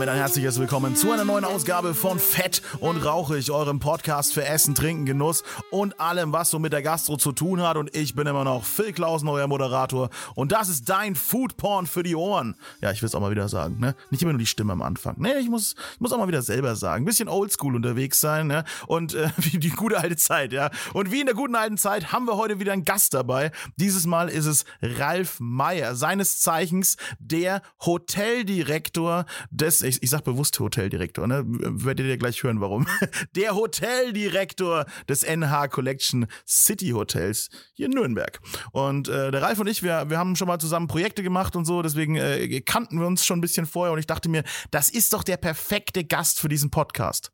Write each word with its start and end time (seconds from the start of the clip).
Damit 0.00 0.14
ein 0.14 0.18
herzliches 0.18 0.58
Willkommen 0.58 0.96
zu 0.96 1.12
einer 1.12 1.26
neuen 1.26 1.44
Ausgabe 1.44 1.92
von 1.92 2.18
Fett 2.18 2.62
und 2.78 3.04
Rauchig, 3.04 3.50
eurem 3.50 3.80
Podcast 3.80 4.32
für 4.32 4.42
Essen, 4.42 4.74
Trinken, 4.74 5.04
Genuss 5.04 5.44
und 5.70 6.00
allem, 6.00 6.32
was 6.32 6.48
so 6.48 6.58
mit 6.58 6.72
der 6.72 6.80
Gastro 6.80 7.18
zu 7.18 7.32
tun 7.32 7.60
hat. 7.60 7.76
Und 7.76 7.94
ich 7.94 8.14
bin 8.14 8.26
immer 8.26 8.42
noch 8.42 8.64
Phil 8.64 8.94
Klausen, 8.94 9.28
euer 9.28 9.46
Moderator. 9.46 10.08
Und 10.34 10.52
das 10.52 10.70
ist 10.70 10.88
dein 10.88 11.16
Foodporn 11.16 11.86
für 11.86 12.02
die 12.02 12.16
Ohren. 12.16 12.56
Ja, 12.80 12.92
ich 12.92 13.02
will 13.02 13.08
es 13.08 13.14
auch 13.14 13.20
mal 13.20 13.30
wieder 13.30 13.50
sagen, 13.50 13.78
ne? 13.78 13.94
Nicht 14.08 14.22
immer 14.22 14.32
nur 14.32 14.38
die 14.38 14.46
Stimme 14.46 14.72
am 14.72 14.80
Anfang. 14.80 15.20
Ne, 15.20 15.38
ich 15.38 15.50
muss, 15.50 15.74
ich 15.96 16.00
muss 16.00 16.12
auch 16.14 16.18
mal 16.18 16.28
wieder 16.28 16.40
selber 16.40 16.76
sagen. 16.76 17.02
Ein 17.02 17.06
bisschen 17.06 17.28
oldschool 17.28 17.76
unterwegs 17.76 18.20
sein, 18.20 18.46
ne? 18.46 18.64
Und 18.86 19.12
äh, 19.12 19.28
wie 19.36 19.58
die 19.58 19.68
gute 19.68 19.98
alte 19.98 20.16
Zeit, 20.16 20.54
ja. 20.54 20.70
Und 20.94 21.12
wie 21.12 21.20
in 21.20 21.26
der 21.26 21.34
guten 21.34 21.56
alten 21.56 21.76
Zeit 21.76 22.10
haben 22.10 22.24
wir 22.24 22.38
heute 22.38 22.58
wieder 22.58 22.72
einen 22.72 22.86
Gast 22.86 23.12
dabei. 23.12 23.52
Dieses 23.76 24.06
Mal 24.06 24.30
ist 24.30 24.46
es 24.46 24.64
Ralf 24.80 25.40
Meyer, 25.40 25.94
seines 25.94 26.40
Zeichens 26.40 26.96
der 27.18 27.60
Hoteldirektor 27.84 29.26
des, 29.50 29.82
ich, 29.90 30.02
ich 30.02 30.10
sag 30.10 30.24
bewusst 30.24 30.58
Hoteldirektor, 30.58 31.26
ne? 31.26 31.44
Werdet 31.46 32.06
ihr 32.06 32.16
gleich 32.16 32.42
hören, 32.42 32.60
warum. 32.60 32.86
Der 33.36 33.54
Hoteldirektor 33.54 34.86
des 35.08 35.22
NH 35.22 35.68
Collection 35.68 36.26
City 36.46 36.90
Hotels 36.90 37.48
hier 37.74 37.86
in 37.86 37.92
Nürnberg. 37.92 38.40
Und 38.72 39.08
äh, 39.08 39.30
der 39.30 39.42
Ralf 39.42 39.58
und 39.58 39.66
ich, 39.66 39.82
wir, 39.82 40.08
wir 40.08 40.18
haben 40.18 40.36
schon 40.36 40.48
mal 40.48 40.58
zusammen 40.58 40.88
Projekte 40.88 41.22
gemacht 41.22 41.56
und 41.56 41.64
so, 41.64 41.82
deswegen 41.82 42.16
äh, 42.16 42.60
kannten 42.60 42.98
wir 42.98 43.06
uns 43.06 43.26
schon 43.26 43.38
ein 43.38 43.42
bisschen 43.42 43.66
vorher 43.66 43.92
und 43.92 43.98
ich 43.98 44.06
dachte 44.06 44.28
mir, 44.28 44.44
das 44.70 44.88
ist 44.90 45.12
doch 45.12 45.22
der 45.22 45.36
perfekte 45.36 46.04
Gast 46.04 46.40
für 46.40 46.48
diesen 46.48 46.70
Podcast. 46.70 47.32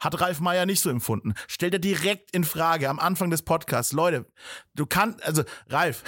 Hat 0.00 0.20
Ralf 0.20 0.40
Meyer 0.40 0.66
nicht 0.66 0.80
so 0.80 0.90
empfunden. 0.90 1.34
Stellt 1.46 1.74
er 1.74 1.78
direkt 1.78 2.30
in 2.34 2.44
Frage 2.44 2.88
am 2.88 2.98
Anfang 2.98 3.30
des 3.30 3.42
Podcasts. 3.42 3.92
Leute, 3.92 4.26
du 4.74 4.86
kannst, 4.86 5.22
also 5.22 5.42
Ralf, 5.68 6.02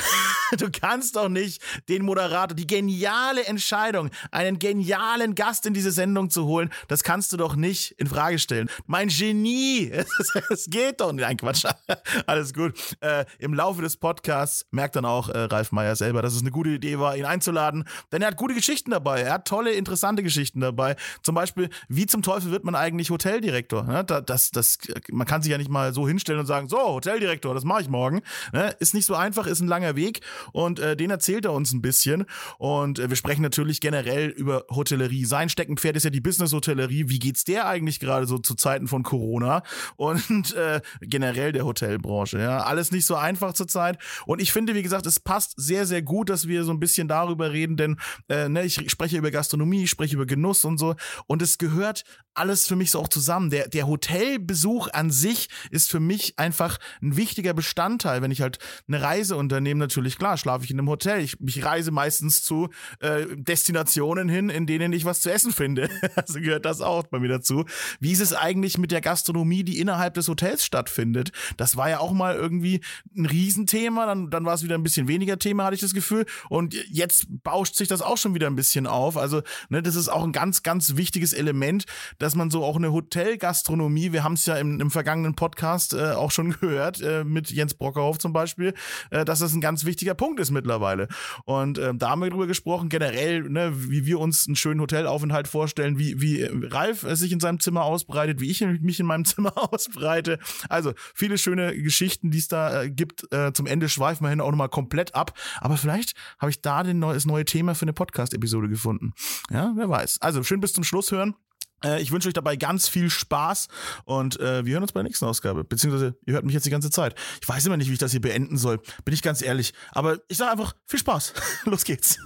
du 0.59 0.71
kannst 0.71 1.17
doch 1.17 1.29
nicht 1.29 1.63
den 1.89 2.05
Moderator, 2.05 2.55
die 2.55 2.67
geniale 2.67 3.45
Entscheidung, 3.45 4.11
einen 4.31 4.59
genialen 4.59 5.35
Gast 5.35 5.67
in 5.67 5.75
diese 5.75 5.91
Sendung 5.91 6.31
zu 6.31 6.47
holen, 6.47 6.71
das 6.89 7.03
kannst 7.03 7.33
du 7.33 7.37
doch 7.37 7.57
nicht 7.57 7.93
in 7.93 8.07
Frage 8.07 8.39
stellen. 8.39 8.71
Mein 8.87 9.09
Genie, 9.09 9.91
es 10.51 10.67
geht 10.69 11.01
doch 11.01 11.13
nicht. 11.13 11.23
Nein, 11.23 11.37
Quatsch. 11.37 11.65
Alles 12.27 12.55
gut. 12.55 12.75
Äh, 13.01 13.25
Im 13.39 13.55
Laufe 13.55 13.83
des 13.83 13.97
Podcasts 13.97 14.67
merkt 14.71 14.97
dann 14.97 15.05
auch 15.05 15.29
äh, 15.29 15.39
Ralf 15.39 15.73
Meyer 15.73 15.97
selber, 15.97 16.23
dass 16.23 16.35
es 16.35 16.41
eine 16.41 16.51
gute 16.51 16.71
Idee 16.71 16.99
war, 16.99 17.17
ihn 17.17 17.25
einzuladen, 17.25 17.85
denn 18.13 18.23
er 18.23 18.29
hat 18.29 18.37
gute 18.37 18.55
Geschichten 18.55 18.91
dabei. 18.91 19.23
Er 19.23 19.35
hat 19.35 19.47
tolle, 19.47 19.73
interessante 19.73 20.23
Geschichten 20.23 20.61
dabei. 20.61 20.97
Zum 21.23 21.35
Beispiel, 21.35 21.71
wie 21.89 22.07
zum 22.07 22.23
Teufel 22.23 22.51
wird 22.51 22.65
man 22.65 22.75
eigentlich 22.75 23.11
Hoteldirektor? 23.11 23.50
Ne? 23.85 24.05
Das, 24.05 24.51
das, 24.51 24.79
man 25.11 25.27
kann 25.27 25.43
sich 25.43 25.53
ja 25.53 25.59
nicht 25.59 25.71
mal 25.71 25.93
so 25.93 26.07
hinstellen 26.07 26.41
und 26.41 26.47
sagen, 26.47 26.69
so, 26.69 26.79
Hoteldirektor, 26.79 27.55
das 27.55 27.65
mache 27.65 27.83
ich 27.83 27.89
morgen. 27.89 28.23
Ne? 28.53 28.75
Ist 28.79 28.95
nicht 28.95 29.07
so 29.07 29.15
einfach, 29.15 29.47
ist 29.47 29.61
ein 29.61 29.69
langer 29.69 29.97
Weg 29.97 30.21
und 30.53 30.79
äh, 30.79 30.97
den 30.97 31.11
erzählt 31.11 31.45
er 31.45 31.53
uns 31.53 31.73
ein 31.73 31.83
bisschen. 31.83 32.27
Und 32.59 32.99
äh, 32.99 33.09
wir 33.09 33.17
sprechen 33.17 33.43
natürlich 33.43 33.81
generell 33.81 34.29
über 34.29 34.65
Hotellerie. 34.71 35.25
Sein 35.25 35.49
Steckenpferd 35.49 35.97
ist 35.97 36.05
ja 36.05 36.11
die 36.11 36.21
Business-Hotellerie. 36.21 37.09
Wie 37.09 37.19
geht's 37.19 37.45
der 37.45 37.67
eigentlich 37.67 38.01
gerade 38.01 38.27
so 38.27 38.39
zu 38.39 38.55
Zeiten 38.55 38.89
von 38.89 39.03
Corona 39.03 39.63
und 39.97 40.55
äh, 40.55 40.81
generell 41.01 41.53
der 41.53 41.65
Hotelbranche? 41.65 42.39
Ja, 42.39 42.59
alles 42.65 42.91
nicht 42.91 43.07
so 43.07 43.17
einfach 43.17 43.53
zurzeit. 43.53 43.99
Und 44.27 44.41
ich 44.41 44.53
finde, 44.53 44.75
wie 44.75 44.83
gesagt, 44.83 45.07
es 45.07 45.21
passt 45.21 45.55
sehr, 45.57 45.87
sehr 45.87 46.03
gut, 46.03 46.29
dass 46.29 46.47
wir 46.47 46.65
so 46.65 46.73
ein 46.73 46.81
bisschen 46.81 47.09
darüber 47.09 47.53
reden, 47.53 47.77
denn 47.77 47.97
äh, 48.29 48.49
ne, 48.49 48.65
ich 48.65 48.91
spreche 48.91 49.17
über 49.17 49.31
Gastronomie, 49.31 49.85
ich 49.85 49.91
spreche 49.91 50.17
über 50.17 50.27
Genuss 50.27 50.65
und 50.65 50.79
so. 50.79 50.95
Und 51.27 51.43
es 51.43 51.59
gehört 51.59 52.05
alles 52.35 52.67
für 52.67 52.77
mich 52.77 52.91
so 52.91 53.01
auch 53.01 53.09
zusammen. 53.09 53.40
Der, 53.49 53.69
der 53.69 53.87
Hotelbesuch 53.87 54.89
an 54.93 55.11
sich 55.11 55.49
ist 55.71 55.91
für 55.91 56.01
mich 56.01 56.39
einfach 56.39 56.79
ein 57.01 57.17
wichtiger 57.17 57.55
Bestandteil, 57.55 58.21
wenn 58.21 58.31
ich 58.31 58.43
halt 58.43 58.59
eine 58.87 59.01
Reise 59.01 59.37
unternehme. 59.37 59.81
Natürlich, 59.81 60.19
klar, 60.19 60.37
schlafe 60.37 60.65
ich 60.65 60.71
in 60.71 60.79
einem 60.79 60.89
Hotel. 60.89 61.21
Ich, 61.21 61.37
ich 61.41 61.65
reise 61.65 61.91
meistens 61.91 62.43
zu 62.43 62.69
äh, 62.99 63.27
Destinationen 63.35 64.29
hin, 64.29 64.51
in 64.51 64.67
denen 64.67 64.93
ich 64.93 65.05
was 65.05 65.21
zu 65.21 65.33
essen 65.33 65.53
finde. 65.53 65.89
also 66.17 66.41
gehört 66.41 66.65
das 66.65 66.81
auch 66.81 67.05
bei 67.05 67.19
mir 67.19 67.29
dazu. 67.29 67.65
Wie 68.01 68.13
ist 68.13 68.21
es 68.21 68.35
eigentlich 68.35 68.77
mit 68.77 68.91
der 68.91 69.01
Gastronomie, 69.01 69.65
die 69.65 69.79
innerhalb 69.79 70.15
des 70.15 70.29
Hotels 70.29 70.65
stattfindet? 70.65 71.33
Das 71.57 71.77
war 71.77 71.89
ja 71.89 72.01
auch 72.01 72.13
mal 72.13 72.35
irgendwie 72.35 72.81
ein 73.17 73.27
Riesenthema. 73.27 74.07
Dann, 74.07 74.31
dann 74.31 74.45
war 74.45 74.55
es 74.55 74.63
wieder 74.63 74.75
ein 74.75 74.83
bisschen 74.83 75.09
weniger 75.09 75.39
Thema, 75.39 75.65
hatte 75.65 75.75
ich 75.75 75.81
das 75.81 75.95
Gefühl. 75.95 76.27
Und 76.49 76.75
jetzt 76.91 77.27
bauscht 77.43 77.77
sich 77.77 77.89
das 77.89 78.03
auch 78.03 78.17
schon 78.17 78.35
wieder 78.35 78.49
ein 78.49 78.57
bisschen 78.57 78.87
auf. 78.87 79.17
Also, 79.17 79.43
ne, 79.69 79.83
das 79.83 79.95
ist 79.95 80.09
auch 80.09 80.25
ein 80.25 80.33
ganz, 80.33 80.63
ganz 80.63 80.97
wichtiges 80.97 81.33
Element, 81.33 81.85
dass 82.19 82.35
man 82.35 82.51
so 82.51 82.65
auch 82.65 82.77
eine 82.77 82.93
Hotelgastronomie, 83.31 84.13
wir 84.13 84.25
haben 84.25 84.33
es 84.33 84.47
ja 84.47 84.57
im, 84.57 84.81
im 84.81 84.91
vergangenen 84.91 85.37
Podcast 85.37 85.95
äh, 85.95 86.13
auch 86.13 86.33
schon 86.33 86.51
gehört, 86.61 87.01
äh, 87.01 87.23
mit 87.23 87.51
Jens 87.51 87.75
Brockerhoff 87.75 88.19
zum 88.19 88.33
Beispiel, 88.33 88.75
äh, 89.11 89.25
dass 89.25 89.39
das 89.39 89.55
ein 89.55 89.61
ganz 89.61 89.85
wichtiger 89.85 90.15
Punkt 90.15 90.41
ist 90.41 90.51
mittlerweile. 90.51 91.07
Und 91.45 91.79
äh, 91.79 91.95
da 91.95 92.11
haben 92.11 92.23
wir 92.23 92.31
drüber 92.31 92.49
gesprochen, 92.49 92.89
generell, 92.89 93.43
ne, 93.43 93.73
wie 93.89 94.05
wir 94.05 94.19
uns 94.19 94.47
einen 94.49 94.57
schönen 94.57 94.81
Hotelaufenthalt 94.81 95.47
vorstellen, 95.47 95.97
wie, 95.99 96.21
wie 96.21 96.43
Ralf 96.43 97.07
sich 97.11 97.31
in 97.31 97.39
seinem 97.39 97.61
Zimmer 97.61 97.85
ausbreitet, 97.85 98.41
wie 98.41 98.51
ich 98.51 98.63
mich 98.63 98.99
in 98.99 99.07
meinem 99.07 99.25
Zimmer 99.31 99.53
ausbreite. 99.57 100.41
Also 100.69 100.93
viele 101.15 101.39
schöne 101.39 101.81
Geschichten, 101.81 102.33
die 102.33 102.39
es 102.39 102.49
da 102.49 102.83
äh, 102.83 102.91
gibt. 102.91 103.33
Äh, 103.33 103.53
zum 103.53 103.67
Ende 103.67 103.89
schweifen 103.89 104.25
wir 104.25 104.31
hin 104.31 104.41
auch 104.41 104.51
nochmal 104.51 104.69
komplett 104.69 105.15
ab. 105.15 105.39
Aber 105.61 105.77
vielleicht 105.77 106.15
habe 106.41 106.51
ich 106.51 106.63
da 106.63 106.83
den 106.83 106.99
neu, 106.99 107.15
das 107.15 107.27
neue 107.27 107.45
Thema 107.45 107.77
für 107.77 107.83
eine 107.83 107.93
Podcast-Episode 107.93 108.69
gefunden. 108.69 109.13
Ja, 109.51 109.73
wer 109.77 109.89
weiß. 109.89 110.19
Also 110.21 110.43
schön 110.43 110.61
bis 110.61 110.73
zum 110.73 110.83
Schluss 110.83 111.13
hören. 111.13 111.37
Äh, 111.85 112.03
ich 112.03 112.13
wünsche 112.13 112.29
euch 112.29 112.35
dabei 112.35 112.57
ganz 112.57 112.89
viel 112.89 113.11
Spaß 113.11 113.69
und 114.05 114.39
äh, 114.41 114.65
wir 114.65 114.75
hören 114.75 114.83
uns 114.83 114.93
bei 114.93 115.01
der 115.01 115.09
nächsten 115.09 115.25
Ausgabe. 115.25 115.65
Beziehungsweise 115.65 116.17
ihr 116.27 116.35
hört 116.35 116.45
mich 116.45 116.55
jetzt 116.55 116.67
die 116.67 116.71
ganze 116.71 116.91
Zeit. 116.91 117.15
Ich 117.41 117.49
weiß 117.49 117.67
immer 117.67 117.77
nicht, 117.77 117.89
wie 117.89 117.95
ich 117.95 117.99
das 117.99 118.13
hier 118.13 118.21
beenden 118.21 118.57
soll. 118.57 118.81
Bin 119.05 119.15
ich 119.15 119.23
ganz 119.23 119.43
ehrlich. 119.43 119.73
Aber 119.93 120.19
ich 120.29 120.39
sage 120.39 120.53
einfach 120.53 120.75
viel 120.87 120.99
Spaß. 120.99 121.35
Los 121.65 121.85
geht's. 121.85 122.19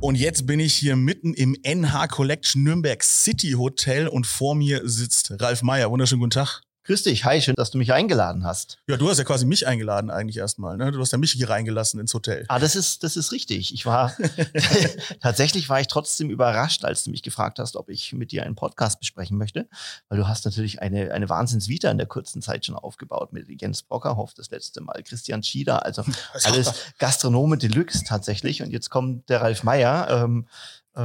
Und 0.00 0.14
jetzt 0.14 0.46
bin 0.46 0.60
ich 0.60 0.74
hier 0.74 0.96
mitten 0.96 1.34
im 1.34 1.54
NH 1.62 2.08
Collection 2.08 2.62
Nürnberg 2.62 3.02
City 3.02 3.52
Hotel 3.52 4.08
und 4.08 4.26
vor 4.26 4.54
mir 4.54 4.88
sitzt 4.88 5.32
Ralf 5.40 5.62
Meyer. 5.62 5.90
Wunderschönen 5.90 6.20
guten 6.20 6.30
Tag. 6.30 6.62
Grüß 6.90 7.04
dich, 7.04 7.24
hi, 7.24 7.40
schön, 7.40 7.54
dass 7.54 7.70
du 7.70 7.78
mich 7.78 7.92
eingeladen 7.92 8.44
hast. 8.44 8.78
Ja, 8.88 8.96
du 8.96 9.08
hast 9.08 9.18
ja 9.18 9.22
quasi 9.22 9.46
mich 9.46 9.64
eingeladen 9.64 10.10
eigentlich 10.10 10.38
erstmal. 10.38 10.76
Ne? 10.76 10.90
Du 10.90 10.98
hast 10.98 11.12
ja 11.12 11.18
mich 11.18 11.30
hier 11.30 11.48
reingelassen 11.48 12.00
ins 12.00 12.12
Hotel. 12.14 12.44
Ah, 12.48 12.58
das 12.58 12.74
ist, 12.74 13.04
das 13.04 13.16
ist 13.16 13.30
richtig. 13.30 13.72
Ich 13.72 13.86
war, 13.86 14.12
tatsächlich 15.20 15.68
war 15.68 15.80
ich 15.80 15.86
trotzdem 15.86 16.30
überrascht, 16.30 16.84
als 16.84 17.04
du 17.04 17.12
mich 17.12 17.22
gefragt 17.22 17.60
hast, 17.60 17.76
ob 17.76 17.90
ich 17.90 18.12
mit 18.12 18.32
dir 18.32 18.42
einen 18.42 18.56
Podcast 18.56 18.98
besprechen 18.98 19.38
möchte, 19.38 19.68
weil 20.08 20.18
du 20.18 20.26
hast 20.26 20.44
natürlich 20.46 20.82
eine, 20.82 21.12
eine 21.12 21.28
Wahnsinnsvita 21.28 21.88
in 21.92 21.98
der 21.98 22.08
kurzen 22.08 22.42
Zeit 22.42 22.66
schon 22.66 22.74
aufgebaut 22.74 23.32
mit 23.32 23.46
Jens 23.62 23.84
Brockerhoff 23.84 24.34
das 24.34 24.50
letzte 24.50 24.80
Mal, 24.80 25.00
Christian 25.04 25.44
Schieder, 25.44 25.84
also 25.86 26.02
alles 26.42 26.72
Gastronome 26.98 27.56
Deluxe 27.56 28.02
tatsächlich. 28.02 28.64
Und 28.64 28.72
jetzt 28.72 28.90
kommt 28.90 29.28
der 29.28 29.42
Ralf 29.42 29.62
Meyer, 29.62 30.24
ähm, 30.24 30.48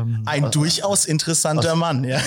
ähm, 0.02 0.24
ein 0.26 0.52
durchaus 0.52 1.06
interessanter 1.06 1.74
aus, 1.74 1.80
Mann, 1.80 2.04
ja. 2.04 2.20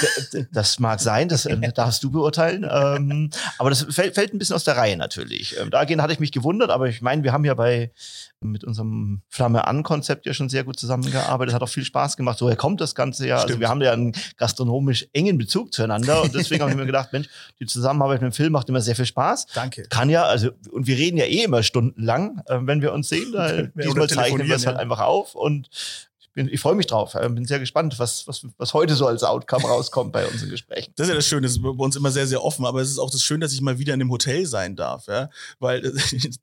Das 0.53 0.79
mag 0.79 1.01
sein, 1.01 1.29
das 1.29 1.47
äh, 1.47 1.73
darfst 1.75 2.03
du 2.03 2.11
beurteilen. 2.11 2.67
ähm, 2.71 3.31
aber 3.59 3.71
das 3.71 3.87
fällt, 3.91 4.15
fällt, 4.15 4.35
ein 4.35 4.39
bisschen 4.39 4.57
aus 4.57 4.65
der 4.65 4.77
Reihe 4.77 4.97
natürlich. 4.97 5.57
Ähm, 5.59 5.71
dagegen 5.71 6.03
hatte 6.03 6.13
ich 6.13 6.21
mich 6.21 6.33
gewundert, 6.33 6.71
aber 6.71 6.89
ich 6.89 7.03
meine, 7.03 7.23
wir 7.23 7.33
haben 7.33 7.45
ja 7.45 7.55
bei 7.55 7.93
mit 8.41 8.63
unserem 8.65 9.23
Flamme 9.29 9.67
an 9.67 9.83
Konzept 9.83 10.27
ja 10.27 10.33
schon 10.33 10.49
sehr 10.49 10.63
gut 10.63 10.79
zusammengearbeitet. 10.79 11.49
Das 11.49 11.55
hat 11.57 11.63
auch 11.63 11.73
viel 11.73 11.85
Spaß 11.85 12.17
gemacht. 12.17 12.39
So 12.39 12.47
woher 12.47 12.57
kommt 12.57 12.81
das 12.81 12.95
Ganze 12.95 13.27
ja. 13.27 13.39
Also 13.39 13.59
wir 13.59 13.69
haben 13.69 13.81
ja 13.81 13.93
einen 13.93 14.13
gastronomisch 14.37 15.09
engen 15.13 15.39
Bezug 15.39 15.73
zueinander 15.73 16.23
und 16.23 16.35
deswegen 16.35 16.61
habe 16.63 16.71
ich 16.71 16.77
mir 16.77 16.87
gedacht, 16.87 17.13
Mensch, 17.13 17.29
die 17.59 17.67
Zusammenarbeit 17.67 18.23
mit 18.23 18.33
dem 18.33 18.35
Film 18.35 18.53
macht 18.53 18.69
immer 18.69 18.81
sehr 18.81 18.95
viel 18.95 19.07
Spaß. 19.07 19.47
Danke. 19.55 19.85
Kann 19.91 20.09
ja, 20.09 20.25
also 20.25 20.51
und 20.71 20.87
wir 20.87 20.97
reden 20.97 21.17
ja 21.17 21.25
eh 21.25 21.45
immer 21.45 21.63
stundenlang, 21.63 22.41
äh, 22.47 22.59
wenn 22.61 22.81
wir 22.81 22.93
uns 22.93 23.09
sehen. 23.09 23.33
Da, 23.33 23.63
diesmal 23.75 24.09
zeichnen 24.09 24.47
wir 24.47 24.57
es 24.57 24.67
halt 24.67 24.77
ja. 24.77 24.83
einfach 24.83 25.01
auf 25.01 25.35
und 25.35 25.69
bin, 26.39 26.49
ich 26.53 26.61
freue 26.61 26.77
mich 26.77 26.87
drauf. 26.87 27.15
Äh, 27.15 27.29
bin 27.29 27.45
sehr 27.45 27.59
gespannt, 27.59 27.99
was, 27.99 28.29
was, 28.29 28.47
was 28.57 28.73
heute 28.73 28.95
so 28.95 29.09
als 29.09 29.25
Outcome 29.25 29.65
rauskommt 29.65 30.13
bei 30.13 30.25
unseren 30.25 30.51
Gesprächen. 30.51 30.93
Das 30.95 31.07
ist 31.07 31.11
ja 31.11 31.17
das 31.17 31.27
Schöne, 31.27 31.43
das 31.43 31.53
ist 31.53 31.63
bei 31.63 31.69
uns 31.69 31.97
immer 31.97 32.13
sehr, 32.13 32.29
sehr 32.29 32.45
offen, 32.45 32.65
aber 32.65 32.81
es 32.81 32.91
ist 32.91 32.99
auch 32.99 33.11
das 33.11 33.25
Schöne, 33.25 33.41
dass 33.41 33.53
ich 33.53 33.61
mal 33.61 33.79
wieder 33.81 33.93
in 33.93 34.01
einem 34.01 34.11
Hotel 34.11 34.47
sein 34.47 34.77
darf. 34.77 35.09
Ja? 35.09 35.31
Weil 35.59 35.85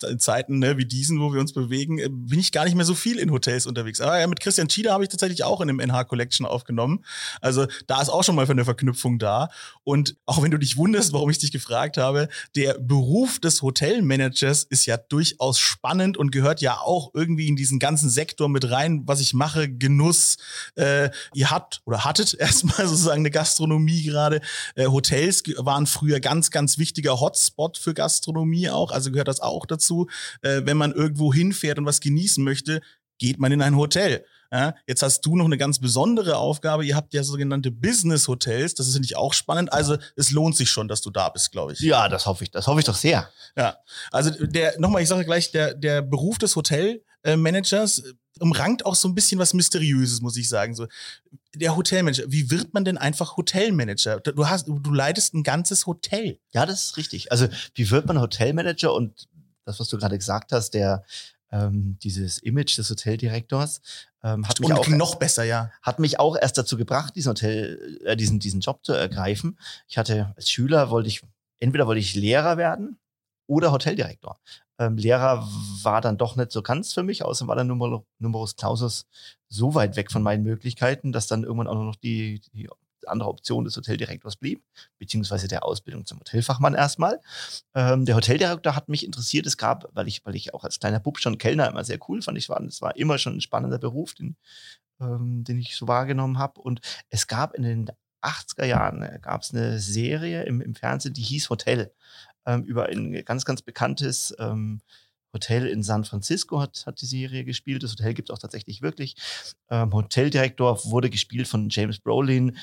in 0.10 0.20
Zeiten 0.20 0.60
ne, 0.60 0.78
wie 0.78 0.86
diesen, 0.86 1.22
wo 1.22 1.34
wir 1.34 1.40
uns 1.40 1.54
bewegen, 1.54 2.00
äh, 2.00 2.10
bin 2.10 2.40
ich 2.40 2.52
gar 2.52 2.66
nicht 2.66 2.76
mehr 2.76 2.86
so 2.86 2.94
viel 2.94 3.18
in 3.20 3.32
Hotels 3.32 3.66
unterwegs. 3.66 4.02
Aber 4.02 4.20
ja, 4.20 4.28
mit 4.28 4.42
Christian 4.42 4.70
Schieder 4.70 4.92
habe 4.92 5.04
ich 5.04 5.10
tatsächlich 5.10 5.46
auch 5.46 5.62
in 5.62 5.70
dem 5.70 5.80
NH 5.80 6.04
Collection 6.04 6.46
aufgenommen. 6.46 7.06
Also 7.40 7.66
da 7.88 8.02
ist 8.02 8.10
auch 8.10 8.24
schon 8.24 8.36
mal 8.36 8.46
eine 8.50 8.66
Verknüpfung 8.66 9.18
da. 9.18 9.50
Und 9.86 10.18
auch 10.26 10.44
wenn 10.44 10.52
du 10.52 10.60
dich 10.60 10.76
wunderst, 10.76 11.14
warum 11.14 11.30
ich 11.30 11.40
dich 11.40 11.54
gefragt 11.54 11.96
habe, 11.96 12.28
der 12.56 12.74
Beruf 12.74 13.40
des 13.40 13.62
Hotelmanagers 13.62 14.64
ist 14.64 14.86
ja 14.88 14.98
durchaus 14.98 15.58
spannend 15.58 16.18
und 16.18 16.32
gehört 16.32 16.60
ja 16.60 16.80
auch 16.80 17.12
irgendwie 17.14 17.48
in 17.48 17.56
diesen 17.56 17.80
ganzen 17.80 18.10
Sektor 18.10 18.50
mit 18.50 18.70
rein, 18.70 19.04
was 19.06 19.22
ich 19.22 19.34
mache, 19.34 19.70
Genuss. 19.86 20.38
Äh, 20.76 21.12
ihr 21.34 21.52
habt 21.52 21.82
oder 21.86 22.04
hattet 22.06 22.34
erstmal 22.40 22.88
sozusagen 22.88 23.20
eine 23.20 23.32
Gastronomie 23.32 24.04
gerade. 24.04 24.42
Äh, 24.76 24.88
Hotels 24.88 25.44
waren 25.58 25.86
früher 25.86 26.20
ganz, 26.20 26.50
ganz 26.50 26.80
wichtiger 26.80 27.20
Hotspot 27.20 27.78
für 27.78 27.94
Gastronomie 27.94 28.70
auch. 28.70 28.92
Also 28.92 29.12
gehört 29.12 29.28
das 29.28 29.42
auch 29.42 29.68
dazu. 29.68 30.08
Äh, 30.42 30.62
wenn 30.66 30.78
man 30.78 30.92
irgendwo 30.92 31.34
hinfährt 31.34 31.78
und 31.78 31.86
was 31.86 32.00
genießen 32.00 32.44
möchte, 32.44 32.82
geht 33.20 33.40
man 33.40 33.52
in 33.52 33.62
ein 33.62 33.76
Hotel. 33.76 34.26
Ja, 34.52 34.74
jetzt 34.88 35.02
hast 35.02 35.22
du 35.26 35.36
noch 35.36 35.46
eine 35.46 35.58
ganz 35.58 35.80
besondere 35.80 36.38
Aufgabe. 36.38 36.86
Ihr 36.86 36.96
habt 36.96 37.14
ja 37.14 37.24
sogenannte 37.24 37.72
Business 37.72 38.28
Hotels. 38.28 38.74
Das 38.74 38.88
ist 38.88 38.94
nämlich 38.94 39.18
auch 39.18 39.34
spannend. 39.34 39.74
Also 39.74 39.98
es 40.16 40.32
lohnt 40.32 40.56
sich 40.56 40.70
schon, 40.70 40.88
dass 40.88 41.02
du 41.02 41.10
da 41.10 41.30
bist, 41.30 41.52
glaube 41.52 41.74
ich. 41.74 41.80
Ja, 41.80 42.08
das 42.10 42.26
hoffe 42.26 42.44
ich. 42.44 42.52
Das 42.52 42.68
hoffe 42.68 42.80
ich 42.80 42.86
doch 42.86 42.96
sehr. 42.96 43.30
Ja, 43.58 43.78
also 44.12 44.32
der 44.46 44.80
nochmal, 44.80 45.02
ich 45.02 45.10
sage 45.10 45.26
gleich, 45.26 45.52
der 45.52 45.74
der 45.74 46.02
Beruf 46.02 46.38
des 46.38 46.56
Hotelmanagers 46.56 48.04
umrankt 48.40 48.86
auch 48.86 48.96
so 48.96 49.08
ein 49.08 49.16
bisschen 49.16 49.40
was 49.40 49.54
Mysteriöses, 49.54 50.22
muss 50.22 50.38
ich 50.38 50.50
sagen. 50.50 50.76
So 50.76 50.88
der 51.56 51.76
Hotelmanager. 51.76 52.24
Wie 52.28 52.52
wird 52.52 52.74
man 52.74 52.86
denn 52.86 52.98
einfach 52.98 53.38
Hotelmanager? 53.38 54.20
Du 54.20 54.48
hast, 54.48 54.68
du 54.68 54.94
leitest 54.94 55.34
ein 55.34 55.44
ganzes 55.44 55.86
Hotel. 55.86 56.40
Ja, 56.54 56.66
das 56.66 56.86
ist 56.86 56.98
richtig. 56.98 57.32
Also 57.32 57.48
wie 57.74 57.90
wird 57.92 58.08
man 58.08 58.20
Hotelmanager? 58.20 58.94
Und 58.94 59.28
das, 59.66 59.80
was 59.80 59.88
du 59.88 59.98
gerade 59.98 60.18
gesagt 60.18 60.52
hast, 60.52 60.72
der 60.72 61.04
ähm, 61.52 61.98
dieses 62.04 62.40
Image 62.40 62.78
des 62.78 62.90
Hoteldirektors 62.90 63.82
ähm, 64.24 64.48
hat 64.48 64.60
mich 64.60 64.74
auch 64.74 64.88
noch 64.88 65.16
besser, 65.16 65.44
ja. 65.44 65.72
Hat 65.82 66.00
mich 66.00 66.20
auch 66.20 66.36
erst 66.36 66.58
dazu 66.58 66.78
gebracht, 66.78 67.16
diesen 67.16 67.30
Hotel, 67.30 68.00
äh, 68.04 68.18
diesen 68.18 68.40
diesen 68.40 68.62
Job 68.62 68.84
zu 68.84 68.94
ergreifen. 68.94 69.58
Ich 69.88 69.98
hatte 69.98 70.34
als 70.36 70.50
Schüler 70.50 70.90
wollte 70.90 71.08
ich 71.08 71.22
entweder 71.60 71.88
wollte 71.88 72.00
ich 72.00 72.16
Lehrer 72.16 72.58
werden 72.58 72.98
oder 73.48 73.72
Hoteldirektor. 73.72 74.40
Ähm, 74.78 74.98
Lehrer 74.98 75.48
war 75.84 76.02
dann 76.02 76.18
doch 76.18 76.36
nicht 76.36 76.52
so 76.52 76.62
ganz 76.62 76.94
für 76.94 77.04
mich, 77.04 77.24
außerdem 77.24 77.48
war 77.48 77.56
der 77.56 77.66
Numer 77.66 78.04
Numerus 78.20 78.56
Clausus 78.56 79.08
so 79.48 79.74
weit 79.74 79.96
weg 79.96 80.12
von 80.12 80.24
meinen 80.24 80.44
Möglichkeiten, 80.44 81.12
dass 81.12 81.28
dann 81.28 81.44
irgendwann 81.44 81.68
auch 81.68 81.76
noch 81.76 81.96
die, 81.96 82.42
die 82.54 82.70
andere 83.08 83.30
Option 83.30 83.66
des 83.66 83.78
Hoteldirektors 83.78 84.36
blieb, 84.36 84.64
beziehungsweise 84.98 85.48
der 85.48 85.64
Ausbildung 85.64 86.06
zum 86.06 86.20
Hotelfachmann 86.20 86.74
erstmal. 86.74 87.22
Ähm, 87.74 88.06
der 88.06 88.16
Hoteldirektor 88.16 88.76
hat 88.76 88.90
mich 88.90 89.06
interessiert. 89.06 89.46
Es 89.46 89.58
gab, 89.58 89.88
weil 89.94 90.08
ich, 90.08 90.26
weil 90.26 90.36
ich 90.36 90.54
auch 90.54 90.64
als 90.64 90.80
kleiner 90.80 91.00
Bub 91.00 91.20
schon 91.20 91.38
Kellner 91.38 91.70
immer 91.70 91.84
sehr 91.84 92.00
cool 92.08 92.22
fand. 92.22 92.38
Ich 92.38 92.50
war, 92.50 92.62
es 92.62 92.82
war 92.82 92.96
immer 92.96 93.18
schon 93.18 93.38
ein 93.38 93.42
spannender 93.42 93.78
Beruf, 93.78 94.14
den, 94.14 94.36
ähm, 95.00 95.44
den 95.44 95.60
ich 95.60 95.76
so 95.76 95.88
wahrgenommen 95.88 96.40
habe. 96.40 96.60
Und 96.62 96.82
es 97.10 97.28
gab 97.28 97.54
in 97.54 97.64
den 97.64 97.92
80er 98.22 98.66
Jahren 98.66 99.04
äh, 99.04 99.20
gab 99.22 99.42
es 99.42 99.54
eine 99.54 99.80
Serie 99.80 100.44
im, 100.44 100.62
im 100.62 100.76
Fernsehen, 100.76 101.14
die 101.14 101.22
hieß 101.22 101.50
Hotel, 101.50 101.92
ähm, 102.46 102.64
über 102.64 102.88
ein 102.88 103.24
ganz, 103.26 103.46
ganz 103.46 103.62
bekanntes 103.62 104.36
ähm, 104.40 104.82
Hotel 105.34 105.68
in 105.68 105.84
San 105.84 106.06
Francisco 106.06 106.62
hat, 106.62 106.84
hat 106.86 107.02
die 107.02 107.06
Serie 107.06 107.44
gespielt. 107.44 107.84
Das 107.84 107.92
Hotel 107.92 108.14
gibt 108.14 108.30
es 108.30 108.34
auch 108.34 108.40
tatsächlich 108.40 108.82
wirklich. 108.82 109.16
Ähm, 109.70 109.94
Hoteldirektor 109.94 110.86
wurde 110.86 111.10
gespielt 111.10 111.48
von 111.48 111.70
James 111.70 112.00
Brolin 112.00 112.58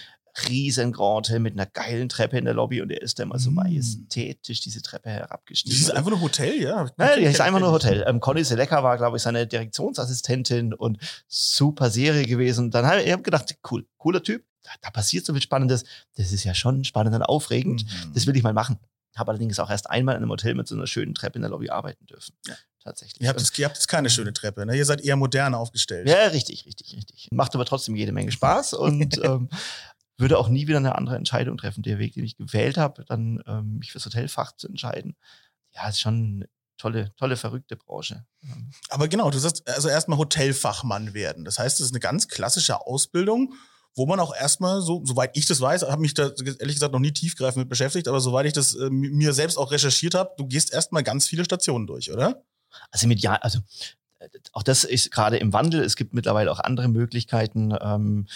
riesengroße 0.48 1.14
Hotel 1.14 1.40
mit 1.40 1.52
einer 1.54 1.66
geilen 1.66 2.08
Treppe 2.08 2.38
in 2.38 2.44
der 2.44 2.54
Lobby 2.54 2.80
und 2.80 2.90
er 2.90 3.02
ist 3.02 3.18
da 3.18 3.24
immer 3.24 3.38
so 3.38 3.50
mm. 3.50 3.54
majestätisch 3.54 4.60
diese 4.60 4.82
Treppe 4.82 5.10
herabgestiegen. 5.10 5.78
Das 5.78 5.88
ist 5.88 5.94
einfach 5.94 6.10
nur 6.10 6.20
Hotel, 6.20 6.62
ja? 6.62 6.86
Nein, 6.96 7.22
das 7.22 7.34
ist 7.34 7.40
einfach 7.40 7.60
nur 7.60 7.70
Hotel. 7.70 8.04
Ähm, 8.06 8.20
Conny 8.20 8.44
Selecker 8.44 8.82
war, 8.82 8.96
glaube 8.96 9.16
ich, 9.16 9.22
seine 9.22 9.46
Direktionsassistentin 9.46 10.72
und 10.72 10.98
super 11.28 11.90
Serie 11.90 12.26
gewesen. 12.26 12.70
Dann 12.70 12.86
habe 12.86 13.02
ich 13.02 13.12
hab 13.12 13.24
gedacht, 13.24 13.54
cool, 13.70 13.86
cooler 13.98 14.22
Typ. 14.22 14.44
Da, 14.62 14.70
da, 14.80 14.90
passiert 14.90 15.26
so 15.26 15.32
viel 15.32 15.42
Spannendes. 15.42 15.84
Das 16.16 16.32
ist 16.32 16.44
ja 16.44 16.54
schon 16.54 16.84
spannend 16.84 17.14
und 17.14 17.22
aufregend. 17.22 17.84
Mm. 17.84 18.14
Das 18.14 18.26
will 18.26 18.36
ich 18.36 18.42
mal 18.42 18.52
machen. 18.52 18.78
Habe 19.14 19.30
allerdings 19.30 19.58
auch 19.58 19.70
erst 19.70 19.90
einmal 19.90 20.14
in 20.14 20.22
einem 20.22 20.30
Hotel 20.30 20.54
mit 20.54 20.66
so 20.68 20.74
einer 20.74 20.86
schönen 20.86 21.14
Treppe 21.14 21.36
in 21.36 21.42
der 21.42 21.50
Lobby 21.50 21.70
arbeiten 21.70 22.06
dürfen. 22.06 22.34
Ja. 22.46 22.54
Tatsächlich. 22.82 23.20
Ihr 23.20 23.28
habt, 23.28 23.38
jetzt, 23.38 23.56
ihr 23.58 23.64
habt 23.64 23.76
jetzt 23.76 23.86
keine 23.86 24.10
schöne 24.10 24.32
Treppe, 24.32 24.66
ne? 24.66 24.76
Ihr 24.76 24.84
seid 24.84 25.02
eher 25.02 25.14
modern 25.14 25.54
aufgestellt. 25.54 26.08
Ja, 26.08 26.26
richtig, 26.26 26.66
richtig, 26.66 26.94
richtig. 26.96 27.28
Macht 27.30 27.54
aber 27.54 27.64
trotzdem 27.64 27.94
jede 27.94 28.10
Menge 28.10 28.32
Spaß 28.32 28.74
und 28.74 29.22
ähm, 29.22 29.48
würde 30.18 30.38
auch 30.38 30.48
nie 30.48 30.66
wieder 30.66 30.78
eine 30.78 30.96
andere 30.96 31.16
Entscheidung 31.16 31.56
treffen. 31.58 31.82
Der 31.82 31.98
Weg, 31.98 32.14
den 32.14 32.24
ich 32.24 32.36
gewählt 32.36 32.78
habe, 32.78 33.04
dann 33.04 33.40
ähm, 33.46 33.78
mich 33.78 33.92
fürs 33.92 34.06
Hotelfach 34.06 34.56
zu 34.56 34.66
entscheiden, 34.68 35.16
ja, 35.74 35.88
ist 35.88 36.00
schon 36.00 36.14
eine 36.14 36.48
tolle, 36.76 37.14
tolle, 37.16 37.36
verrückte 37.36 37.76
Branche. 37.76 38.26
Aber 38.88 39.06
genau, 39.06 39.30
du 39.30 39.38
sagst 39.38 39.66
also 39.68 39.88
erstmal 39.88 40.18
Hotelfachmann 40.18 41.14
werden. 41.14 41.44
Das 41.44 41.58
heißt, 41.58 41.78
das 41.78 41.86
ist 41.86 41.92
eine 41.92 42.00
ganz 42.00 42.28
klassische 42.28 42.84
Ausbildung, 42.84 43.54
wo 43.94 44.06
man 44.06 44.20
auch 44.20 44.34
erstmal, 44.34 44.80
so, 44.80 45.02
soweit 45.04 45.36
ich 45.36 45.46
das 45.46 45.60
weiß, 45.60 45.82
habe 45.82 46.00
mich 46.00 46.14
da 46.14 46.30
ehrlich 46.60 46.76
gesagt 46.76 46.92
noch 46.92 47.00
nie 47.00 47.12
tiefgreifend 47.12 47.58
mit 47.58 47.68
beschäftigt, 47.68 48.08
aber 48.08 48.20
soweit 48.20 48.46
ich 48.46 48.52
das 48.52 48.74
äh, 48.74 48.90
mir 48.90 49.32
selbst 49.32 49.56
auch 49.56 49.70
recherchiert 49.70 50.14
habe, 50.14 50.30
du 50.36 50.46
gehst 50.46 50.72
erstmal 50.72 51.02
ganz 51.02 51.26
viele 51.26 51.44
Stationen 51.44 51.86
durch, 51.86 52.12
oder? 52.12 52.42
Also 52.90 53.06
mit 53.06 53.20
ja, 53.20 53.34
also 53.34 53.58
auch 54.52 54.62
das 54.62 54.84
ist 54.84 55.10
gerade 55.10 55.36
im 55.36 55.52
Wandel. 55.52 55.82
Es 55.82 55.96
gibt 55.96 56.14
mittlerweile 56.14 56.50
auch 56.50 56.60
andere 56.60 56.88
Möglichkeiten. 56.88 57.74
Ähm, 57.80 58.26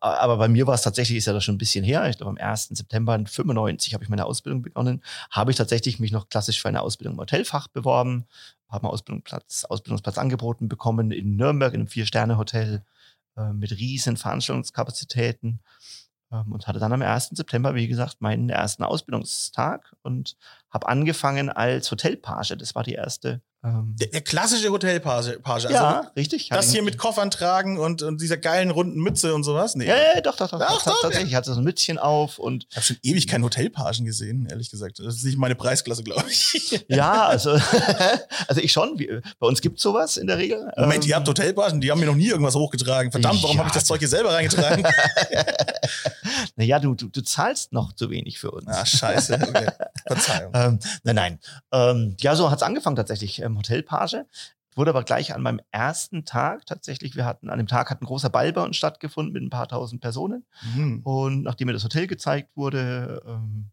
aber 0.00 0.36
bei 0.36 0.48
mir 0.48 0.68
war 0.68 0.74
es 0.74 0.82
tatsächlich, 0.82 1.18
ist 1.18 1.26
ja 1.26 1.32
das 1.32 1.42
schon 1.42 1.56
ein 1.56 1.58
bisschen 1.58 1.84
her, 1.84 2.08
ich 2.08 2.16
glaube 2.16 2.30
am 2.30 2.38
1. 2.38 2.68
September 2.68 3.18
95 3.26 3.92
habe 3.92 4.04
ich 4.04 4.10
meine 4.10 4.24
Ausbildung 4.24 4.62
begonnen, 4.62 5.02
habe 5.32 5.50
ich 5.50 5.56
tatsächlich 5.56 5.98
mich 5.98 6.12
noch 6.12 6.28
klassisch 6.28 6.62
für 6.62 6.68
eine 6.68 6.80
Ausbildung 6.80 7.14
im 7.14 7.20
Hotelfach 7.20 7.66
beworben, 7.66 8.24
habe 8.68 8.84
einen 8.84 8.92
Ausbildungsplatz, 8.92 9.64
Ausbildungsplatz 9.64 10.16
angeboten 10.16 10.68
bekommen 10.68 11.10
in 11.10 11.34
Nürnberg 11.34 11.74
in 11.74 11.80
einem 11.80 11.88
Vier-Sterne-Hotel 11.88 12.84
äh, 13.36 13.52
mit 13.52 13.72
riesen 13.72 14.16
Veranstaltungskapazitäten 14.16 15.60
ähm, 16.32 16.52
und 16.52 16.66
hatte 16.66 16.78
dann 16.78 16.92
am 16.92 17.02
1. 17.02 17.30
September, 17.30 17.74
wie 17.74 17.88
gesagt, 17.88 18.20
meinen 18.20 18.48
ersten 18.48 18.84
Ausbildungstag 18.84 19.94
und 20.02 20.36
habe 20.70 20.88
angefangen 20.88 21.50
als 21.50 21.90
Hotelpage. 21.90 22.56
Das 22.58 22.74
war 22.74 22.82
die 22.82 22.94
erste 22.94 23.42
ähm, 23.64 23.96
der, 23.98 24.08
der, 24.08 24.20
klassische 24.20 24.68
Hotelpage. 24.68 25.38
Page. 25.42 25.64
Also 25.64 25.68
ja, 25.70 26.10
richtig. 26.16 26.50
Das 26.50 26.70
hier 26.70 26.82
mit 26.82 26.98
Koffern 26.98 27.30
tragen 27.30 27.78
und, 27.78 28.02
und 28.02 28.20
dieser 28.20 28.36
geilen 28.36 28.70
runden 28.70 29.00
Mütze 29.00 29.34
und 29.34 29.42
sowas? 29.42 29.74
Nee. 29.74 29.86
Ja, 29.86 29.96
ja, 29.96 30.20
doch, 30.20 30.36
doch, 30.36 30.50
doch. 30.50 30.58
Doch, 30.58 30.82
doch 30.82 31.00
tatsächlich 31.00 31.32
ja. 31.32 31.38
hatte 31.38 31.54
so 31.54 31.60
ein 31.60 31.64
Mützchen 31.64 31.96
auf 31.96 32.38
und. 32.38 32.66
Ich 32.68 32.76
habe 32.76 32.84
schon 32.84 32.98
ewig 33.02 33.26
keinen 33.26 33.42
Hotelpagen 33.42 34.04
gesehen, 34.04 34.46
ehrlich 34.50 34.70
gesagt. 34.70 34.98
Das 34.98 35.14
ist 35.14 35.24
nicht 35.24 35.38
meine 35.38 35.54
Preisklasse, 35.54 36.02
glaube 36.02 36.26
ich. 36.28 36.84
ja, 36.88 37.26
also, 37.26 37.52
also 38.48 38.60
ich 38.60 38.70
schon. 38.70 38.98
Bei 39.38 39.46
uns 39.46 39.62
gibt's 39.62 39.82
sowas 39.82 40.18
in 40.18 40.26
der 40.26 40.36
Regel. 40.36 40.70
Moment, 40.76 41.04
ähm, 41.04 41.10
ihr 41.10 41.16
habt 41.16 41.26
Hotelpagen, 41.26 41.80
die 41.80 41.90
haben 41.90 42.00
mir 42.00 42.06
noch 42.06 42.16
nie 42.16 42.28
irgendwas 42.28 42.54
hochgetragen. 42.54 43.12
Verdammt, 43.12 43.42
warum 43.42 43.56
ja. 43.56 43.60
habe 43.60 43.68
ich 43.68 43.74
das 43.74 43.86
Zeug 43.86 44.00
hier 44.00 44.08
selber 44.08 44.34
reingetragen? 44.34 44.84
naja, 46.56 46.78
du, 46.80 46.94
du, 46.94 47.08
du 47.08 47.22
zahlst 47.22 47.72
noch 47.72 47.94
zu 47.94 48.10
wenig 48.10 48.38
für 48.38 48.50
uns. 48.50 48.68
Ah, 48.68 48.84
scheiße. 48.84 49.38
Okay. 49.40 49.68
Verzeihung. 50.06 50.52
ähm, 50.54 50.78
nein, 51.02 51.14
nein. 51.14 51.38
Ähm, 51.72 52.16
ja, 52.20 52.36
so 52.36 52.50
hat's 52.50 52.62
angefangen 52.62 52.96
tatsächlich. 52.96 53.40
Ähm, 53.54 53.58
Hotelpage. 53.58 54.24
Wurde 54.76 54.90
aber 54.90 55.04
gleich 55.04 55.32
an 55.32 55.42
meinem 55.42 55.60
ersten 55.70 56.24
Tag 56.24 56.66
tatsächlich, 56.66 57.14
wir 57.14 57.24
hatten, 57.24 57.48
an 57.48 57.58
dem 57.58 57.68
Tag 57.68 57.90
hat 57.90 58.02
ein 58.02 58.06
großer 58.06 58.28
Ball 58.28 58.52
bei 58.52 58.62
uns 58.62 58.76
stattgefunden 58.76 59.32
mit 59.32 59.42
ein 59.42 59.50
paar 59.50 59.68
tausend 59.68 60.00
Personen. 60.00 60.44
Mhm. 60.74 61.00
Und 61.04 61.42
nachdem 61.42 61.66
mir 61.66 61.74
das 61.74 61.84
Hotel 61.84 62.08
gezeigt 62.08 62.56
wurde, 62.56 63.22
ähm, 63.24 63.70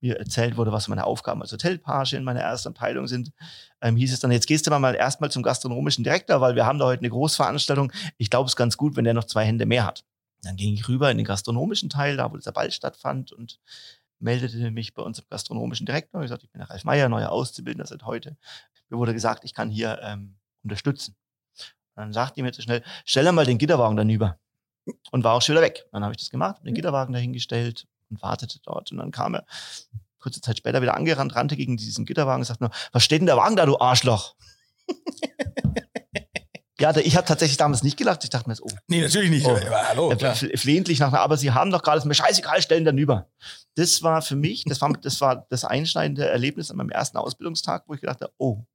mir 0.00 0.18
erzählt 0.18 0.58
wurde, 0.58 0.72
was 0.72 0.88
meine 0.88 1.04
Aufgaben 1.04 1.40
als 1.40 1.52
Hotelpage 1.52 2.12
in 2.12 2.24
meiner 2.24 2.40
ersten 2.40 2.68
Abteilung 2.68 3.06
sind, 3.06 3.32
ähm, 3.80 3.96
hieß 3.96 4.12
es 4.12 4.20
dann, 4.20 4.30
jetzt 4.30 4.46
gehst 4.46 4.66
du 4.66 4.78
mal 4.78 4.94
erstmal 4.94 5.30
zum 5.30 5.42
gastronomischen 5.42 6.04
Direktor, 6.04 6.42
weil 6.42 6.54
wir 6.54 6.66
haben 6.66 6.78
da 6.78 6.84
heute 6.84 7.00
eine 7.00 7.10
Großveranstaltung. 7.10 7.90
Ich 8.18 8.28
glaube, 8.28 8.46
es 8.46 8.52
ist 8.52 8.56
ganz 8.56 8.76
gut, 8.76 8.94
wenn 8.96 9.04
der 9.04 9.14
noch 9.14 9.24
zwei 9.24 9.44
Hände 9.46 9.64
mehr 9.64 9.86
hat. 9.86 10.04
Dann 10.42 10.56
ging 10.56 10.74
ich 10.74 10.86
rüber 10.86 11.10
in 11.10 11.16
den 11.16 11.26
gastronomischen 11.26 11.88
Teil, 11.88 12.18
da 12.18 12.30
wo 12.30 12.36
dieser 12.36 12.52
Ball 12.52 12.70
stattfand 12.70 13.32
und 13.32 13.58
meldete 14.18 14.70
mich 14.70 14.94
bei 14.94 15.02
uns 15.02 15.18
im 15.18 15.24
gastronomischen 15.30 15.86
Direktor. 15.86 16.22
Ich 16.22 16.28
sagte, 16.28 16.44
ich 16.44 16.52
bin 16.52 16.60
der 16.60 16.70
Ralf 16.70 16.84
Meier, 16.84 17.08
neuer 17.08 17.30
Auszubildender 17.30 17.86
seit 17.86 18.04
heute. 18.04 18.36
Mir 18.88 18.98
wurde 18.98 19.14
gesagt, 19.14 19.44
ich 19.44 19.54
kann 19.54 19.70
hier 19.70 20.00
ähm, 20.02 20.36
unterstützen. 20.62 21.16
Und 21.94 22.02
dann 22.02 22.12
sagte 22.12 22.40
ich 22.40 22.44
mir 22.44 22.52
zu 22.52 22.62
schnell, 22.62 22.82
stell 23.04 23.30
mal 23.32 23.46
den 23.46 23.58
Gitterwagen 23.58 23.96
dann 23.96 24.10
über. 24.10 24.38
Und 25.10 25.24
war 25.24 25.34
auch 25.34 25.42
schon 25.42 25.54
wieder 25.54 25.64
weg. 25.64 25.86
Dann 25.92 26.04
habe 26.04 26.12
ich 26.12 26.18
das 26.18 26.30
gemacht, 26.30 26.62
den 26.64 26.74
Gitterwagen 26.74 27.12
dahingestellt 27.12 27.86
und 28.10 28.22
wartete 28.22 28.60
dort. 28.62 28.92
Und 28.92 28.98
dann 28.98 29.10
kam 29.10 29.34
er 29.34 29.44
kurze 30.18 30.40
Zeit 30.40 30.58
später 30.58 30.82
wieder 30.82 30.96
angerannt, 30.96 31.34
rannte 31.34 31.56
gegen 31.56 31.76
diesen 31.76 32.04
Gitterwagen 32.04 32.40
und 32.40 32.46
sagte 32.46 32.64
nur, 32.64 32.72
was 32.92 33.02
steht 33.04 33.20
denn 33.20 33.26
der 33.26 33.36
Wagen 33.36 33.56
da, 33.56 33.66
du 33.66 33.78
Arschloch? 33.78 34.34
Ja, 36.78 36.94
ich 36.94 37.16
habe 37.16 37.26
tatsächlich 37.26 37.56
damals 37.56 37.82
nicht 37.82 37.96
gelacht. 37.96 38.22
Ich 38.22 38.28
dachte 38.28 38.50
mir, 38.50 38.56
oh. 38.60 38.68
Nee, 38.86 39.00
natürlich 39.00 39.30
nicht. 39.30 39.46
Oh, 39.46 39.56
ja, 39.56 39.88
hallo, 39.88 40.10
klar. 40.10 40.34
Flehentlich 40.34 41.00
nach, 41.00 41.10
aber 41.14 41.38
sie 41.38 41.50
haben 41.50 41.70
doch 41.70 41.82
gerade, 41.82 42.06
mir 42.06 42.14
scheißegal, 42.14 42.60
stellen 42.60 42.84
dann 42.84 42.98
über. 42.98 43.30
Das 43.76 44.02
war 44.02 44.20
für 44.20 44.36
mich, 44.36 44.64
das 44.64 44.82
war, 44.82 44.92
das 44.92 45.20
war 45.22 45.46
das 45.48 45.64
einschneidende 45.64 46.28
Erlebnis 46.28 46.70
an 46.70 46.76
meinem 46.76 46.90
ersten 46.90 47.16
Ausbildungstag, 47.16 47.84
wo 47.86 47.94
ich 47.94 48.02
gedacht 48.02 48.20
habe, 48.20 48.32
oh, 48.36 48.66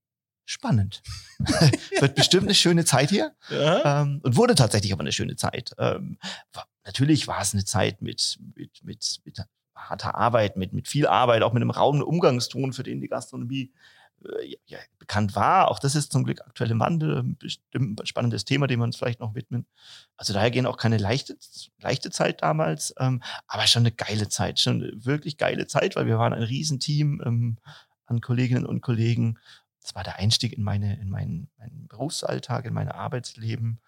spannend. 0.45 1.01
Wird 1.99 2.15
bestimmt 2.15 2.43
eine 2.43 2.55
schöne 2.55 2.85
Zeit 2.85 3.09
hier. 3.09 3.33
Ja. 3.49 4.01
Ähm, 4.01 4.19
und 4.23 4.35
wurde 4.35 4.55
tatsächlich 4.55 4.91
aber 4.93 5.01
eine 5.01 5.11
schöne 5.11 5.35
Zeit. 5.35 5.73
Ähm, 5.77 6.17
war, 6.53 6.67
natürlich 6.85 7.27
war 7.27 7.41
es 7.41 7.53
eine 7.53 7.65
Zeit 7.65 8.01
mit, 8.01 8.39
mit, 8.55 8.83
mit, 8.83 9.21
mit 9.23 9.37
harter 9.75 10.15
Arbeit, 10.15 10.57
mit, 10.57 10.73
mit 10.73 10.87
viel 10.87 11.07
Arbeit, 11.07 11.43
auch 11.43 11.53
mit 11.53 11.61
einem 11.61 11.71
rauen 11.71 12.03
Umgangston, 12.03 12.73
für 12.73 12.83
den 12.83 13.01
die 13.01 13.07
Gastronomie 13.07 13.71
äh, 14.25 14.55
ja, 14.65 14.77
bekannt 14.99 15.35
war. 15.35 15.69
Auch 15.69 15.79
das 15.79 15.95
ist 15.95 16.11
zum 16.11 16.23
Glück 16.23 16.41
aktuell 16.41 16.71
im 16.71 16.79
Wandel, 16.79 17.23
bestimmt 17.23 17.99
ein 17.99 18.05
spannendes 18.05 18.45
Thema, 18.45 18.67
dem 18.67 18.79
wir 18.79 18.83
uns 18.83 18.95
vielleicht 18.95 19.19
noch 19.19 19.35
widmen. 19.35 19.65
Also 20.17 20.33
daher 20.33 20.51
gehen 20.51 20.65
auch 20.65 20.77
keine 20.77 20.97
leichte, 20.97 21.37
leichte 21.79 22.11
Zeit 22.11 22.41
damals, 22.41 22.93
ähm, 22.99 23.21
aber 23.47 23.67
schon 23.67 23.81
eine 23.81 23.91
geile 23.91 24.29
Zeit, 24.29 24.59
schon 24.59 24.83
eine 24.83 25.05
wirklich 25.05 25.37
geile 25.37 25.67
Zeit, 25.67 25.95
weil 25.95 26.05
wir 26.05 26.19
waren 26.19 26.33
ein 26.33 26.43
Riesenteam 26.43 27.21
ähm, 27.25 27.57
an 28.05 28.21
Kolleginnen 28.21 28.65
und 28.65 28.81
Kollegen. 28.81 29.39
Das 29.81 29.95
war 29.95 30.03
der 30.03 30.17
Einstieg 30.17 30.53
in 30.53 30.63
meine, 30.63 30.99
in 30.99 31.09
meinen, 31.09 31.49
meinen 31.57 31.87
Berufsalltag, 31.87 32.65
in 32.65 32.73
mein 32.73 32.89
Arbeitsleben. 32.89 33.79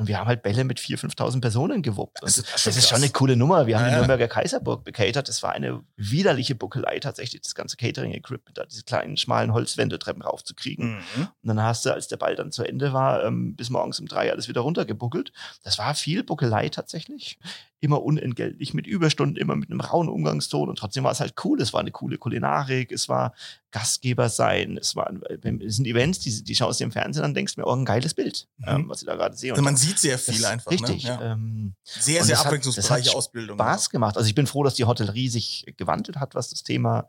Und 0.00 0.06
wir 0.06 0.18
haben 0.18 0.28
halt 0.28 0.42
Bälle 0.42 0.64
mit 0.64 0.80
4.000, 0.80 1.14
5.000 1.14 1.40
Personen 1.42 1.82
gewuppt. 1.82 2.22
Das 2.22 2.36
das, 2.36 2.64
das 2.64 2.74
ist 2.74 2.88
schon 2.88 3.02
eine 3.02 3.10
coole 3.10 3.36
Nummer. 3.36 3.66
Wir 3.66 3.76
haben 3.76 3.84
Ja, 3.84 3.90
die. 3.90 3.96
Nürnberger 3.96 4.28
Kaiserburg 4.28 4.82
bekatert. 4.82 5.28
Das 5.28 5.42
war 5.42 5.52
eine 5.52 5.82
widerliche 5.96 6.54
Buckelei 6.54 7.00
tatsächlich, 7.00 7.42
das 7.42 7.54
ganze 7.54 7.76
Catering-Equipment, 7.76 8.56
da 8.56 8.64
diese 8.64 8.84
kleinen, 8.84 9.18
schmalen 9.18 9.52
Holzwendetreppen 9.52 10.22
raufzukriegen. 10.22 10.94
Mhm. 10.94 11.28
Und 11.42 11.48
dann 11.48 11.62
hast 11.62 11.84
du, 11.84 11.92
als 11.92 12.08
der 12.08 12.16
Ball 12.16 12.34
dann 12.34 12.50
zu 12.50 12.64
Ende 12.64 12.94
war, 12.94 13.24
ähm, 13.24 13.56
bis 13.56 13.68
morgens 13.68 14.00
um 14.00 14.06
drei 14.06 14.30
alles 14.32 14.48
wieder 14.48 14.62
runtergebuckelt. 14.62 15.32
Das 15.64 15.76
war 15.76 15.94
viel 15.94 16.24
Buckelei 16.24 16.70
tatsächlich. 16.70 17.38
Immer 17.82 18.02
unentgeltlich, 18.02 18.74
mit 18.74 18.86
Überstunden, 18.86 19.36
immer 19.36 19.56
mit 19.56 19.70
einem 19.70 19.80
rauen 19.80 20.08
Umgangston. 20.10 20.68
Und 20.68 20.76
trotzdem 20.78 21.02
war 21.04 21.12
es 21.12 21.20
halt 21.20 21.34
cool. 21.44 21.60
Es 21.62 21.72
war 21.72 21.80
eine 21.80 21.90
coole 21.90 22.18
Kulinarik, 22.18 22.92
es 22.92 23.08
war 23.08 23.32
Gastgeber 23.70 24.28
sein, 24.28 24.76
es, 24.78 24.96
waren, 24.96 25.22
es 25.22 25.76
sind 25.76 25.86
Events, 25.86 26.18
die, 26.18 26.44
die 26.44 26.54
schaust 26.54 26.80
du 26.80 26.84
im 26.84 26.92
Fernsehen 26.92 27.24
an, 27.24 27.32
denkst 27.34 27.56
mir, 27.56 27.66
oh, 27.66 27.72
ein 27.74 27.84
geiles 27.86 28.12
Bild, 28.14 28.48
Mhm. 28.58 28.64
ähm, 28.68 28.88
was 28.88 29.00
ich 29.00 29.06
da 29.06 29.14
gerade 29.16 29.34
sehe. 29.36 29.52
Also 29.52 29.62
man 29.62 29.76
sieht 29.76 29.98
sehr 29.98 30.18
viel 30.18 30.44
einfach. 30.44 30.70
Richtig. 30.70 31.04
Ne? 31.04 31.08
Ja. 31.10 31.32
Ähm, 31.32 31.74
Sehr, 31.84 32.22
sehr 32.24 32.38
abwechslungsreiche 32.40 33.14
Ausbildung. 33.14 33.56
Spaß 33.56 33.88
gemacht. 33.90 34.16
Also 34.16 34.28
ich 34.28 34.34
bin 34.34 34.46
froh, 34.46 34.62
dass 34.64 34.74
die 34.74 34.84
Hotellerie 34.84 35.28
sich 35.28 35.64
gewandelt 35.76 36.18
hat, 36.18 36.34
was 36.34 36.50
das 36.50 36.62
Thema 36.62 37.08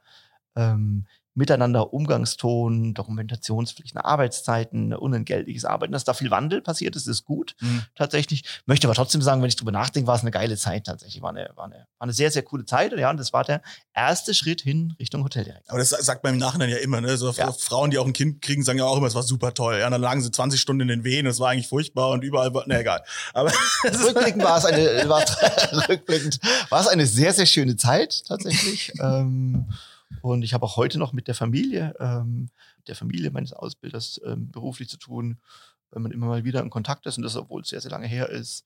ähm, 0.56 1.06
Miteinander, 1.34 1.94
Umgangston, 1.94 2.94
Dokumentationspflichten, 2.94 4.00
Arbeitszeiten, 4.02 4.94
unentgeltliches 4.94 5.66
Arbeiten, 5.66 5.94
dass 5.94 6.04
da 6.04 6.14
viel 6.14 6.30
Wandel 6.32 6.62
passiert 6.62 6.96
ist, 6.96 7.08
ist 7.08 7.24
gut 7.26 7.56
Mhm. 7.62 7.84
tatsächlich. 7.96 8.44
Möchte 8.66 8.88
aber 8.88 8.96
trotzdem 8.96 9.22
sagen, 9.22 9.42
wenn 9.42 9.48
ich 9.50 9.56
drüber 9.56 9.72
nachdenke, 9.72 10.08
war 10.08 10.16
es 10.16 10.22
eine 10.22 10.32
geile 10.32 10.58
Zeit 10.58 10.86
tatsächlich. 10.86 11.22
War 11.22 11.30
eine, 11.30 11.50
war 11.56 11.66
eine, 11.66 11.76
war 11.76 11.86
eine 12.00 12.14
sehr, 12.14 12.32
sehr 12.32 12.44
coole 12.44 12.66
Zeit. 12.66 12.92
Und 12.92 13.00
ja, 13.00 13.10
und 13.10 13.18
das 13.18 13.32
war 13.34 13.44
der 13.44 13.62
erste 13.94 14.34
Schritt 14.34 14.62
hin 14.62 14.94
Richtung 15.00 15.24
Hoteldirektor. 15.24 15.70
Aber 15.70 15.80
das 15.80 15.90
sagt 15.90 16.24
man 16.24 16.34
im 16.34 16.40
Nachhinein 16.40 16.70
ja 16.70 16.78
immer, 16.78 17.00
ne? 17.02 17.16
So 17.18 17.32
Ja. 17.32 17.52
Frauen, 17.52 17.92
die 17.92 17.98
auch 17.98 18.06
ein 18.06 18.14
Kind 18.14 18.42
kriegen, 18.42 18.64
sagen 18.64 18.80
ja 18.80 18.86
auch 18.86 18.98
immer, 18.98 19.08
es 19.08 19.16
war 19.16 19.24
super 19.24 19.54
toll. 19.54 19.78
Ja, 19.80 19.86
und 19.86 19.92
dann 19.94 20.02
lagen 20.02 20.22
sie 20.22 20.32
20 20.32 20.60
Stunden 20.60 20.82
in 20.82 20.88
den 20.90 21.04
Wehen, 21.04 21.26
es 21.26 21.40
war 21.40 21.50
eigentlich 21.50 21.68
furchtbar 21.68 22.10
und 22.10 22.24
überall 22.24 22.54
war, 22.54 22.68
ne, 22.68 22.80
egal. 22.80 23.04
Aber 23.34 23.52
Rückblickend 23.86 24.44
war 24.44 24.58
es 24.58 24.66
eine, 24.66 25.08
war, 25.08 25.22
rückblickend 25.90 26.40
war 26.70 26.82
es 26.82 26.88
eine 26.88 27.06
sehr, 27.06 27.34
sehr 27.34 27.46
schöne 27.46 27.78
Zeit 27.78 28.24
tatsächlich. 28.28 28.92
ähm, 29.02 29.66
und 30.22 30.44
ich 30.44 30.54
habe 30.54 30.66
auch 30.66 30.78
heute 30.78 31.00
noch 31.00 31.14
mit 31.14 31.28
der 31.28 31.36
Familie, 31.36 31.96
ähm, 32.00 32.50
der 32.88 32.96
Familie 32.96 33.32
meines 33.32 33.54
Ausbilders 33.54 34.20
ähm, 34.26 34.52
beruflich 34.52 34.90
zu 34.90 34.98
tun, 34.98 35.40
wenn 35.92 36.02
man 36.02 36.12
immer 36.12 36.28
mal 36.28 36.44
wieder 36.44 36.62
in 36.62 36.70
Kontakt 36.70 37.06
ist 37.06 37.18
und 37.18 37.24
das, 37.24 37.36
obwohl 37.36 37.62
es 37.62 37.70
sehr, 37.70 37.82
sehr 37.82 37.92
lange 37.92 38.08
her 38.08 38.30
ist. 38.30 38.66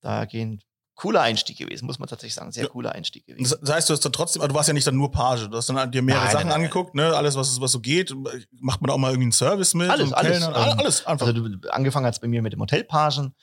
Da 0.00 0.24
gehen 0.24 0.62
cooler 0.94 1.22
Einstieg 1.22 1.58
gewesen, 1.58 1.86
muss 1.86 1.98
man 1.98 2.08
tatsächlich 2.08 2.34
sagen. 2.34 2.52
Sehr 2.52 2.64
Ja. 2.64 2.68
cooler 2.70 2.92
Einstieg 2.92 3.26
gewesen. 3.26 3.56
das, 3.60 3.70
heißt, 3.74 3.88
du 3.88 3.94
hast 3.94 4.04
dann 4.04 4.12
trotzdem, 4.12 4.42
du 4.42 4.54
warst 4.54 4.68
ja 4.68 4.74
nicht 4.74 4.86
dann 4.86 4.96
nur 4.96 5.10
Page, 5.10 5.48
du 5.48 5.56
hast 5.56 5.68
dann 5.68 5.90
dir 5.90 6.02
mehrere 6.02 6.24
Nein, 6.24 6.32
Sachen 6.32 6.48
nein, 6.48 6.56
angeguckt, 6.56 6.94
ne? 6.94 7.14
Alles, 7.14 7.34
was, 7.34 7.60
was 7.60 7.72
so 7.72 7.80
geht. 7.80 8.14
Macht 8.52 8.80
man 8.80 8.90
auch 8.90 8.98
mal 8.98 9.08
irgendwie 9.08 9.24
einen 9.24 9.32
Service 9.32 9.74
mit? 9.74 9.90
Alles, 9.90 10.12
alles, 10.12 10.38
Kellnern? 10.40 10.70
ähm, 10.72 10.78
alles 10.78 11.04
einfach. 11.06 11.26
Also 11.26 11.48
du, 11.48 11.68
angefangen 11.70 12.06
hat 12.06 12.14
es 12.14 12.20
bei 12.20 12.28
mir 12.28 12.42
mit 12.42 12.52
dem 12.52 12.60
Hotelpagen. 12.60 13.34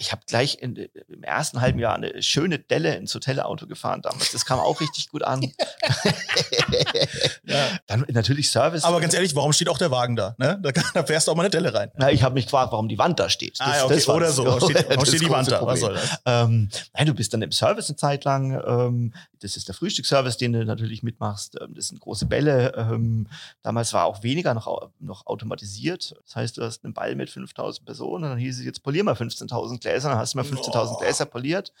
Ich 0.00 0.12
habe 0.12 0.22
gleich 0.26 0.62
in, 0.62 0.76
im 0.76 1.22
ersten 1.22 1.60
halben 1.60 1.78
Jahr 1.78 1.94
eine 1.94 2.22
schöne 2.22 2.58
Delle 2.58 2.94
ins 2.96 3.14
Hotelauto 3.14 3.66
gefahren 3.66 4.00
damals. 4.00 4.32
Das 4.32 4.46
kam 4.46 4.58
auch 4.58 4.80
richtig 4.80 5.10
gut 5.10 5.22
an. 5.22 5.52
Ja. 7.44 7.68
Dann 7.86 8.04
natürlich 8.08 8.50
Service. 8.50 8.84
aber 8.84 9.00
ganz 9.00 9.12
ehrlich, 9.14 9.34
warum 9.36 9.52
steht 9.52 9.68
auch 9.68 9.78
der 9.78 9.90
Wagen 9.90 10.16
da? 10.16 10.34
Ne? 10.38 10.58
Da, 10.62 10.70
da 10.94 11.04
fährst 11.04 11.28
du 11.28 11.32
auch 11.32 11.36
mal 11.36 11.42
eine 11.42 11.50
Delle 11.50 11.74
rein. 11.74 11.90
Na, 11.96 12.10
ich 12.10 12.22
habe 12.22 12.34
mich 12.34 12.46
gefragt, 12.46 12.72
warum 12.72 12.88
die 12.88 12.98
Wand 12.98 13.20
da 13.20 13.28
steht. 13.28 13.56
ah, 13.60 13.76
ja, 13.76 13.84
okay. 13.84 14.06
war 14.06 14.16
Oder 14.16 14.26
das- 14.26 14.36
so. 14.36 14.46
Warum 14.46 14.70
steht, 14.70 14.76
warum 14.88 15.00
das 15.00 15.08
steht 15.08 15.20
die 15.22 15.30
Wand 15.30 15.50
da? 15.50 15.64
Was 15.66 15.80
soll 15.80 15.94
das? 15.94 16.18
Ähm, 16.24 16.68
nein, 16.94 17.06
du 17.06 17.14
bist 17.14 17.34
dann 17.34 17.42
im 17.42 17.52
Service 17.52 17.88
eine 17.88 17.96
Zeit 17.96 18.24
lang. 18.24 18.52
Ähm, 18.66 19.14
das 19.40 19.56
ist 19.56 19.68
der 19.68 19.74
Frühstücksservice, 19.74 20.38
den 20.38 20.54
du 20.54 20.64
natürlich 20.64 21.02
mitmachst. 21.02 21.58
Ähm, 21.60 21.74
das 21.74 21.88
sind 21.88 22.00
große 22.00 22.26
Bälle. 22.26 22.72
Ähm, 22.76 23.28
damals 23.62 23.92
war 23.92 24.06
auch 24.06 24.22
weniger 24.22 24.54
noch, 24.54 24.90
noch 24.98 25.26
automatisiert. 25.26 26.14
Das 26.24 26.36
heißt, 26.36 26.56
du 26.56 26.62
hast 26.62 26.84
einen 26.84 26.94
Ball 26.94 27.14
mit 27.14 27.28
5000 27.30 27.84
Personen 27.84 28.24
und 28.24 28.30
dann 28.30 28.38
hieß 28.38 28.58
es, 28.60 28.64
jetzt 28.64 28.82
polier 28.82 29.04
mal 29.04 29.14
15.000 29.14 29.73
Gläser. 29.80 30.10
Dann 30.10 30.18
hast 30.18 30.34
du 30.34 30.38
mal 30.38 30.44
15.000 30.46 30.92
Oh. 30.94 30.98
Gläser 30.98 31.26
poliert. 31.26 31.72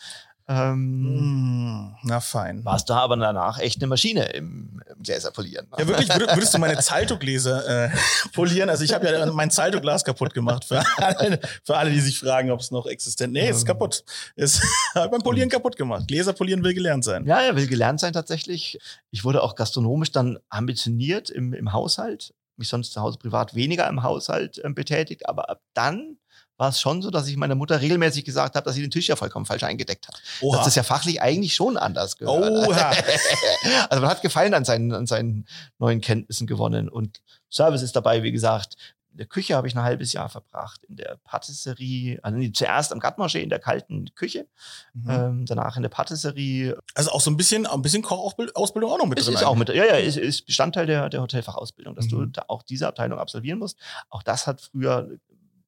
Ähm, 0.46 1.86
Mm, 1.88 1.96
na 2.02 2.20
fein. 2.20 2.62
warst 2.66 2.90
da 2.90 2.98
aber 2.98 3.16
danach 3.16 3.58
echt 3.60 3.78
eine 3.80 3.86
Maschine 3.86 4.24
im, 4.32 4.82
im 4.94 5.02
Gläser 5.02 5.30
polieren. 5.30 5.66
Ja, 5.78 5.86
wirklich, 5.88 6.10
würd- 6.10 6.34
würdest 6.34 6.52
du 6.52 6.58
meine 6.58 6.76
Zalto-Gläser 6.78 7.86
äh, 7.86 7.90
polieren? 8.34 8.68
Also 8.68 8.84
ich 8.84 8.92
habe 8.92 9.10
ja 9.10 9.24
mein 9.32 9.50
Zalto-Glas 9.50 10.04
kaputt 10.04 10.34
gemacht. 10.34 10.66
Für 10.66 10.82
alle, 10.98 11.40
für 11.64 11.76
alle, 11.78 11.90
die 11.90 12.00
sich 12.00 12.18
fragen, 12.18 12.50
ob 12.50 12.60
es 12.60 12.70
noch 12.70 12.84
existent 12.86 13.32
Nee, 13.32 13.48
es 13.48 13.56
ist 13.56 13.62
Ähm. 13.62 13.68
kaputt. 13.68 14.04
Es 14.36 14.60
hat 14.94 15.10
beim 15.10 15.22
Polieren 15.22 15.48
kaputt 15.48 15.76
gemacht. 15.76 16.08
Gläser 16.08 16.34
polieren 16.34 16.62
will 16.62 16.74
gelernt 16.74 17.04
sein. 17.04 17.24
Ja, 17.26 17.40
er 17.40 17.56
will 17.56 17.66
gelernt 17.66 18.00
sein 18.00 18.12
tatsächlich. 18.12 18.78
Ich 19.10 19.24
wurde 19.24 19.42
auch 19.42 19.54
gastronomisch 19.54 20.12
dann 20.12 20.38
ambitioniert 20.50 21.30
im, 21.30 21.54
im 21.54 21.72
Haushalt. 21.72 22.34
Mich 22.58 22.68
sonst 22.68 22.92
zu 22.92 23.00
Hause 23.00 23.16
privat 23.18 23.54
weniger 23.54 23.88
im 23.88 24.02
Haushalt 24.02 24.60
ähm, 24.62 24.74
betätigt. 24.74 25.26
Aber 25.26 25.48
ab 25.48 25.60
dann 25.72 26.18
war 26.56 26.68
es 26.68 26.80
schon 26.80 27.02
so, 27.02 27.10
dass 27.10 27.26
ich 27.26 27.36
meiner 27.36 27.54
Mutter 27.56 27.80
regelmäßig 27.80 28.24
gesagt 28.24 28.54
habe, 28.54 28.64
dass 28.64 28.74
sie 28.76 28.80
den 28.82 28.90
Tisch 28.90 29.08
ja 29.08 29.16
vollkommen 29.16 29.44
falsch 29.46 29.64
eingedeckt 29.64 30.06
hat. 30.08 30.20
Oha. 30.40 30.62
Das 30.64 30.74
ja 30.76 30.82
fachlich 30.84 31.20
eigentlich 31.20 31.54
schon 31.54 31.76
anders 31.76 32.16
gehört. 32.16 32.42
Oha. 32.68 32.90
also 33.90 34.00
man 34.00 34.10
hat 34.10 34.22
Gefallen 34.22 34.54
an 34.54 34.64
seinen, 34.64 34.92
an 34.92 35.06
seinen 35.06 35.46
neuen 35.78 36.00
Kenntnissen 36.00 36.46
gewonnen. 36.46 36.88
Und 36.88 37.20
Service 37.50 37.82
ist 37.82 37.96
dabei, 37.96 38.22
wie 38.22 38.32
gesagt. 38.32 38.74
In 39.10 39.18
der 39.18 39.26
Küche 39.26 39.54
habe 39.54 39.68
ich 39.68 39.76
ein 39.76 39.82
halbes 39.82 40.12
Jahr 40.12 40.28
verbracht. 40.28 40.82
In 40.88 40.96
der 40.96 41.18
Patisserie, 41.22 42.18
also 42.24 42.36
zuerst 42.52 42.92
am 42.92 42.98
Gartenmarché 42.98 43.38
in 43.38 43.48
der 43.48 43.60
kalten 43.60 44.12
Küche, 44.16 44.48
Mhm. 44.92 45.10
ähm, 45.10 45.46
danach 45.46 45.76
in 45.76 45.82
der 45.82 45.88
Patisserie, 45.88 46.76
Also 46.94 47.10
auch 47.10 47.20
so 47.20 47.30
ein 47.30 47.36
bisschen, 47.36 47.64
ein 47.66 47.80
bisschen 47.82 48.02
Kochausbildung 48.02 48.90
auch 48.90 48.98
noch 48.98 49.06
mit 49.06 49.18
es 49.20 49.26
drin. 49.26 49.34
ist 49.34 49.44
auch 49.44 49.54
mit, 49.54 49.68
ja, 49.68 49.84
ja, 49.84 49.96
ist, 49.98 50.16
ist 50.16 50.46
Bestandteil 50.46 50.86
der, 50.86 51.08
der 51.10 51.20
Hotelfachausbildung, 51.22 51.94
dass 51.94 52.08
du 52.08 52.18
Mhm. 52.22 52.32
da 52.32 52.44
auch 52.48 52.64
diese 52.64 52.88
Abteilung 52.88 53.20
absolvieren 53.20 53.60
musst. 53.60 53.78
Auch 54.10 54.24
das 54.24 54.48
hat 54.48 54.60
früher, 54.60 55.08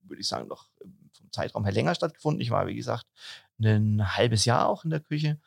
würde 0.09 0.21
ich 0.21 0.29
sagen, 0.29 0.49
noch 0.49 0.69
vom 1.13 1.31
Zeitraum 1.33 1.65
her 1.65 1.73
länger 1.73 1.95
stattgefunden. 1.95 2.41
Ich 2.41 2.51
war, 2.51 2.67
wie 2.67 2.75
gesagt, 2.77 3.07
ein 3.61 4.17
halbes 4.17 4.45
Jahr 4.45 4.69
auch 4.69 4.85
in 4.85 4.91
der 4.91 5.01
Küche. 5.01 5.39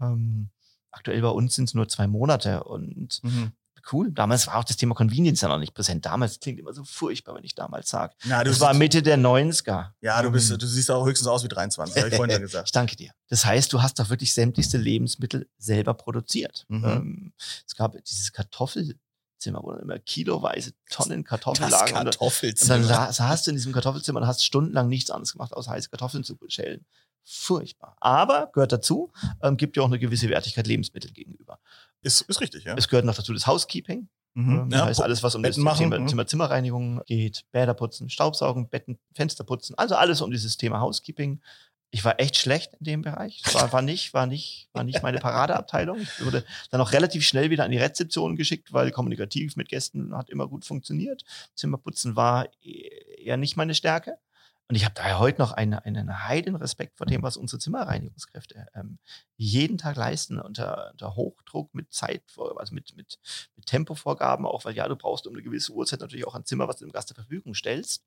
Ähm, 0.00 0.50
aktuell 0.90 1.20
bei 1.22 1.28
uns 1.28 1.54
sind 1.54 1.64
es 1.68 1.74
nur 1.74 1.88
zwei 1.88 2.06
Monate 2.06 2.64
und 2.64 3.20
Mhm. 3.22 3.52
cool. 3.92 4.10
Damals 4.10 4.48
war 4.48 4.56
auch 4.56 4.64
das 4.64 4.76
Thema 4.76 4.94
Convenience 4.96 5.40
ja 5.42 5.48
noch 5.48 5.58
nicht 5.60 5.72
präsent. 5.72 6.04
Damals 6.06 6.40
klingt 6.40 6.58
immer 6.58 6.72
so 6.72 6.82
furchtbar, 6.84 7.36
wenn 7.36 7.44
ich 7.44 7.54
damals 7.54 7.88
sage. 7.88 8.14
Na, 8.24 8.42
Das 8.42 8.58
war 8.58 8.74
Mitte 8.74 9.00
der 9.00 9.16
90er. 9.16 9.92
Ja, 10.00 10.22
du 10.22 10.30
bist, 10.32 10.50
Ähm, 10.50 10.58
du 10.58 10.66
siehst 10.66 10.90
auch 10.90 11.06
höchstens 11.06 11.28
aus 11.28 11.44
wie 11.44 11.48
23, 11.48 11.96
habe 11.96 12.08
ich 12.08 12.16
vorhin 12.16 12.32
ja 12.32 12.36
ich 12.38 12.42
gesagt. 12.42 12.74
danke 12.74 12.96
dir. 12.96 13.12
Das 13.28 13.44
heißt, 13.44 13.72
du 13.72 13.80
hast 13.82 13.98
doch 14.00 14.08
wirklich 14.10 14.34
sämtlichste 14.34 14.76
Lebensmittel 14.78 15.48
selber 15.58 15.94
produziert. 15.94 16.64
Mhm. 16.68 16.84
Ähm, 16.84 17.32
es 17.64 17.76
gab 17.76 17.92
dieses 18.04 18.32
Kartoffelzimmer, 19.36 19.62
wo 19.62 19.72
dann 19.72 19.80
immer 19.82 19.98
kiloweise 19.98 20.72
Tonnen 20.90 21.24
Kartoffeln 21.24 21.70
Das 21.70 21.80
lagen. 21.80 21.90
Und 21.90 21.94
dann- 21.94 21.98
und 21.98 22.04
dann 22.06 22.10
Kartoffelzimmer. 22.12 22.84
sa- 22.84 23.12
saßt 23.12 23.46
du 23.46 23.50
in 23.50 23.56
diesem 23.56 23.72
Kartoffelzimmer 23.72 24.20
und 24.20 24.26
hast 24.26 24.44
stundenlang 24.44 24.88
nichts 24.88 25.10
anderes 25.10 25.32
gemacht, 25.32 25.52
außer 25.52 25.70
heiße 25.70 25.90
Kartoffeln 25.90 26.24
zu 26.24 26.36
schälen. 26.48 26.84
Furchtbar. 27.24 27.96
Aber 28.00 28.50
gehört 28.52 28.72
dazu, 28.72 29.10
ähm, 29.42 29.56
gibt 29.56 29.76
ja 29.76 29.82
auch 29.82 29.86
eine 29.88 29.98
gewisse 29.98 30.28
Wertigkeit 30.28 30.66
Lebensmitteln 30.66 31.12
gegenüber. 31.12 31.58
Ist, 32.02 32.20
ist 32.22 32.40
richtig, 32.40 32.64
ja. 32.64 32.74
Es 32.76 32.88
gehört 32.88 33.04
noch 33.04 33.16
dazu 33.16 33.32
das 33.34 33.46
Housekeeping. 33.46 34.08
Mhm. 34.34 34.58
Ähm, 34.60 34.70
Das 34.70 34.82
heißt, 34.82 35.00
alles, 35.02 35.22
was 35.22 35.34
um 35.34 35.42
das 35.42 35.50
Betten 35.56 35.64
machen, 35.64 35.78
Thema 35.90 35.98
mhm. 35.98 36.08
Zimmer 36.08 36.26
Zimmerreinigung 36.26 37.02
geht, 37.06 37.44
Bäder 37.50 37.74
putzen, 37.74 38.08
Staubsaugen, 38.10 38.68
Betten, 38.68 38.98
Fenster 39.14 39.44
putzen, 39.44 39.76
also 39.76 39.96
alles 39.96 40.20
um 40.20 40.30
dieses 40.30 40.56
Thema 40.56 40.80
Housekeeping. 40.80 41.40
Ich 41.90 42.04
war 42.04 42.20
echt 42.20 42.36
schlecht 42.36 42.74
in 42.74 42.84
dem 42.84 43.02
Bereich. 43.02 43.42
Das 43.44 43.54
War, 43.54 43.72
war, 43.72 43.82
nicht, 43.82 44.12
war, 44.12 44.26
nicht, 44.26 44.68
war 44.72 44.84
nicht 44.84 45.02
meine 45.02 45.18
Paradeabteilung. 45.18 46.00
Ich 46.00 46.24
wurde 46.24 46.44
dann 46.70 46.80
auch 46.80 46.92
relativ 46.92 47.24
schnell 47.24 47.50
wieder 47.50 47.64
an 47.64 47.70
die 47.70 47.78
Rezeption 47.78 48.36
geschickt, 48.36 48.72
weil 48.72 48.90
kommunikativ 48.90 49.56
mit 49.56 49.68
Gästen 49.68 50.14
hat 50.16 50.28
immer 50.28 50.48
gut 50.48 50.64
funktioniert. 50.64 51.24
Zimmerputzen 51.54 52.16
war 52.16 52.48
eher 52.62 53.36
nicht 53.36 53.56
meine 53.56 53.74
Stärke. 53.74 54.18
Und 54.68 54.74
ich 54.74 54.84
habe 54.84 54.94
daher 54.96 55.20
heute 55.20 55.40
noch 55.40 55.52
einen, 55.52 55.74
einen 55.74 56.26
heiden 56.26 56.56
Respekt 56.56 56.96
vor 56.96 57.06
dem, 57.06 57.22
was 57.22 57.36
unsere 57.36 57.60
Zimmerreinigungskräfte 57.60 58.66
ähm, 58.74 58.98
jeden 59.36 59.78
Tag 59.78 59.96
leisten 59.96 60.40
unter, 60.40 60.90
unter 60.90 61.14
Hochdruck 61.14 61.72
mit 61.72 61.92
Zeit, 61.92 62.24
also 62.56 62.74
mit, 62.74 62.96
mit, 62.96 63.20
mit 63.54 63.66
Tempovorgaben 63.66 64.44
auch, 64.44 64.64
weil 64.64 64.74
ja, 64.74 64.88
du 64.88 64.96
brauchst 64.96 65.28
um 65.28 65.34
eine 65.34 65.42
gewisse 65.44 65.72
Uhrzeit 65.72 66.00
natürlich 66.00 66.26
auch 66.26 66.34
ein 66.34 66.44
Zimmer, 66.44 66.66
was 66.66 66.78
du 66.78 66.84
dem 66.84 66.90
Gast 66.90 67.08
zur 67.08 67.14
Verfügung 67.14 67.54
stellst. 67.54 68.04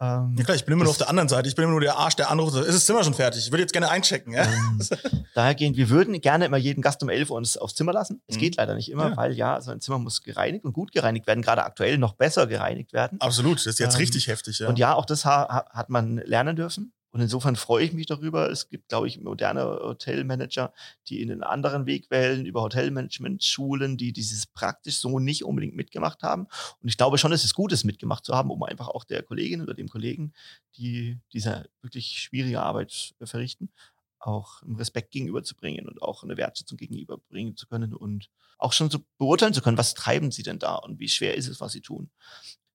Ähm, 0.00 0.34
Ja 0.36 0.44
klar, 0.44 0.56
ich 0.56 0.64
bin 0.64 0.72
immer 0.74 0.84
nur 0.84 0.90
auf 0.90 0.98
der 0.98 1.08
anderen 1.08 1.28
Seite. 1.28 1.48
Ich 1.48 1.54
bin 1.54 1.62
immer 1.64 1.72
nur 1.72 1.80
der 1.80 1.96
Arsch, 1.96 2.16
der 2.16 2.30
anruft. 2.30 2.56
Ist 2.56 2.68
das 2.74 2.84
Zimmer 2.86 3.04
schon 3.04 3.14
fertig? 3.14 3.44
Ich 3.46 3.52
würde 3.52 3.62
jetzt 3.62 3.72
gerne 3.72 3.88
einchecken. 3.90 4.32
Ja? 4.32 4.42
ähm, 4.44 4.80
dahergehend, 5.34 5.76
wir 5.76 5.88
würden 5.88 6.20
gerne 6.20 6.46
immer 6.46 6.56
jeden 6.56 6.82
Gast 6.82 7.02
um 7.02 7.08
11 7.08 7.30
Uhr 7.30 7.36
uns 7.36 7.56
aufs 7.56 7.74
Zimmer 7.74 7.92
lassen. 7.92 8.20
Es 8.26 8.36
Mhm. 8.36 8.40
geht 8.40 8.56
leider 8.56 8.74
nicht 8.74 8.90
immer, 8.90 9.10
Ja. 9.10 9.16
weil 9.16 9.32
ja, 9.34 9.60
so 9.60 9.70
ein 9.70 9.80
Zimmer 9.80 9.98
muss 9.98 10.22
gereinigt 10.22 10.64
und 10.64 10.72
gut 10.72 10.90
gereinigt 10.92 11.26
werden, 11.26 11.42
gerade 11.42 11.64
aktuell 11.64 11.98
noch 11.98 12.14
besser 12.14 12.46
gereinigt 12.46 12.92
werden. 12.92 13.20
Absolut, 13.20 13.58
das 13.58 13.66
ist 13.66 13.78
jetzt 13.78 13.94
Ähm, 13.94 14.00
richtig 14.00 14.26
heftig. 14.26 14.58
Ja. 14.58 14.68
Und 14.68 14.78
ja, 14.78 14.94
auch 14.94 15.06
das 15.06 15.24
ha- 15.24 15.64
hat 15.70 15.90
man 15.90 16.16
lernen 16.18 16.56
dürfen. 16.56 16.92
Und 17.14 17.20
insofern 17.20 17.54
freue 17.54 17.84
ich 17.84 17.92
mich 17.92 18.06
darüber. 18.06 18.50
Es 18.50 18.68
gibt, 18.70 18.88
glaube 18.88 19.06
ich, 19.06 19.20
moderne 19.20 19.62
Hotelmanager, 19.64 20.72
die 21.06 21.22
einen 21.22 21.44
anderen 21.44 21.86
Weg 21.86 22.10
wählen, 22.10 22.44
über 22.44 22.62
Hotelmanagement-Schulen, 22.62 23.96
die 23.96 24.12
dieses 24.12 24.46
praktisch 24.46 24.96
so 24.96 25.20
nicht 25.20 25.44
unbedingt 25.44 25.76
mitgemacht 25.76 26.24
haben. 26.24 26.48
Und 26.80 26.88
ich 26.88 26.96
glaube 26.96 27.16
schon, 27.16 27.30
es 27.30 27.44
ist 27.44 27.54
gut, 27.54 27.70
es 27.70 27.84
mitgemacht 27.84 28.24
zu 28.24 28.34
haben, 28.34 28.50
um 28.50 28.64
einfach 28.64 28.88
auch 28.88 29.04
der 29.04 29.22
Kollegin 29.22 29.62
oder 29.62 29.74
dem 29.74 29.88
Kollegen, 29.88 30.32
die 30.76 31.20
diese 31.32 31.70
wirklich 31.82 32.18
schwierige 32.18 32.60
Arbeit 32.60 33.14
verrichten, 33.22 33.70
auch 34.18 34.60
einen 34.62 34.74
Respekt 34.74 35.12
gegenüberzubringen 35.12 35.86
und 35.86 36.02
auch 36.02 36.24
eine 36.24 36.36
Wertschätzung 36.36 36.78
gegenüberbringen 36.78 37.56
zu 37.56 37.68
können 37.68 37.94
und 37.94 38.28
auch 38.58 38.72
schon 38.72 38.90
so 38.90 38.98
beurteilen 39.18 39.54
zu 39.54 39.62
können, 39.62 39.78
was 39.78 39.94
treiben 39.94 40.32
sie 40.32 40.42
denn 40.42 40.58
da 40.58 40.74
und 40.74 40.98
wie 40.98 41.08
schwer 41.08 41.36
ist 41.36 41.46
es, 41.46 41.60
was 41.60 41.70
sie 41.70 41.80
tun. 41.80 42.10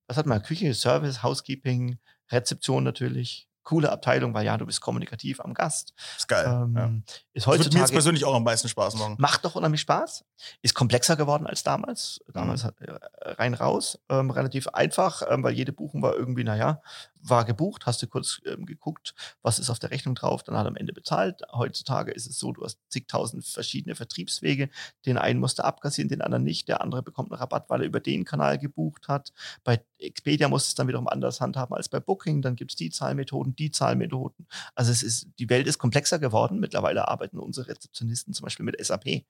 Was 0.06 0.16
hat 0.16 0.24
man? 0.24 0.42
Küche, 0.42 0.72
Service, 0.72 1.22
Housekeeping, 1.22 1.98
Rezeption 2.30 2.84
natürlich, 2.84 3.49
coole 3.70 3.92
Abteilung, 3.92 4.34
weil 4.34 4.44
ja, 4.44 4.58
du 4.58 4.66
bist 4.66 4.80
kommunikativ 4.80 5.40
am 5.40 5.54
Gast. 5.54 5.94
Ist 6.16 6.26
geil. 6.26 6.44
Ähm, 6.44 6.74
ja. 6.76 6.90
Ist 7.32 7.46
Das 7.46 7.46
würde 7.46 7.58
mir 7.58 7.62
jetzt 7.62 7.66
heutzutage 7.66 7.92
persönlich 7.92 8.24
auch 8.24 8.34
am 8.34 8.42
meisten 8.42 8.68
Spaß 8.68 8.96
machen. 8.96 9.14
macht 9.18 9.44
doch 9.44 9.54
unheimlich 9.54 9.80
Spaß. 9.82 10.24
Ist 10.60 10.74
komplexer 10.74 11.14
geworden 11.14 11.46
als 11.46 11.62
damals. 11.62 12.20
Damals 12.32 12.64
hat, 12.64 12.74
äh, 12.80 12.90
rein 13.22 13.54
raus. 13.54 14.00
Ähm, 14.08 14.32
relativ 14.32 14.66
einfach, 14.68 15.22
ähm, 15.30 15.44
weil 15.44 15.52
jede 15.52 15.72
Buchung 15.72 16.02
war 16.02 16.16
irgendwie, 16.16 16.42
naja, 16.42 16.82
war 17.22 17.44
gebucht, 17.44 17.86
hast 17.86 18.02
du 18.02 18.06
kurz 18.06 18.40
ähm, 18.46 18.66
geguckt, 18.66 19.14
was 19.42 19.58
ist 19.58 19.70
auf 19.70 19.78
der 19.78 19.90
Rechnung 19.90 20.14
drauf, 20.14 20.42
dann 20.42 20.56
hat 20.56 20.66
er 20.66 20.68
am 20.68 20.76
Ende 20.76 20.92
bezahlt. 20.92 21.42
Heutzutage 21.52 22.12
ist 22.12 22.26
es 22.26 22.38
so, 22.38 22.52
du 22.52 22.64
hast 22.64 22.78
zigtausend 22.88 23.44
verschiedene 23.44 23.94
Vertriebswege. 23.94 24.70
Den 25.06 25.18
einen 25.18 25.40
musst 25.40 25.58
du 25.58 25.64
abkassieren, 25.64 26.08
den 26.08 26.22
anderen 26.22 26.44
nicht. 26.44 26.68
Der 26.68 26.80
andere 26.80 27.02
bekommt 27.02 27.30
einen 27.30 27.38
Rabatt, 27.38 27.68
weil 27.68 27.80
er 27.80 27.86
über 27.86 28.00
den 28.00 28.24
Kanal 28.24 28.58
gebucht 28.58 29.08
hat. 29.08 29.32
Bei 29.64 29.84
Expedia 29.98 30.48
muss 30.48 30.68
es 30.68 30.74
dann 30.74 30.88
wiederum 30.88 31.08
anders 31.08 31.40
handhaben 31.40 31.76
als 31.76 31.88
bei 31.88 32.00
Booking. 32.00 32.42
Dann 32.42 32.56
gibt 32.56 32.72
es 32.72 32.76
die 32.76 32.90
Zahlmethoden, 32.90 33.54
die 33.56 33.70
Zahlmethoden. 33.70 34.46
Also 34.74 34.90
es 34.92 35.02
ist, 35.02 35.28
die 35.38 35.48
Welt 35.50 35.66
ist 35.66 35.78
komplexer 35.78 36.18
geworden. 36.18 36.60
Mittlerweile 36.60 37.08
arbeiten 37.08 37.38
unsere 37.38 37.68
Rezeptionisten 37.68 38.34
zum 38.34 38.44
Beispiel 38.44 38.64
mit 38.64 38.84
SAP. 38.84 39.24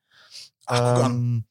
Ach. 0.67 1.07
Ähm, 1.07 1.45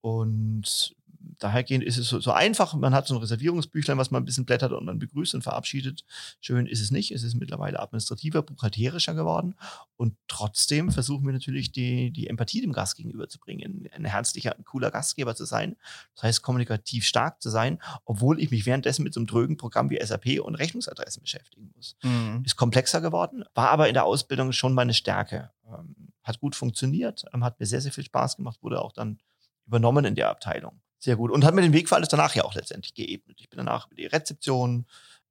und 0.00 0.96
dahergehend 1.42 1.84
ist 1.84 1.98
es 1.98 2.08
so, 2.08 2.20
so 2.20 2.32
einfach. 2.32 2.74
Man 2.74 2.94
hat 2.94 3.06
so 3.06 3.14
ein 3.14 3.20
Reservierungsbüchlein, 3.20 3.98
was 3.98 4.10
man 4.10 4.22
ein 4.22 4.24
bisschen 4.24 4.44
blättert 4.44 4.72
und 4.72 4.86
dann 4.86 4.98
begrüßt 4.98 5.34
und 5.34 5.42
verabschiedet. 5.42 6.04
Schön 6.40 6.66
ist 6.66 6.80
es 6.80 6.90
nicht. 6.90 7.10
Es 7.12 7.22
ist 7.22 7.34
mittlerweile 7.34 7.80
administrativer, 7.80 8.42
buchhalterischer 8.42 9.14
geworden. 9.14 9.54
Und 9.96 10.16
trotzdem 10.28 10.90
versuchen 10.90 11.26
wir 11.26 11.32
natürlich, 11.32 11.72
die, 11.72 12.10
die 12.10 12.28
Empathie 12.28 12.60
dem 12.60 12.72
Gast 12.72 12.96
gegenüberzubringen, 12.96 13.88
ein 13.94 14.04
herzlicher, 14.04 14.56
ein 14.56 14.64
cooler 14.64 14.90
Gastgeber 14.90 15.34
zu 15.34 15.44
sein. 15.44 15.76
Das 16.14 16.24
heißt, 16.24 16.42
kommunikativ 16.42 17.06
stark 17.06 17.40
zu 17.42 17.50
sein, 17.50 17.78
obwohl 18.04 18.40
ich 18.40 18.50
mich 18.50 18.66
währenddessen 18.66 19.02
mit 19.02 19.14
so 19.14 19.20
einem 19.20 19.26
drögen 19.26 19.56
Programm 19.56 19.90
wie 19.90 20.04
SAP 20.04 20.40
und 20.40 20.54
Rechnungsadressen 20.54 21.22
beschäftigen 21.22 21.72
muss 21.74 21.96
Mhm. 22.02 22.42
ist 22.44 22.56
komplexer 22.56 23.00
geworden, 23.00 23.44
war 23.54 23.70
aber 23.70 23.88
in 23.88 23.94
der 23.94 24.04
Ausbildung 24.04 24.52
schon 24.52 24.74
meine 24.74 24.94
Stärke. 24.94 25.50
Ähm, 25.66 25.94
hat 26.22 26.40
gut 26.40 26.54
funktioniert, 26.54 27.24
ähm, 27.32 27.44
hat 27.44 27.58
mir 27.58 27.66
sehr, 27.66 27.80
sehr 27.80 27.92
viel 27.92 28.04
Spaß 28.04 28.36
gemacht, 28.36 28.62
wurde 28.62 28.80
auch 28.80 28.92
dann 28.92 29.18
übernommen 29.66 30.04
in 30.04 30.14
der 30.14 30.30
Abteilung. 30.30 30.80
Sehr 31.02 31.16
gut. 31.16 31.32
Und 31.32 31.44
hat 31.44 31.54
mir 31.54 31.62
den 31.62 31.72
Weg 31.72 31.88
für 31.88 31.96
alles 31.96 32.08
danach 32.08 32.36
ja 32.36 32.44
auch 32.44 32.54
letztendlich 32.54 32.94
geebnet. 32.94 33.38
Ich 33.40 33.50
bin 33.50 33.56
danach 33.56 33.86
über 33.86 33.96
die 33.96 34.06
Rezeption 34.06 34.86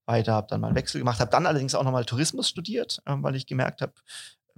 weiter, 0.06 0.34
habe 0.34 0.48
dann 0.50 0.60
mal 0.60 0.68
einen 0.68 0.76
Wechsel 0.76 1.00
gemacht, 1.00 1.22
habe 1.22 1.32
dann 1.32 1.46
allerdings 1.46 1.76
auch 1.76 1.86
nochmal 1.86 2.04
Tourismus 2.04 2.50
studiert, 2.50 3.02
ähm, 3.06 3.24
weil 3.24 3.36
ich 3.36 3.46
gemerkt 3.46 3.82
habe, 3.82 3.94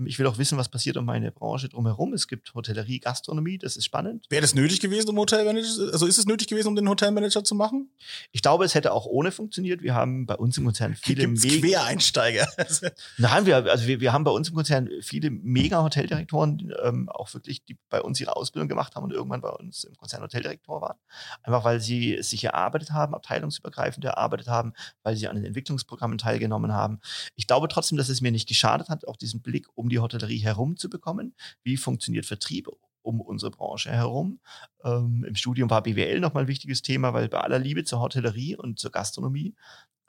ich 0.08 0.20
will 0.20 0.28
auch 0.28 0.38
wissen, 0.38 0.58
was 0.58 0.70
passiert 0.70 0.98
um 0.98 1.06
meine 1.06 1.32
Branche 1.32 1.70
drumherum. 1.70 2.14
Es 2.14 2.28
gibt 2.28 2.54
Hotellerie, 2.54 3.00
Gastronomie, 3.00 3.58
das 3.58 3.78
ist 3.78 3.86
spannend. 3.86 4.26
Wäre 4.30 4.42
das 4.42 4.54
nötig 4.56 4.80
gewesen, 4.80 5.10
um 5.10 5.18
Hotelmanager, 5.18 5.92
also 5.92 6.06
ist 6.06 6.18
es 6.18 6.26
nötig 6.26 6.48
gewesen, 6.48 6.68
um 6.68 6.76
den 6.76 6.88
Hotelmanager 6.90 7.44
zu 7.44 7.56
machen? 7.56 7.90
Ich 8.32 8.42
glaube, 8.42 8.66
es 8.66 8.76
hätte 8.76 8.94
auch 8.94 9.06
ohne 9.06 9.32
funktioniert. 9.32 9.82
Wir 9.82 9.96
haben 9.96 10.26
bei 10.26 10.36
uns 10.36 10.58
im 10.58 10.66
Konzern 10.66 10.96
viele 10.96 11.26
Gibt's 11.28 11.44
mega- 11.44 11.80
Quereinsteiger? 11.80 12.48
Nein, 13.18 13.46
wir, 13.46 13.58
also 13.70 13.88
wir, 13.88 14.00
wir 14.00 14.14
haben 14.14 14.24
bei 14.24 14.32
uns 14.32 14.50
im 14.50 14.56
Konzern 14.56 14.90
viele 15.02 15.30
mega 15.30 15.82
Hoteldirektoren, 15.84 16.58
die, 16.58 16.70
ähm, 16.84 17.10
auch 17.10 17.34
wirklich, 17.34 17.64
die 17.66 17.78
bei 17.90 18.02
uns 18.02 18.20
ihre 18.20 18.36
Ausbildung 18.36 18.68
gemacht 18.68 18.96
haben 18.96 19.04
und 19.04 19.12
irgendwann 19.12 19.42
bei 19.42 19.50
uns 19.50 19.84
im 19.84 19.96
Konzern 19.96 20.22
Hoteldirektor 20.22 20.82
waren. 20.82 20.98
Einfach 21.44 21.64
weil 21.64 21.80
sie 21.80 22.22
sich 22.22 22.44
erarbeitet 22.44 22.92
haben, 22.92 23.14
abteilungsübergreifend 23.16 24.06
erarbeitet 24.06 24.48
haben, 24.48 24.74
weil 25.04 25.16
sie 25.16 25.28
an 25.28 25.36
den 25.36 25.46
Entwicklungsprogrammen 25.46 26.18
teilgenommen 26.18 26.74
haben. 26.74 27.00
Ich 27.36 27.48
glaube 27.48 27.68
trotzdem, 27.68 27.98
dass 27.98 28.10
es 28.10 28.22
mir 28.22 28.32
nicht 28.32 28.48
geschadet 28.48 28.90
hat, 28.90 29.08
auch 29.08 29.18
diesen 29.18 29.42
Blick 29.42 29.68
um 29.76 29.90
die 29.90 29.93
Hotellerie 30.00 30.40
herum 30.40 30.78
zu 30.78 30.90
bekommen. 30.90 31.36
Wie 31.64 31.78
funktioniert 31.78 32.26
Vertrieb? 32.26 32.68
um 33.06 33.20
unsere 33.20 33.52
Branche 33.52 33.92
herum. 33.92 34.40
Ähm, 34.84 35.26
Im 35.28 35.36
Studium 35.36 35.70
war 35.70 35.84
BWL 35.84 36.22
nochmal 36.22 36.46
ein 36.46 36.48
wichtiges 36.48 36.82
Thema, 36.82 37.14
weil 37.14 37.28
bei 37.28 37.42
aller 37.42 37.60
Liebe 37.60 37.84
zur 37.84 38.00
Hotellerie 38.00 38.56
und 38.56 38.80
zur 38.80 38.92
Gastronomie 38.92 39.56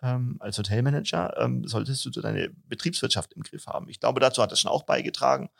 ähm, 0.04 0.36
als 0.40 0.58
Hotelmanager 0.58 1.36
ähm, 1.38 1.66
solltest 1.66 2.04
du 2.04 2.10
deine 2.10 2.50
Betriebswirtschaft 2.68 3.32
im 3.32 3.42
Griff 3.42 3.66
haben. 3.66 3.88
Ich 3.88 4.00
glaube, 4.00 4.20
dazu 4.20 4.42
hat 4.42 4.52
das 4.52 4.60
schon 4.60 4.70
auch 4.70 4.84
beigetragen, 4.84 5.50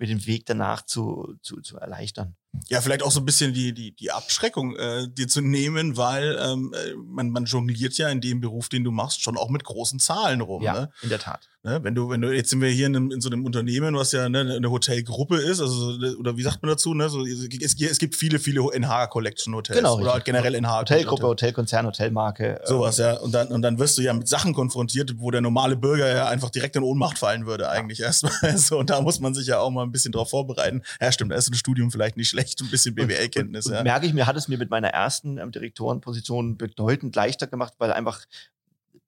mir 0.00 0.06
den 0.06 0.26
Weg 0.26 0.46
danach 0.46 0.82
zu, 0.84 1.36
zu, 1.42 1.60
zu 1.60 1.76
erleichtern. 1.76 2.34
Ja, 2.68 2.80
vielleicht 2.80 3.04
auch 3.04 3.12
so 3.12 3.20
ein 3.20 3.24
bisschen 3.24 3.52
die, 3.54 3.72
die, 3.72 3.92
die 3.94 4.10
Abschreckung 4.10 4.74
äh, 4.74 5.06
dir 5.08 5.28
zu 5.28 5.40
nehmen, 5.40 5.96
weil 5.96 6.36
ähm, 6.42 6.74
äh, 6.74 6.94
man, 6.96 7.30
man 7.30 7.44
jongliert 7.44 7.96
ja 7.96 8.08
in 8.08 8.20
dem 8.20 8.40
Beruf, 8.40 8.68
den 8.68 8.82
du 8.82 8.90
machst, 8.90 9.22
schon 9.22 9.36
auch 9.36 9.50
mit 9.50 9.62
großen 9.62 10.00
Zahlen 10.00 10.40
rum. 10.40 10.64
Ne? 10.64 10.90
in 11.02 11.10
der 11.10 11.20
Tat. 11.20 11.48
Ne? 11.62 11.78
Wenn 11.82 11.94
du, 11.94 12.08
wenn 12.08 12.22
du, 12.22 12.34
jetzt 12.34 12.50
sind 12.50 12.62
wir 12.62 12.70
hier 12.70 12.86
in, 12.86 12.96
einem, 12.96 13.10
in 13.10 13.20
so 13.20 13.28
einem 13.28 13.44
Unternehmen, 13.44 13.94
was 13.94 14.12
ja 14.12 14.28
ne, 14.28 14.40
eine 14.40 14.70
Hotelgruppe 14.70 15.36
ist, 15.36 15.60
also 15.60 15.98
oder 16.18 16.36
wie 16.38 16.42
sagt 16.42 16.62
man 16.62 16.70
dazu, 16.70 16.94
ne? 16.94 17.10
So, 17.10 17.24
es, 17.24 17.74
es 17.78 17.98
gibt 17.98 18.16
viele, 18.16 18.38
viele 18.38 18.62
NH 18.72 19.08
Collection 19.08 19.54
Hotels 19.54 19.78
Genau, 19.78 19.98
oder 19.98 20.14
halt 20.14 20.24
generell 20.24 20.54
NH 20.54 20.80
Hotelgruppe, 20.80 21.26
Hotelkonzern, 21.26 21.86
Hotelmarke. 21.86 22.62
äh, 22.62 22.66
Sowas, 22.66 22.96
ja. 22.96 23.18
Und 23.18 23.32
dann, 23.32 23.48
und 23.48 23.60
dann 23.60 23.78
wirst 23.78 23.98
du 23.98 24.02
ja 24.02 24.14
mit 24.14 24.26
Sachen 24.26 24.54
konfrontiert, 24.54 25.14
wo 25.18 25.30
der 25.30 25.42
normale 25.42 25.76
Bürger 25.76 26.08
ja 26.08 26.28
einfach 26.28 26.48
direkt 26.48 26.76
in 26.76 26.82
Ohnmacht 26.82 27.18
fallen 27.18 27.46
würde, 27.46 27.68
eigentlich 27.68 28.00
erstmal. 28.00 28.32
So, 28.56 28.78
und 28.78 28.90
da 28.90 29.00
muss 29.00 29.20
man 29.20 29.34
sich 29.34 29.46
ja 29.46 29.58
auch 29.58 29.70
mal 29.70 29.86
ein 29.90 29.92
bisschen 29.92 30.12
drauf 30.12 30.30
vorbereiten. 30.30 30.82
Ja, 31.00 31.12
stimmt, 31.12 31.32
da 31.32 31.36
ist 31.36 31.48
ein 31.48 31.54
Studium 31.54 31.90
vielleicht 31.90 32.16
nicht 32.16 32.28
schlecht, 32.28 32.60
ein 32.60 32.70
bisschen 32.70 32.94
BWL-Kenntnis, 32.94 33.66
Und 33.66 33.74
ja. 33.74 33.82
merke 33.82 34.06
ich 34.06 34.12
mir, 34.12 34.26
hat 34.26 34.36
es 34.36 34.48
mir 34.48 34.58
mit 34.58 34.70
meiner 34.70 34.88
ersten 34.88 35.38
ähm, 35.38 35.52
Direktorenposition 35.52 36.56
bedeutend 36.56 37.14
leichter 37.16 37.46
gemacht, 37.46 37.74
weil 37.78 37.92
einfach 37.92 38.24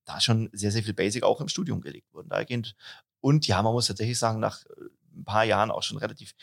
da 0.04 0.20
schon 0.20 0.50
sehr, 0.52 0.72
sehr 0.72 0.82
viel 0.82 0.94
Basic 0.94 1.22
auch 1.22 1.40
im 1.40 1.48
Studium 1.48 1.80
gelegt 1.80 2.12
wurden. 2.12 2.28
Dahingehend. 2.28 2.74
Und 3.20 3.46
ja, 3.46 3.62
man 3.62 3.72
muss 3.72 3.86
tatsächlich 3.86 4.18
sagen, 4.18 4.40
nach 4.40 4.64
äh, 4.66 4.84
ein 5.14 5.24
paar 5.24 5.44
Jahren 5.44 5.70
auch 5.70 5.82
schon 5.82 5.98
relativ 5.98 6.34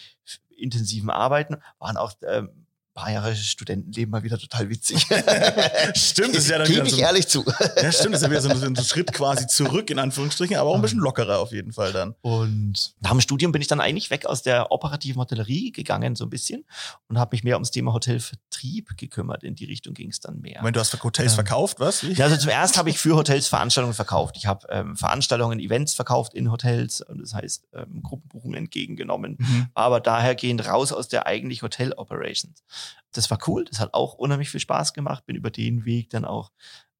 intensiven 0.49 1.09
Arbeiten 1.09 1.57
waren 1.79 1.97
auch 1.97 2.13
ähm, 2.27 2.67
paar 2.99 3.11
Jahre 3.11 3.35
Studentenleben 3.35 4.11
mal 4.11 4.23
wieder 4.23 4.37
total 4.37 4.69
witzig. 4.69 5.01
Stimmt, 5.95 6.35
das 6.35 6.43
ist 6.43 6.49
ja 6.49 6.57
dann 6.57 6.67
Gebe 6.67 6.85
ich 6.87 6.93
so- 6.93 6.99
ehrlich 7.01 7.27
zu. 7.27 7.43
Ja, 7.81 7.91
stimmt, 7.91 8.13
das 8.15 8.21
ist 8.21 8.23
ja 8.23 8.29
wieder 8.31 8.41
so 8.41 8.49
ein, 8.49 8.57
so 8.59 8.65
ein 8.65 8.75
Schritt 8.75 9.13
quasi 9.13 9.47
zurück, 9.47 9.89
in 9.89 9.99
Anführungsstrichen, 9.99 10.57
aber 10.57 10.69
auch 10.69 10.75
ein 10.75 10.81
bisschen 10.81 10.99
lockerer 10.99 11.39
auf 11.39 11.51
jeden 11.51 11.71
Fall 11.73 11.93
dann. 11.93 12.15
Und 12.21 12.93
nach 12.99 13.11
dem 13.11 13.21
Studium 13.21 13.51
bin 13.51 13.61
ich 13.61 13.67
dann 13.67 13.79
eigentlich 13.79 14.09
weg 14.09 14.25
aus 14.25 14.41
der 14.43 14.71
operativen 14.71 15.19
Hotellerie 15.21 15.71
gegangen, 15.71 16.15
so 16.15 16.25
ein 16.25 16.29
bisschen, 16.29 16.65
und 17.07 17.17
habe 17.17 17.35
mich 17.35 17.43
mehr 17.43 17.55
ums 17.55 17.71
Thema 17.71 17.93
Hotelvertrieb 17.93 18.97
gekümmert. 18.97 19.43
In 19.43 19.55
die 19.55 19.65
Richtung 19.65 19.93
ging 19.93 20.09
es 20.09 20.19
dann 20.19 20.39
mehr. 20.41 20.59
Moment, 20.59 20.75
du 20.75 20.79
hast 20.79 21.01
Hotels 21.03 21.31
Ähm, 21.33 21.35
verkauft, 21.35 21.79
was? 21.79 22.01
Ja, 22.01 22.25
also 22.25 22.37
zuerst 22.37 22.77
habe 22.77 22.89
ich 22.89 22.97
für 22.99 23.15
Hotels 23.15 23.47
Veranstaltungen 23.47 23.93
verkauft. 23.93 24.35
Ich 24.37 24.45
habe 24.45 24.67
ähm, 24.69 24.95
Veranstaltungen, 24.97 25.59
Events 25.59 25.93
verkauft 25.93 26.33
in 26.33 26.51
Hotels, 26.51 27.01
und 27.01 27.21
das 27.21 27.33
heißt 27.33 27.67
ähm, 27.73 28.01
Gruppenbuchungen 28.03 28.57
entgegengenommen, 28.57 29.37
Mhm. 29.39 29.67
aber 29.73 29.99
dahergehend 30.01 30.65
raus 30.67 30.91
aus 30.91 31.07
der 31.07 31.25
eigentlich 31.27 31.61
Hotel 31.61 31.93
Operations. 31.93 32.63
Das 33.11 33.29
war 33.31 33.39
cool, 33.47 33.65
das 33.65 33.79
hat 33.79 33.93
auch 33.93 34.13
unheimlich 34.15 34.49
viel 34.49 34.59
Spaß 34.59 34.93
gemacht, 34.93 35.25
bin 35.25 35.35
über 35.35 35.51
den 35.51 35.85
Weg 35.85 36.09
dann 36.09 36.25
auch 36.25 36.51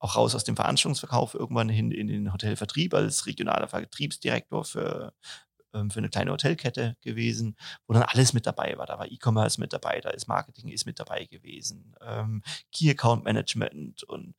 auch 0.02 0.16
raus 0.16 0.34
aus 0.34 0.46
dem 0.46 0.56
Veranstaltungsverkauf 0.56 1.34
irgendwann 1.34 1.68
hin 1.68 1.92
in 1.92 2.08
den 2.08 2.32
Hotelvertrieb 2.32 2.94
als 2.94 3.26
regionaler 3.26 3.68
Vertriebsdirektor 3.68 4.64
für 4.64 5.14
ähm, 5.74 5.92
für 5.92 6.00
eine 6.00 6.10
kleine 6.10 6.32
Hotelkette 6.32 6.98
gewesen, 7.02 7.56
wo 7.86 7.94
dann 7.94 8.04
alles 8.04 8.34
mit 8.34 8.46
dabei 8.48 8.78
war. 8.78 8.86
Da 8.88 8.98
war 8.98 9.12
E-Commerce 9.12 9.60
mit 9.60 9.72
dabei, 9.72 10.00
da 10.02 10.10
ist 10.10 10.28
Marketing 10.28 10.70
ist 10.70 10.86
mit 10.86 11.00
dabei 11.00 11.26
gewesen, 11.26 11.96
ähm, 12.02 12.42
Key 12.72 12.90
Account 12.90 13.24
Management 13.24 14.04
und 14.04 14.36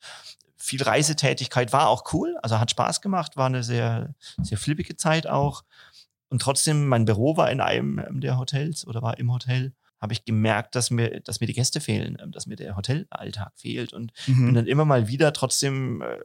viel 0.56 0.82
Reisetätigkeit 0.82 1.72
war 1.72 1.88
auch 1.88 2.12
cool, 2.12 2.36
also 2.42 2.58
hat 2.58 2.70
Spaß 2.70 3.00
gemacht, 3.00 3.36
war 3.36 3.46
eine 3.46 3.62
sehr, 3.62 4.14
sehr 4.42 4.58
flippige 4.58 4.96
Zeit 4.96 5.26
auch. 5.26 5.64
Und 6.28 6.42
trotzdem, 6.42 6.86
mein 6.86 7.06
Büro 7.06 7.36
war 7.36 7.50
in 7.50 7.60
einem 7.60 8.20
der 8.20 8.38
Hotels 8.38 8.86
oder 8.86 9.02
war 9.02 9.18
im 9.18 9.32
Hotel, 9.32 9.72
habe 10.00 10.12
ich 10.12 10.24
gemerkt, 10.24 10.74
dass 10.74 10.90
mir, 10.90 11.20
dass 11.20 11.40
mir 11.40 11.46
die 11.46 11.52
Gäste 11.52 11.80
fehlen, 11.80 12.16
ähm, 12.20 12.32
dass 12.32 12.46
mir 12.46 12.56
der 12.56 12.76
Hotelalltag 12.76 13.52
fehlt 13.56 13.92
und 13.92 14.12
bin 14.26 14.46
Mhm. 14.46 14.54
dann 14.54 14.66
immer 14.66 14.84
mal 14.84 15.08
wieder 15.08 15.32
trotzdem, 15.32 16.00
äh, 16.02 16.18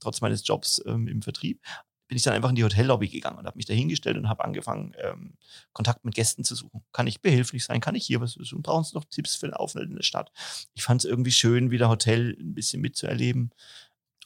trotz 0.00 0.20
meines 0.20 0.46
Jobs 0.46 0.82
ähm, 0.86 1.08
im 1.08 1.22
Vertrieb, 1.22 1.60
bin 2.08 2.16
ich 2.16 2.22
dann 2.22 2.32
einfach 2.32 2.48
in 2.48 2.54
die 2.54 2.64
Hotellobby 2.64 3.08
gegangen 3.08 3.36
und 3.38 3.46
habe 3.46 3.56
mich 3.58 3.66
da 3.66 3.74
hingestellt 3.74 4.16
und 4.16 4.30
habe 4.30 4.42
angefangen, 4.42 4.94
ähm, 4.98 5.34
Kontakt 5.74 6.06
mit 6.06 6.14
Gästen 6.14 6.42
zu 6.42 6.54
suchen. 6.54 6.82
Kann 6.90 7.06
ich 7.06 7.20
behilflich 7.20 7.64
sein? 7.64 7.82
Kann 7.82 7.94
ich 7.94 8.06
hier 8.06 8.20
was 8.22 8.32
tun? 8.34 8.62
Brauchen 8.62 8.84
Sie 8.84 8.94
noch 8.94 9.04
Tipps 9.04 9.34
für 9.36 9.46
den 9.46 9.52
Aufenthalt 9.54 9.90
in 9.90 9.96
der 9.96 10.02
Stadt? 10.02 10.32
Ich 10.74 10.82
fand 10.82 11.04
es 11.04 11.10
irgendwie 11.10 11.32
schön, 11.32 11.70
wieder 11.70 11.90
Hotel 11.90 12.34
ein 12.40 12.54
bisschen 12.54 12.80
mitzuerleben 12.80 13.50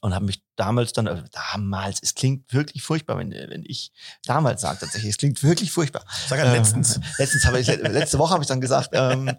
und 0.02 0.14
habe 0.14 0.24
mich 0.24 0.42
damals 0.56 0.92
dann, 0.92 1.06
also 1.06 1.22
damals, 1.30 2.02
es 2.02 2.16
klingt 2.16 2.52
wirklich 2.52 2.82
furchtbar, 2.82 3.18
wenn, 3.18 3.30
wenn 3.30 3.64
ich 3.64 3.92
damals 4.24 4.60
sage 4.60 4.80
tatsächlich, 4.80 5.10
es 5.10 5.16
klingt 5.16 5.40
wirklich 5.44 5.70
furchtbar. 5.70 6.04
Sag 6.26 6.40
ja 6.40 6.46
Ähm, 6.46 6.54
letztens. 6.54 6.98
letztens 7.18 7.46
habe 7.46 7.60
ich, 7.60 7.68
letzte 7.68 8.18
Woche 8.18 8.34
habe 8.34 8.42
ich 8.42 8.48
dann 8.48 8.60
gesagt, 8.60 8.90
ähm, 8.94 9.30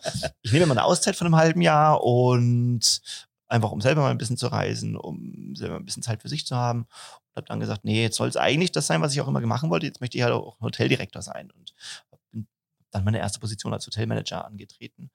ich 0.42 0.54
nehme 0.54 0.66
mal 0.66 0.78
eine 0.78 0.86
Auszeit 0.86 1.18
von 1.18 1.28
einem 1.28 1.36
halben 1.36 1.62
Jahr 1.62 2.02
und 2.02 3.02
einfach 3.50 3.72
um 3.72 3.82
selber 3.82 4.02
mal 4.04 4.12
ein 4.12 4.18
bisschen 4.18 4.38
zu 4.38 4.48
reisen, 4.48 4.96
um 4.96 5.54
selber 5.54 5.76
ein 5.76 5.86
bisschen 5.86 6.02
Zeit 6.02 6.22
für 6.22 6.30
sich 6.30 6.48
zu 6.48 6.56
haben. 6.56 6.84
Und 6.84 7.36
habe 7.36 7.48
dann 7.48 7.60
gesagt, 7.60 7.84
nee, 7.84 8.02
jetzt 8.02 8.16
soll 8.16 8.30
es 8.30 8.38
eigentlich 8.38 8.72
das 8.72 8.88
sein, 8.88 9.02
was 9.02 9.12
ich 9.12 9.20
auch 9.20 9.28
immer 9.28 9.42
machen 9.42 9.70
wollte. 9.70 9.86
Jetzt 9.86 10.00
möchte 10.00 10.18
ich 10.18 10.24
halt 10.24 10.34
auch 10.34 10.62
Hoteldirektor 10.62 11.22
sein 11.22 11.52
und 11.52 11.74
bin 12.32 12.48
dann 12.90 13.04
meine 13.04 13.20
erste 13.20 13.42
Position 13.42 13.74
als 13.74 13.86
Hotelmanager 13.86 14.46
angetreten 14.46 15.12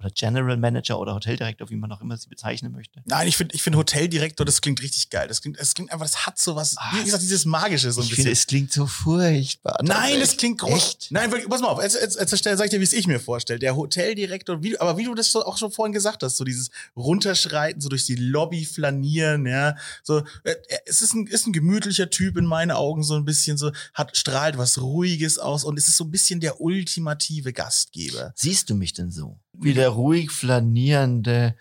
oder 0.00 0.10
General 0.10 0.56
Manager 0.56 0.98
oder 0.98 1.14
Hoteldirektor, 1.14 1.68
wie 1.70 1.76
man 1.76 1.90
auch 1.92 2.00
immer 2.00 2.16
sie 2.16 2.28
bezeichnen 2.28 2.72
möchte. 2.72 3.02
Nein, 3.04 3.26
ich 3.28 3.36
finde 3.36 3.54
ich 3.54 3.62
find 3.62 3.74
Hoteldirektor, 3.76 4.46
das 4.46 4.60
klingt 4.60 4.80
richtig 4.82 5.10
geil. 5.10 5.26
Das 5.28 5.42
klingt, 5.42 5.58
das 5.58 5.74
klingt 5.74 5.90
einfach, 5.92 6.06
das 6.06 6.26
hat 6.26 6.38
sowas, 6.38 6.76
Ah, 6.78 6.92
wie 6.96 7.04
gesagt, 7.04 7.22
dieses 7.22 7.44
Magische 7.44 7.90
so 7.90 8.00
ein 8.00 8.04
ich 8.04 8.10
bisschen. 8.10 8.24
finde, 8.24 8.32
es 8.32 8.46
klingt 8.46 8.72
so 8.72 8.86
furchtbar. 8.86 9.78
Nein, 9.82 10.20
das 10.20 10.36
klingt 10.36 10.58
groß. 10.60 10.72
Echt? 10.72 11.06
Nein, 11.10 11.30
wirklich, 11.30 11.48
pass 11.48 11.60
mal 11.60 11.68
auf. 11.68 11.82
Jetzt, 11.82 11.94
jetzt, 12.00 12.18
jetzt 12.20 12.30
sag 12.44 12.64
ich 12.64 12.70
dir, 12.70 12.80
wie 12.80 12.84
es 12.84 12.92
ich 12.92 13.06
mir 13.06 13.18
vorstelle. 13.18 13.58
Der 13.58 13.74
Hoteldirektor, 13.76 14.62
wie, 14.62 14.78
aber 14.78 14.96
wie 14.98 15.04
du 15.04 15.14
das 15.14 15.32
so 15.32 15.44
auch 15.44 15.58
schon 15.58 15.72
vorhin 15.72 15.92
gesagt 15.92 16.22
hast, 16.22 16.36
so 16.36 16.44
dieses 16.44 16.70
Runterschreiten, 16.96 17.80
so 17.80 17.88
durch 17.88 18.04
die 18.06 18.14
Lobby 18.16 18.64
flanieren, 18.64 19.46
ja. 19.46 19.74
So, 20.02 20.18
äh, 20.44 20.54
es 20.86 21.02
ist 21.02 21.14
ein, 21.14 21.26
ist 21.26 21.46
ein 21.46 21.52
gemütlicher 21.52 22.10
Typ 22.10 22.36
in 22.36 22.44
meinen 22.46 22.70
Augen, 22.70 23.02
so 23.02 23.14
ein 23.14 23.24
bisschen 23.24 23.58
so, 23.58 23.72
hat, 23.94 24.16
strahlt 24.16 24.58
was 24.58 24.80
Ruhiges 24.80 25.38
aus 25.38 25.64
und 25.64 25.78
es 25.78 25.88
ist 25.88 25.96
so 25.96 26.04
ein 26.04 26.10
bisschen 26.10 26.40
der 26.40 26.60
ultimative 26.60 27.52
Gastgeber. 27.52 28.32
Siehst 28.36 28.70
du 28.70 28.74
mich 28.74 28.92
denn 28.92 29.10
so? 29.10 29.38
Wie 29.60 29.74
der 29.74 29.90
ruhig 29.90 30.30
flanierende, 30.30 31.56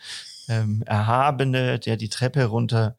ähm, 0.48 0.84
Erhabene, 0.86 1.80
der 1.80 1.98
die 1.98 2.10
Treppe 2.10 2.46
runter 2.46 2.98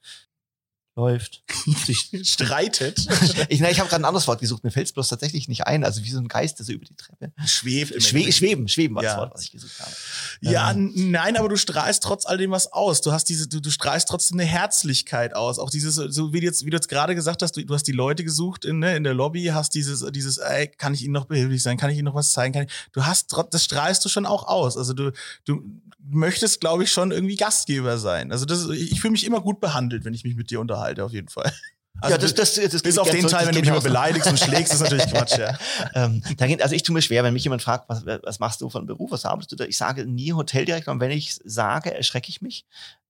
läuft. 0.99 1.43
Sich- 1.87 2.11
Streitet, 2.25 3.07
ich 3.49 3.61
na, 3.61 3.71
ich 3.71 3.79
habe 3.79 3.89
gerade 3.89 4.03
ein 4.03 4.05
anderes 4.05 4.27
Wort 4.27 4.41
gesucht, 4.41 4.65
mir 4.65 4.71
fällt 4.73 4.87
es 4.89 4.93
bloß 4.93 5.09
tatsächlich 5.09 5.47
nicht 5.49 5.67
ein. 5.67 5.85
Also 5.85 6.03
wie 6.03 6.11
so 6.11 6.19
ein 6.19 6.27
Geist, 6.29 6.59
der 6.59 6.67
so 6.67 6.73
über 6.73 6.85
die 6.85 6.95
Treppe. 6.97 7.33
schwebt. 7.47 8.03
Schwe 8.03 8.33
schweben, 8.33 8.67
schweben 8.69 8.97
war 8.97 9.05
Ja. 9.05 9.11
das 9.11 9.19
Wort, 9.21 9.35
was 9.35 9.43
ich 9.45 9.53
gesucht 9.53 9.79
habe. 9.81 9.93
Ja, 10.41 10.73
Ähm. 10.73 10.93
nein, 11.11 11.37
aber 11.37 11.49
du 11.49 11.57
strahlst 11.57 12.03
trotz 12.03 12.27
alledem 12.27 12.51
was 12.51 12.73
aus. 12.73 13.01
Du 13.01 13.13
hast 13.13 13.29
diese, 13.29 13.47
du, 13.49 13.61
du 13.61 13.71
strahlst 13.71 14.09
trotzdem 14.09 14.39
eine 14.41 14.49
Herzlichkeit 14.49 15.35
aus. 15.37 15.59
Auch 15.61 15.71
dieses, 15.71 15.95
so 15.95 16.33
wie 16.33 16.41
du 16.41 16.47
jetzt, 16.47 16.65
wie 16.65 16.71
du 16.71 16.77
jetzt 16.77 16.89
gerade 16.89 17.15
gesagt 17.15 17.43
hast, 17.43 17.53
du, 17.57 17.65
du 17.65 17.75
hast 17.75 17.85
die 17.85 17.93
Leute 17.93 18.25
gesucht 18.25 18.65
in, 18.65 18.81
ne, 18.81 18.97
in 18.97 19.05
der 19.05 19.15
Lobby, 19.15 19.45
hast 19.47 19.75
dieses, 19.75 20.05
dieses, 20.13 20.39
ey, 20.39 20.67
kann 20.67 20.95
ich 20.95 21.03
ihnen 21.05 21.13
noch 21.13 21.27
behilflich 21.27 21.63
sein? 21.63 21.77
Kann 21.77 21.91
ich 21.91 21.97
ihnen 21.99 22.07
noch 22.07 22.15
was 22.15 22.33
zeigen? 22.33 22.53
Kann 22.53 22.65
ich, 22.67 22.73
du 22.93 23.07
hast, 23.07 23.33
das 23.53 23.65
strahlst 23.65 24.05
du 24.05 24.09
schon 24.09 24.27
auch 24.27 24.49
aus. 24.49 24.77
Also 24.77 24.93
du, 24.95 25.13
du 25.45 25.63
möchtest, 26.11 26.61
glaube 26.61 26.85
ich, 26.85 26.93
schon 26.93 27.11
irgendwie 27.11 27.37
Gastgeber 27.37 27.99
sein. 27.99 28.33
Also 28.33 28.45
das, 28.45 28.69
ich, 28.69 29.01
fühle 29.01 29.13
mich 29.13 29.25
immer 29.25 29.41
gut 29.41 29.61
behandelt, 29.61 30.05
wenn 30.05 30.15
ich 30.15 30.25
mich 30.25 30.37
mit 30.37 30.51
dir 30.51 30.61
unterhalte, 30.61 31.05
auf 31.05 31.13
jeden 31.13 31.29
Fall. 31.29 31.53
Also 32.01 32.15
ja, 32.15 32.19
das, 32.19 32.35
das, 32.35 32.55
das 32.55 32.83
bis 32.83 32.99
auf 32.99 33.11
den 33.11 33.27
Teil, 33.27 33.47
wenn 33.47 33.55
du 33.55 33.61
mich 33.61 33.69
immer 33.69 33.81
beleidigst 33.81 34.31
und 34.31 34.39
schlägst, 34.39 34.73
ist 34.73 34.81
natürlich 34.81 35.09
Quatsch, 35.09 35.37
ja. 35.37 35.59
ähm, 35.95 36.23
da 36.37 36.47
geht, 36.47 36.63
also 36.63 36.75
ich 36.75 36.85
tue 36.85 36.95
mir 36.95 37.03
schwer, 37.03 37.25
wenn 37.25 37.33
mich 37.33 37.43
jemand 37.43 37.61
fragt, 37.61 37.89
was, 37.89 38.07
was 38.07 38.39
machst 38.39 38.61
du 38.61 38.71
von 38.71 38.87
Beruf, 38.87 39.11
was 39.11 39.25
arbeitest 39.25 39.53
du 39.53 39.57
da? 39.57 39.65
Ich 39.65 39.77
sage 39.77 40.07
nie 40.07 40.33
Hoteldirektor 40.33 40.95
und 40.95 41.01
wenn 41.01 41.11
ich 41.11 41.41
sage, 41.45 41.93
erschrecke 41.93 42.29
ich 42.29 42.41
mich. 42.41 42.67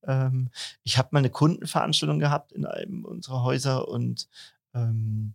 Ähm, 0.06 0.50
ich 0.84 0.96
habe 0.96 1.08
mal 1.12 1.18
eine 1.18 1.28
Kundenveranstaltung 1.28 2.18
gehabt 2.18 2.52
in 2.52 2.64
einem 2.64 3.04
unserer 3.04 3.42
Häuser 3.42 3.88
und 3.88 4.26
ähm, 4.74 5.34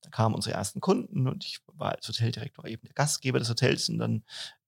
da 0.00 0.08
kamen 0.08 0.34
unsere 0.34 0.54
ersten 0.54 0.80
Kunden 0.80 1.28
und 1.28 1.44
ich 1.44 1.58
war 1.74 1.92
als 1.92 2.08
Hoteldirektor 2.08 2.64
eben 2.66 2.86
der 2.86 2.94
Gastgeber 2.94 3.38
des 3.38 3.50
Hotels 3.50 3.88
und 3.90 3.98
dann 3.98 4.22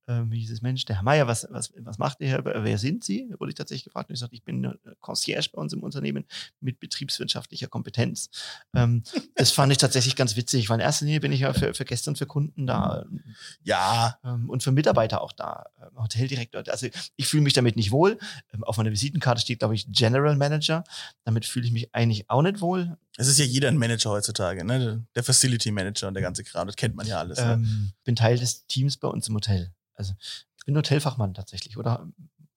ähm, 0.08 0.30
hieß 0.30 0.52
es, 0.52 0.62
Mensch, 0.62 0.84
der 0.84 0.96
Herr 0.96 1.02
Meier, 1.02 1.26
was, 1.26 1.46
was, 1.50 1.72
was 1.78 1.98
macht 1.98 2.20
ihr 2.20 2.28
hier? 2.28 2.44
Wer 2.44 2.78
sind 2.78 3.02
Sie? 3.02 3.28
Wurde 3.38 3.50
ich 3.50 3.56
tatsächlich 3.56 3.84
gefragt 3.84 4.08
und 4.08 4.14
ich 4.14 4.20
sagte, 4.20 4.36
ich 4.36 4.44
bin 4.44 4.64
äh, 4.64 4.74
Concierge 5.00 5.50
bei 5.52 5.60
uns 5.60 5.72
im 5.72 5.82
Unternehmen 5.82 6.24
mit 6.60 6.78
betriebswirtschaftlicher 6.78 7.66
Kompetenz. 7.66 8.30
Ähm, 8.74 9.02
das 9.34 9.50
fand 9.50 9.72
ich 9.72 9.78
tatsächlich 9.78 10.14
ganz 10.14 10.36
witzig, 10.36 10.68
weil 10.68 10.76
in 10.76 10.80
erster 10.80 11.06
Linie 11.06 11.20
bin 11.20 11.32
ich 11.32 11.40
ja 11.40 11.52
für, 11.52 11.74
für 11.74 11.84
Gäste 11.84 12.10
und 12.10 12.16
für 12.16 12.26
Kunden 12.26 12.66
da 12.66 13.04
Ja, 13.62 14.18
ähm, 14.24 14.48
und 14.48 14.62
für 14.62 14.72
Mitarbeiter 14.72 15.20
auch 15.20 15.32
da. 15.32 15.66
Ähm, 15.80 16.02
Hoteldirektor, 16.02 16.62
also 16.68 16.86
ich 17.16 17.26
fühle 17.26 17.42
mich 17.42 17.54
damit 17.54 17.74
nicht 17.76 17.90
wohl. 17.90 18.18
Ähm, 18.52 18.62
auf 18.62 18.76
meiner 18.76 18.92
Visitenkarte 18.92 19.40
steht, 19.40 19.58
glaube 19.58 19.74
ich, 19.74 19.86
General 19.90 20.36
Manager. 20.36 20.84
Damit 21.24 21.46
fühle 21.46 21.66
ich 21.66 21.72
mich 21.72 21.94
eigentlich 21.94 22.30
auch 22.30 22.42
nicht 22.42 22.60
wohl. 22.60 22.96
es 23.16 23.26
ist 23.26 23.38
ja 23.38 23.44
jeder 23.44 23.68
ein 23.68 23.76
Manager 23.76 24.10
heutzutage, 24.10 24.64
ne? 24.64 25.04
Der 25.16 25.24
Facility 25.24 25.72
Manager 25.72 26.08
und 26.08 26.14
der 26.14 26.22
ganze 26.22 26.44
Kram, 26.44 26.66
das 26.68 26.76
kennt 26.76 26.94
man 26.94 27.06
ja 27.06 27.18
alles. 27.18 27.38
Ne? 27.38 27.54
Ähm, 27.54 27.92
bin 28.04 28.14
Teil 28.14 28.38
des 28.38 28.66
Teams 28.66 28.96
bei 28.96 29.08
uns 29.08 29.28
im 29.28 29.34
Hotel. 29.34 29.72
Also 29.96 30.14
ich 30.20 30.64
bin 30.64 30.76
Hotelfachmann 30.76 31.35
tatsächlich, 31.35 31.76
oder? 31.76 32.09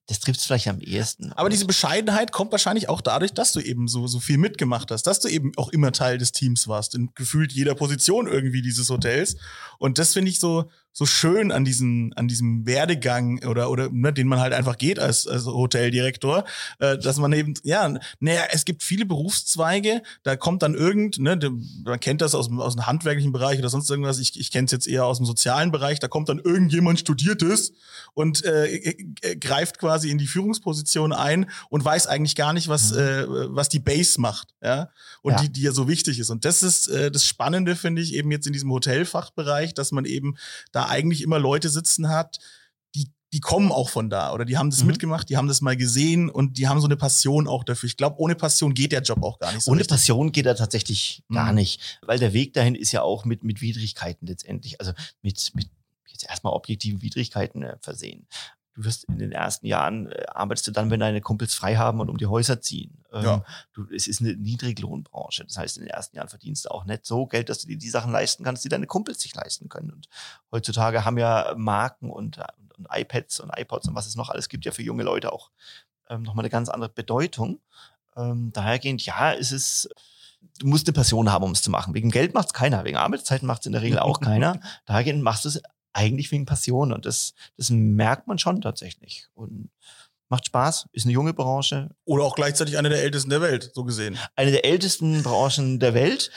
Das 0.08 0.19
trifft 0.19 0.39
es 0.39 0.45
vielleicht 0.47 0.67
am 0.67 0.82
ehesten. 0.82 1.34
Aber 1.34 1.49
diese 1.49 1.65
Bescheidenheit 1.65 2.32
kommt 2.32 2.52
wahrscheinlich 2.52 2.89
auch 2.89 2.99
dadurch, 2.99 3.32
dass 3.32 3.52
du 3.52 3.60
eben 3.60 3.88
so, 3.88 4.08
so 4.08 4.19
viel 4.19 4.39
mitgemacht 4.39 4.89
hast, 4.89 5.04
dass 5.04 5.19
du 5.19 5.28
eben 5.28 5.52
auch 5.56 5.69
immer 5.69 5.91
Teil 5.91 6.17
des 6.17 6.32
Teams 6.32 6.67
warst, 6.67 6.95
in 6.95 7.12
gefühlt 7.13 7.52
jeder 7.52 7.75
Position 7.75 8.25
irgendwie 8.25 8.63
dieses 8.63 8.89
Hotels. 8.89 9.38
Und 9.78 9.99
das 9.99 10.13
finde 10.13 10.32
ich 10.32 10.39
so, 10.39 10.71
so 10.99 11.05
schön 11.05 11.51
an 11.53 11.63
diesem, 11.63 12.12
an 12.17 12.27
diesem 12.27 12.65
Werdegang 12.65 13.41
oder, 13.45 13.69
oder 13.71 13.89
ne, 13.89 14.12
den 14.12 14.27
man 14.27 14.41
halt 14.41 14.51
einfach 14.53 14.77
geht 14.77 14.99
als, 14.99 15.25
als 15.27 15.45
Hoteldirektor, 15.45 16.43
äh, 16.79 16.97
dass 16.97 17.17
man 17.19 17.31
eben, 17.31 17.53
ja, 17.63 17.97
naja, 18.19 18.41
es 18.51 18.65
gibt 18.65 18.83
viele 18.83 19.05
Berufszweige, 19.05 20.01
da 20.23 20.35
kommt 20.35 20.62
dann 20.62 20.73
irgend, 20.75 21.17
ne, 21.19 21.39
man 21.85 21.99
kennt 22.01 22.19
das 22.21 22.35
aus, 22.35 22.47
dem- 22.49 22.59
aus 22.59 22.75
dem 22.75 22.85
handwerklichen 22.85 23.31
Bereich 23.31 23.59
oder 23.59 23.69
sonst 23.69 23.89
irgendwas, 23.89 24.19
ich, 24.19 24.38
ich 24.38 24.51
kenne 24.51 24.65
es 24.65 24.71
jetzt 24.73 24.88
eher 24.89 25.05
aus 25.05 25.17
dem 25.19 25.25
sozialen 25.25 25.71
Bereich, 25.71 25.99
da 25.99 26.09
kommt 26.09 26.27
dann 26.27 26.39
irgendjemand 26.39 26.99
Studiertes 26.99 27.71
und 28.13 28.43
äh, 28.43 28.65
äh, 28.75 29.05
äh, 29.21 29.35
greift 29.38 29.79
quasi 29.79 30.09
in 30.09 30.17
die 30.17 30.27
Führungsposition 30.27 31.13
ein 31.13 31.49
und 31.69 31.85
weiß 31.85 32.07
eigentlich 32.07 32.35
gar 32.35 32.51
nicht, 32.51 32.67
was, 32.67 32.91
äh, 32.91 33.23
was 33.27 33.69
die 33.69 33.79
Base 33.79 34.19
macht, 34.19 34.49
ja, 34.62 34.89
und 35.21 35.31
Ja. 35.33 35.41
die, 35.43 35.49
die 35.49 35.62
ja 35.62 35.71
so 35.71 35.88
wichtig 35.88 36.19
ist. 36.19 36.29
Und 36.29 36.43
das 36.43 36.62
ist 36.62 36.89
äh, 36.89 37.09
das 37.09 37.23
Spannende, 37.23 37.77
finde 37.77 38.01
ich, 38.01 38.13
eben 38.15 38.31
jetzt 38.31 38.47
in 38.47 38.53
diesem 38.53 38.69
Hotelfachbereich, 38.71 39.73
dass 39.73 39.93
man 39.93 40.03
eben 40.03 40.35
da 40.73 40.88
eigentlich 40.89 41.21
immer 41.21 41.39
Leute 41.39 41.69
sitzen 41.69 42.10
hat, 42.10 42.39
die, 42.95 43.10
die 43.34 43.39
kommen 43.39 43.71
auch 43.71 43.89
von 43.89 44.10
da 44.10 44.34
oder 44.34 44.43
die 44.45 44.58
haben 44.58 44.69
das 44.71 44.82
Mhm. 44.82 44.88
mitgemacht, 44.88 45.30
die 45.30 45.38
haben 45.38 45.47
das 45.47 45.62
mal 45.62 45.78
gesehen 45.78 46.30
und 46.30 46.58
die 46.58 46.67
haben 46.67 46.82
so 46.82 46.88
eine 46.88 46.97
Passion 46.97 47.47
auch 47.47 47.63
dafür. 47.63 47.88
Ich 47.88 47.97
glaube, 47.97 48.19
ohne 48.19 48.36
Passion 48.36 48.73
geht 48.73 48.91
der 48.91 49.02
Job 49.02 49.21
auch 49.23 49.39
gar 49.39 49.52
nicht 49.54 49.63
so 49.63 49.71
Ohne 49.71 49.82
richtig. 49.82 49.95
Passion 49.97 50.32
geht 50.32 50.45
er 50.45 50.56
tatsächlich 50.56 51.23
gar 51.32 51.49
Mhm. 51.49 51.56
nicht, 51.56 51.99
weil 52.02 52.19
der 52.19 52.34
Weg 52.34 52.54
dahin 52.54 52.75
ist 52.75 52.91
ja 52.91 53.02
auch 53.04 53.25
mit, 53.25 53.43
mit 53.43 53.62
Widrigkeiten 53.62 54.28
letztendlich, 54.28 54.80
also 54.80 54.91
mit, 55.21 55.52
mit 55.54 55.69
jetzt 56.08 56.25
erstmal 56.28 56.54
objektiven 56.54 57.02
Widrigkeiten 57.02 57.62
äh, 57.63 57.78
versehen. 57.82 58.28
Du 58.80 58.86
wirst 58.86 59.04
in 59.06 59.20
den 59.20 59.34
ersten 59.34 59.65
Jahren, 59.65 60.10
äh, 60.10 60.26
arbeitest 60.34 60.68
du 60.68 60.72
dann, 60.72 60.89
wenn 60.89 61.02
deine 61.02 61.20
Kumpels 61.20 61.54
frei 61.54 61.76
haben 61.76 62.00
und 62.00 62.10
um 62.10 62.15
die 62.18 62.28
Häuser 62.28 62.62
ziehen. 62.62 63.04
Ähm, 63.12 63.24
Ja. 63.26 63.46
du, 63.74 63.86
es 63.94 64.08
ist 64.08 64.22
eine 64.22 64.34
Niedriglohnbranche. 64.36 65.44
Das 65.44 65.58
heißt, 65.58 65.78
in 65.78 65.84
den 65.84 65.89
ersten 65.89 66.15
Jahren 66.15 66.30
verdienst 66.30 66.63
du 66.63 66.70
auch 66.72 66.86
nicht 66.86 67.06
so 67.06 67.26
Geld, 67.26 67.50
dass 67.50 67.60
du 67.60 67.68
dir 67.68 67.78
die 67.78 67.89
Sachen 67.89 68.13
leisten 68.13 68.46
kannst, 68.46 68.63
die 68.63 68.70
deine 68.70 68.88
Kumpels 68.88 69.20
sich 69.20 69.36
leisten 69.36 69.68
können. 69.68 69.92
Und 69.92 70.08
heutzutage 70.52 71.04
haben 71.04 71.18
ja 71.18 71.54
Marken 71.58 72.10
und, 72.10 72.38
äh, 72.38 72.46
und, 72.58 72.78
und 72.78 72.88
iPads 72.89 73.42
und 73.42 73.52
iPods 73.54 73.89
und 73.89 73.96
was 73.96 74.08
es 74.08 74.15
noch 74.15 74.30
alles 74.30 74.48
gibt, 74.48 74.63
ja 74.63 74.72
für 74.72 74.82
junge 74.84 75.04
Leute 75.04 75.34
auch 75.34 75.52
ähm, 76.10 76.24
nochmal 76.24 76.44
eine 76.44 76.50
ganz 76.50 76.70
andere 76.70 76.89
Bedeutung. 76.89 77.60
Ähm, 78.15 78.52
dahergehend, 78.54 79.06
ja, 79.06 79.32
ist 79.32 79.52
es, 79.52 79.89
du 80.60 80.68
musst 80.68 80.88
eine 80.88 80.94
Passion 80.94 81.30
haben, 81.30 81.44
um 81.44 81.52
es 81.52 81.62
zu 81.62 81.70
machen. 81.70 81.94
Wegen 81.94 82.12
Geld 82.12 82.34
macht 82.34 82.48
es 82.48 82.54
keiner, 82.54 82.86
wegen 82.86 82.96
Arbeitszeiten 82.96 83.46
macht 83.46 83.62
es 83.63 83.65
in 83.65 83.74
der 83.74 83.82
Regel 83.82 84.00
auch 84.00 84.22
keiner. 84.22 84.60
Dahergehend 84.86 85.22
machst 85.22 85.44
du 85.44 85.50
es 85.50 85.62
eigentlich 85.93 86.32
wegen 86.32 86.45
Passion 86.45 86.93
und 86.93 87.06
das, 87.06 87.34
das 87.58 87.69
merkt 87.69 88.28
man 88.28 88.38
schon 88.38 88.62
tatsächlich. 88.62 89.28
Und 89.34 89.69
macht 90.30 90.45
Spaß, 90.45 90.88
ist 90.93 91.06
eine 91.06 91.13
junge 91.13 91.34
Branche, 91.34 91.89
Oder 92.06 92.23
auch 92.23 92.36
gleichzeitig 92.36 92.78
eine 92.78 92.89
der 92.89 93.02
ältesten 93.02 93.30
der 93.30 93.41
Welt, 93.41 93.71
so 93.73 93.84
gesehen. 93.84 94.17
eine 94.36 94.52
der 94.52 94.65
ältesten 94.65 95.23
Branchen 95.23 95.80
der 95.80 95.93
Welt. 95.93 96.32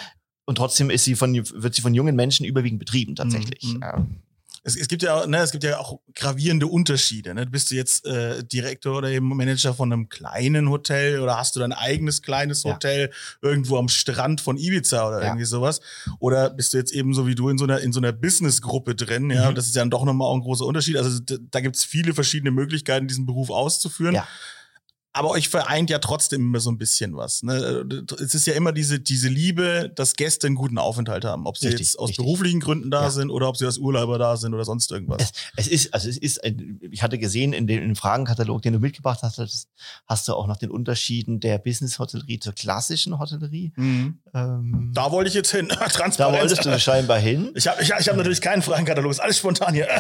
Und 0.45 0.57
trotzdem 0.57 0.91
ist 0.91 1.05
sie 1.05 1.15
von, 1.15 1.35
wird 1.35 1.75
sie 1.75 1.83
von 1.83 1.95
jungen 1.95 2.17
Menschen 2.17 2.45
überwiegend 2.45 2.81
betrieben, 2.81 3.15
tatsächlich. 3.15 3.63
Mhm. 3.63 3.81
Ja. 3.81 4.07
Es, 4.65 4.77
es 4.77 4.87
gibt 4.87 5.03
ja, 5.03 5.27
ne, 5.27 5.39
es 5.39 5.51
gibt 5.51 5.65
ja 5.65 5.79
auch 5.79 5.99
gravierende 6.15 6.69
Unterschiede. 6.69 7.35
Ne? 7.35 7.47
Bist 7.47 7.71
du 7.71 7.75
jetzt 7.75 8.07
äh, 8.07 8.45
Direktor 8.45 8.99
oder 8.99 9.09
eben 9.09 9.29
Manager 9.37 9.75
von 9.75 9.93
einem 9.93 10.09
kleinen 10.09 10.71
Hotel 10.71 11.19
oder 11.21 11.37
hast 11.37 11.57
du 11.57 11.61
dein 11.61 11.73
eigenes 11.73 12.23
kleines 12.23 12.63
Ja. 12.63 12.75
Hotel 12.75 13.11
irgendwo 13.41 13.77
am 13.79 13.89
Strand 13.89 14.41
von 14.41 14.57
Ibiza 14.57 15.09
oder 15.09 15.21
Ja. 15.21 15.27
irgendwie 15.29 15.47
sowas? 15.47 15.81
Oder 16.21 16.49
bist 16.51 16.73
du 16.75 16.79
jetzt 16.79 16.93
eben 16.93 17.13
so 17.13 17.27
wie 17.27 17.35
du 17.35 17.49
in 17.49 17.59
so 17.59 17.65
einer 17.65 17.81
in 17.81 17.93
so 17.93 17.99
einer 17.99 18.13
Businessgruppe 18.13 18.95
drin? 18.95 19.31
Ja, 19.31 19.51
Mhm. 19.51 19.55
das 19.57 19.67
ist 19.67 19.75
ja 19.75 19.83
dann 19.83 19.91
doch 19.91 20.05
nochmal 20.05 20.29
auch 20.29 20.35
ein 20.37 20.43
großer 20.43 20.65
Unterschied. 20.65 20.97
Also 20.97 21.19
d- 21.19 21.39
da 21.51 21.61
gibt 21.61 21.75
es 21.75 21.85
viele 21.85 22.15
verschiedene 22.15 22.53
Möglichkeiten, 22.53 23.09
diesen 23.09 23.27
Beruf 23.27 23.51
auszuführen. 23.51 24.15
Ja. 24.15 24.29
Aber 25.15 25.31
euch 25.31 25.49
vereint 25.51 25.91
ja 25.91 25.99
trotzdem 25.99 26.41
immer 26.41 26.59
so 26.61 26.71
ein 26.71 26.79
bisschen 26.79 27.15
was. 27.17 27.43
Ne? 27.43 27.85
Es 28.19 28.35
ist 28.35 28.47
ja 28.47 28.55
immer 28.55 28.73
diese, 28.73 28.99
diese 28.99 29.29
Liebe, 29.29 29.93
dass 29.95 30.15
Gäste 30.15 30.47
einen 30.47 30.57
guten 30.57 30.79
Aufenthalt 30.79 31.25
haben. 31.27 31.47
Ob 31.47 31.59
sie 31.59 31.67
Richtig, 31.67 31.89
jetzt 31.89 31.99
aus 31.99 32.09
richtig. 32.09 32.25
beruflichen 32.25 32.61
Gründen 32.61 32.91
da 32.91 33.03
Ja. 33.03 33.11
sind 33.11 33.29
oder 33.31 33.49
ob 33.49 33.59
sie 33.59 33.67
als 33.67 33.77
Urlauber 33.77 34.19
da 34.19 34.39
sind 34.39 34.55
oder 34.55 34.65
sonst 34.65 34.91
irgendwas. 34.91 35.31
Es, 35.57 35.67
es 35.67 35.69
ist, 35.69 35.95
also 35.95 36.09
es 36.09 36.17
ist, 36.17 36.43
ein, 36.43 36.81
ich 36.91 37.03
hatte 37.03 37.19
gesehen 37.19 37.53
in 37.53 37.67
dem, 37.67 37.83
in 37.83 37.89
dem 37.91 37.97
Fragenkatalog, 37.97 38.63
den 38.63 38.73
du 38.73 38.79
mitgebracht 38.79 39.21
hast, 39.23 39.67
hast 40.07 40.29
du 40.29 40.33
auch 40.35 40.47
noch 40.47 40.57
den 40.57 40.71
Unterschieden 40.71 41.41
der 41.41 41.59
Business-Hotellerie 41.59 42.39
zur 42.41 42.55
klassischen 42.55 43.19
Hotellerie. 43.19 43.73
Mhm. 43.77 44.19
Ähm, 44.35 44.93
Da 44.95 45.11
wollte 45.13 45.29
ich 45.29 45.35
jetzt 45.35 45.51
hin. 45.51 45.69
Transparenz. 45.69 46.17
da 46.17 46.33
wolltest 46.33 46.65
du 46.65 46.81
scheinbar 46.81 47.19
hin. 47.19 47.51
ich 47.55 47.69
habe 47.69 47.83
ich, 47.83 47.93
ich 47.99 48.09
hab 48.09 48.17
natürlich 48.17 48.41
keinen 48.41 48.63
Fragenkatalog, 48.63 49.11
ist 49.11 49.21
alles 49.21 49.37
spontan 49.39 49.75
hier. 49.75 49.89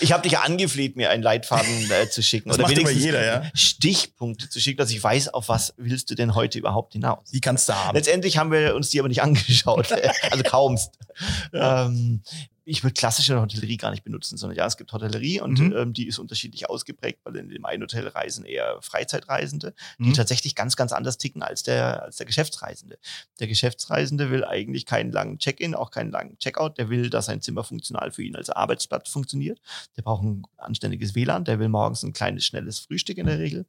Ich 0.00 0.12
habe 0.12 0.22
dich 0.22 0.38
angefleht, 0.38 0.96
mir 0.96 1.10
einen 1.10 1.22
Leitfaden 1.22 1.90
äh, 1.90 2.08
zu 2.08 2.22
schicken. 2.22 2.48
Das 2.48 2.58
macht 2.58 2.70
immer 2.72 2.80
wenigstens 2.80 3.04
jeder, 3.04 3.24
ja. 3.24 3.33
Stichpunkte 3.54 4.48
zu 4.48 4.60
schicken, 4.60 4.78
dass 4.78 4.90
ich 4.90 5.02
weiß, 5.02 5.28
auf 5.28 5.48
was 5.48 5.74
willst 5.76 6.10
du 6.10 6.14
denn 6.14 6.34
heute 6.34 6.58
überhaupt 6.58 6.92
hinaus. 6.92 7.30
Die 7.30 7.40
kannst 7.40 7.68
du 7.68 7.74
haben. 7.74 7.94
Letztendlich 7.94 8.38
haben 8.38 8.50
wir 8.50 8.74
uns 8.74 8.90
die 8.90 8.98
aber 8.98 9.08
nicht 9.08 9.22
angeschaut, 9.22 9.92
also 10.30 10.42
kaumst. 10.44 10.90
Ähm, 11.52 12.22
ich 12.66 12.82
würde 12.82 12.94
klassische 12.94 13.40
Hotellerie 13.40 13.76
gar 13.76 13.90
nicht 13.90 14.04
benutzen, 14.04 14.38
sondern 14.38 14.56
ja, 14.56 14.66
es 14.66 14.76
gibt 14.76 14.92
Hotellerie 14.92 15.40
und 15.40 15.58
Mhm. 15.60 15.72
ähm, 15.76 15.92
die 15.92 16.06
ist 16.06 16.18
unterschiedlich 16.18 16.68
ausgeprägt, 16.70 17.20
weil 17.24 17.36
in 17.36 17.48
dem 17.50 17.64
einen 17.66 17.82
Hotel 17.82 18.08
reisen 18.08 18.44
eher 18.44 18.80
Freizeitreisende, 18.80 19.74
die 19.98 20.08
Mhm. 20.08 20.14
tatsächlich 20.14 20.54
ganz, 20.54 20.74
ganz 20.74 20.92
anders 20.92 21.18
ticken 21.18 21.42
als 21.42 21.62
der, 21.62 22.02
als 22.02 22.16
der 22.16 22.26
Geschäftsreisende. 22.26 22.98
Der 23.38 23.46
Geschäftsreisende 23.48 24.30
will 24.30 24.44
eigentlich 24.44 24.86
keinen 24.86 25.12
langen 25.12 25.38
Check-in, 25.38 25.74
auch 25.74 25.90
keinen 25.90 26.10
langen 26.10 26.38
Checkout. 26.38 26.78
Der 26.78 26.88
will, 26.88 27.10
dass 27.10 27.26
sein 27.26 27.42
Zimmer 27.42 27.64
funktional 27.64 28.10
für 28.10 28.22
ihn 28.22 28.34
als 28.36 28.48
Arbeitsplatz 28.50 29.10
funktioniert. 29.10 29.60
Der 29.96 30.02
braucht 30.02 30.22
ein 30.24 30.42
anständiges 30.56 31.14
WLAN. 31.14 31.44
Der 31.44 31.58
will 31.58 31.68
morgens 31.68 32.02
ein 32.02 32.12
kleines, 32.14 32.46
schnelles 32.46 32.78
Frühstück 32.78 33.18
in 33.18 33.26
der 33.26 33.38
Regel. 33.38 33.66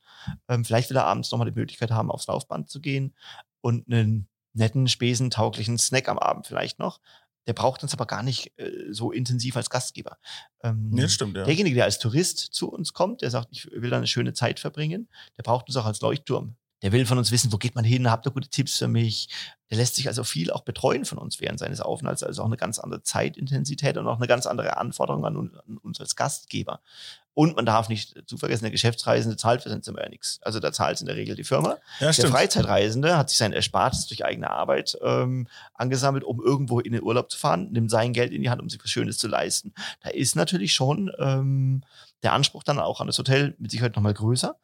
Ähm, 0.47 0.63
vielleicht 0.63 0.89
will 0.89 0.97
er 0.97 1.05
abends 1.05 1.31
nochmal 1.31 1.51
die 1.51 1.59
Möglichkeit 1.59 1.91
haben, 1.91 2.09
aufs 2.11 2.27
Laufband 2.27 2.69
zu 2.69 2.79
gehen 2.79 3.13
und 3.61 3.91
einen 3.91 4.27
netten, 4.53 4.87
spesentauglichen 4.87 5.77
Snack 5.77 6.07
am 6.07 6.17
Abend 6.17 6.47
vielleicht 6.47 6.79
noch. 6.79 7.01
Der 7.47 7.53
braucht 7.53 7.83
uns 7.83 7.93
aber 7.93 8.05
gar 8.05 8.23
nicht 8.23 8.51
äh, 8.57 8.91
so 8.91 9.11
intensiv 9.11 9.55
als 9.57 9.69
Gastgeber. 9.69 10.17
Ähm, 10.63 10.89
Nee, 10.91 11.07
stimmt, 11.07 11.37
ja. 11.37 11.43
Derjenige, 11.43 11.75
der 11.75 11.85
als 11.85 11.99
Tourist 11.99 12.39
zu 12.39 12.69
uns 12.71 12.93
kommt, 12.93 13.21
der 13.21 13.29
sagt, 13.29 13.49
ich 13.51 13.69
will 13.71 13.89
da 13.89 13.97
eine 13.97 14.07
schöne 14.07 14.33
Zeit 14.33 14.59
verbringen, 14.59 15.07
der 15.37 15.43
braucht 15.43 15.67
uns 15.67 15.77
auch 15.77 15.85
als 15.85 16.01
Leuchtturm. 16.01 16.55
Der 16.81 16.91
will 16.91 17.05
von 17.05 17.17
uns 17.17 17.31
wissen, 17.31 17.51
wo 17.53 17.57
geht 17.57 17.73
man 17.73 17.85
hin, 17.85 18.11
habt 18.11 18.27
ihr 18.27 18.31
gute 18.31 18.49
Tipps 18.49 18.77
für 18.77 18.87
mich. 18.87 19.29
Der 19.69 19.77
lässt 19.77 19.95
sich 19.95 20.07
also 20.07 20.23
viel 20.23 20.51
auch 20.51 20.61
betreuen 20.61 21.05
von 21.05 21.17
uns 21.17 21.39
während 21.39 21.57
seines 21.57 21.79
Aufenthalts, 21.81 22.21
also 22.21 22.41
auch 22.43 22.47
eine 22.47 22.57
ganz 22.57 22.79
andere 22.79 23.01
Zeitintensität 23.01 23.97
und 23.97 24.07
auch 24.07 24.17
eine 24.17 24.27
ganz 24.27 24.45
andere 24.45 24.77
Anforderung 24.77 25.25
an, 25.25 25.37
un- 25.37 25.57
an 25.67 25.77
uns 25.77 25.99
als 26.01 26.15
Gastgeber. 26.15 26.81
Und 27.35 27.57
man 27.57 27.65
darf 27.65 27.89
nicht 27.89 28.23
zu 28.27 28.37
vergessen, 28.37 28.63
der 28.63 28.71
Geschäftsreisende 28.71 29.35
zahlt 29.37 29.61
für 29.61 29.69
sein 29.69 29.83
Zimmer 29.83 30.01
ja 30.01 30.09
nichts. 30.09 30.39
Also 30.41 30.59
da 30.61 30.71
zahlt 30.71 30.95
es 30.95 31.01
in 31.01 31.07
der 31.07 31.17
Regel 31.17 31.35
die 31.35 31.43
Firma. 31.43 31.77
ja, 31.99 32.07
Der 32.07 32.13
stimmt. 32.13 32.31
Freizeitreisende 32.31 33.17
hat 33.17 33.29
sich 33.29 33.37
sein 33.37 33.51
Erspartes 33.51 34.07
durch 34.07 34.23
eigene 34.23 34.49
Arbeit 34.49 34.97
ähm, 35.03 35.47
angesammelt, 35.73 36.23
um 36.23 36.41
irgendwo 36.41 36.79
in 36.79 36.93
den 36.93 37.03
Urlaub 37.03 37.29
zu 37.29 37.37
fahren, 37.37 37.71
nimmt 37.71 37.91
sein 37.91 38.13
Geld 38.13 38.31
in 38.31 38.41
die 38.41 38.49
Hand, 38.49 38.61
um 38.61 38.69
sich 38.69 38.81
was 38.81 38.89
Schönes 38.89 39.17
zu 39.17 39.27
leisten. 39.27 39.73
Da 40.01 40.09
ist 40.11 40.35
natürlich 40.37 40.71
schon 40.73 41.11
ähm, 41.19 41.83
der 42.23 42.31
Anspruch 42.31 42.63
dann 42.63 42.79
auch 42.79 43.01
an 43.01 43.07
das 43.07 43.19
Hotel 43.19 43.53
mit 43.59 43.69
Sicherheit 43.69 43.97
nochmal 43.97 44.13
größer. 44.13 44.55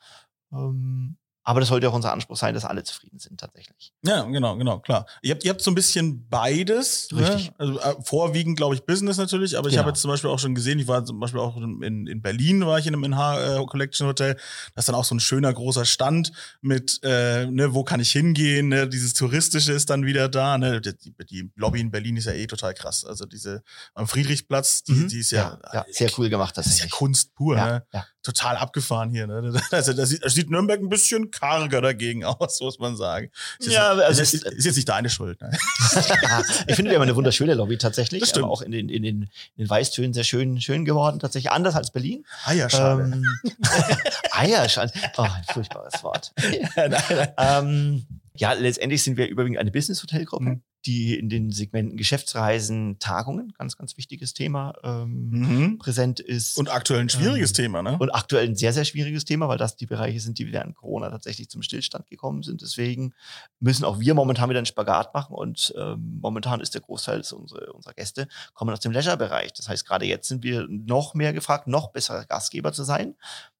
Ähm, 0.54 1.18
aber 1.52 1.60
das 1.60 1.70
sollte 1.70 1.88
auch 1.90 1.94
unser 1.94 2.12
Anspruch 2.14 2.38
sein, 2.38 2.54
dass 2.54 2.66
alle 2.66 2.84
zufrieden 2.84 3.20
sind 3.20 3.40
tatsächlich. 3.40 3.94
Ja, 4.04 4.24
genau, 4.24 4.56
genau, 4.58 4.80
klar. 4.80 5.06
Ihr 5.22 5.32
habt, 5.34 5.44
ihr 5.44 5.50
habt 5.52 5.62
so 5.62 5.70
ein 5.70 5.76
bisschen 5.76 6.28
beides. 6.30 7.10
Richtig. 7.14 7.50
Ne? 7.50 7.56
Also 7.58 7.80
äh, 7.80 7.96
vorwiegend, 8.04 8.58
glaube 8.58 8.74
ich, 8.76 8.84
Business 8.86 9.18
natürlich, 9.18 9.58
aber 9.58 9.68
ich 9.70 9.76
habe 9.78 9.84
Genau. 9.86 9.94
jetzt 9.94 10.02
zum 10.02 10.10
Beispiel 10.12 10.30
auch 10.30 10.40
schon 10.40 10.56
gesehen, 10.56 10.80
ich 10.80 10.88
war 10.88 11.04
zum 11.06 11.20
Beispiel 11.20 11.40
auch 11.40 11.58
in, 11.58 12.08
in 12.08 12.22
Berlin, 12.22 12.66
war 12.66 12.80
ich 12.80 12.88
in 12.88 12.94
einem 12.96 13.04
NH 13.04 13.58
äh, 13.62 13.66
Collection 13.66 14.08
Hotel. 14.08 14.36
Das 14.76 14.84
ist 14.84 14.88
dann 14.88 14.96
auch 14.96 15.06
so 15.06 15.14
ein 15.16 15.20
schöner 15.20 15.54
großer 15.54 15.86
Stand 15.86 16.32
mit, 16.62 17.00
äh, 17.04 17.46
ne, 17.48 17.74
wo 17.74 17.84
kann 17.84 18.00
ich 18.00 18.12
hingehen? 18.12 18.70
Ne? 18.70 18.88
Dieses 18.88 19.14
Touristische 19.14 19.74
ist 19.74 19.90
dann 19.90 20.06
wieder 20.06 20.30
da. 20.30 20.58
Ne? 20.58 20.82
Die, 20.82 20.96
die 21.30 21.52
Lobby 21.56 21.82
in 21.82 21.92
Berlin 21.92 22.16
ist 22.18 22.26
ja 22.26 22.34
eh 22.34 22.48
total 22.48 22.74
krass. 22.74 23.04
Also 23.06 23.26
diese 23.26 23.62
am 23.94 24.08
Friedrichsplatz, 24.08 24.84
die, 24.84 24.94
Mhm. 24.94 25.08
die 25.10 25.20
ist 25.20 25.32
ja, 25.32 25.60
ja, 25.74 25.86
sehr 25.92 26.10
cool 26.18 26.30
gemacht 26.30 26.58
Das 26.58 26.68
ist 26.68 26.80
ja. 26.80 26.88
Kunst 26.90 27.34
pur, 27.36 27.58
Ja, 27.58 27.66
ne? 27.66 27.86
ja. 27.94 28.06
Total 28.24 28.56
abgefahren 28.58 29.10
hier, 29.10 29.26
ne? 29.26 29.60
Also 29.72 29.94
da 29.94 30.06
sieht, 30.06 30.24
da 30.24 30.30
sieht 30.30 30.50
Nürnberg 30.52 30.80
ein 30.80 30.90
bisschen 30.90 31.32
karger 31.32 31.82
dagegen 31.82 32.24
aus, 32.24 32.62
muss 32.62 32.78
man 32.78 32.96
sagen. 32.96 33.32
Ist 33.58 33.66
jetzt, 33.68 33.76
Ja, 33.76 33.90
also 33.94 34.22
ist, 34.22 34.34
es- 34.36 34.44
ist, 34.44 34.66
jetzt 34.66 34.76
nicht 34.76 34.90
deine 34.90 35.10
Schuld, 35.10 35.42
ne? 35.42 35.50
ich 36.68 36.76
finde, 36.76 36.92
wir 36.92 36.96
haben 36.98 37.04
eine 37.04 37.16
wunderschöne 37.16 37.56
Lobby 37.56 37.78
tatsächlich. 37.78 38.20
Das 38.22 38.30
stimmt. 38.30 38.46
Auch 38.46 38.62
in 38.62 38.72
den, 38.72 38.90
in, 38.90 39.02
den, 39.02 39.22
in 39.24 39.30
den 39.58 39.70
Weißtönen 39.70 40.14
sehr 40.14 40.24
schön, 40.24 40.62
schön 40.62 40.86
geworden. 40.86 41.20
Tatsächlich 41.20 41.52
anders 41.52 41.76
als 41.76 41.92
Berlin. 41.92 42.24
Ja, 42.54 42.70
schade. 42.70 43.04
Ähm, 43.04 43.26
Eierschale. 44.32 44.92
Oh, 45.18 45.24
ein 45.24 45.44
furchtbares 45.52 46.04
Wort. 46.04 46.32
nein, 46.76 46.92
nein. 47.10 47.28
Ähm, 47.38 48.06
ja, 48.36 48.54
letztendlich 48.54 49.04
sind 49.04 49.18
wir 49.18 49.28
überwiegend 49.28 49.60
eine 49.60 49.72
Business-Hotelgruppe, 49.72 50.44
Mhm. 50.44 50.62
Die 50.86 51.18
in 51.18 51.30
den 51.30 51.52
Segmenten 51.52 51.98
Geschäftsreisen, 51.98 52.98
Tagungen, 53.00 53.54
ganz, 53.58 53.78
ganz 53.78 53.98
wichtiges 53.98 54.34
Thema, 54.34 54.74
ähm, 54.84 55.30
Mhm. 55.30 55.78
präsent 55.78 56.20
ist. 56.20 56.58
Und 56.58 56.70
aktuell 56.72 57.02
ein 57.02 57.10
schwieriges 57.10 57.52
Ähm, 57.52 57.56
Thema, 57.56 57.82
ne? 57.84 57.98
und 58.00 58.10
aktuell 58.10 58.48
ein 58.48 58.56
sehr, 58.56 58.74
sehr 58.74 58.86
schwieriges 58.86 59.26
Thema, 59.26 59.48
weil 59.48 59.58
das 59.58 59.76
die 59.76 59.86
Bereiche 59.86 60.20
sind, 60.20 60.40
die 60.40 60.52
während 60.52 60.76
Corona 60.76 61.10
tatsächlich 61.10 61.50
zum 61.50 61.62
Stillstand 61.62 62.08
gekommen 62.08 62.42
sind. 62.44 62.62
Deswegen 62.62 63.14
müssen 63.60 63.86
auch 63.86 64.00
wir 64.00 64.14
momentan 64.14 64.50
wieder 64.50 64.60
einen 64.60 64.66
Spagat 64.66 65.14
machen. 65.14 65.36
Und 65.36 65.74
ähm, 65.78 66.20
momentan 66.22 66.62
ist 66.62 66.74
der 66.74 66.82
Großteil 66.82 67.20
des- 67.20 67.34
unserer, 67.34 67.94
Gäste 67.96 68.28
kommen 68.54 68.72
aus 68.74 68.80
dem 68.80 68.92
Leisure-Bereich. 68.92 69.54
Das 69.54 69.70
heißt, 69.70 69.86
gerade 69.86 70.06
jetzt 70.06 70.28
sind 70.28 70.44
wir 70.44 70.66
noch 70.70 71.14
mehr 71.14 71.34
gefragt, 71.34 71.68
noch 71.68 71.92
besserer 71.92 72.26
Gastgeber 72.26 72.74
zu 72.74 72.84
sein. 72.84 73.16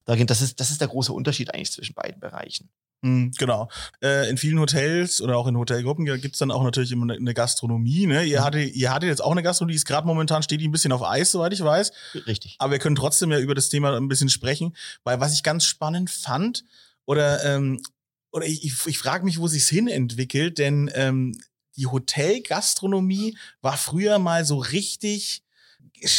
Das 0.06 0.42
ist, 0.42 0.58
das 0.58 0.70
ist 0.72 0.80
der 0.80 0.88
große 0.88 1.12
Unterschied 1.12 1.54
eigentlich 1.54 1.70
zwischen 1.70 1.94
beiden 1.94 2.18
Bereichen. 2.18 2.68
Mhm, 3.04 3.32
genau. 3.36 3.68
Äh, 4.00 4.30
in 4.30 4.36
vielen 4.36 4.60
Hotels 4.60 5.20
oder 5.20 5.36
auch 5.36 5.48
in 5.48 5.56
Hotelgruppen 5.56 6.04
gibt's 6.20 6.38
dann 6.38 6.52
auch 6.52 6.62
natürlich 6.62 6.92
immer 6.92 7.02
eine, 7.02 7.14
eine 7.14 7.34
Gastronomie, 7.34 8.06
ne? 8.06 8.24
Ihr 8.24 8.40
Mhm. 8.40 8.44
hattet, 8.44 8.74
ihr 8.74 8.92
hattet 8.92 9.08
jetzt 9.08 9.22
auch 9.22 9.32
eine 9.32 9.42
Gastronomie, 9.42 9.72
die 9.72 9.76
ist 9.78 9.86
gerade 9.86 10.06
momentan 10.06 10.42
steht 10.44 10.60
die 10.60 10.68
ein 10.68 10.72
bisschen 10.72 10.92
auf 10.92 11.02
Eis, 11.02 11.32
soweit 11.32 11.52
ich 11.52 11.62
weiß. 11.62 11.92
Richtig. 12.26 12.54
Aber 12.58 12.72
wir 12.72 12.78
können 12.78 12.94
trotzdem 12.94 13.32
ja 13.32 13.40
über 13.40 13.56
das 13.56 13.68
Thema 13.68 13.96
ein 13.96 14.08
bisschen 14.08 14.28
sprechen, 14.28 14.76
weil 15.02 15.18
was 15.18 15.34
ich 15.34 15.42
ganz 15.42 15.64
spannend 15.64 16.10
fand, 16.10 16.64
oder, 17.04 17.44
ähm, 17.44 17.82
oder 18.30 18.46
ich, 18.46 18.64
ich, 18.64 18.86
ich 18.86 18.98
frage 18.98 19.24
mich, 19.24 19.40
wo 19.40 19.48
sich's 19.48 19.68
hin 19.68 19.88
entwickelt, 19.88 20.58
denn 20.58 20.88
ähm, 20.94 21.36
die 21.76 21.86
Hotelgastronomie 21.86 23.36
war 23.62 23.76
früher 23.76 24.18
mal 24.20 24.44
so 24.44 24.58
richtig 24.58 25.42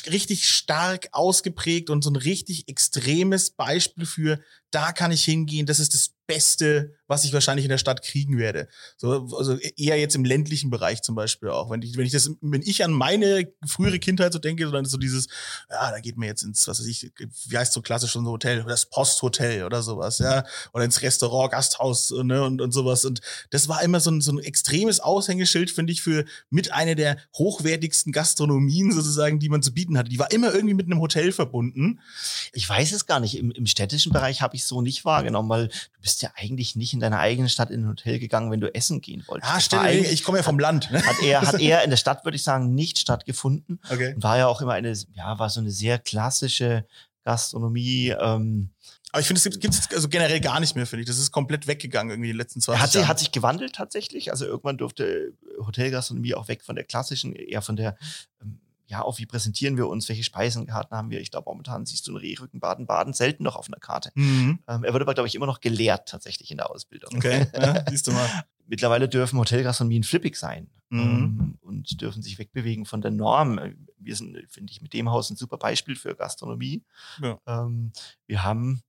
richtig 0.10 0.48
stark 0.48 1.10
ausgeprägt 1.12 1.90
und 1.90 2.04
so 2.04 2.10
ein 2.10 2.16
richtig 2.16 2.70
extremes 2.70 3.50
Beispiel 3.50 4.06
für, 4.06 4.40
da 4.74 4.92
kann 4.92 5.12
ich 5.12 5.24
hingehen, 5.24 5.66
das 5.66 5.80
ist 5.80 5.94
das 5.94 6.12
Beste, 6.26 6.96
was 7.08 7.26
ich 7.26 7.34
wahrscheinlich 7.34 7.66
in 7.66 7.70
der 7.70 7.78
Stadt 7.78 8.02
kriegen 8.02 8.38
werde. 8.38 8.70
So, 8.98 9.28
also 9.38 9.58
eher 9.58 10.00
jetzt 10.00 10.16
im 10.16 10.24
ländlichen 10.24 10.70
Bereich 10.70 11.02
zum 11.02 11.16
Beispiel 11.16 11.50
auch. 11.50 11.70
Wenn 11.70 11.82
ich, 11.82 11.98
wenn 11.98 12.06
ich 12.06 12.14
das, 12.14 12.32
wenn 12.42 12.62
ich 12.62 12.84
an 12.84 12.92
meine 12.92 13.52
frühere 13.68 14.00
Kindheit 14.00 14.32
so 14.32 14.40
denke, 14.40 14.70
dann 14.72 14.86
ist 14.86 14.92
so 14.92 14.98
dieses, 14.98 15.28
ja, 15.70 15.92
da 15.92 16.00
geht 16.00 16.18
man 16.18 16.28
jetzt 16.28 16.44
ins, 16.44 16.68
was 16.68 16.80
weiß 16.80 16.88
ich, 16.88 17.12
wie 17.50 17.58
heißt 17.58 17.74
so 17.74 17.82
klassisch 17.82 18.14
so 18.14 18.24
Hotel, 18.24 18.64
das 18.64 18.90
Posthotel 18.90 19.66
oder 19.66 19.84
sowas, 19.84 20.20
ja, 20.20 20.46
oder 20.74 20.86
ins 20.86 21.02
Restaurant, 21.02 21.52
Gasthaus, 21.52 22.12
ne, 22.12 22.42
und, 22.44 22.62
und 22.62 22.72
sowas. 22.72 23.04
Und 23.04 23.20
das 23.52 23.68
war 23.68 23.84
immer 23.84 24.00
so 24.00 24.10
ein, 24.10 24.22
so 24.22 24.32
ein 24.32 24.40
extremes 24.40 25.02
Aushängeschild, 25.02 25.72
finde 25.72 25.92
ich, 25.92 26.02
für 26.02 26.24
mit 26.50 26.72
einer 26.72 26.96
der 26.96 27.18
hochwertigsten 27.38 28.14
Gastronomien 28.14 28.94
sozusagen, 28.94 29.40
die 29.40 29.50
man 29.50 29.62
zu 29.62 29.74
bieten 29.74 29.98
hatte. 29.98 30.10
Die 30.10 30.20
war 30.20 30.32
immer 30.32 30.54
irgendwie 30.54 30.74
mit 30.74 30.86
einem 30.86 31.02
Hotel 31.02 31.34
verbunden. 31.34 32.00
Ich 32.54 32.68
weiß 32.68 32.94
es 32.94 33.06
gar 33.06 33.20
nicht. 33.20 33.38
Im, 33.38 33.52
im 33.52 33.66
städtischen 33.66 34.14
Bereich 34.14 34.42
habe 34.42 34.56
ich 34.56 34.63
so 34.68 34.82
nicht 34.82 35.06
wahrgenommen, 35.06 35.50
weil 35.50 35.68
du 35.68 36.02
bist 36.02 36.22
ja 36.22 36.32
eigentlich 36.36 36.76
nicht 36.76 36.94
in 36.94 37.00
deiner 37.00 37.20
eigenen 37.20 37.50
Stadt 37.50 37.70
in 37.72 37.84
ein 37.84 37.88
Hotel 37.90 38.20
gegangen, 38.20 38.52
wenn 38.52 38.62
du 38.62 38.74
essen 38.74 39.02
gehen 39.02 39.24
wolltest. 39.28 39.72
Dir, 39.72 39.82
eigentlich- 39.82 40.12
ich 40.12 40.24
komme 40.24 40.38
ja 40.40 40.44
vom 40.44 40.60
Land. 40.60 40.92
Ne? 40.92 41.06
hat 41.06 41.22
er, 41.24 41.42
hat 41.42 41.60
er 41.62 41.84
in 41.84 41.90
der 41.90 41.98
Stadt, 41.98 42.26
würde 42.26 42.36
ich 42.36 42.44
sagen, 42.44 42.74
nicht 42.76 43.00
stattgefunden. 43.00 43.80
Okay. 43.90 44.14
Und 44.16 44.24
war 44.24 44.38
ja 44.38 44.48
auch 44.48 44.62
immer 44.62 44.74
eine, 44.74 44.94
ja, 45.14 45.38
war 45.40 45.50
so 45.50 45.60
eine 45.60 45.72
sehr 45.72 46.00
klassische 46.00 46.86
Gastronomie. 47.24 48.10
Ähm, 48.20 48.70
Aber 49.12 49.22
ich 49.22 49.28
finde, 49.28 49.42
es 49.46 49.60
gibt 49.60 49.74
es 49.74 49.90
also 49.94 50.10
generell 50.10 50.40
gar 50.42 50.60
nicht 50.60 50.76
mehr, 50.76 50.86
finde 50.86 51.02
ich. 51.04 51.08
Das 51.08 51.18
ist 51.18 51.32
komplett 51.32 51.68
weggegangen 51.68 52.12
irgendwie 52.12 52.32
die 52.32 52.38
letzten 52.38 52.62
20 52.62 52.82
hat, 52.82 52.94
Jahre. 52.96 53.08
hat 53.08 53.20
sich 53.20 53.32
gewandelt 53.32 53.74
tatsächlich. 53.76 54.32
Also 54.32 54.46
irgendwann 54.46 54.78
durfte 54.78 55.34
Hotelgastronomie 55.66 56.36
auch 56.36 56.48
weg 56.48 56.64
von 56.64 56.76
der 56.76 56.84
klassischen, 56.86 57.34
eher 57.34 57.62
von 57.62 57.76
der, 57.76 57.98
ähm, 58.42 58.60
ja, 58.94 59.02
auch 59.02 59.18
wie 59.18 59.26
präsentieren 59.26 59.76
wir 59.76 59.88
uns, 59.88 60.08
welche 60.08 60.24
Speisenkarten 60.24 60.96
haben 60.96 61.10
wir. 61.10 61.20
Ich 61.20 61.32
glaube, 61.32 61.50
momentan 61.50 61.84
siehst 61.88 62.06
du 62.06 62.12
einen 62.12 62.20
Rehrücken 62.20 62.60
Baden-Baden 62.60 63.14
selten 63.14 63.44
noch 63.44 63.56
auf 63.56 63.68
einer 63.68 63.80
Karte. 63.80 64.12
Mhm. 64.14 64.60
Ähm, 64.68 64.84
er 64.84 64.94
wird 64.94 65.02
aber, 65.02 65.16
glaube 65.16 65.28
ich, 65.28 65.34
immer 65.34 65.48
noch 65.48 65.62
gelehrt 65.62 66.08
tatsächlich 66.10 66.52
in 66.52 66.58
der 66.58 66.70
Ausbildung. 66.70 67.16
Okay, 67.16 67.48
ja, 67.56 67.84
siehst 67.90 68.06
du 68.06 68.12
mal. 68.12 68.30
Mittlerweile 68.68 69.10
dürfen 69.10 69.40
Hotelgastronomien 69.40 70.04
flippig 70.04 70.36
sein 70.38 70.70
Mhm. 70.92 71.00
ähm, 71.00 71.58
und 71.62 72.02
dürfen 72.02 72.22
sich 72.22 72.38
wegbewegen 72.38 72.86
von 72.86 73.02
der 73.02 73.10
Norm. 73.10 73.60
Wir 73.98 74.16
sind, 74.16 74.38
finde 74.48 74.72
ich, 74.72 74.82
mit 74.84 74.94
dem 74.94 75.10
Haus 75.10 75.32
ein 75.32 75.36
super 75.36 75.58
Beispiel 75.58 75.96
für 75.96 76.14
Gastronomie. 76.14 76.84
Ja. 77.20 77.40
Ähm, 77.48 77.92
wir 78.28 78.44
haben 78.44 78.84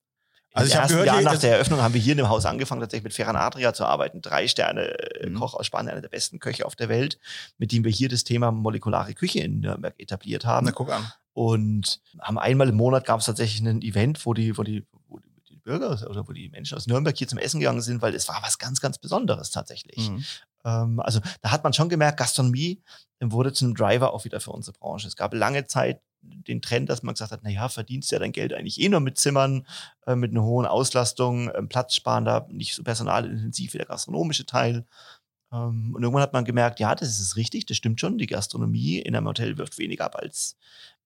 Also 0.54 0.68
ich 0.68 0.74
im 0.74 0.76
hab 0.76 0.82
ersten 0.84 1.02
gehört, 1.02 1.06
Jahr 1.06 1.32
nach 1.32 1.40
der 1.40 1.52
Eröffnung 1.52 1.82
haben 1.82 1.94
wir 1.94 2.00
hier 2.00 2.12
in 2.12 2.18
dem 2.18 2.28
Haus 2.28 2.46
angefangen, 2.46 2.80
tatsächlich 2.80 3.04
mit 3.04 3.12
Ferran 3.12 3.36
Adria 3.36 3.74
zu 3.74 3.84
arbeiten. 3.84 4.22
Drei 4.22 4.46
Sterne 4.48 4.82
äh, 5.20 5.28
Mhm. 5.28 5.40
Koch 5.40 5.54
aus 5.54 5.66
Spanien, 5.66 5.92
einer 5.92 6.00
der 6.00 6.08
besten 6.08 6.38
Köche 6.38 6.64
auf 6.64 6.76
der 6.76 6.88
Welt, 6.88 7.18
mit 7.58 7.72
dem 7.72 7.84
wir 7.84 7.90
hier 7.90 8.08
das 8.08 8.24
Thema 8.24 8.52
molekulare 8.52 9.14
Küche 9.14 9.40
in 9.40 9.60
Nürnberg 9.60 9.94
etabliert 9.98 10.44
haben. 10.44 10.66
Na, 10.66 10.72
guck 10.72 10.90
an. 10.90 11.12
Und 11.32 12.00
haben 12.20 12.38
einmal 12.38 12.68
im 12.68 12.76
Monat 12.76 13.04
gab 13.04 13.20
es 13.20 13.26
tatsächlich 13.26 13.60
ein 13.60 13.82
Event, 13.82 14.24
wo 14.24 14.34
die, 14.34 14.56
wo 14.56 14.62
die, 14.62 14.86
wo 15.08 15.18
die 15.18 15.56
Bürger 15.56 15.90
oder 16.08 16.28
wo 16.28 16.32
die 16.32 16.48
Menschen 16.50 16.76
aus 16.76 16.86
Nürnberg 16.86 17.16
hier 17.16 17.26
zum 17.26 17.38
Essen 17.38 17.58
gegangen 17.58 17.80
sind, 17.80 18.02
weil 18.02 18.14
es 18.14 18.28
war 18.28 18.40
was 18.42 18.58
ganz, 18.58 18.80
ganz 18.80 18.98
Besonderes 18.98 19.50
tatsächlich. 19.50 20.10
Mhm. 20.10 20.24
Ähm, 20.64 21.00
also 21.00 21.20
da 21.40 21.50
hat 21.50 21.64
man 21.64 21.72
schon 21.72 21.88
gemerkt, 21.88 22.18
Gastronomie 22.18 22.80
wurde 23.20 23.52
zu 23.52 23.64
einem 23.64 23.74
Driver 23.74 24.12
auch 24.12 24.24
wieder 24.24 24.38
für 24.40 24.52
unsere 24.52 24.76
Branche. 24.78 25.08
Es 25.08 25.16
gab 25.16 25.34
lange 25.34 25.66
Zeit 25.66 26.00
den 26.24 26.62
Trend, 26.62 26.88
dass 26.88 27.02
man 27.02 27.14
gesagt 27.14 27.32
hat, 27.32 27.40
na 27.42 27.50
ja, 27.50 27.68
verdienst 27.68 28.10
ja 28.10 28.18
dein 28.18 28.32
Geld 28.32 28.52
eigentlich 28.52 28.80
eh 28.80 28.88
nur 28.88 29.00
mit 29.00 29.18
Zimmern, 29.18 29.66
äh, 30.06 30.16
mit 30.16 30.30
einer 30.30 30.42
hohen 30.42 30.66
Auslastung, 30.66 31.50
ähm, 31.54 31.68
platzsparender, 31.68 32.46
nicht 32.50 32.74
so 32.74 32.82
personalintensiv 32.82 33.74
wie 33.74 33.78
der 33.78 33.86
gastronomische 33.86 34.46
Teil. 34.46 34.86
Ähm, 35.52 35.94
und 35.94 36.02
irgendwann 36.02 36.22
hat 36.22 36.32
man 36.32 36.44
gemerkt, 36.44 36.80
ja, 36.80 36.94
das 36.94 37.20
ist 37.20 37.36
richtig, 37.36 37.66
das 37.66 37.76
stimmt 37.76 38.00
schon. 38.00 38.18
Die 38.18 38.26
Gastronomie 38.26 38.98
in 38.98 39.14
einem 39.14 39.26
Hotel 39.26 39.56
wirft 39.58 39.78
weniger 39.78 40.04
ab 40.04 40.16
als 40.16 40.56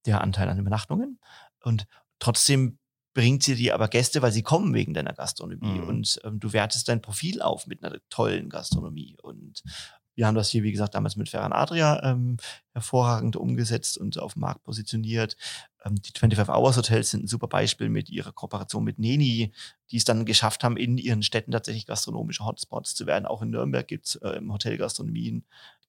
der 0.07 0.21
Anteil 0.21 0.49
an 0.49 0.57
den 0.57 0.63
Übernachtungen. 0.63 1.19
Und 1.63 1.87
trotzdem 2.19 2.79
bringt 3.15 3.43
sie 3.43 3.57
dir 3.57 3.75
aber 3.75 3.89
Gäste, 3.89 4.23
weil 4.23 4.33
sie 4.33 4.43
kommen 4.43 4.75
wegen 4.75 4.95
deiner 4.95 5.13
Gastronomie. 5.13 5.81
Mhm. 5.81 5.89
Und 5.89 6.21
ähm, 6.25 6.39
du 6.39 6.53
wertest 6.53 6.89
dein 6.89 7.03
Profil 7.03 7.43
auf 7.43 7.67
mit 7.67 7.83
einer 7.83 7.99
tollen 8.11 8.49
Gastronomie. 8.49 9.17
Und 9.23 9.63
Wir 10.19 10.27
haben 10.27 10.35
das 10.35 10.51
hier, 10.51 10.65
wie 10.65 10.73
gesagt, 10.73 10.97
damals 10.97 11.15
mit 11.15 11.29
Ferran 11.29 11.53
Adria 11.53 12.03
ähm, 12.03 12.39
hervorragend 12.73 13.37
umgesetzt 13.37 13.97
und 13.99 14.19
auf 14.19 14.33
dem 14.33 14.41
Markt 14.41 14.65
positioniert. 14.65 15.37
Ähm, 15.85 15.95
die 15.95 16.11
25 16.11 16.53
Hours 16.53 16.77
Hotels 16.77 17.11
sind 17.11 17.23
ein 17.23 17.29
super 17.29 17.47
Beispiel 17.47 17.89
mit 17.89 18.11
ihrer 18.11 18.33
Kooperation 18.33 18.83
mit 18.83 18.99
Neni, 18.99 19.53
die 19.93 19.97
es 19.97 20.05
dann 20.05 20.25
geschafft 20.25 20.65
haben, 20.65 20.77
in 20.77 20.99
ihren 20.99 21.23
Städten 21.23 21.53
tatsächlich 21.53 21.87
gastronomische 21.87 22.45
Hotspots 22.45 22.97
zu 22.97 23.07
werden. 23.07 23.27
Auch 23.27 23.43
in 23.43 23.51
Nürnberg 23.51 23.87
gibt 23.87 24.07
es 24.07 24.17
äh, 24.17 24.31
im 24.31 24.53
Hotel 24.53 24.77
Gastronomien 24.77 25.45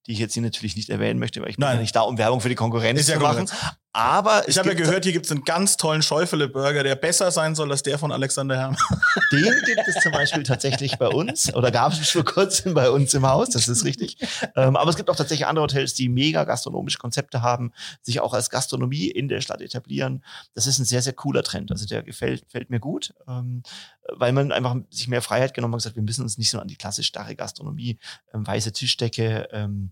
die 0.07 0.13
ich 0.13 0.19
jetzt 0.19 0.33
hier 0.33 0.41
natürlich 0.41 0.75
nicht 0.75 0.89
erwähnen 0.89 1.19
möchte, 1.19 1.41
weil 1.41 1.49
ich 1.49 1.57
bin 1.57 1.65
Nein. 1.65 1.75
ja 1.75 1.81
nicht 1.81 1.95
da, 1.95 2.01
um 2.01 2.17
Werbung 2.17 2.41
für 2.41 2.49
die 2.49 2.55
Konkurrenz 2.55 3.07
ja 3.07 3.15
zu 3.15 3.19
machen. 3.19 3.47
Aber 3.91 4.47
Ich 4.47 4.57
habe 4.59 4.69
ja 4.69 4.75
gehört, 4.75 5.03
hier 5.03 5.13
gibt 5.13 5.25
es 5.25 5.31
einen 5.31 5.43
ganz 5.43 5.75
tollen 5.75 6.03
Schäufele-Burger, 6.03 6.83
der 6.83 6.95
besser 6.95 7.31
sein 7.31 7.55
soll 7.55 7.71
als 7.71 7.81
der 7.81 7.97
von 7.97 8.11
Alexander 8.11 8.55
Herrmann. 8.55 8.77
Den 9.31 9.53
gibt 9.65 9.81
es 9.87 10.03
zum 10.03 10.11
Beispiel 10.11 10.43
tatsächlich 10.43 10.99
bei 10.99 11.07
uns 11.07 11.53
oder 11.55 11.71
gab 11.71 11.93
es 11.93 12.09
vor 12.09 12.23
kurzem 12.23 12.75
bei 12.75 12.91
uns 12.91 13.15
im 13.15 13.27
Haus, 13.27 13.49
das 13.49 13.67
ist 13.67 13.83
richtig. 13.83 14.17
Ähm, 14.55 14.75
aber 14.75 14.91
es 14.91 14.95
gibt 14.95 15.09
auch 15.09 15.15
tatsächlich 15.15 15.47
andere 15.47 15.63
Hotels, 15.63 15.95
die 15.95 16.07
mega 16.07 16.43
gastronomische 16.43 16.99
Konzepte 16.99 17.41
haben, 17.41 17.71
sich 18.01 18.19
auch 18.19 18.33
als 18.33 18.51
Gastronomie 18.51 19.07
in 19.07 19.27
der 19.27 19.41
Stadt 19.41 19.61
etablieren. 19.61 20.23
Das 20.53 20.67
ist 20.67 20.77
ein 20.77 20.85
sehr, 20.85 21.01
sehr 21.01 21.13
cooler 21.13 21.41
Trend. 21.41 21.71
Also 21.71 21.87
der 21.87 22.03
gefällt, 22.03 22.45
gefällt 22.45 22.69
mir 22.69 22.79
gut, 22.79 23.15
ähm, 23.27 23.63
weil 24.07 24.33
man 24.33 24.51
einfach 24.51 24.75
sich 24.91 25.07
mehr 25.07 25.23
Freiheit 25.23 25.55
genommen 25.55 25.73
hat 25.73 25.77
und 25.77 25.83
gesagt, 25.83 25.95
wir 25.95 26.03
müssen 26.03 26.21
uns 26.21 26.37
nicht 26.37 26.51
so 26.51 26.59
an 26.59 26.67
die 26.67 26.75
klassisch 26.75 27.07
starre 27.07 27.35
Gastronomie, 27.35 27.97
ähm, 28.33 28.45
weiße 28.45 28.71
Tischdecke, 28.71 29.47
ähm, 29.51 29.91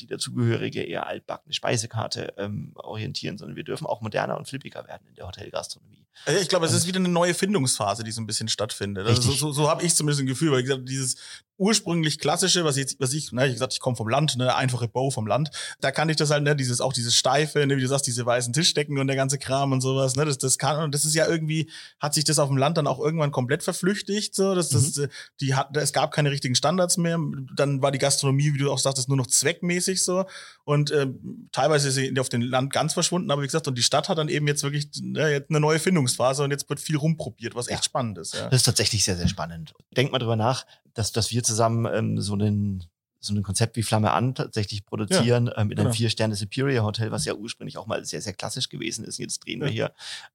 die 0.00 0.06
dazugehörige 0.06 0.82
eher 0.82 1.06
altbackene 1.06 1.52
Speisekarte 1.52 2.34
ähm, 2.36 2.72
orientieren, 2.74 3.38
sondern 3.38 3.56
wir 3.56 3.64
dürfen 3.64 3.86
auch 3.86 4.00
moderner 4.00 4.36
und 4.36 4.48
flippiger 4.48 4.86
werden 4.86 5.06
in 5.08 5.14
der 5.14 5.26
Hotelgastronomie. 5.26 6.06
Also 6.26 6.40
Ich 6.40 6.48
glaube, 6.48 6.66
es 6.66 6.72
ist 6.72 6.86
wieder 6.86 6.98
eine 6.98 7.08
neue 7.08 7.34
Findungsphase, 7.34 8.04
die 8.04 8.12
so 8.12 8.20
ein 8.20 8.26
bisschen 8.26 8.48
stattfindet. 8.48 9.06
Also 9.06 9.22
so 9.22 9.32
so, 9.32 9.52
so 9.52 9.68
habe 9.70 9.82
ich 9.84 9.94
zumindest 9.94 10.20
ein 10.22 10.26
Gefühl, 10.26 10.52
weil 10.52 10.62
gesagt, 10.62 10.88
dieses 10.88 11.16
ursprünglich 11.56 12.18
klassische, 12.18 12.64
was 12.64 12.78
ich, 12.78 12.96
was 13.00 13.12
ich, 13.12 13.32
ne, 13.32 13.46
ich 13.46 13.52
gesagt, 13.52 13.74
ich 13.74 13.80
komme 13.80 13.94
vom 13.94 14.08
Land, 14.08 14.38
ne, 14.38 14.54
einfache 14.56 14.88
Bow 14.88 15.10
vom 15.10 15.26
Land, 15.26 15.50
da 15.80 15.90
kann 15.90 16.08
ich 16.08 16.16
das 16.16 16.30
halt, 16.30 16.42
ne, 16.42 16.56
dieses 16.56 16.80
auch 16.80 16.94
dieses 16.94 17.14
steife, 17.14 17.66
ne, 17.66 17.76
wie 17.76 17.82
du 17.82 17.86
sagst, 17.86 18.06
diese 18.06 18.24
weißen 18.24 18.54
Tischdecken 18.54 18.98
und 18.98 19.08
der 19.08 19.16
ganze 19.16 19.36
Kram 19.36 19.72
und 19.72 19.82
sowas, 19.82 20.16
ne, 20.16 20.24
das, 20.24 20.38
das 20.38 20.56
kann 20.56 20.82
und 20.82 20.94
das 20.94 21.04
ist 21.04 21.14
ja 21.14 21.26
irgendwie, 21.26 21.70
hat 22.00 22.14
sich 22.14 22.24
das 22.24 22.38
auf 22.38 22.48
dem 22.48 22.56
Land 22.56 22.78
dann 22.78 22.86
auch 22.86 22.98
irgendwann 22.98 23.30
komplett 23.30 23.62
verflüchtigt, 23.62 24.34
so, 24.34 24.54
das, 24.54 24.70
das, 24.70 24.96
Mhm. 24.96 25.04
äh, 25.04 25.08
die 25.42 25.54
hat, 25.54 25.76
es 25.76 25.92
gab 25.92 26.12
keine 26.12 26.30
richtigen 26.30 26.54
Standards 26.54 26.96
mehr, 26.96 27.18
dann 27.54 27.82
war 27.82 27.92
die 27.92 27.98
Gastronomie, 27.98 28.54
wie 28.54 28.58
du 28.58 28.72
auch 28.72 28.78
sagtest, 28.78 29.08
nur 29.08 29.18
noch 29.18 29.26
zweckmäßig 29.26 30.02
so 30.02 30.24
und 30.64 30.90
ähm, 30.92 31.50
teilweise 31.52 31.88
ist 31.88 31.96
sie 31.96 32.18
auf 32.18 32.30
dem 32.30 32.40
Land 32.40 32.72
ganz 32.72 32.94
verschwunden, 32.94 33.30
aber 33.30 33.42
wie 33.42 33.46
gesagt, 33.46 33.68
und 33.68 33.76
die 33.76 33.82
Stadt 33.82 34.08
hat 34.08 34.16
dann 34.16 34.30
eben 34.30 34.46
jetzt 34.46 34.62
wirklich 34.62 34.88
ne, 35.02 35.30
jetzt 35.30 35.50
eine 35.50 35.60
neue 35.60 35.78
Findungsphase 36.00 36.44
und 36.44 36.50
jetzt 36.50 36.68
wird 36.68 36.80
viel 36.80 36.96
rumprobiert, 36.96 37.54
was 37.54 37.68
echt 37.68 37.78
Ja. 37.80 37.84
spannend 37.84 38.18
ist. 38.18 38.34
Ja. 38.34 38.48
Das 38.48 38.60
ist 38.60 38.64
tatsächlich 38.64 39.04
sehr, 39.04 39.16
sehr 39.16 39.28
spannend. 39.28 39.74
Denk 39.96 40.12
mal 40.12 40.18
drüber 40.18 40.36
nach, 40.36 40.66
dass, 40.94 41.12
dass 41.12 41.30
wir 41.30 41.42
zusammen 41.42 41.86
ähm, 41.92 42.20
so 42.20 42.34
einen 42.34 42.84
so 43.22 43.34
ein 43.34 43.42
Konzept 43.42 43.76
wie 43.76 43.82
Flamme 43.82 44.12
an 44.12 44.34
tatsächlich 44.34 44.86
produzieren 44.86 45.48
ähm, 45.48 45.70
in 45.70 45.76
einem 45.76 45.76
genau. 45.76 45.92
Vier-Sterne 45.92 46.34
Superior 46.34 46.86
Hotel, 46.86 47.10
was 47.10 47.26
ja 47.26 47.34
ursprünglich 47.34 47.76
auch 47.76 47.86
mal 47.86 48.02
sehr, 48.06 48.22
sehr 48.22 48.32
klassisch 48.32 48.70
gewesen 48.70 49.04
ist. 49.04 49.18
Jetzt 49.18 49.40
drehen 49.44 49.60
wir 49.60 49.66
Ja. 49.66 49.72
hier 49.72 49.92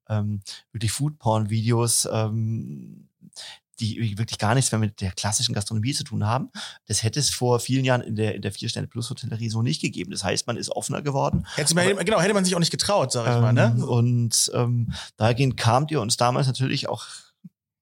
ähm, 0.08 0.42
wirklich 0.72 0.92
Foodporn-Videos, 0.92 2.08
ähm, 2.12 3.10
die 3.80 4.18
wirklich 4.18 4.40
gar 4.40 4.56
nichts 4.56 4.72
mehr 4.72 4.80
mit 4.80 5.02
der 5.02 5.12
klassischen 5.12 5.54
Gastronomie 5.54 5.94
zu 5.94 6.04
tun 6.04 6.26
haben. 6.26 6.50
Das 6.88 7.04
hätte 7.04 7.20
es 7.20 7.30
vor 7.30 7.60
vielen 7.60 7.86
Jahren 7.86 8.02
in 8.02 8.16
der, 8.16 8.36
in 8.36 8.42
der 8.42 8.52
Vier-Sterne-Plus-Hotellerie 8.52 9.50
so 9.50 9.62
nicht 9.62 9.82
gegeben. 9.82 10.12
Das 10.12 10.24
heißt, 10.24 10.48
man 10.48 10.58
ist 10.58 10.70
offener 10.70 11.02
geworden. 11.02 11.46
Hätte 11.56 11.76
man, 11.76 11.98
genau, 12.06 12.20
hätte 12.22 12.34
man 12.34 12.46
sich 12.46 12.56
auch 12.56 12.60
nicht 12.60 12.72
getraut, 12.72 13.12
sag 13.12 13.24
ich 13.24 13.42
mal. 13.42 13.50
Ähm, 13.50 13.56
Ne? 13.78 13.86
Und 13.86 14.52
ähm, 14.54 14.94
dahingehend 15.18 15.58
kamt 15.58 15.92
ihr 15.92 16.02
uns 16.02 16.18
damals 16.18 16.48
natürlich 16.48 16.90
auch 16.90 17.06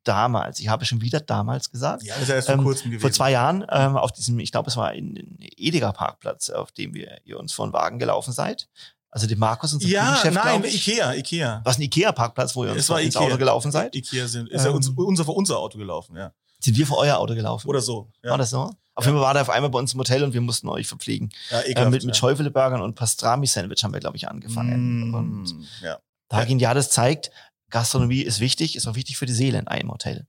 damals, 0.03 0.59
ich 0.59 0.67
habe 0.67 0.85
schon 0.85 1.01
wieder 1.01 1.19
damals 1.19 1.71
gesagt, 1.71 2.03
Ja, 2.03 2.13
das 2.15 2.23
ist 2.23 2.29
ja 2.29 2.35
erst 2.35 2.47
vor 2.47 2.55
ähm, 2.55 2.63
kurzem 2.63 2.91
gewesen. 2.91 3.01
vor 3.01 3.11
zwei 3.11 3.31
Jahren 3.31 3.65
ähm, 3.69 3.95
auf 3.95 4.11
diesem, 4.11 4.37
ich 4.39 4.51
glaube, 4.51 4.69
es 4.69 4.77
war 4.77 4.93
in, 4.93 5.15
in 5.15 5.37
Edeka 5.39 5.91
Parkplatz, 5.93 6.49
auf 6.49 6.71
dem 6.71 6.93
wir 6.93 7.19
ihr 7.23 7.39
uns 7.39 7.53
von 7.53 7.71
Wagen 7.73 7.99
gelaufen 7.99 8.33
seid. 8.33 8.67
Also 9.15 9.27
dem 9.27 9.37
Markus, 9.37 9.71
unser 9.73 9.87
ja, 9.87 10.15
Küchenchef, 10.15 10.43
nein, 10.43 10.63
ich. 10.63 10.87
Ikea, 10.87 11.13
Ikea. 11.13 11.61
Was 11.63 11.77
ein 11.77 11.83
Ikea-Parkplatz, 11.83 12.55
wo 12.55 12.65
ihr 12.65 12.71
uns 12.71 12.79
Es 12.81 12.89
war 12.89 12.99
ins 12.99 13.13
Ikea. 13.13 13.27
Auto 13.27 13.37
gelaufen 13.37 13.71
seid? 13.71 13.95
Ikea 13.95 14.27
sind, 14.27 14.49
ist 14.49 14.65
ja 14.65 14.71
uns, 14.71 14.87
Ähm. 14.87 14.97
unser, 14.97 15.23
vor 15.23 15.35
unser 15.37 15.59
Auto 15.59 15.77
gelaufen, 15.77 16.15
ja. 16.17 16.33
Sind 16.59 16.75
wir 16.77 16.87
vor 16.87 16.97
euer 16.97 17.17
Auto 17.17 17.35
gelaufen? 17.35 17.67
Oder 17.67 17.79
so. 17.81 18.09
Ja, 18.23 18.31
War 18.31 18.37
das 18.39 18.49
so? 18.49 18.71
Auf 18.95 19.05
jeden 19.05 19.15
Fall 19.17 19.23
war 19.25 19.33
der 19.33 19.43
auf 19.43 19.49
einmal 19.51 19.69
bei 19.69 19.77
uns 19.77 19.93
im 19.93 19.99
Hotel 19.99 20.23
und 20.23 20.33
wir 20.33 20.41
mussten 20.41 20.67
euch 20.67 20.87
verpflegen. 20.87 21.29
ja 21.51 21.59
Äh, 21.59 21.71
ekelhaft, 21.71 21.91
mit 21.91 22.03
mit 22.05 22.15
ja. 22.15 22.19
Schäufele-Burgern 22.19 22.81
und 22.81 22.95
Pastrami-Sandwich 22.95 23.83
haben 23.83 23.93
wir, 23.93 23.99
glaube 23.99 24.17
ich, 24.17 24.27
angefangen. 24.27 25.13
Und 25.13 25.43
Mm, 25.43 25.65
ja. 25.83 25.99
dahingehend, 26.29 26.61
ja, 26.61 26.73
das 26.73 26.89
zeigt, 26.89 27.29
Gastronomie 27.69 28.21
ist 28.21 28.39
wichtig, 28.39 28.75
ist 28.75 28.87
auch 28.87 28.95
wichtig 28.95 29.17
für 29.17 29.25
die 29.27 29.33
Seele 29.33 29.59
in 29.59 29.67
einem 29.67 29.91
Hotel. 29.91 30.25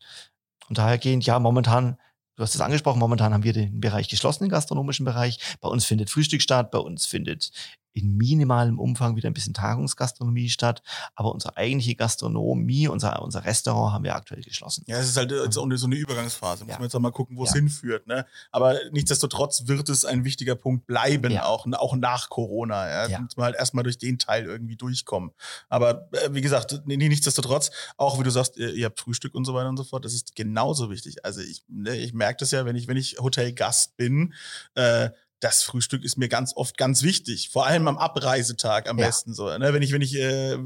Und 0.69 0.77
dahergehend, 0.79 1.25
ja, 1.25 1.39
momentan, 1.39 1.99
du 2.37 2.43
hast 2.43 2.55
es 2.55 2.61
angesprochen, 2.61 2.99
momentan 2.99 3.33
haben 3.33 3.45
wir 3.45 3.53
den 3.55 3.81
Bereich 3.81 4.09
geschlossen, 4.09 4.45
den 4.45 4.51
gastronomischen 4.51 5.05
Bereich. 5.07 5.39
Bei 5.61 5.69
uns 5.69 5.85
findet 5.87 6.11
Frühstück 6.11 6.43
statt, 6.43 6.71
bei 6.71 6.79
uns 6.79 7.07
findet 7.07 7.51
in 7.95 8.17
minimalem 8.17 8.79
Umfang 8.79 9.17
wieder 9.17 9.31
ein 9.31 9.35
bisschen 9.35 9.55
Tagungsgastronomie 9.55 10.51
statt. 10.51 10.83
Aber 11.15 11.33
unsere 11.33 11.57
eigentliche 11.57 11.95
Gastronomie, 11.95 12.89
unser, 12.89 13.23
unser 13.23 13.45
Restaurant 13.45 13.95
haben 13.95 14.05
wir 14.05 14.17
aktuell 14.17 14.43
geschlossen. 14.43 14.85
Ja, 14.87 14.99
es 14.99 15.09
ist 15.09 15.17
halt 15.17 15.31
äh, 15.33 15.51
so 15.51 15.63
eine 15.63 15.95
Übergangsphase. 15.95 16.65
Muss 16.65 16.73
Ja. 16.73 16.79
man 16.79 16.85
jetzt 16.87 16.95
auch 16.97 17.01
mal 17.01 17.13
gucken, 17.13 17.37
wo 17.37 17.45
es 17.45 17.51
Ja. 17.51 17.57
hinführt. 17.57 18.07
Ne? 18.07 18.27
Aber 18.51 18.77
nichtsdestotrotz 18.91 19.69
wird 19.69 19.89
es 19.89 20.05
ein 20.05 20.25
wichtiger 20.25 20.57
Punkt 20.57 20.87
bleiben, 20.87 21.31
Ja. 21.33 21.47
auch, 21.47 21.67
auch 21.73 21.95
nach 21.97 22.29
Corona. 22.31 22.89
Ja? 22.89 23.07
Ja. 23.09 23.21
Muss 23.21 23.37
man 23.37 23.45
halt 23.47 23.57
erstmal 23.57 23.85
durch 23.85 23.99
den 23.99 24.19
Teil 24.19 24.45
irgendwie 24.45 24.77
durchkommen. 24.77 25.31
Aber 25.69 26.09
äh, 26.13 26.31
wie 26.33 26.41
gesagt, 26.41 26.83
nee, 26.87 26.97
nichtsdestotrotz, 26.97 27.71
auch 27.97 28.19
wie 28.19 28.25
du 28.25 28.31
sagst, 28.31 28.57
ihr, 28.57 28.75
ihr 28.75 28.87
habt 28.87 28.99
Frühstück 28.99 29.35
und 29.35 29.45
so 29.45 29.55
weiter 29.55 29.69
und 29.69 29.77
so 29.77 29.85
fort, 29.85 30.05
das 30.05 30.15
ist 30.15 30.35
genauso 30.35 30.91
wichtig. 30.91 31.25
Also 31.25 31.41
ich, 31.43 31.63
ne, 31.69 31.97
ich 31.97 32.13
merke 32.13 32.39
das 32.41 32.51
ja, 32.51 32.65
wenn 32.67 32.75
ich, 32.75 32.89
wenn 32.89 32.97
ich 32.97 33.19
Hotelgast 33.21 33.97
bin, 33.97 34.35
äh, 34.75 35.11
das 35.41 35.63
Frühstück 35.63 36.05
ist 36.05 36.17
mir 36.17 36.29
ganz 36.29 36.53
oft 36.57 36.79
ganz 36.79 37.03
wichtig. 37.03 37.51
Vor 37.51 37.67
allem 37.67 37.87
am 37.89 37.99
Abreisetag 37.99 38.89
am 38.89 38.99
Ja. 38.99 39.07
besten 39.07 39.35
so. 39.35 39.47
Ne? 39.59 39.75
Wenn 39.75 39.83
ich, 39.83 39.93
wenn 39.93 40.01
ich 40.03 40.15
äh, 40.15 40.57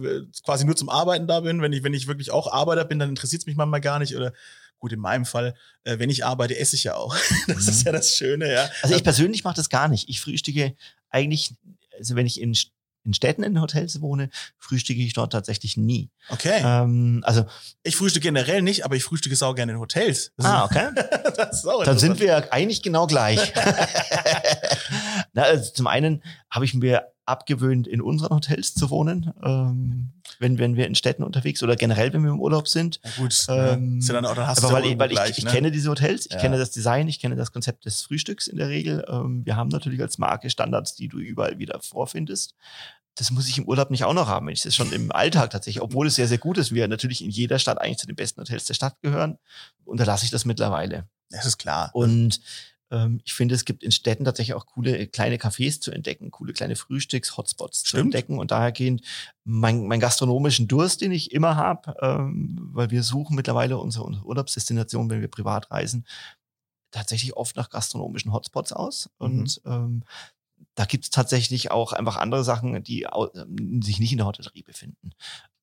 quasi 0.44 0.64
nur 0.64 0.76
zum 0.76 0.88
Arbeiten 0.88 1.26
da 1.26 1.40
bin, 1.40 1.60
wenn 1.62 1.72
ich, 1.72 1.82
wenn 1.82 1.94
ich 1.94 2.06
wirklich 2.06 2.30
auch 2.30 2.52
Arbeiter 2.52 2.84
bin, 2.84 2.98
dann 2.98 3.08
interessiert 3.08 3.42
es 3.42 3.46
mich 3.46 3.56
manchmal 3.56 3.80
gar 3.80 3.98
nicht. 3.98 4.14
Oder 4.14 4.32
gut, 4.78 4.92
in 4.92 5.00
meinem 5.00 5.24
Fall, 5.24 5.54
äh, 5.84 5.98
wenn 5.98 6.10
ich 6.10 6.24
arbeite, 6.24 6.56
esse 6.56 6.76
ich 6.76 6.84
ja 6.84 6.94
auch. 6.94 7.16
Das 7.48 7.64
Mhm. 7.64 7.68
ist 7.70 7.82
ja 7.86 7.92
das 7.92 8.14
Schöne, 8.14 8.52
ja. 8.52 8.70
Also 8.82 8.94
ich 8.94 9.02
persönlich 9.02 9.42
mache 9.42 9.56
das 9.56 9.68
gar 9.68 9.88
nicht. 9.88 10.08
Ich 10.08 10.20
frühstücke 10.20 10.76
eigentlich, 11.10 11.54
also 11.98 12.14
wenn 12.14 12.26
ich 12.26 12.40
in, 12.40 12.56
in 13.08 13.14
Städten 13.14 13.42
in 13.42 13.60
Hotels 13.60 14.00
wohne, 14.00 14.28
frühstücke 14.58 15.00
ich 15.00 15.14
dort 15.14 15.32
tatsächlich 15.32 15.76
nie. 15.76 16.10
Okay. 16.28 16.60
Ähm, 16.62 17.22
also, 17.24 17.44
Ich 17.82 17.96
frühstücke 17.96 18.24
generell 18.28 18.62
nicht, 18.62 18.84
aber 18.84 18.94
ich 18.94 19.02
frühstücke 19.02 19.34
sau 19.34 19.54
gerne 19.54 19.72
in 19.72 19.78
Hotels. 19.80 20.32
Das 20.36 20.46
ah, 20.46 20.64
okay. 20.66 20.88
das 21.36 21.58
ist 21.60 21.66
auch 21.66 21.82
Dann 21.84 21.98
sind 21.98 22.20
wir 22.20 22.52
eigentlich 22.52 22.82
genau 22.82 23.06
gleich. 23.06 23.52
Na, 25.32 25.42
also 25.42 25.72
zum 25.72 25.86
einen 25.86 26.22
habe 26.50 26.64
ich 26.64 26.74
mir 26.74 27.08
abgewöhnt, 27.24 27.86
in 27.86 28.00
unseren 28.00 28.34
Hotels 28.34 28.74
zu 28.74 28.88
wohnen, 28.88 29.34
ähm, 29.44 30.12
wenn, 30.38 30.56
wenn 30.58 30.76
wir 30.76 30.86
in 30.86 30.94
Städten 30.94 31.22
unterwegs 31.22 31.62
oder 31.62 31.76
generell, 31.76 32.10
wenn 32.14 32.22
wir 32.22 32.30
im 32.30 32.40
Urlaub 32.40 32.68
sind. 32.68 33.00
Ja, 33.04 33.10
gut, 33.18 33.46
Ähm, 33.50 33.92
ne? 33.94 33.98
ist 33.98 34.08
ja 34.08 34.14
dann, 34.14 34.24
auch- 34.24 34.34
dann 34.34 34.46
hast 34.46 34.64
Aber 34.64 34.68
du 34.68 34.74
weil, 34.82 34.92
ich, 34.92 34.98
weil 34.98 35.10
ich, 35.10 35.16
gleich, 35.18 35.38
ich 35.38 35.44
ne? 35.44 35.50
kenne 35.50 35.70
diese 35.70 35.90
Hotels, 35.90 36.24
ich 36.24 36.32
Ja. 36.32 36.38
kenne 36.38 36.56
das 36.56 36.70
Design, 36.70 37.06
ich 37.06 37.20
kenne 37.20 37.36
das 37.36 37.52
Konzept 37.52 37.84
des 37.84 38.00
Frühstücks 38.00 38.46
in 38.46 38.56
der 38.56 38.68
Regel. 38.68 39.04
Ähm, 39.10 39.44
wir 39.44 39.56
haben 39.56 39.68
natürlich 39.68 40.00
als 40.00 40.16
Marke 40.16 40.48
Standards, 40.48 40.94
die 40.94 41.08
du 41.08 41.18
überall 41.18 41.58
wieder 41.58 41.80
vorfindest. 41.80 42.54
Das 43.18 43.32
muss 43.32 43.48
ich 43.48 43.58
im 43.58 43.64
Urlaub 43.64 43.90
nicht 43.90 44.04
auch 44.04 44.14
noch 44.14 44.28
haben. 44.28 44.48
Ich 44.48 44.62
das 44.62 44.76
schon 44.76 44.92
im 44.92 45.10
Alltag 45.10 45.50
tatsächlich, 45.50 45.82
obwohl 45.82 46.06
es 46.06 46.14
sehr, 46.14 46.28
sehr 46.28 46.38
gut 46.38 46.56
ist. 46.56 46.72
Wir 46.72 46.86
natürlich 46.86 47.24
in 47.24 47.30
jeder 47.30 47.58
Stadt 47.58 47.80
eigentlich 47.80 47.98
zu 47.98 48.06
den 48.06 48.14
besten 48.14 48.40
Hotels 48.40 48.66
der 48.66 48.74
Stadt 48.74 49.00
gehören, 49.02 49.38
unterlasse 49.84 50.24
ich 50.24 50.30
das 50.30 50.44
mittlerweile. 50.44 51.08
Das 51.28 51.44
ist 51.44 51.58
klar. 51.58 51.90
Und 51.94 52.40
ähm, 52.92 53.20
ich 53.24 53.34
finde, 53.34 53.56
es 53.56 53.64
gibt 53.64 53.82
in 53.82 53.90
Städten 53.90 54.24
tatsächlich 54.24 54.54
auch 54.54 54.66
coole 54.66 54.96
äh, 54.96 55.06
kleine 55.06 55.36
Cafés 55.36 55.80
zu 55.80 55.90
entdecken, 55.90 56.30
coole 56.30 56.52
kleine 56.52 56.76
Frühstücks-Hotspots 56.76 57.82
zu 57.82 57.96
entdecken. 57.96 58.38
Und 58.38 58.52
dahergehend 58.52 59.02
mein, 59.44 59.88
mein 59.88 59.98
gastronomischen 59.98 60.68
Durst, 60.68 61.00
den 61.00 61.10
ich 61.10 61.32
immer 61.32 61.56
habe, 61.56 61.96
ähm, 62.00 62.70
weil 62.72 62.92
wir 62.92 63.02
suchen 63.02 63.34
mittlerweile 63.34 63.78
unsere, 63.78 64.04
unsere 64.04 64.24
Urlaubsdestination, 64.26 65.10
wenn 65.10 65.20
wir 65.20 65.28
privat 65.28 65.72
reisen, 65.72 66.06
tatsächlich 66.92 67.36
oft 67.36 67.56
nach 67.56 67.68
gastronomischen 67.68 68.32
Hotspots 68.32 68.72
aus. 68.72 69.10
Mhm. 69.18 69.26
Und 69.26 69.60
ähm, 69.66 70.04
da 70.74 70.84
gibt 70.84 71.04
es 71.04 71.10
tatsächlich 71.10 71.70
auch 71.70 71.92
einfach 71.92 72.16
andere 72.16 72.44
Sachen, 72.44 72.82
die 72.82 73.06
ähm, 73.34 73.82
sich 73.82 73.98
nicht 73.98 74.12
in 74.12 74.18
der 74.18 74.26
Hotellerie 74.26 74.62
befinden. 74.62 75.10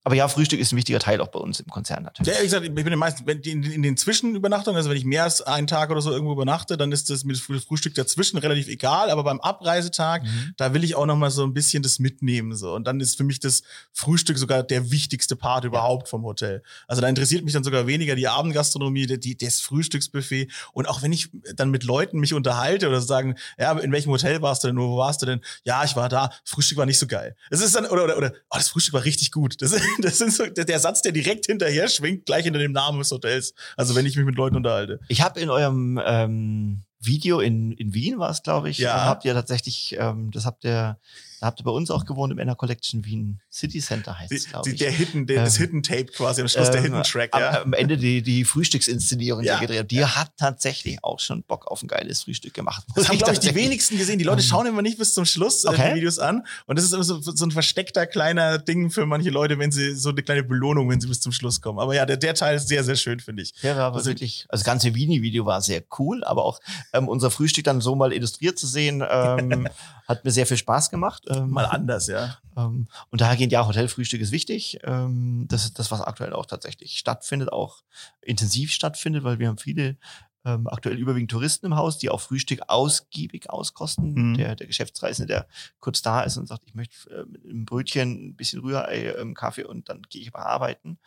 Aber 0.06 0.16
ja, 0.16 0.28
Frühstück 0.30 0.60
ist 0.60 0.72
ein 0.72 0.78
wichtiger 0.78 1.00
Teil 1.00 1.20
auch 1.20 1.28
bei 1.28 1.40
uns 1.40 1.60
im 1.60 1.66
Konzern 1.68 2.04
natürlich. 2.04 2.32
Ja, 2.34 2.40
wie 2.40 2.46
gesagt, 2.46 2.64
ich 2.66 2.74
bin 2.74 2.86
den 2.86 2.98
meisten, 2.98 3.26
wenn 3.28 3.42
die 3.42 3.52
in, 3.52 3.64
in 3.64 3.82
den 3.82 3.98
Zwischenübernachtungen, 3.98 4.78
also 4.78 4.90
wenn 4.90 4.98
ich 4.98 5.04
mehr 5.04 5.24
als 5.24 5.42
einen 5.42 5.68
Tag 5.68 5.90
oder 5.90 6.00
so 6.00 6.12
irgendwo 6.12 6.32
übernachte, 6.32 6.78
dann 6.78 6.92
ist 6.94 7.10
das 7.10 7.24
mit 7.24 7.36
dem 7.38 7.60
Frühstück 7.60 7.96
dazwischen 7.96 8.38
relativ 8.38 8.68
egal. 8.68 9.10
Aber 9.10 9.24
beim 9.24 9.42
Abreisetag, 9.42 10.24
Mhm. 10.24 10.54
da 10.58 10.74
will 10.74 10.84
ich 10.84 10.96
auch 10.96 11.06
noch 11.06 11.18
mal 11.18 11.32
so 11.32 11.44
ein 11.44 11.54
bisschen 11.54 11.84
das 11.84 12.00
mitnehmen 12.00 12.56
so. 12.56 12.74
Und 12.74 12.86
dann 12.86 13.00
ist 13.00 13.18
für 13.18 13.24
mich 13.24 13.40
das 13.40 13.64
Frühstück 13.92 14.38
sogar 14.38 14.64
der 14.64 14.92
wichtigste 14.92 15.36
Part 15.36 15.66
überhaupt 15.66 16.08
vom 16.08 16.24
Hotel. 16.24 16.62
Also 16.88 17.02
da 17.02 17.08
interessiert 17.10 17.44
mich 17.44 17.54
dann 17.54 17.64
sogar 17.64 17.88
weniger 17.88 18.16
die 18.16 18.28
Abendgastronomie, 18.28 19.08
die, 19.08 19.20
die, 19.20 19.36
das 19.38 19.60
Frühstücksbuffet. 19.60 20.52
Und 20.74 20.88
auch 20.88 21.02
wenn 21.02 21.12
ich 21.14 21.30
dann 21.56 21.72
mit 21.72 21.84
Leuten 21.84 22.20
mich 22.20 22.34
unterhalte 22.34 22.88
oder 22.88 23.02
sagen, 23.02 23.36
ja, 23.58 23.72
in 23.80 23.92
welchem 23.92 24.12
Hotel 24.12 24.42
warst 24.42 24.64
du 24.64 24.68
denn? 24.68 24.78
Wo 24.78 24.98
warst 24.98 25.22
du 25.24 25.26
denn? 25.26 25.42
Ja, 25.64 25.84
ich 25.84 25.96
war 25.96 26.10
da. 26.10 26.30
Frühstück 26.44 26.78
war 26.78 26.86
nicht 26.86 27.00
so 27.00 27.08
geil. 27.08 27.36
Das 27.50 27.62
ist 27.62 27.76
dann 27.76 27.86
oder 27.88 28.04
oder 28.06 28.18
oder 28.18 28.32
oh, 28.52 28.58
das 28.58 28.70
Frühstück 28.70 28.94
war 28.94 29.04
richtig 29.04 29.32
gut. 29.32 29.62
Das, 29.62 29.74
das 30.02 30.18
sind 30.18 30.34
so 30.34 30.46
der, 30.46 30.80
Satz, 30.80 31.02
der 31.02 31.12
direkt 31.12 31.46
hinterher 31.46 31.88
schwingt, 31.88 32.26
gleich 32.26 32.44
hinter 32.44 32.60
dem 32.60 32.72
Namen 32.72 33.00
des 33.00 33.12
Hotels. 33.12 33.54
Also 33.78 33.96
wenn 33.96 34.06
ich 34.06 34.16
mich 34.16 34.26
mit 34.26 34.36
Leuten 34.36 34.56
unterhalte. 34.56 35.00
Ich 35.08 35.22
habe 35.22 35.40
in 35.40 35.50
eurem 35.50 36.00
ähm, 36.06 36.84
Video 37.00 37.40
in, 37.40 37.72
in 37.74 37.94
Wien 37.94 38.20
war 38.20 38.30
es, 38.30 38.44
glaube 38.44 38.70
ich. 38.70 38.80
Ja. 38.80 39.06
Habt 39.06 39.26
ihr 39.26 39.34
tatsächlich, 39.34 39.96
ähm, 40.00 40.32
das 40.32 40.46
habt 40.46 40.66
ihr, 40.66 40.98
da 41.46 41.50
habt 41.50 41.60
ihr 41.62 41.64
bei 41.64 41.70
uns 41.72 41.92
auch 41.92 42.06
gewohnt 42.06 42.32
im 42.34 42.40
Inner 42.40 42.56
Collection 42.56 43.06
Wien 43.06 43.40
City 43.52 43.80
Center 43.80 44.18
heißt 44.18 44.32
Die, 44.32 44.36
es, 44.36 44.50
glaube 44.50 44.68
die, 44.68 44.74
ich. 44.74 44.80
der 44.80 44.90
Hidden, 44.92 45.28
der, 45.28 45.44
das 45.44 45.58
Ähm, 45.58 45.66
Hidden 45.66 45.84
Tape 45.84 46.06
quasi 46.06 46.42
am 46.42 46.48
Schluss, 46.48 46.72
der 46.72 46.80
Ähm, 46.80 46.86
Hidden 46.86 47.04
Track, 47.04 47.30
am, 47.36 47.40
ja. 47.42 47.62
am 47.62 47.74
Ende 47.74 47.98
die, 47.98 48.24
die 48.24 48.44
Frühstücksinszenierung, 48.46 49.42
die 49.42 49.48
Ja. 49.48 49.56
er 49.56 49.60
gedreht 49.62 49.92
die 49.92 50.04
hat 50.04 50.32
tatsächlich 50.38 51.04
auch 51.04 51.20
schon 51.20 51.44
Bock 51.44 51.68
auf 51.68 51.84
ein 51.84 51.88
geiles 51.88 52.24
Frühstück 52.24 52.56
gemacht. 52.56 52.84
Das 52.96 53.10
haben, 53.10 53.20
glaube 53.20 53.34
ich, 53.34 53.40
die 53.40 53.54
wenigsten 53.54 53.96
gesehen. 53.98 54.18
Die 54.18 54.26
Leute 54.26 54.42
schauen 54.42 54.66
immer 54.66 54.82
nicht 54.82 54.98
bis 54.98 55.14
zum 55.14 55.26
Schluss 55.26 55.66
okay. 55.68 55.90
die 55.92 55.96
Videos 55.98 56.18
an. 56.18 56.46
Und 56.66 56.78
das 56.80 56.86
ist 56.86 56.94
immer 56.94 57.04
so, 57.04 57.22
so 57.22 57.46
ein 57.46 57.52
versteckter 57.52 58.08
kleiner 58.08 58.58
Ding 58.58 58.90
für 58.90 59.06
manche 59.06 59.30
Leute, 59.30 59.60
wenn 59.60 59.72
sie 59.72 59.94
so 59.96 60.10
eine 60.10 60.24
kleine 60.24 60.42
Belohnung, 60.44 60.90
wenn 60.90 61.00
sie 61.00 61.08
bis 61.08 61.22
zum 61.22 61.32
Schluss 61.32 61.62
kommen. 61.62 61.78
Aber 61.78 61.94
ja, 61.94 62.08
der, 62.08 62.18
der 62.18 62.34
Teil 62.34 62.56
ist 62.56 62.68
sehr, 62.68 62.84
sehr 62.84 62.96
schön, 62.96 63.20
finde 63.20 63.44
ich. 63.44 63.54
Ja, 63.62 63.76
war 63.76 63.84
aber 63.86 63.98
Also- 63.98 64.10
wirklich, 64.10 64.46
also 64.50 64.62
das 64.62 64.66
ganze 64.66 64.96
Vini-Video 64.96 65.46
war 65.46 65.62
sehr 65.62 65.84
cool, 66.00 66.24
aber 66.24 66.44
auch 66.46 66.60
ähm, 66.94 67.08
unser 67.08 67.30
Frühstück 67.30 67.66
dann 67.66 67.82
so 67.82 67.94
mal 67.96 68.12
illustriert 68.14 68.58
zu 68.58 68.66
sehen, 68.66 69.04
ähm, 69.08 69.68
hat 70.08 70.24
mir 70.26 70.32
sehr 70.32 70.46
viel 70.48 70.58
Spaß 70.58 70.90
gemacht. 70.90 71.24
Ähm, 71.36 71.50
Mal 71.50 71.66
anders, 71.66 72.08
ja. 72.08 72.38
Ähm, 72.58 72.88
und 73.10 73.22
dahergehend, 73.22 73.52
ja, 73.52 73.68
Hotelfrühstück 73.68 74.22
ist 74.22 74.32
wichtig. 74.32 74.80
Ähm, 74.84 75.46
das 75.48 75.66
ist 75.66 75.80
das, 75.80 75.92
was 75.92 76.02
aktuell 76.02 76.34
auch 76.34 76.46
tatsächlich 76.46 76.98
stattfindet, 76.98 77.52
auch 77.52 77.84
intensiv 78.22 78.72
stattfindet, 78.72 79.24
weil 79.24 79.40
wir 79.40 79.48
haben 79.48 79.58
viele 79.58 79.98
ähm, 80.46 80.68
aktuell 80.68 80.98
überwiegend 80.98 81.32
Touristen 81.32 81.66
im 81.66 81.76
Haus, 81.76 81.98
die 81.98 82.10
auch 82.10 82.22
Frühstück 82.22 82.62
ausgiebig 82.68 83.50
auskosten. 83.50 84.14
Mhm. 84.14 84.38
Der, 84.38 84.56
der 84.56 84.68
Geschäftsreisende, 84.68 85.28
der 85.28 85.48
kurz 85.80 86.02
da 86.02 86.22
ist 86.22 86.38
und 86.38 86.48
sagt, 86.48 86.64
ich 86.66 86.76
möchte 86.76 87.10
äh, 87.10 87.26
mit 87.26 87.44
einem 87.44 87.66
Brötchen, 87.66 88.30
ein 88.30 88.36
bisschen 88.36 88.62
Rührei, 88.62 89.14
ähm, 89.18 89.34
Kaffee 89.34 89.64
und 89.64 89.90
dann 89.90 90.04
gehe 90.04 90.22
ich 90.22 90.34
aber 90.34 90.46
arbeiten. 90.46 91.00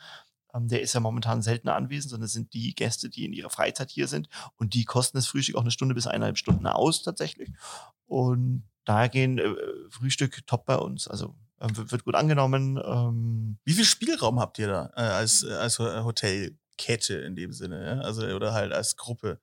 Ähm, 0.52 0.68
der 0.68 0.82
ist 0.82 0.92
ja 0.92 1.00
momentan 1.00 1.40
seltener 1.40 1.76
anwesend, 1.76 2.10
sondern 2.10 2.26
es 2.26 2.32
sind 2.32 2.52
die 2.52 2.74
Gäste, 2.74 3.08
die 3.08 3.24
in 3.24 3.32
ihrer 3.32 3.50
Freizeit 3.50 3.90
hier 3.90 4.08
sind 4.08 4.28
und 4.56 4.74
die 4.74 4.84
kosten 4.84 5.18
das 5.18 5.28
Frühstück 5.28 5.56
auch 5.56 5.62
eine 5.62 5.70
Stunde 5.70 5.94
bis 5.94 6.08
eineinhalb 6.08 6.38
Stunden 6.38 6.66
aus 6.66 7.02
tatsächlich. 7.02 7.50
Und 8.06 8.64
daher 8.88 9.08
gehen 9.08 9.38
äh, 9.38 9.54
Frühstück 9.90 10.46
top 10.46 10.64
bei 10.66 10.76
uns. 10.76 11.08
Also 11.08 11.34
ähm, 11.60 11.70
wird 11.90 12.04
gut 12.04 12.14
angenommen. 12.14 12.80
Ähm, 12.84 13.58
Wie 13.64 13.72
viel 13.74 13.84
Spielraum 13.84 14.40
habt 14.40 14.58
ihr 14.58 14.68
da 14.68 14.90
äh, 14.96 15.00
als, 15.00 15.42
äh, 15.42 15.52
als 15.52 15.78
Ho- 15.78 16.04
Hotelkette 16.04 17.14
in 17.14 17.36
dem 17.36 17.52
Sinne? 17.52 17.84
Ja? 17.84 18.00
Also, 18.00 18.26
oder 18.26 18.52
halt 18.52 18.72
als 18.72 18.96
Gruppe? 18.96 19.40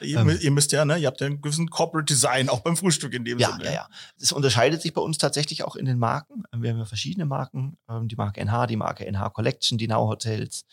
Ihr, 0.00 0.18
Ähm. 0.18 0.38
ihr 0.40 0.50
müsst 0.50 0.70
ja, 0.72 0.84
ne, 0.84 0.98
ihr 0.98 1.06
habt 1.06 1.20
ja 1.20 1.26
einen 1.26 1.40
gewissen 1.40 1.70
Corporate 1.70 2.04
Design, 2.04 2.48
auch 2.50 2.60
beim 2.60 2.76
Frühstück 2.76 3.14
in 3.14 3.24
dem 3.24 3.38
ja, 3.38 3.52
Sinne. 3.52 3.64
ja, 3.64 3.72
ja. 3.72 3.88
Es 4.20 4.32
unterscheidet 4.32 4.82
sich 4.82 4.92
bei 4.92 5.00
uns 5.00 5.16
tatsächlich 5.18 5.64
auch 5.64 5.76
in 5.76 5.86
den 5.86 5.98
Marken. 5.98 6.44
Ähm, 6.52 6.62
Wir 6.62 6.70
haben 6.70 6.78
ja 6.78 6.84
verschiedene 6.84 7.24
Marken. 7.24 7.76
Ähm, 7.88 8.06
die 8.08 8.16
Marke 8.16 8.40
NH, 8.44 8.66
die 8.66 8.76
Marke 8.76 9.06
NH 9.10 9.30
Collection, 9.30 9.78
die 9.78 9.88
Now 9.88 10.08
Hotels. 10.08 10.66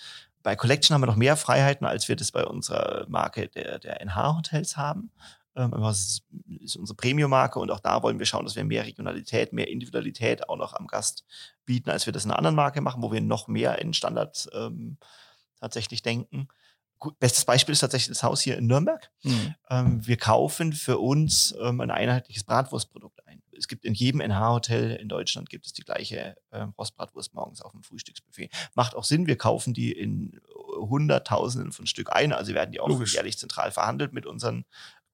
Bei 0.44 0.56
Collection 0.56 0.94
haben 0.94 1.02
wir 1.02 1.08
noch 1.08 1.16
mehr 1.16 1.38
Freiheiten, 1.38 1.88
als 1.88 2.08
wir 2.08 2.16
das 2.16 2.32
bei 2.32 2.46
unserer 2.46 3.06
Marke 3.10 3.48
der, 3.48 3.80
der 3.80 4.00
NH 4.06 4.36
Hotels 4.38 4.78
haben. 4.78 5.12
Ähm, 5.56 5.74
aber 5.74 5.90
es 5.90 6.22
ist, 6.62 6.76
unsere 6.76 6.96
Premium-Marke 6.96 7.60
und 7.60 7.72
auch 7.72 7.80
da 7.80 8.04
wollen 8.04 8.20
wir 8.20 8.26
schauen, 8.26 8.46
dass 8.46 8.56
wir 8.56 8.64
mehr 8.64 8.86
Regionalität, 8.86 9.54
mehr 9.54 9.70
Individualität 9.70 10.50
auch 10.50 10.58
noch 10.58 10.74
am 10.74 10.88
Gast 10.88 11.26
bieten, 11.66 11.90
als 11.90 12.06
wir 12.06 12.14
das 12.14 12.26
in 12.26 12.32
einer 12.32 12.38
anderen 12.38 12.56
Marke 12.56 12.82
machen, 12.82 13.02
wo 13.02 13.12
wir 13.12 13.22
noch 13.22 13.48
mehr 13.48 13.80
in 13.80 13.94
Standards 13.94 14.50
ähm, 14.54 14.98
tatsächlich 15.60 16.02
denken. 16.02 16.48
Gut, 17.00 17.20
bestes 17.20 17.46
Beispiel 17.46 17.74
ist 17.74 17.80
tatsächlich 17.80 18.10
das 18.10 18.24
Haus 18.24 18.42
hier 18.42 18.58
in 18.58 18.68
Nürnberg. 18.68 19.12
Hm. 19.22 19.56
Ähm, 19.70 20.08
wir 20.08 20.18
kaufen 20.18 20.74
für 20.74 20.98
uns 20.98 21.54
ähm, 21.62 21.82
ein 21.82 21.92
einheitliches 21.92 22.44
Bratwurstprodukt 22.44 23.26
ein. 23.28 23.42
Es 23.58 23.68
gibt 23.68 23.86
in 23.86 23.94
jedem 23.94 24.22
NH-Hotel 24.22 24.92
in 24.96 25.08
Deutschland 25.08 25.50
gibt 25.50 25.66
es 25.66 25.74
die 25.74 25.84
gleiche 25.84 26.36
ähm, 26.52 26.74
Rostbratwurst 26.78 27.34
morgens 27.34 27.62
auf 27.62 27.72
dem 27.72 27.84
Frühstücksbuffet. 27.84 28.50
Macht 28.76 28.96
auch 28.96 29.04
Sinn, 29.04 29.28
wir 29.28 29.38
kaufen 29.38 29.74
die 29.74 29.92
in 29.92 30.42
Hunderttausenden 30.76 31.72
von 31.72 31.88
Stück 31.88 32.12
ein. 32.12 32.34
Also 32.34 32.54
werden 32.54 32.72
die 32.72 32.80
auch 32.80 32.90
jährlich 33.06 33.38
zentral 33.38 33.72
verhandelt 33.72 34.14
mit 34.14 34.26
unseren 34.26 34.66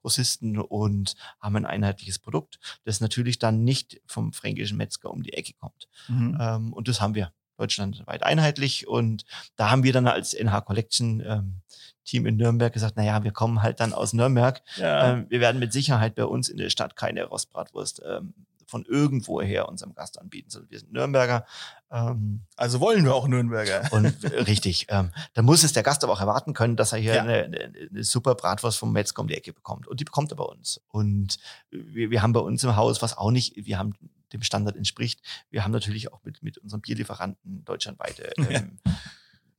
Grossisten 0.02 0.60
und 0.60 1.16
haben 1.40 1.56
ein 1.56 1.66
einheitliches 1.66 2.20
Produkt, 2.20 2.60
das 2.84 3.02
natürlich 3.02 3.40
dann 3.40 3.64
nicht 3.64 4.02
vom 4.06 4.34
fränkischen 4.34 4.78
Metzger 4.78 5.12
um 5.12 5.24
die 5.24 5.34
Ecke 5.34 5.54
kommt. 5.54 5.88
Mhm. 6.08 6.38
Ähm, 6.40 6.74
und 6.74 6.88
das 6.88 7.02
haben 7.02 7.16
wir 7.16 7.32
deutschlandweit 7.58 8.24
einheitlich. 8.24 8.88
Und 8.88 9.24
da 9.56 9.70
haben 9.70 9.84
wir 9.84 9.94
dann 9.94 10.08
als 10.08 10.34
NH 10.34 10.62
Collection 10.62 11.22
ähm, 11.26 11.62
Team 12.04 12.26
in 12.26 12.36
Nürnberg 12.36 12.74
gesagt, 12.74 12.98
naja, 12.98 13.24
wir 13.24 13.32
kommen 13.32 13.62
halt 13.62 13.80
dann 13.80 13.94
aus 13.94 14.14
Nürnberg. 14.14 14.62
Ja. 14.78 15.14
Ähm, 15.14 15.28
wir 15.30 15.40
werden 15.40 15.60
mit 15.60 15.72
Sicherheit 15.72 16.16
bei 16.16 16.26
uns 16.26 16.50
in 16.50 16.58
der 16.58 16.70
Stadt 16.70 16.96
keine 16.96 17.24
Rostbratwurst 17.26 18.02
ähm, 18.06 18.34
von 18.72 18.86
irgendwoher 18.86 19.68
unserem 19.70 19.94
Gast 19.94 20.18
anbieten, 20.20 20.50
sondern 20.50 20.72
wir 20.72 20.80
sind 20.80 20.94
Nürnberger. 20.94 21.46
Ähm, 21.92 22.42
also 22.56 22.80
wollen 22.80 23.04
wir 23.04 23.14
auch 23.14 23.28
Nürnberger. 23.28 23.90
und 23.92 24.24
äh, 24.24 24.40
richtig, 24.42 24.88
ähm, 24.90 25.12
da 25.34 25.42
muss 25.42 25.64
es 25.64 25.74
der 25.74 25.84
Gast 25.84 26.04
aber 26.04 26.14
auch 26.14 26.22
erwarten 26.22 26.54
können, 26.54 26.78
dass 26.78 26.94
er 26.94 27.00
hier 27.00 27.16
Ja. 27.16 27.22
eine, 27.24 27.44
eine, 27.44 27.74
eine 27.90 28.04
super 28.04 28.34
Bratwurst 28.34 28.78
vom 28.80 28.94
Metzger 28.94 29.22
um 29.22 29.28
die 29.28 29.36
Ecke 29.36 29.52
bekommt. 29.54 29.88
Und 29.88 30.00
die 30.00 30.06
bekommt 30.06 30.32
er 30.32 30.38
bei 30.38 30.46
uns. 30.46 30.82
Und 30.88 31.38
wir, 31.70 32.10
wir 32.10 32.22
haben 32.22 32.32
bei 32.34 32.40
uns 32.40 32.64
im 32.64 32.76
Haus, 32.78 33.02
was 33.02 33.18
auch 33.18 33.30
nicht, 33.30 33.56
wir 33.58 33.78
haben 33.78 33.94
dem 34.32 34.42
Standard 34.42 34.78
entspricht, 34.78 35.22
wir 35.50 35.66
haben 35.66 35.72
natürlich 35.72 36.14
auch 36.14 36.24
mit, 36.24 36.42
mit 36.42 36.58
unseren 36.58 36.80
Bierlieferanten 36.80 37.66
deutschlandweite 37.66 38.32
ähm, 38.38 38.80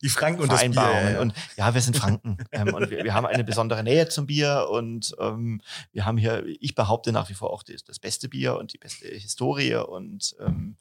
Die 0.03 0.09
Franken 0.09 0.43
und 0.43 0.53
das 0.53 0.61
Bier. 0.61 0.73
Ja. 0.73 1.21
Und 1.21 1.33
ja, 1.57 1.75
wir 1.75 1.81
sind 1.81 1.97
Franken. 1.97 2.37
ähm, 2.53 2.75
und 2.75 2.91
wir, 2.91 3.05
wir 3.05 3.15
haben 3.15 3.27
eine 3.27 3.45
besondere 3.45 3.83
Nähe 3.83 4.09
zum 4.09 4.27
Bier 4.27 4.69
und 4.71 5.15
ähm, 5.19 5.61
wir 5.93 6.05
haben 6.05 6.19
hier, 6.19 6.45
ich 6.61 6.75
behaupte 6.75 7.13
nach 7.13 7.29
wie 7.29 7.35
vor 7.35 7.51
auch 7.51 7.63
das, 7.63 7.85
das 7.85 7.99
beste 7.99 8.29
Bier 8.29 8.57
und 8.57 8.73
die 8.73 8.79
beste 8.79 9.09
Historie. 9.09 9.77
Und 9.77 10.35
ähm, 10.41 10.77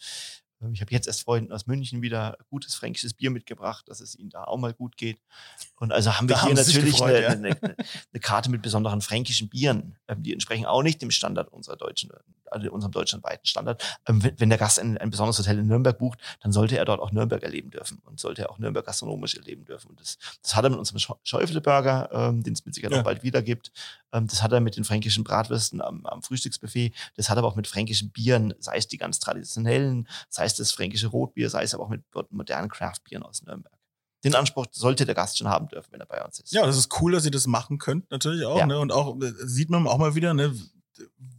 ich 0.72 0.82
habe 0.82 0.92
jetzt 0.92 1.08
erst 1.08 1.24
Freunden 1.24 1.52
aus 1.52 1.68
München 1.68 2.02
wieder 2.02 2.38
gutes 2.50 2.76
fränkisches 2.76 3.14
Bier 3.14 3.32
mitgebracht, 3.32 3.90
dass 3.90 4.00
es 4.00 4.16
ihnen 4.16 4.30
da 4.30 4.44
auch 4.44 4.58
mal 4.58 4.74
gut 4.74 4.98
geht. 4.98 5.20
Und 5.80 5.92
also 5.92 6.18
haben 6.18 6.30
wir 6.30 6.36
Da 6.36 6.42
hier 6.44 6.50
haben 6.52 6.58
natürlich 6.58 6.92
gefreut, 6.94 7.16
eine, 7.16 7.22
ja. 7.22 7.30
eine, 7.30 7.50
eine, 7.62 7.76
eine 7.78 8.20
Karte 8.20 8.52
mit 8.52 8.62
besonderen 8.62 9.02
fränkischen 9.02 9.50
Bieren. 9.50 9.98
Ähm, 10.08 10.24
die 10.24 10.34
entsprechen 10.34 10.66
auch 10.66 10.84
nicht 10.84 11.02
dem 11.02 11.12
Standard 11.12 11.50
unserer 11.52 11.78
deutschen, 11.78 12.12
also 12.46 12.72
unserem 12.72 12.92
deutschlandweiten 12.92 13.46
Standard. 13.46 14.00
Ähm, 14.08 14.22
wenn, 14.38 14.50
der 14.50 14.60
Gast 14.60 14.80
ein, 14.80 14.98
ein 14.98 15.10
besonderes 15.10 15.40
Hotel 15.40 15.58
in 15.60 15.68
Nürnberg 15.68 15.98
bucht, 15.98 16.20
dann 16.42 16.52
sollte 16.52 16.78
er 16.78 16.86
dort 16.86 17.00
auch 17.00 17.12
Nürnberg 17.12 17.42
erleben 17.42 17.72
dürfen 17.72 18.00
und 18.06 18.20
sollte 18.20 18.44
er 18.44 18.52
auch 18.52 18.60
Nürnberg 18.60 18.86
gastronomisch 18.86 19.36
erleben 19.36 19.66
dürfen. 19.66 19.90
Und 19.90 20.00
das, 20.00 20.18
das 20.42 20.56
hat 20.56 20.64
er 20.64 20.70
mit 20.70 20.80
unserem 20.80 21.18
Schäufele-Burger, 21.24 22.10
ähm, 22.12 22.44
den 22.44 22.54
es 22.54 22.66
mit 22.66 22.76
Sicherheit 22.76 22.94
Ja. 22.94 23.00
auch 23.00 23.06
bald 23.06 23.24
wieder 23.24 23.42
gibt. 23.42 23.72
Ähm, 24.12 24.28
das 24.28 24.42
hat 24.44 24.52
er 24.52 24.60
mit 24.60 24.76
den 24.78 24.84
fränkischen 24.84 25.24
Bratwürsten 25.24 25.82
am, 25.82 26.06
am 26.06 26.22
Frühstücksbuffet. 26.22 26.94
Das 27.16 27.30
hat 27.30 27.38
er 27.38 27.40
aber 27.40 27.48
auch 27.48 27.56
mit 27.56 27.68
fränkischen 27.68 28.12
Bieren, 28.12 28.54
sei 28.60 28.78
es 28.78 28.88
die 28.88 28.98
ganz 28.98 29.20
traditionellen, 29.20 30.08
sei 30.30 30.46
es 30.46 30.56
das 30.56 30.72
fränkische 30.72 31.08
Rotbier, 31.08 31.50
sei 31.50 31.64
es 31.64 31.74
aber 31.74 31.84
auch 31.86 31.90
mit 31.90 32.04
modernen 32.32 32.70
Craftbieren 32.70 33.24
aus 33.24 33.42
Nürnberg. 33.44 33.74
Den 34.24 34.36
Anspruch 34.36 34.68
sollte 34.72 35.06
der 35.06 35.16
Gast 35.16 35.38
schon 35.40 35.48
haben 35.48 35.68
dürfen, 35.68 35.92
wenn 35.94 36.00
er 36.00 36.06
bei 36.06 36.24
uns 36.24 36.40
ist. 36.40 36.52
Ja, 36.54 36.66
das 36.66 36.78
ist 36.78 37.02
cool, 37.02 37.12
dass 37.14 37.26
ihr 37.26 37.32
das 37.32 37.48
machen 37.48 37.80
könnt, 37.80 38.12
natürlich 38.12 38.46
auch. 38.46 38.58
Ja. 38.60 38.68
Ne? 38.68 38.78
Und 38.80 38.92
auch 38.92 39.20
äh, 39.20 39.34
sieht 39.46 39.70
man 39.72 39.88
auch 39.88 39.98
mal 39.98 40.14
wieder, 40.14 40.34
ne, 40.36 40.54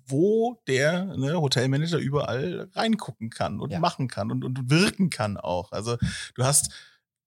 wo 0.07 0.61
der 0.67 1.05
ne, 1.17 1.41
Hotelmanager 1.41 1.99
überall 1.99 2.69
reingucken 2.75 3.31
kann 3.31 3.61
und 3.61 3.71
Ja. 3.71 3.79
machen 3.79 4.09
kann 4.09 4.31
und, 4.33 4.45
und 4.45 4.71
wirken 4.71 5.11
kann 5.11 5.37
auch. 5.37 5.71
Also 5.73 5.97
du 6.35 6.45
hast 6.45 6.71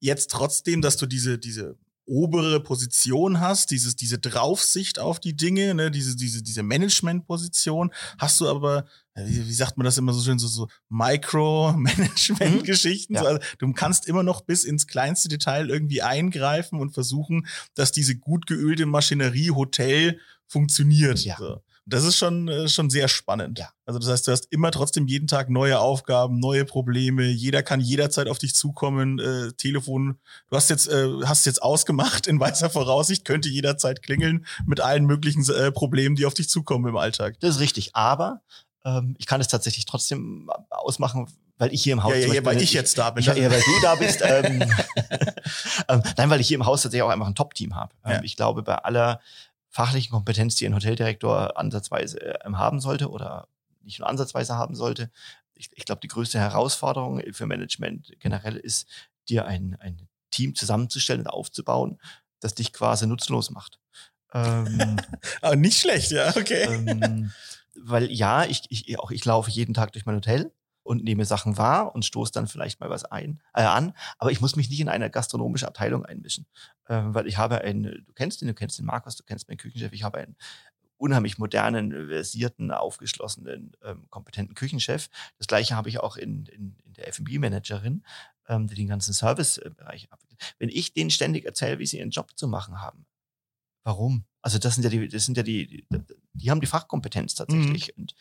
jetzt 0.01 0.29
trotzdem, 0.31 0.81
dass 0.81 0.97
du 0.97 1.05
diese, 1.05 1.37
diese 1.37 1.77
obere 2.05 2.59
Position 2.59 3.39
hast, 3.39 3.71
dieses, 3.71 3.95
diese 3.95 4.19
Draufsicht 4.19 4.99
auf 4.99 5.19
die 5.19 5.35
Dinge, 5.35 5.73
ne, 5.73 5.89
diese, 5.91 6.15
diese, 6.15 6.43
diese 6.43 6.61
Management-Position, 6.63 7.91
hast 8.17 8.39
du 8.41 8.47
aber, 8.47 8.85
wie, 9.15 9.47
wie 9.47 9.53
sagt 9.53 9.77
man 9.77 9.85
das 9.85 9.97
immer 9.97 10.13
so 10.13 10.21
schön, 10.21 10.39
so, 10.39 10.47
so 10.47 10.67
Micro-Management-Geschichten. 10.89 13.13
Mhm. 13.13 13.17
Ja. 13.17 13.23
So, 13.23 13.27
also, 13.27 13.39
du 13.59 13.73
kannst 13.73 14.07
immer 14.07 14.23
noch 14.23 14.41
bis 14.41 14.63
ins 14.63 14.87
kleinste 14.87 15.29
Detail 15.29 15.69
irgendwie 15.69 16.01
eingreifen 16.01 16.79
und 16.79 16.93
versuchen, 16.93 17.45
dass 17.73 17.91
diese 17.91 18.15
gut 18.15 18.47
geölte 18.47 18.85
Maschinerie 18.85 19.51
Hotel 19.51 20.19
funktioniert. 20.47 21.23
Ja. 21.23 21.37
So. 21.37 21.61
Das 21.87 22.03
ist 22.03 22.17
schon, 22.17 22.47
äh, 22.47 22.67
schon 22.67 22.89
sehr 22.89 23.07
spannend. 23.07 23.59
Ja. 23.59 23.69
Also 23.85 23.99
das 23.99 24.09
heißt, 24.09 24.27
du 24.27 24.31
hast 24.31 24.47
immer 24.51 24.71
trotzdem 24.71 25.05
jeden 25.07 25.27
Tag 25.27 25.49
neue 25.49 25.79
Aufgaben, 25.79 26.39
neue 26.39 26.65
Probleme. 26.65 27.25
Jeder 27.25 27.61
kann 27.61 27.79
jederzeit 27.79 28.27
auf 28.27 28.39
dich 28.39 28.55
zukommen. 28.55 29.19
Äh, 29.19 29.51
Telefon, 29.53 30.17
du 30.49 30.55
hast 30.55 30.69
jetzt, 30.71 30.87
äh, 30.87 31.07
hast 31.25 31.45
jetzt 31.45 31.61
ausgemacht 31.61 32.25
in 32.25 32.39
weißer 32.39 32.71
Voraussicht, 32.71 33.23
könnte 33.23 33.49
jederzeit 33.49 34.01
klingeln 34.01 34.45
mit 34.65 34.81
allen 34.81 35.05
möglichen 35.05 35.47
äh, 35.51 35.71
Problemen, 35.71 36.15
die 36.15 36.25
auf 36.25 36.33
dich 36.33 36.49
zukommen 36.49 36.87
im 36.87 36.97
Alltag. 36.97 37.35
Das 37.39 37.55
ist 37.55 37.61
richtig. 37.61 37.95
Aber 37.95 38.41
ähm, 38.83 39.15
ich 39.19 39.27
kann 39.27 39.39
es 39.39 39.47
tatsächlich 39.47 39.85
trotzdem 39.85 40.49
ausmachen, 40.71 41.27
weil 41.57 41.71
ich 41.71 41.83
hier 41.83 41.93
im 41.93 42.03
Haus 42.03 42.13
Ja, 42.13 42.19
ja, 42.19 42.33
ja, 42.33 42.45
weil 42.45 42.61
ich 42.61 42.73
jetzt 42.73 42.97
da 42.97 43.11
bin. 43.11 43.21
Ich, 43.21 43.27
ja, 43.27 43.35
weil 43.35 43.61
du 43.61 43.81
da 43.83 43.95
bist. 43.99 44.21
ähm, 44.23 44.63
ähm, 45.87 46.03
nein, 46.17 46.29
weil 46.29 46.41
ich 46.41 46.47
hier 46.47 46.55
im 46.55 46.65
Haus 46.65 46.81
tatsächlich 46.81 47.03
auch 47.03 47.09
einfach 47.09 47.27
ein 47.27 47.35
Top-Team 47.35 47.75
habe. 47.75 47.93
Ähm, 48.03 48.11
Ja. 48.11 48.23
Ich 48.23 48.35
glaube, 48.35 48.63
bei 48.63 48.75
aller 48.75 49.21
fachlichen 49.75 50.11
Kompetenz, 50.11 50.55
die 50.55 50.65
ein 50.65 50.73
Hoteldirektor 50.73 51.57
ansatzweise 51.57 52.39
ähm, 52.45 52.57
haben 52.57 52.79
sollte 52.79 53.09
oder 53.09 53.49
nicht 53.83 53.99
nur 53.99 54.07
ansatzweise 54.07 54.55
haben 54.55 54.73
sollte, 54.73 55.11
ich, 55.53 55.69
ich 55.73 55.83
glaube, 55.83 55.99
die 55.99 56.07
größte 56.07 56.39
Herausforderung 56.39 57.21
für 57.33 57.45
Management 57.45 58.13
generell 58.19 58.55
ist, 58.55 58.87
dir 59.27 59.45
ein, 59.45 59.75
ein 59.81 60.07
Team 60.31 60.55
zusammenzustellen 60.55 61.21
und 61.21 61.27
aufzubauen, 61.27 61.99
das 62.39 62.55
dich 62.55 62.71
quasi 62.71 63.05
nutzlos 63.05 63.49
macht. 63.49 63.79
Ähm, 64.33 64.95
Aber 65.41 65.55
nicht 65.57 65.81
schlecht, 65.81 66.11
ja, 66.11 66.29
okay. 66.29 66.63
ähm, 66.63 67.33
weil 67.75 68.09
ja, 68.09 68.45
ich, 68.45 68.63
ich, 68.69 68.97
auch 68.97 69.11
ich 69.11 69.25
laufe 69.25 69.51
jeden 69.51 69.73
Tag 69.73 69.91
durch 69.91 70.05
mein 70.05 70.15
Hotel 70.15 70.53
und 70.85 71.03
nehme 71.03 71.25
Sachen 71.25 71.57
wahr 71.57 71.93
und 71.93 72.05
stoße 72.05 72.31
dann 72.31 72.47
vielleicht 72.47 72.79
mal 72.79 72.89
was 72.89 73.05
ein, 73.05 73.41
äh, 73.53 73.63
an, 73.63 73.93
aber 74.17 74.31
ich 74.31 74.39
muss 74.39 74.55
mich 74.55 74.69
nicht 74.69 74.79
in 74.79 74.87
eine 74.87 75.09
gastronomische 75.09 75.67
Abteilung 75.67 76.05
einmischen, 76.05 76.45
ähm, 76.87 77.13
weil 77.13 77.27
ich 77.27 77.37
habe 77.37 77.61
einen, 77.61 77.83
du 78.05 78.13
kennst 78.13 78.41
den, 78.41 78.47
du 78.47 78.53
kennst 78.53 78.77
den 78.77 78.85
Markus, 78.85 79.15
du 79.15 79.23
kennst 79.23 79.47
meinen 79.47 79.57
Küchenchef, 79.57 79.91
ich 79.93 80.03
habe 80.03 80.19
ein 80.19 80.35
unheimlich 80.97 81.37
modernen, 81.37 82.07
versierten, 82.07 82.71
aufgeschlossenen, 82.71 83.75
ähm, 83.83 84.05
kompetenten 84.09 84.55
Küchenchef. 84.55 85.09
Das 85.37 85.47
gleiche 85.47 85.75
habe 85.75 85.89
ich 85.89 85.99
auch 85.99 86.15
in, 86.15 86.45
in, 86.45 86.77
in 86.85 86.93
der 86.93 87.09
F&B-Managerin, 87.09 88.05
ähm, 88.47 88.67
die 88.67 88.75
den 88.75 88.87
ganzen 88.87 89.13
Servicebereich 89.13 90.11
abwickelt. 90.11 90.55
Wenn 90.57 90.69
ich 90.69 90.93
denen 90.93 91.09
ständig 91.09 91.45
erzähle, 91.45 91.79
wie 91.79 91.85
sie 91.85 91.97
ihren 91.97 92.11
Job 92.11 92.31
zu 92.37 92.47
machen 92.47 92.81
haben, 92.81 93.05
warum? 93.83 94.25
Also 94.41 94.59
das 94.59 94.75
sind 94.75 94.83
ja 94.83 94.89
die, 94.89 95.07
das 95.07 95.25
sind 95.25 95.37
ja 95.37 95.43
die, 95.43 95.67
die, 95.67 95.87
die 96.33 96.51
haben 96.51 96.61
die 96.61 96.67
Fachkompetenz 96.67 97.35
tatsächlich. 97.35 97.93
Mhm. 97.95 98.03
Und, 98.03 98.15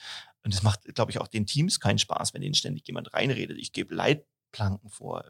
und 0.44 0.54
das 0.54 0.62
macht, 0.62 0.94
glaube 0.94 1.10
ich, 1.10 1.18
auch 1.18 1.28
den 1.28 1.46
Teams 1.46 1.80
keinen 1.80 1.98
Spaß, 1.98 2.34
wenn 2.34 2.42
ihnen 2.42 2.54
ständig 2.54 2.86
jemand 2.86 3.14
reinredet. 3.14 3.56
Ich 3.58 3.72
gebe 3.72 3.94
Leitplanken 3.94 4.90
vor. 4.90 5.24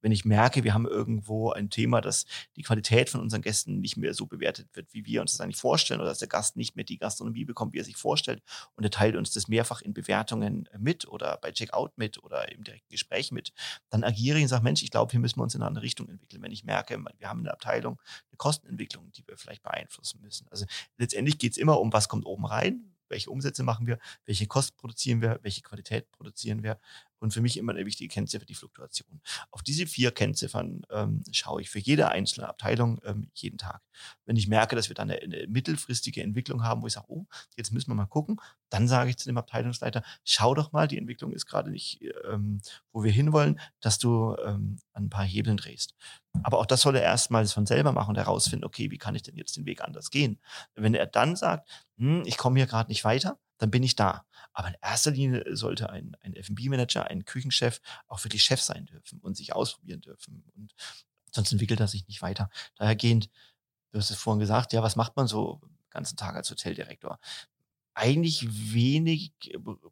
Wenn 0.00 0.12
ich 0.12 0.24
merke, 0.24 0.64
wir 0.64 0.74
haben 0.74 0.86
irgendwo 0.86 1.50
ein 1.50 1.70
Thema, 1.70 2.00
dass 2.00 2.26
die 2.56 2.62
Qualität 2.62 3.08
von 3.08 3.20
unseren 3.20 3.40
Gästen 3.40 3.80
nicht 3.80 3.96
mehr 3.96 4.12
so 4.12 4.26
bewertet 4.26 4.68
wird, 4.74 4.92
wie 4.92 5.06
wir 5.06 5.22
uns 5.22 5.32
das 5.32 5.40
eigentlich 5.40 5.56
vorstellen, 5.56 6.00
oder 6.00 6.10
dass 6.10 6.18
der 6.18 6.28
Gast 6.28 6.56
nicht 6.56 6.76
mehr 6.76 6.84
die 6.84 6.98
Gastronomie 6.98 7.46
bekommt, 7.46 7.72
wie 7.72 7.78
er 7.78 7.84
sich 7.84 7.96
vorstellt, 7.96 8.42
und 8.76 8.84
er 8.84 8.90
teilt 8.90 9.16
uns 9.16 9.32
das 9.32 9.48
mehrfach 9.48 9.80
in 9.80 9.94
Bewertungen 9.94 10.68
mit 10.78 11.08
oder 11.08 11.38
bei 11.38 11.52
Checkout 11.52 11.96
mit 11.96 12.22
oder 12.22 12.52
im 12.52 12.62
direkten 12.62 12.90
Gespräch 12.90 13.32
mit, 13.32 13.52
dann 13.88 14.04
agiere 14.04 14.36
ich 14.36 14.44
und 14.44 14.48
sage, 14.48 14.62
Mensch, 14.62 14.82
ich 14.82 14.90
glaube, 14.90 15.10
hier 15.10 15.20
müssen 15.20 15.38
wir 15.38 15.42
uns 15.42 15.54
in 15.54 15.62
eine 15.62 15.68
andere 15.68 15.84
Richtung 15.84 16.08
entwickeln. 16.08 16.42
Wenn 16.42 16.52
ich 16.52 16.64
merke, 16.64 17.02
wir 17.18 17.28
haben 17.28 17.40
eine 17.40 17.52
Abteilung, 17.52 17.98
eine 18.30 18.36
Kostenentwicklung, 18.36 19.10
die 19.12 19.26
wir 19.26 19.38
vielleicht 19.38 19.62
beeinflussen 19.62 20.20
müssen. 20.20 20.46
Also 20.50 20.66
letztendlich 20.98 21.38
geht 21.38 21.52
es 21.52 21.58
immer 21.58 21.80
um, 21.80 21.92
was 21.92 22.08
kommt 22.08 22.26
oben 22.26 22.44
rein, 22.44 22.94
welche 23.10 23.30
Umsätze 23.30 23.62
machen 23.62 23.86
wir, 23.86 23.98
welche 24.24 24.46
Kosten 24.46 24.76
produzieren 24.76 25.20
wir, 25.20 25.38
welche 25.42 25.62
Qualität 25.62 26.10
produzieren 26.12 26.62
wir. 26.62 26.78
Und 27.20 27.32
für 27.32 27.40
mich 27.40 27.56
immer 27.56 27.72
eine 27.72 27.86
wichtige 27.86 28.12
Kennziffer 28.12 28.46
die 28.46 28.54
Fluktuation. 28.54 29.20
Auf 29.50 29.62
diese 29.62 29.86
vier 29.86 30.10
Kennziffern 30.10 30.82
ähm, 30.90 31.22
schaue 31.30 31.60
ich 31.60 31.70
für 31.70 31.78
jede 31.78 32.08
einzelne 32.08 32.48
Abteilung 32.48 33.00
ähm, 33.04 33.30
jeden 33.34 33.58
Tag. 33.58 33.82
Wenn 34.24 34.36
ich 34.36 34.48
merke, 34.48 34.74
dass 34.74 34.88
wir 34.88 34.94
dann 34.94 35.10
eine, 35.10 35.20
eine, 35.20 35.46
mittelfristige 35.46 36.22
Entwicklung 36.22 36.64
haben, 36.64 36.82
wo 36.82 36.86
ich 36.86 36.94
sage, 36.94 37.06
oh, 37.08 37.26
jetzt 37.56 37.72
müssen 37.72 37.90
wir 37.90 37.94
mal 37.94 38.06
gucken, 38.06 38.40
dann 38.70 38.88
sage 38.88 39.10
ich 39.10 39.18
zu 39.18 39.28
dem 39.28 39.36
Abteilungsleiter, 39.36 40.02
schau 40.24 40.54
doch 40.54 40.72
mal, 40.72 40.88
die 40.88 40.98
Entwicklung 40.98 41.32
ist 41.32 41.46
gerade 41.46 41.70
nicht, 41.70 42.00
ähm, 42.30 42.60
wo 42.92 43.04
wir 43.04 43.12
hinwollen, 43.12 43.60
dass 43.80 43.98
du 43.98 44.36
ähm, 44.44 44.78
an 44.92 45.04
ein 45.04 45.10
paar 45.10 45.24
Hebeln 45.24 45.58
drehst. 45.58 45.94
Aber 46.42 46.58
auch 46.58 46.66
das 46.66 46.80
soll 46.80 46.96
er 46.96 47.02
erstmal 47.02 47.46
von 47.46 47.66
selber 47.66 47.92
machen 47.92 48.10
und 48.10 48.16
herausfinden, 48.16 48.64
okay, 48.64 48.90
wie 48.90 48.98
kann 48.98 49.14
ich 49.14 49.22
denn 49.22 49.36
jetzt 49.36 49.56
den 49.56 49.66
Weg 49.66 49.82
anders 49.82 50.10
gehen? 50.10 50.38
Wenn 50.74 50.94
er 50.94 51.06
dann 51.06 51.36
sagt, 51.36 51.68
hm, 51.98 52.22
ich 52.24 52.36
komme 52.36 52.58
hier 52.58 52.66
gerade 52.66 52.90
nicht 52.90 53.04
weiter, 53.04 53.38
dann 53.58 53.70
bin 53.70 53.82
ich 53.82 53.96
da. 53.96 54.24
Aber 54.52 54.68
in 54.68 54.74
erster 54.82 55.10
Linie 55.10 55.44
sollte 55.56 55.90
ein, 55.90 56.16
ein 56.20 56.34
F&B-Manager, 56.34 57.06
ein 57.06 57.24
Küchenchef 57.24 57.80
auch 58.08 58.22
wirklich 58.24 58.44
Chef 58.44 58.60
sein 58.60 58.86
dürfen 58.86 59.20
und 59.20 59.36
sich 59.36 59.54
ausprobieren 59.54 60.00
dürfen. 60.00 60.44
Und 60.56 60.74
sonst 61.30 61.52
entwickelt 61.52 61.80
er 61.80 61.88
sich 61.88 62.06
nicht 62.08 62.22
weiter. 62.22 62.50
Dahergehend, 62.76 63.30
du 63.92 63.98
hast 63.98 64.10
es 64.10 64.16
vorhin 64.16 64.40
gesagt, 64.40 64.72
ja, 64.72 64.82
was 64.82 64.96
macht 64.96 65.16
man 65.16 65.26
so 65.26 65.60
den 65.62 65.90
ganzen 65.90 66.16
Tag 66.16 66.34
als 66.34 66.50
Hoteldirektor? 66.50 67.18
Eigentlich 67.94 68.46
wenig, 68.72 69.32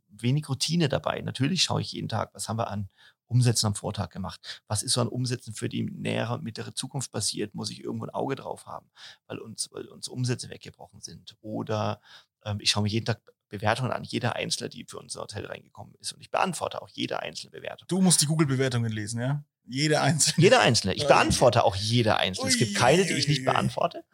wenig 0.09 0.49
Routine 0.49 0.89
dabei. 0.89 1.21
Natürlich 1.21 1.63
schaue 1.63 1.81
ich 1.81 1.93
jeden 1.93 2.09
Tag, 2.09 2.35
was 2.35 2.49
haben 2.49 2.59
wir 2.59 2.69
an 2.69 2.89
Umsätzen 3.27 3.67
am 3.67 3.75
Vortag 3.75 4.11
gemacht? 4.11 4.63
Was 4.67 4.83
ist 4.83 4.93
so 4.93 5.01
an 5.01 5.09
Umsätzen 5.09 5.53
für 5.53 5.69
die 5.69 5.85
nähere 5.85 6.35
und 6.35 6.43
mittlere 6.43 6.75
Zukunft 6.75 7.13
passiert? 7.13 7.55
Muss 7.55 7.71
ich 7.71 7.85
irgendwo 7.85 8.07
ein 8.07 8.11
Auge 8.11 8.37
drauf 8.37 8.67
haben, 8.67 8.91
weil 9.27 9.39
uns, 9.39 9.69
weil 9.73 9.87
uns 9.87 10.09
Umsätze 10.09 10.49
weggebrochen 10.49 11.01
sind? 11.01 11.37
Oder 11.43 12.01
ähm, 12.45 12.59
ich 12.61 12.71
schaue 12.71 12.85
mir 12.85 12.89
jeden 12.89 13.07
Tag 13.07 13.21
Bewertungen 13.49 13.93
an, 13.93 14.05
jeder 14.05 14.37
einzelne, 14.37 14.69
die 14.69 14.85
für 14.85 14.99
unser 14.99 15.23
Hotel 15.23 15.47
reingekommen 15.47 15.95
ist. 16.01 16.13
Und 16.13 16.21
ich 16.21 16.31
beantworte 16.31 16.83
auch 16.83 16.89
jede 16.89 17.21
einzelne 17.21 17.51
Bewertung. 17.51 17.89
Du 17.89 18.01
musst 18.01 18.21
die 18.21 18.27
Google-Bewertungen 18.27 18.93
lesen, 18.93 19.21
ja? 19.21 19.45
Jede 19.67 20.01
einzelne. 20.01 20.43
Jede 20.43 20.61
einzelne. 20.61 20.95
Ich 20.95 21.07
beantworte 21.09 21.65
auch 21.65 21.77
jede 21.77 22.17
einzelne. 22.17 22.49
Es 22.49 22.59
gibt 22.59 22.75
keine, 22.75 23.05
die 23.05 23.15
ich 23.15 23.29
nicht 23.29 23.45
beantworte. 23.45 24.05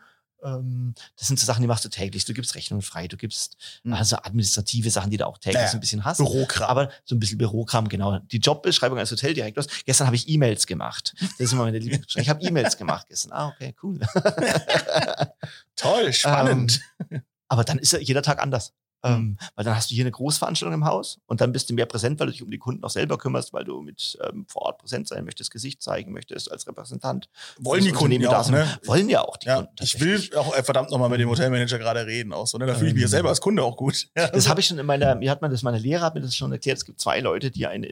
Ähm, 0.44 0.94
das 1.16 1.26
sind 1.28 1.40
so 1.40 1.46
Sachen, 1.46 1.62
die 1.62 1.66
machst 1.66 1.84
du 1.84 1.88
täglich. 1.88 2.24
Du 2.24 2.34
gibst 2.34 2.54
Rechnungen 2.54 2.82
frei, 2.82 3.08
du 3.08 3.16
gibst 3.16 3.56
mhm. 3.82 3.94
also 3.94 4.16
administrative 4.16 4.90
Sachen, 4.90 5.10
die 5.10 5.16
du 5.16 5.26
auch 5.26 5.38
täglich 5.38 5.56
naja, 5.56 5.68
so 5.68 5.78
ein 5.78 5.80
bisschen 5.80 6.04
hast. 6.04 6.18
Bürokram. 6.18 6.68
Aber 6.68 6.90
so 7.04 7.14
ein 7.14 7.20
bisschen 7.20 7.38
Bürokram, 7.38 7.88
genau. 7.88 8.18
Die 8.18 8.38
Jobbeschreibung 8.38 8.98
als 8.98 9.10
Hoteldirektors. 9.10 9.66
Gestern 9.84 10.06
habe 10.06 10.16
ich 10.16 10.28
E-Mails 10.28 10.66
gemacht. 10.66 11.14
Das 11.20 11.40
ist 11.40 11.52
immer 11.52 11.64
meine 11.64 11.78
Lieblingsbeschreibung. 11.78 12.22
Ich 12.22 12.28
habe 12.28 12.42
E-Mails 12.42 12.76
gemacht 12.76 13.06
gestern. 13.08 13.32
Ah, 13.32 13.48
okay, 13.48 13.74
cool. 13.82 14.00
Toll, 15.76 16.12
spannend. 16.12 16.80
Ähm, 17.10 17.22
aber 17.48 17.64
dann 17.64 17.78
ist 17.78 17.92
ja 17.92 17.98
jeder 17.98 18.22
Tag 18.22 18.40
anders. 18.40 18.74
Ähm, 19.04 19.20
mhm. 19.20 19.38
weil 19.54 19.64
dann 19.66 19.76
hast 19.76 19.90
du 19.90 19.94
hier 19.94 20.04
eine 20.04 20.12
Großveranstaltung 20.12 20.72
im 20.72 20.86
Haus 20.86 21.20
und 21.26 21.42
dann 21.42 21.52
bist 21.52 21.68
du 21.68 21.74
mehr 21.74 21.84
präsent, 21.84 22.18
weil 22.18 22.28
du 22.28 22.32
dich 22.32 22.42
um 22.42 22.50
die 22.50 22.58
Kunden 22.58 22.82
auch 22.84 22.90
selber 22.90 23.18
kümmerst, 23.18 23.52
weil 23.52 23.64
du 23.64 23.82
mit 23.82 24.18
ähm, 24.26 24.46
vor 24.48 24.62
Ort 24.62 24.78
präsent 24.78 25.08
sein 25.08 25.24
möchtest, 25.26 25.50
Gesicht 25.50 25.82
zeigen 25.82 26.12
möchtest 26.12 26.50
als 26.50 26.66
Repräsentant. 26.66 27.28
Wollen 27.58 27.84
die 27.84 27.92
Kunden 27.92 28.20
ja 28.22 28.40
auch, 28.40 28.48
ne? 28.48 28.66
Wollen 28.84 29.10
ja 29.10 29.20
auch 29.20 29.36
die 29.36 29.48
ja, 29.48 29.56
Kunden. 29.56 29.74
Ich 29.80 30.00
will 30.00 30.22
auch 30.36 30.56
äh, 30.56 30.62
verdammt 30.62 30.90
nochmal 30.90 31.10
mit 31.10 31.20
dem 31.20 31.28
Hotelmanager 31.28 31.78
gerade 31.78 32.06
reden 32.06 32.32
auch 32.32 32.46
so, 32.46 32.56
ne? 32.56 32.64
Da 32.64 32.74
fühle 32.74 32.88
ich 32.88 32.94
mich 32.94 33.02
ja 33.02 33.08
ähm. 33.08 33.10
selber 33.10 33.28
als 33.28 33.42
Kunde 33.42 33.62
auch 33.62 33.76
gut. 33.76 34.08
Ja, 34.16 34.28
das 34.28 34.48
habe 34.48 34.60
ich 34.60 34.66
schon 34.66 34.78
in 34.78 34.86
meiner, 34.86 35.14
mir 35.16 35.30
hat 35.30 35.42
man 35.42 35.50
das, 35.50 35.62
meine 35.62 35.78
Lehrer 35.78 36.06
hat 36.06 36.14
mir 36.14 36.22
das 36.22 36.34
schon 36.34 36.50
erklärt, 36.50 36.78
es 36.78 36.86
gibt 36.86 36.98
zwei 36.98 37.20
Leute, 37.20 37.50
die 37.50 37.66
einen 37.66 37.84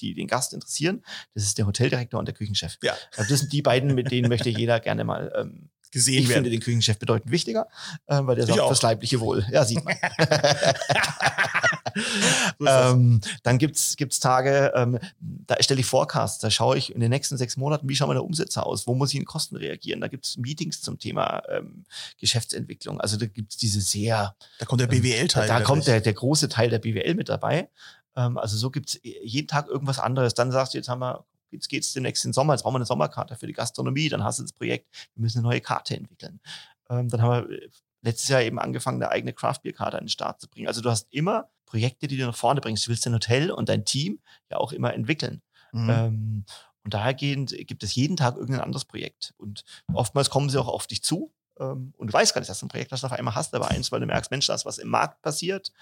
die 0.00 0.14
den 0.14 0.26
Gast 0.26 0.52
interessieren. 0.52 1.04
Das 1.34 1.44
ist 1.44 1.58
der 1.58 1.66
Hoteldirektor 1.66 2.18
und 2.18 2.26
der 2.26 2.34
Küchenchef. 2.34 2.78
Ja. 2.82 2.94
Also 3.16 3.30
das 3.30 3.40
sind 3.40 3.52
die 3.52 3.62
beiden, 3.62 3.94
mit 3.94 4.10
denen 4.10 4.28
möchte 4.28 4.50
jeder 4.50 4.80
gerne 4.80 5.04
mal 5.04 5.32
ähm, 5.36 5.70
gesehen 5.90 6.22
ich 6.22 6.28
werden. 6.28 6.44
Ich 6.44 6.44
finde 6.48 6.50
den 6.50 6.60
Küchenchef 6.60 6.98
bedeutend 6.98 7.32
wichtiger, 7.32 7.66
äh, 8.06 8.20
weil 8.22 8.36
der 8.36 8.46
sorgt 8.46 8.66
fürs 8.66 8.82
leibliche 8.82 9.20
Wohl. 9.20 9.44
Ja, 9.50 9.64
sieht 9.64 9.84
man. 9.84 9.96
ähm, 12.66 13.20
dann 13.42 13.58
gibt's 13.58 13.96
gibt's 13.96 14.20
Tage, 14.20 14.72
ähm, 14.74 14.98
da 15.20 15.56
stelle 15.60 15.80
ich 15.80 15.86
Forecasts, 15.86 16.40
da 16.40 16.50
schaue 16.50 16.76
ich 16.76 16.94
in 16.94 17.00
den 17.00 17.10
nächsten 17.10 17.36
sechs 17.36 17.56
Monaten, 17.56 17.88
wie 17.88 17.96
schauen 17.96 18.08
meine 18.08 18.22
Umsätze 18.22 18.64
aus, 18.64 18.86
wo 18.86 18.94
muss 18.94 19.12
ich 19.12 19.18
in 19.18 19.24
Kosten 19.24 19.56
reagieren. 19.56 20.00
Da 20.00 20.08
gibt's 20.08 20.36
Meetings 20.36 20.80
zum 20.80 20.98
Thema 20.98 21.42
ähm, 21.48 21.84
Geschäftsentwicklung. 22.18 23.00
Also 23.00 23.16
da 23.16 23.26
gibt's 23.26 23.56
diese 23.56 23.80
sehr. 23.80 24.34
Da 24.58 24.66
kommt 24.66 24.80
der 24.80 24.86
BWL-Teil. 24.86 25.44
Ähm, 25.44 25.48
da, 25.48 25.58
da 25.58 25.64
kommt 25.64 25.86
der, 25.86 26.00
der 26.00 26.12
große 26.12 26.48
Teil 26.48 26.70
der 26.70 26.78
BWL 26.78 27.14
mit 27.14 27.28
dabei. 27.28 27.68
Ähm, 28.16 28.38
also 28.38 28.56
so 28.56 28.70
gibt's 28.70 28.98
jeden 29.02 29.48
Tag 29.48 29.68
irgendwas 29.68 29.98
anderes. 29.98 30.34
Dann 30.34 30.52
sagst 30.52 30.74
du, 30.74 30.78
jetzt 30.78 30.88
haben 30.88 31.00
wir 31.00 31.24
jetzt 31.50 31.68
geht 31.68 31.82
es 31.82 31.92
demnächst 31.92 32.24
in 32.24 32.30
den 32.30 32.34
Sommer, 32.34 32.54
jetzt 32.54 32.62
brauchen 32.62 32.74
wir 32.74 32.78
eine 32.78 32.86
Sommerkarte 32.86 33.36
für 33.36 33.46
die 33.46 33.52
Gastronomie, 33.52 34.08
dann 34.08 34.24
hast 34.24 34.38
du 34.38 34.42
das 34.42 34.52
Projekt, 34.52 34.88
wir 35.14 35.22
müssen 35.22 35.38
eine 35.38 35.48
neue 35.48 35.60
Karte 35.60 35.96
entwickeln. 35.96 36.40
Ähm, 36.90 37.08
dann 37.08 37.22
haben 37.22 37.48
wir 37.48 37.56
äh, 37.56 37.68
letztes 38.02 38.28
Jahr 38.28 38.42
eben 38.42 38.58
angefangen, 38.58 39.02
eine 39.02 39.10
eigene 39.10 39.32
Craft 39.32 39.60
Karte 39.74 39.98
an 39.98 40.04
den 40.04 40.08
Start 40.08 40.40
zu 40.40 40.48
bringen. 40.48 40.68
Also 40.68 40.80
du 40.80 40.90
hast 40.90 41.12
immer 41.12 41.50
Projekte, 41.66 42.06
die 42.06 42.16
du 42.16 42.24
nach 42.24 42.36
vorne 42.36 42.60
bringst. 42.60 42.86
Du 42.86 42.90
willst 42.90 43.04
dein 43.04 43.14
Hotel 43.14 43.50
und 43.50 43.68
dein 43.68 43.84
Team 43.84 44.20
ja 44.50 44.58
auch 44.58 44.72
immer 44.72 44.94
entwickeln. 44.94 45.42
Mhm. 45.72 45.90
Ähm, 45.90 46.44
und 46.84 46.94
dahergehend 46.94 47.50
gibt 47.66 47.82
es 47.82 47.96
jeden 47.96 48.16
Tag 48.16 48.36
irgendein 48.36 48.60
anderes 48.60 48.84
Projekt. 48.84 49.34
Und 49.38 49.64
oftmals 49.92 50.30
kommen 50.30 50.48
sie 50.48 50.60
auch 50.60 50.68
auf 50.68 50.86
dich 50.86 51.02
zu. 51.02 51.32
Ähm, 51.58 51.92
und 51.96 52.06
du 52.08 52.12
weißt 52.12 52.32
gar 52.32 52.40
nicht, 52.40 52.48
dass 52.48 52.60
du 52.60 52.66
ein 52.66 52.68
Projekt 52.68 52.92
du 52.92 52.96
auf 52.96 53.12
einmal 53.12 53.34
hast, 53.34 53.54
aber 53.54 53.68
eins, 53.68 53.90
weil 53.90 54.00
du 54.00 54.06
merkst, 54.06 54.30
Mensch, 54.30 54.46
da 54.46 54.54
ist 54.54 54.64
was 54.64 54.78
im 54.78 54.88
Markt 54.88 55.20
passiert. 55.20 55.72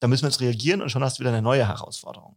Da 0.00 0.08
müssen 0.08 0.22
wir 0.22 0.28
jetzt 0.28 0.40
reagieren 0.40 0.82
und 0.82 0.90
schon 0.90 1.02
hast 1.02 1.18
du 1.18 1.20
wieder 1.20 1.30
eine 1.30 1.42
neue 1.42 1.66
Herausforderung. 1.66 2.36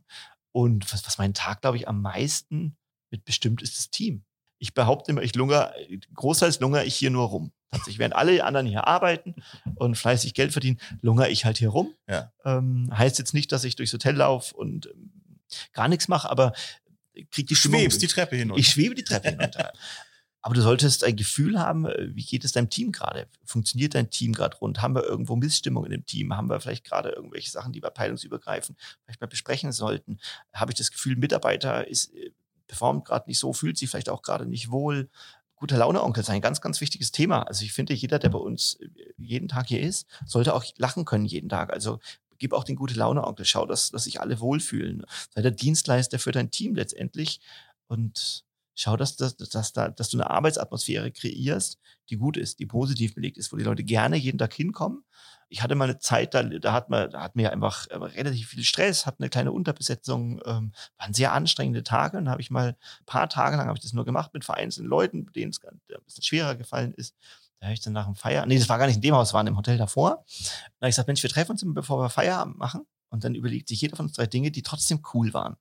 Und 0.54 0.94
was, 0.94 1.06
was 1.06 1.18
meinen 1.18 1.34
Tag, 1.34 1.62
glaube 1.62 1.78
ich, 1.78 1.88
am 1.90 2.02
meisten 2.02 2.78
mit 3.10 3.26
bestimmt 3.26 3.62
ist 3.62 3.78
das 3.78 3.90
Team. 3.90 4.24
Ich 4.60 4.74
behaupte 4.74 5.12
immer, 5.12 5.22
ich 5.22 5.36
lungere, 5.36 5.74
großteils 6.14 6.62
lungere 6.62 6.86
ich 6.86 6.96
hier 6.96 7.10
nur 7.10 7.28
rum. 7.28 7.52
Tatsächlich, 7.72 8.00
während 8.00 8.16
alle 8.16 8.44
anderen 8.46 8.68
hier 8.68 8.88
arbeiten 8.88 9.36
und 9.76 9.96
fleißig 9.96 10.36
Geld 10.36 10.52
verdienen, 10.52 10.80
lungere 11.02 11.30
ich 11.30 11.44
halt 11.44 11.58
hier 11.58 11.70
rum. 11.70 11.94
Ja. 12.08 12.32
Ähm, 12.46 12.90
heißt 12.96 13.18
jetzt 13.18 13.34
nicht, 13.34 13.52
dass 13.52 13.64
ich 13.64 13.76
durchs 13.76 13.92
Hotel 13.92 14.16
laufe 14.16 14.56
und 14.56 14.86
ähm, 14.86 15.12
gar 15.74 15.88
nichts 15.88 16.08
mache, 16.08 16.30
aber 16.30 16.54
krieg 17.32 17.48
die 17.48 17.56
Stimmung. 17.56 17.80
Schwebst 17.80 18.02
die 18.02 18.08
Treppe 18.08 18.36
hinunter. 18.36 18.60
Ich 18.60 18.70
schwebe 18.70 18.96
die 18.96 19.04
Treppe 19.04 19.30
hinunter. 19.30 19.74
Aber 20.46 20.56
du 20.56 20.62
solltest 20.62 21.06
ein 21.06 21.16
Gefühl 21.16 21.58
haben, 21.58 21.86
äh, 21.86 22.10
wie 22.14 22.24
geht 22.24 22.44
es 22.44 22.52
deinem 22.52 22.70
Team 22.70 22.92
gerade? 22.92 23.28
Funktioniert 23.46 23.96
dein 23.96 24.10
Team 24.10 24.34
gerade 24.34 24.58
rund? 24.58 24.82
Haben 24.82 24.94
wir 24.96 25.04
irgendwo 25.04 25.38
Missstimmung 25.38 25.86
in 25.86 25.92
dem 25.92 26.06
Team? 26.06 26.36
Haben 26.36 26.50
wir 26.50 26.60
vielleicht 26.60 26.84
gerade 26.84 27.10
irgendwelche 27.10 27.50
Sachen, 27.50 27.72
die 27.72 27.82
wir 27.82 27.88
abteilungsübergreifend 27.88 28.78
vielleicht 29.04 29.22
mal 29.22 29.28
besprechen 29.28 29.72
sollten? 29.72 30.20
Habe 30.54 30.74
ich 30.74 30.78
das 30.78 30.92
Gefühl, 30.92 31.16
Mitarbeiter 31.16 31.88
ist, 31.88 32.14
äh, 32.14 32.32
performt 32.68 33.06
gerade 33.06 33.30
nicht 33.30 33.40
so, 33.40 33.54
fühlt 33.54 33.78
sich 33.78 33.90
vielleicht 33.90 34.10
auch 34.10 34.22
gerade 34.22 34.46
nicht 34.46 34.70
wohl? 34.70 35.10
Guter 35.56 35.78
Laune-Onkel 35.78 36.22
ist 36.22 36.30
ein 36.30 36.42
ganz, 36.42 36.60
ganz 36.60 36.82
wichtiges 36.82 37.14
Thema. 37.14 37.44
Also 37.44 37.64
ich 37.64 37.72
finde, 37.72 37.94
jeder, 37.94 38.20
der 38.20 38.30
bei 38.30 38.38
uns 38.38 38.76
äh, 38.82 38.90
jeden 39.18 39.48
Tag 39.48 39.68
hier 39.70 39.80
ist, 39.80 40.08
sollte 40.26 40.54
auch 40.54 40.66
lachen 40.76 41.06
können 41.06 41.26
jeden 41.26 41.48
Tag. 41.48 41.72
Also 41.72 42.00
gib 42.38 42.52
auch 42.52 42.66
den 42.66 42.76
gute 42.76 42.96
Laune-Onkel. 42.96 43.46
Schau, 43.46 43.66
dass, 43.66 43.92
dass 43.92 44.04
sich 44.04 44.20
alle 44.20 44.42
wohlfühlen. 44.42 45.06
Sei 45.34 45.42
der 45.42 45.52
Dienstleister 45.52 46.20
für 46.20 46.34
dein 46.34 46.52
Team 46.52 46.76
letztendlich. 46.76 47.40
Und 47.88 48.44
schau, 48.76 48.98
dass, 48.98 49.16
dass, 49.16 49.38
dass, 49.38 49.74
da, 49.74 49.90
dass 49.90 50.10
du 50.10 50.18
eine 50.18 50.30
Arbeitsatmosphäre 50.30 51.12
kreierst, 51.12 51.80
die 52.10 52.18
gut 52.18 52.38
ist, 52.38 52.60
die 52.60 52.66
positiv 52.66 53.16
belegt 53.16 53.38
ist, 53.38 53.52
wo 53.52 53.58
die 53.58 53.64
Leute 53.64 53.84
gerne 53.84 54.16
jeden 54.16 54.38
Tag 54.38 54.54
hinkommen. 54.54 55.04
Ich 55.50 55.62
hatte 55.62 55.76
mal 55.76 55.86
eine 55.86 56.00
Zeit, 56.00 56.34
da, 56.34 56.42
da 56.44 56.74
hat 56.74 56.90
man, 56.90 57.12
da 57.12 57.22
hatten 57.22 57.38
wir 57.38 57.52
einfach 57.52 57.88
äh, 57.88 57.96
relativ 57.96 58.50
viel 58.50 58.64
Stress, 58.64 59.06
hatten 59.06 59.22
eine 59.22 59.30
kleine 59.30 59.52
Unterbesetzung, 59.52 60.42
ähm, 60.46 60.74
waren 60.98 61.14
sehr 61.14 61.32
anstrengende 61.34 61.84
Tage. 61.84 62.18
Und 62.18 62.30
habe 62.30 62.42
ich 62.42 62.50
mal 62.50 62.70
ein 62.70 63.06
paar 63.06 63.30
Tage 63.30 63.58
lang 63.58 63.68
habe 63.68 63.78
ich 63.78 63.84
das 63.84 63.94
nur 63.94 64.06
gemacht 64.06 64.34
mit 64.34 64.46
vereinzelten 64.46 64.90
Leuten, 64.90 65.32
denen 65.34 65.52
es 65.52 65.64
ein 65.64 65.80
bisschen 66.06 66.24
schwerer 66.24 66.56
gefallen 66.56 66.94
ist. 66.94 67.16
Da 67.60 67.68
habe 67.68 67.76
ich 67.76 67.82
dann 67.82 67.94
nach 67.94 68.06
dem 68.06 68.16
Feierabend, 68.16 68.52
nee, 68.52 68.60
das 68.60 68.68
war 68.68 68.78
gar 68.78 68.88
nicht 68.88 68.98
in 68.98 69.02
dem 69.02 69.16
Haus, 69.16 69.34
war 69.34 69.42
in 69.42 69.46
dem 69.46 69.58
Hotel 69.58 69.78
davor. 69.78 70.26
Da 70.80 70.86
habe 70.86 70.90
ich 70.90 70.96
gesagt, 70.96 71.08
Mensch, 71.08 71.24
wir 71.24 71.30
treffen 71.30 71.52
uns 71.52 71.64
bevor 71.66 72.02
wir 72.02 72.10
Feierabend 72.10 72.58
machen. 72.58 72.86
Und 73.10 73.24
dann 73.24 73.36
überlegt 73.36 73.70
sich 73.70 73.80
jeder 73.80 73.96
von 73.96 74.08
uns 74.08 74.16
drei 74.16 74.26
Dinge, 74.26 74.50
die 74.50 74.64
trotzdem 74.64 75.04
cool 75.14 75.34
waren. 75.36 75.56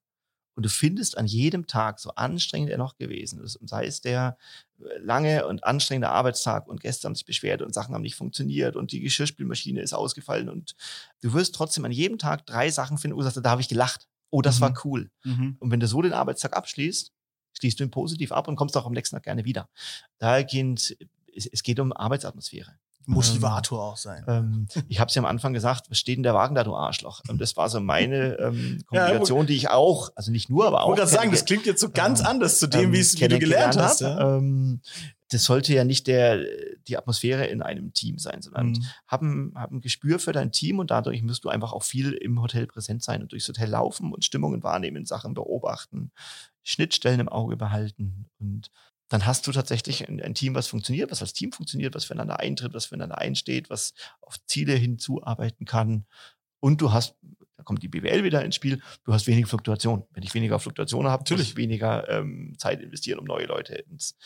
Und 0.55 0.64
du 0.64 0.68
findest 0.68 1.16
an 1.16 1.26
jedem 1.26 1.66
Tag, 1.66 1.98
so 1.98 2.11
anstrengend 2.11 2.70
er 2.70 2.78
noch 2.78 2.96
gewesen 2.98 3.40
ist, 3.40 3.57
und 3.57 3.68
sei 3.68 3.86
es 3.86 4.00
der 4.03 4.36
äh, 4.80 4.98
lange 4.98 5.46
und 5.46 5.64
anstrengende 5.64 6.11
Arbeitstag 6.11 6.68
und 6.68 6.80
Gäste 6.80 7.07
haben 7.09 7.14
sich 7.14 7.24
beschwert 7.24 7.62
und 7.62 7.72
Sachen 7.74 7.94
haben 7.94 8.03
nicht 8.03 8.16
funktioniert 8.16 8.76
und 8.76 8.92
die 8.92 9.00
Geschirrspülmaschine 9.00 9.80
ist 9.80 9.94
ausgefallen 9.94 10.48
und 10.48 10.74
du 11.22 11.32
wirst 11.32 11.55
trotzdem 11.55 11.84
an 11.84 11.92
jedem 11.92 12.18
Tag 12.18 12.44
drei 12.46 12.70
Sachen 12.70 12.98
finden, 12.98 13.16
wo 13.16 13.20
du 13.20 13.24
sagst, 13.24 13.44
da 13.44 13.50
habe 13.50 13.62
ich 13.62 13.68
gelacht. 13.68 14.09
Oh, 14.30 14.42
das 14.42 14.57
Mhm. 14.59 14.61
war 14.62 14.80
cool. 14.84 15.11
Mhm. 15.24 15.57
Und 15.59 15.70
wenn 15.70 15.80
du 15.80 15.86
so 15.86 16.03
den 16.03 16.12
Arbeitstag 16.12 16.57
abschließt, 16.57 17.12
schließt 17.59 17.80
du 17.80 17.84
ihn 17.84 17.90
positiv 17.90 18.32
ab 18.32 18.48
und 18.48 18.57
kommst 18.57 18.76
auch 18.76 18.86
am 18.86 18.92
nächsten 18.92 19.16
Tag 19.16 19.24
gerne 19.24 19.44
wieder. 19.44 19.68
Dahergehend, 20.18 20.96
es, 21.34 21.46
es 21.46 21.62
geht 21.62 21.80
um 21.80 21.92
Arbeitsatmosphäre. 21.92 22.76
Motivator 23.07 23.82
auch 23.82 23.96
sein. 23.96 24.24
Ähm, 24.28 24.66
ich 24.88 25.00
habe 25.00 25.09
es 25.09 25.14
ja 25.14 25.22
am 25.22 25.26
Anfang 25.26 25.53
gesagt, 25.53 25.90
was 25.90 25.98
steht 25.98 26.16
in 26.16 26.22
der 26.22 26.34
Wagen 26.34 26.55
da, 26.55 26.64
du 26.64 26.74
Arschloch? 26.74 27.20
Ähm, 27.28 27.38
das 27.38 27.57
war 27.57 27.68
so 27.68 27.80
meine 27.80 28.36
ähm, 28.38 28.78
Ja, 28.78 28.84
Kommunikation, 28.86 29.46
die 29.46 29.57
ich 29.57 29.68
auch, 29.70 30.11
also 30.14 30.30
nicht 30.30 30.50
nur, 30.50 30.66
aber 30.66 30.76
Ich 30.78 30.82
auch. 30.82 30.88
wollte 30.88 31.00
gerade 31.03 31.12
sagen, 31.12 31.30
das 31.30 31.44
klingt 31.44 31.66
jetzt 31.66 31.80
so 31.80 31.90
ganz 31.90 32.20
ähm, 32.20 32.26
anders 32.26 32.59
zu 32.59 32.66
dem, 32.66 32.84
ähm, 32.84 32.92
wie 32.92 33.00
es 33.00 33.18
wie 33.20 33.28
du 33.28 33.38
gelernt 33.38 33.76
hast. 33.76 34.00
Ja? 34.03 34.36
Ähm, 34.36 34.80
das 35.30 35.44
sollte 35.44 35.72
ja 35.72 35.84
nicht 35.84 36.07
der, 36.09 36.44
die 36.86 36.98
Atmosphäre 36.98 37.46
in 37.46 37.62
einem 37.62 37.94
Team 37.94 38.18
sein, 38.18 38.42
sondern 38.42 38.72
Mhm. 38.72 38.84
hab, 39.07 39.22
ein, 39.22 39.53
hab 39.55 39.70
ein 39.70 39.80
Gespür 39.80 40.18
für 40.18 40.32
dein 40.32 40.53
Team 40.53 40.78
und 40.78 40.90
dadurch 40.90 41.22
musst 41.22 41.44
du 41.44 41.48
einfach 41.48 41.72
auch 41.72 41.82
viel 41.82 42.12
im 42.12 42.42
Hotel 42.42 42.66
präsent 42.66 43.03
sein 43.03 43.22
und 43.22 43.32
durchs 43.32 43.48
Hotel 43.48 43.70
laufen 43.70 44.12
und 44.12 44.26
Stimmungen 44.26 44.62
wahrnehmen, 44.62 45.07
Sachen 45.07 45.32
beobachten, 45.32 46.12
Schnittstellen 46.62 47.18
im 47.20 47.28
Auge 47.30 47.57
behalten 47.57 48.26
und 48.38 48.70
dann 49.12 49.26
hast 49.26 49.46
du 49.46 49.52
tatsächlich 49.52 50.08
ein, 50.08 50.22
ein 50.22 50.34
Team, 50.34 50.54
was 50.54 50.68
funktioniert, 50.68 51.10
was 51.10 51.20
als 51.20 51.34
Team 51.34 51.52
funktioniert, 51.52 51.94
was 51.94 52.06
füreinander 52.06 52.40
eintritt, 52.40 52.72
was 52.72 52.86
füreinander 52.86 53.18
einsteht, 53.18 53.68
was 53.68 53.92
auf 54.22 54.42
Ziele 54.46 54.72
hinzuarbeiten 54.74 55.66
kann. 55.66 56.06
Und 56.60 56.80
du 56.80 56.92
hast, 56.92 57.16
da 57.58 57.62
kommt 57.62 57.82
die 57.82 57.88
BWL 57.88 58.24
wieder 58.24 58.42
ins 58.42 58.54
Spiel, 58.54 58.80
du 59.04 59.12
hast 59.12 59.26
weniger 59.26 59.48
Fluktuation. 59.48 60.06
Wenn 60.12 60.22
ich 60.22 60.32
weniger 60.32 60.58
Fluktuation 60.58 61.06
habe, 61.06 61.22
muss 61.22 61.30
Natürlich. 61.30 61.50
ich 61.50 61.56
weniger 61.56 62.08
ähm, 62.08 62.54
Zeit 62.56 62.80
investieren, 62.80 63.18
um 63.18 63.26
neue 63.26 63.44
Leute 63.44 63.74
ins, 63.74 64.16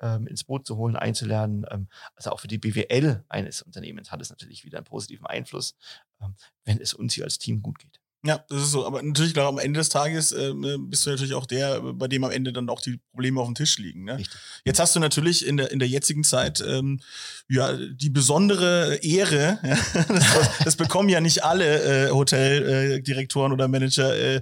ähm, 0.00 0.28
ins 0.28 0.44
Boot 0.44 0.64
zu 0.64 0.76
holen, 0.76 0.94
einzulernen. 0.94 1.66
Ähm, 1.68 1.88
also 2.14 2.30
auch 2.30 2.38
für 2.38 2.48
die 2.48 2.58
BWL 2.58 3.24
eines 3.28 3.62
Unternehmens 3.62 4.12
hat 4.12 4.20
es 4.20 4.30
natürlich 4.30 4.64
wieder 4.64 4.78
einen 4.78 4.84
positiven 4.84 5.26
Einfluss, 5.26 5.74
ähm, 6.20 6.36
wenn 6.64 6.80
es 6.80 6.94
uns 6.94 7.14
hier 7.14 7.24
als 7.24 7.38
Team 7.38 7.62
gut 7.62 7.80
geht. 7.80 8.00
Ja, 8.26 8.44
das 8.48 8.62
ist 8.62 8.70
so. 8.72 8.84
Aber 8.86 9.02
natürlich, 9.02 9.32
klar, 9.32 9.46
am 9.46 9.58
Ende 9.58 9.78
des 9.78 9.88
Tages 9.88 10.32
ähm, 10.32 10.64
äh, 10.64 10.76
bist 10.78 11.06
du 11.06 11.10
natürlich 11.10 11.34
auch 11.34 11.46
der, 11.46 11.80
bei 11.80 12.08
dem 12.08 12.24
am 12.24 12.30
Ende 12.30 12.52
dann 12.52 12.68
auch 12.68 12.80
die 12.80 12.98
Probleme 13.12 13.40
auf 13.40 13.46
dem 13.46 13.54
Tisch 13.54 13.78
liegen. 13.78 14.04
Ne? 14.04 14.18
Richtig. 14.18 14.38
Jetzt 14.64 14.80
hast 14.80 14.96
du 14.96 15.00
natürlich 15.00 15.46
in 15.46 15.56
der, 15.56 15.70
in 15.70 15.78
der 15.78 15.88
jetzigen 15.88 16.24
Zeit 16.24 16.62
ähm, 16.66 17.00
ja 17.48 17.72
die 17.72 18.10
besondere 18.10 18.96
Ehre, 18.96 19.58
ja, 19.62 19.78
das, 20.08 20.48
das 20.64 20.76
bekommen 20.76 21.08
ja 21.08 21.20
nicht 21.20 21.44
alle 21.44 22.08
äh, 22.08 22.10
Hoteldirektoren 22.10 23.52
oder 23.52 23.68
Manager 23.68 24.16
äh, 24.16 24.40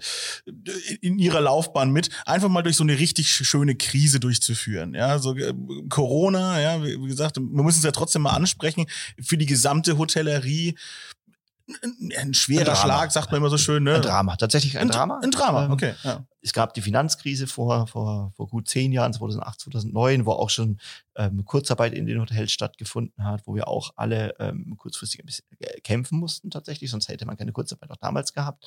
in 1.00 1.18
ihrer 1.18 1.42
Laufbahn 1.42 1.90
mit, 1.90 2.08
einfach 2.24 2.48
mal 2.48 2.62
durch 2.62 2.76
so 2.76 2.84
eine 2.84 2.98
richtig 2.98 3.28
schöne 3.30 3.74
Krise 3.74 4.20
durchzuführen. 4.20 4.94
Ja, 4.94 5.18
so 5.18 5.36
äh, 5.36 5.52
Corona, 5.90 6.60
ja, 6.60 6.82
wie 6.82 6.94
wie 7.02 7.08
gesagt, 7.08 7.36
wir 7.36 7.62
müssen 7.62 7.78
es 7.78 7.84
ja 7.84 7.92
trotzdem 7.92 8.22
mal 8.22 8.30
ansprechen, 8.30 8.86
für 9.20 9.36
die 9.36 9.46
gesamte 9.46 9.98
Hotellerie 9.98 10.74
ein, 11.82 12.12
ein 12.18 12.34
schwerer 12.34 12.70
Ein. 12.72 12.76
Schlag, 12.76 13.10
sagt 13.12 13.30
man 13.30 13.38
immer 13.40 13.48
so 13.50 13.56
schön. 13.58 13.82
Ne? 13.84 13.94
Ein 13.96 14.02
Drama, 14.02 14.36
tatsächlich 14.36 14.78
ein, 14.78 14.88
Drama. 14.88 15.20
Ein 15.22 15.30
Drama, 15.30 15.64
Ähm, 15.64 15.72
okay. 15.72 15.94
Ja. 16.02 16.26
es 16.42 16.52
gab 16.52 16.74
die 16.74 16.82
Finanzkrise 16.82 17.46
vor, 17.46 17.86
vor, 17.86 18.32
vor 18.36 18.48
gut 18.48 18.68
zehn 18.68 18.92
Jahren, 18.92 19.12
2008, 19.14 19.60
2009, 19.62 20.26
wo 20.26 20.32
auch 20.32 20.50
schon 20.50 20.78
ähm, 21.16 21.44
Kurzarbeit 21.44 21.94
in 21.94 22.06
den 22.06 22.20
Hotels 22.20 22.52
stattgefunden 22.52 23.24
hat, 23.24 23.46
wo 23.46 23.54
wir 23.54 23.66
auch 23.68 23.92
alle 23.96 24.34
ähm, 24.40 24.74
kurzfristig 24.76 25.20
ein 25.20 25.26
bisschen 25.26 25.46
äh, 25.60 25.80
kämpfen 25.80 26.18
mussten 26.18 26.50
tatsächlich, 26.50 26.90
sonst 26.90 27.08
hätte 27.08 27.24
man 27.24 27.36
keine 27.36 27.52
Kurzarbeit 27.52 27.90
auch 27.90 27.96
damals 27.96 28.34
gehabt. 28.34 28.66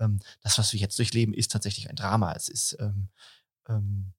Ähm, 0.00 0.20
das, 0.42 0.56
was 0.58 0.72
wir 0.72 0.80
jetzt 0.80 0.98
durchleben, 0.98 1.34
ist 1.34 1.52
tatsächlich 1.52 1.90
ein 1.90 1.96
Drama. 1.96 2.32
Es 2.32 2.48
ist 2.48 2.76
ähm, 2.80 3.08
ähm, 3.68 4.12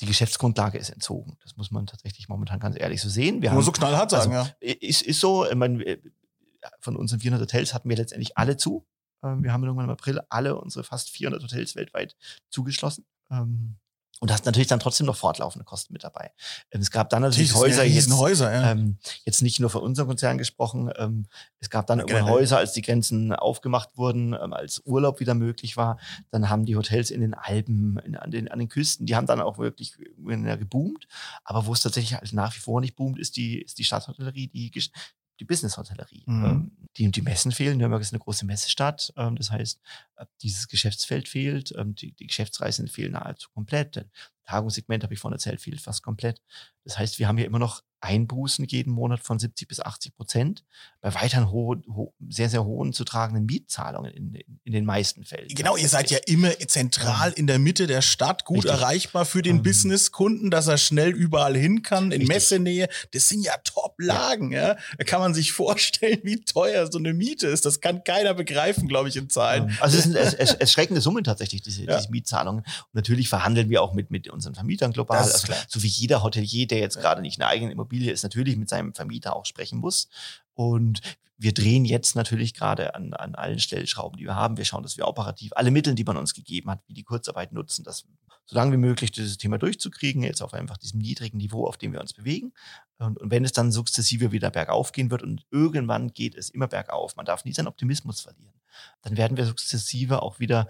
die 0.00 0.06
Geschäftsgrundlage 0.06 0.76
ist 0.78 0.90
entzogen. 0.90 1.38
Das 1.42 1.56
muss 1.56 1.70
man 1.70 1.86
tatsächlich 1.86 2.28
momentan 2.28 2.60
ganz 2.60 2.76
ehrlich 2.78 3.00
so 3.00 3.08
sehen. 3.08 3.40
Wir 3.40 3.48
man 3.50 3.58
haben, 3.58 3.64
so 3.64 3.72
knallhart 3.72 4.10
sagen, 4.10 4.34
also, 4.34 4.50
ja. 4.60 4.72
ist, 4.80 5.00
ist 5.02 5.20
so, 5.20 5.46
ich 5.48 5.54
meine, 5.54 5.78
wir- 5.78 5.98
von 6.80 6.96
unseren 6.96 7.20
400 7.20 7.48
Hotels 7.48 7.74
hatten 7.74 7.88
wir 7.88 7.96
letztendlich 7.96 8.36
alle 8.36 8.56
zu. 8.56 8.86
Ähm, 9.22 9.42
Wir 9.42 9.52
haben 9.52 9.64
irgendwann 9.64 9.86
im 9.86 9.92
April 9.92 10.20
alle 10.28 10.56
unsere 10.58 10.84
fast 10.84 11.10
400 11.10 11.42
Hotels 11.42 11.74
weltweit 11.76 12.16
zugeschlossen. 12.50 13.04
Ähm, 13.30 13.76
Und 14.20 14.32
hast 14.32 14.46
natürlich 14.46 14.68
dann 14.68 14.80
trotzdem 14.80 15.06
noch 15.06 15.16
fortlaufende 15.16 15.64
Kosten 15.64 15.92
mit 15.92 16.02
dabei. 16.02 16.32
Ähm, 16.70 16.80
Es 16.80 16.90
gab 16.90 17.10
dann 17.10 17.20
natürlich 17.20 17.50
sind 17.50 17.60
Häuser, 17.60 17.84
jetzt, 17.84 17.96
Riesenhäuser, 17.96 18.50
ja. 18.52 18.70
ähm, 18.70 18.96
jetzt 19.24 19.42
nicht 19.42 19.60
nur 19.60 19.68
von 19.68 19.82
unserem 19.82 20.08
Konzern 20.08 20.38
gesprochen. 20.38 20.90
Ähm, 20.96 21.26
es 21.60 21.68
gab 21.68 21.86
dann 21.86 21.98
irgendwann 21.98 22.24
Generell. 22.24 22.40
Häuser, 22.40 22.56
als 22.58 22.72
die 22.72 22.80
Grenzen 22.80 23.34
aufgemacht 23.34 23.98
wurden, 23.98 24.32
ähm, 24.32 24.54
als 24.54 24.80
Urlaub 24.86 25.20
wieder 25.20 25.34
möglich 25.34 25.76
war. 25.76 25.98
Dann 26.30 26.48
haben 26.48 26.64
die 26.64 26.76
Hotels 26.76 27.10
in 27.10 27.20
den 27.20 27.34
Alpen, 27.34 27.98
in, 28.06 28.16
an, 28.16 28.30
den, 28.30 28.48
an 28.50 28.58
den 28.58 28.68
Küsten, 28.68 29.04
die 29.04 29.16
haben 29.16 29.26
dann 29.26 29.40
auch 29.42 29.58
wirklich 29.58 29.94
geboomt. 29.96 31.06
Aber 31.44 31.66
wo 31.66 31.74
es 31.74 31.82
tatsächlich 31.82 32.14
halt 32.14 32.32
nach 32.32 32.54
wie 32.54 32.60
vor 32.60 32.80
nicht 32.80 32.96
boomt, 32.96 33.18
ist 33.18 33.36
die, 33.36 33.60
ist 33.60 33.78
die 33.78 33.84
Stadthotellerie, 33.84 34.48
die, 34.48 34.70
die 35.40 35.44
Business-Hotellerie. 35.44 36.24
Mhm. 36.26 36.44
Ähm, 36.44 36.70
die, 36.96 37.10
die 37.10 37.22
Messen 37.22 37.52
fehlen. 37.52 37.78
Nürnberg 37.78 38.00
ist 38.00 38.12
eine 38.12 38.20
große 38.20 38.46
Messestadt. 38.46 39.12
Ähm, 39.16 39.36
das 39.36 39.50
heißt, 39.50 39.80
äh, 40.16 40.26
dieses 40.42 40.68
Geschäftsfeld 40.68 41.28
fehlt. 41.28 41.72
Ähm, 41.76 41.94
die, 41.94 42.12
die 42.12 42.26
Geschäftsreisen 42.26 42.88
fehlen 42.88 43.12
nahezu 43.12 43.50
komplett. 43.50 44.06
Tagungssegment, 44.46 45.02
habe 45.04 45.12
ich 45.14 45.20
vorhin 45.20 45.34
erzählt, 45.34 45.60
fehlt 45.60 45.80
fast 45.80 46.02
komplett. 46.02 46.40
Das 46.84 46.98
heißt, 46.98 47.18
wir 47.18 47.28
haben 47.28 47.36
hier 47.36 47.46
immer 47.46 47.58
noch 47.58 47.82
Einbußen 48.00 48.66
jeden 48.66 48.92
Monat 48.92 49.20
von 49.20 49.38
70 49.38 49.66
bis 49.66 49.80
80 49.80 50.14
Prozent 50.14 50.64
bei 51.00 51.12
weiterhin 51.14 51.50
ho 51.50 51.74
ho 51.88 52.14
sehr, 52.28 52.50
sehr 52.50 52.62
hohen 52.64 52.92
zu 52.92 53.04
tragenden 53.04 53.46
Mietzahlungen 53.46 54.12
in, 54.12 54.34
in, 54.34 54.60
in 54.64 54.72
den 54.74 54.84
meisten 54.84 55.24
Fällen. 55.24 55.48
Genau, 55.48 55.76
ihr 55.76 55.88
seid 55.88 56.10
ja 56.10 56.18
immer 56.26 56.50
zentral 56.68 57.32
in 57.32 57.46
der 57.46 57.58
Mitte 57.58 57.86
der 57.86 58.02
Stadt, 58.02 58.44
gut 58.44 58.58
Richtig. 58.58 58.72
erreichbar 58.72 59.24
für 59.24 59.40
den 59.42 59.56
Ähm, 59.56 59.62
Businesskunden, 59.62 60.50
dass 60.50 60.66
er 60.68 60.76
schnell 60.76 61.10
überall 61.10 61.56
hin 61.56 61.82
kann, 61.82 62.06
in 62.12 62.20
Richtig. 62.20 62.28
Messenähe. 62.28 62.88
Das 63.12 63.28
sind 63.30 63.40
ja 63.42 63.54
Top-Lagen, 63.64 64.52
ja. 64.52 64.76
Da 64.98 65.04
kann 65.04 65.20
man 65.20 65.32
sich 65.34 65.52
vorstellen, 65.52 66.20
wie 66.22 66.40
teuer 66.44 66.92
so 66.92 66.98
eine 66.98 67.14
Miete 67.14 67.48
ist. 67.48 67.64
Das 67.64 67.80
kann 67.80 68.04
keiner 68.04 68.34
begreifen, 68.34 68.88
glaube 68.88 69.08
ich, 69.08 69.16
in 69.16 69.30
Zahlen. 69.30 69.70
Ähm, 69.70 69.76
Also 69.80 69.96
es 69.96 70.04
sind 70.04 70.14
erschreckende 70.60 71.00
Summen 71.00 71.24
tatsächlich, 71.24 71.62
diese, 71.62 71.84
Ja. 71.84 71.96
diese 71.98 72.10
Mietzahlungen. 72.10 72.60
Und 72.60 72.94
natürlich 72.94 73.28
verhandeln 73.30 73.70
wir 73.70 73.82
auch 73.82 73.94
mit, 73.94 74.10
mit 74.10 74.28
unseren 74.36 74.54
Vermietern 74.54 74.92
global. 74.92 75.18
Also, 75.18 75.52
so 75.68 75.82
wie 75.82 75.88
jeder 75.88 76.22
Hotelier, 76.22 76.66
der 76.66 76.78
jetzt 76.78 76.96
Ja. 76.96 77.02
gerade 77.02 77.22
nicht 77.22 77.40
eine 77.40 77.48
eigene 77.48 77.72
Immobilie 77.72 78.12
ist, 78.12 78.22
natürlich 78.22 78.56
mit 78.56 78.68
seinem 78.68 78.94
Vermieter 78.94 79.34
auch 79.34 79.46
sprechen 79.46 79.78
muss. 79.78 80.08
Und 80.54 81.00
wir 81.38 81.52
drehen 81.52 81.84
jetzt 81.84 82.14
natürlich 82.16 82.54
gerade 82.54 82.94
an, 82.94 83.12
an 83.12 83.34
allen 83.34 83.58
Stellschrauben, 83.58 84.16
die 84.16 84.24
wir 84.24 84.36
haben. 84.36 84.56
Wir 84.56 84.64
schauen, 84.64 84.82
dass 84.82 84.96
wir 84.96 85.06
operativ 85.06 85.52
alle 85.54 85.70
Mittel, 85.70 85.94
die 85.94 86.04
man 86.04 86.16
uns 86.16 86.32
gegeben 86.32 86.70
hat, 86.70 86.80
wie 86.86 86.94
die 86.94 87.02
Kurzarbeit 87.02 87.52
nutzen, 87.52 87.84
das 87.84 88.06
so 88.46 88.54
lange 88.54 88.72
wie 88.72 88.76
möglich 88.78 89.10
dieses 89.10 89.38
Thema 89.38 89.58
durchzukriegen, 89.58 90.22
jetzt 90.22 90.40
auf 90.40 90.54
einfach 90.54 90.78
diesem 90.78 91.00
niedrigen 91.00 91.36
Niveau, 91.36 91.66
auf 91.66 91.76
dem 91.76 91.92
wir 91.92 92.00
uns 92.00 92.14
bewegen. 92.14 92.52
Und, 92.98 93.18
und 93.18 93.30
wenn 93.30 93.44
es 93.44 93.52
dann 93.52 93.72
sukzessive 93.72 94.30
wieder 94.32 94.50
bergauf 94.50 94.92
gehen 94.92 95.10
wird 95.10 95.22
und 95.22 95.44
irgendwann 95.50 96.12
geht 96.14 96.36
es 96.36 96.48
immer 96.48 96.68
bergauf, 96.68 97.16
man 97.16 97.26
darf 97.26 97.44
nie 97.44 97.52
seinen 97.52 97.66
Optimismus 97.66 98.20
verlieren, 98.20 98.54
dann 99.02 99.16
werden 99.16 99.36
wir 99.36 99.46
sukzessive 99.46 100.22
auch 100.22 100.38
wieder 100.38 100.68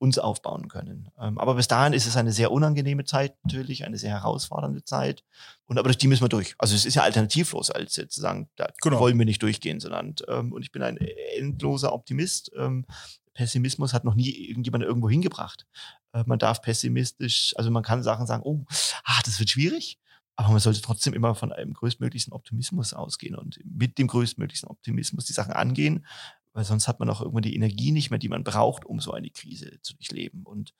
uns 0.00 0.18
aufbauen 0.18 0.68
können. 0.68 1.10
Ähm, 1.20 1.38
aber 1.38 1.54
bis 1.54 1.68
dahin 1.68 1.92
ist 1.92 2.06
es 2.06 2.16
eine 2.16 2.32
sehr 2.32 2.50
unangenehme 2.50 3.04
Zeit 3.04 3.36
natürlich, 3.44 3.84
eine 3.84 3.98
sehr 3.98 4.12
herausfordernde 4.12 4.82
Zeit. 4.82 5.22
Und 5.66 5.78
aber 5.78 5.88
durch 5.88 5.98
die 5.98 6.08
müssen 6.08 6.24
wir 6.24 6.30
durch. 6.30 6.54
Also 6.58 6.74
es 6.74 6.86
ist 6.86 6.94
ja 6.94 7.02
alternativlos, 7.02 7.70
als 7.70 7.96
jetzt 7.96 8.14
zu 8.14 8.22
sagen, 8.22 8.48
da 8.56 8.68
Genau. 8.80 8.98
wollen 8.98 9.18
wir 9.18 9.26
nicht 9.26 9.42
durchgehen, 9.42 9.78
sondern 9.78 10.14
ähm, 10.28 10.52
und 10.52 10.62
ich 10.62 10.72
bin 10.72 10.82
ein 10.82 10.96
endloser 11.36 11.92
Optimist. 11.92 12.50
Ähm, 12.56 12.86
Pessimismus 13.34 13.92
hat 13.92 14.04
noch 14.04 14.14
nie 14.14 14.30
irgendjemand 14.30 14.84
irgendwo 14.84 15.10
hingebracht. 15.10 15.66
Äh, 16.12 16.24
man 16.26 16.38
darf 16.38 16.62
pessimistisch, 16.62 17.52
also 17.56 17.70
man 17.70 17.82
kann 17.82 18.02
Sachen 18.02 18.26
sagen, 18.26 18.42
oh, 18.42 18.64
ah, 19.04 19.20
das 19.24 19.38
wird 19.38 19.50
schwierig. 19.50 19.98
Aber 20.36 20.48
man 20.48 20.60
sollte 20.60 20.80
trotzdem 20.80 21.12
immer 21.12 21.34
von 21.34 21.52
einem 21.52 21.74
größtmöglichen 21.74 22.32
Optimismus 22.32 22.94
ausgehen 22.94 23.34
und 23.34 23.58
mit 23.62 23.98
dem 23.98 24.06
größtmöglichen 24.06 24.70
Optimismus 24.70 25.26
die 25.26 25.34
Sachen 25.34 25.52
angehen, 25.52 26.06
weil 26.52 26.64
sonst 26.64 26.88
hat 26.88 27.00
man 27.00 27.10
auch 27.10 27.20
irgendwann 27.20 27.42
die 27.42 27.54
Energie 27.54 27.92
nicht 27.92 28.10
mehr, 28.10 28.18
die 28.18 28.28
man 28.28 28.44
braucht, 28.44 28.84
um 28.84 29.00
so 29.00 29.12
eine 29.12 29.30
Krise 29.30 29.78
zu 29.82 29.94
durchleben. 29.94 30.44
Und 30.44 30.74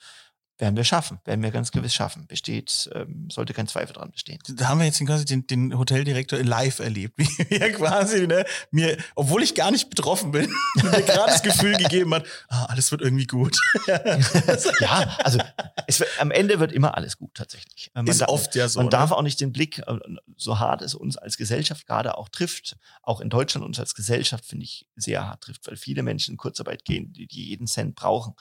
werden 0.60 0.76
wir 0.76 0.84
schaffen, 0.84 1.18
werden 1.24 1.42
wir 1.42 1.50
ganz 1.50 1.70
gewiss 1.72 1.94
schaffen. 1.94 2.26
Besteht, 2.26 2.90
ähm, 2.94 3.28
sollte 3.30 3.52
kein 3.54 3.66
Zweifel 3.66 3.94
dran 3.94 4.10
bestehen. 4.10 4.38
Da 4.48 4.68
haben 4.68 4.78
wir 4.78 4.86
jetzt 4.86 5.00
den, 5.00 5.06
quasi 5.06 5.24
den, 5.24 5.46
den 5.46 5.78
Hoteldirektor 5.78 6.38
live 6.40 6.78
erlebt, 6.78 7.14
wie 7.18 7.56
er 7.56 7.72
quasi 7.72 8.26
ne, 8.26 8.44
mir, 8.70 8.96
obwohl 9.14 9.42
ich 9.42 9.54
gar 9.54 9.70
nicht 9.70 9.90
betroffen 9.90 10.30
bin, 10.32 10.50
mir 10.76 11.02
gerade 11.02 11.32
das 11.32 11.42
Gefühl 11.42 11.76
gegeben 11.76 12.14
hat, 12.14 12.26
ah, 12.48 12.66
alles 12.66 12.90
wird 12.90 13.02
irgendwie 13.02 13.26
gut. 13.26 13.56
ja, 13.86 15.16
also 15.24 15.38
es, 15.86 16.04
am 16.18 16.30
Ende 16.30 16.60
wird 16.60 16.72
immer 16.72 16.96
alles 16.96 17.16
gut 17.16 17.34
tatsächlich. 17.34 17.90
Man 17.94 18.06
ist 18.06 18.20
da- 18.20 18.26
oft 18.26 18.54
ja 18.54 18.68
so. 18.68 18.80
Man 18.80 18.86
ne? 18.86 18.90
darf 18.90 19.12
auch 19.12 19.22
nicht 19.22 19.40
den 19.40 19.52
Blick, 19.52 19.78
äh, 19.78 19.98
so 20.36 20.58
hart 20.58 20.82
es 20.82 20.94
uns 20.94 21.16
als 21.16 21.36
Gesellschaft 21.36 21.86
gerade 21.86 22.16
auch 22.18 22.28
trifft, 22.28 22.76
auch 23.02 23.20
in 23.20 23.30
Deutschland 23.30 23.66
uns 23.66 23.80
als 23.80 23.94
Gesellschaft, 23.94 24.44
finde 24.44 24.64
ich, 24.64 24.86
sehr 24.96 25.26
hart 25.26 25.42
trifft, 25.42 25.66
weil 25.66 25.76
viele 25.76 26.02
Menschen 26.02 26.32
in 26.32 26.36
Kurzarbeit 26.36 26.84
gehen, 26.84 27.12
die, 27.12 27.26
die 27.26 27.48
jeden 27.48 27.66
Cent 27.66 27.94
brauchen. 27.94 28.34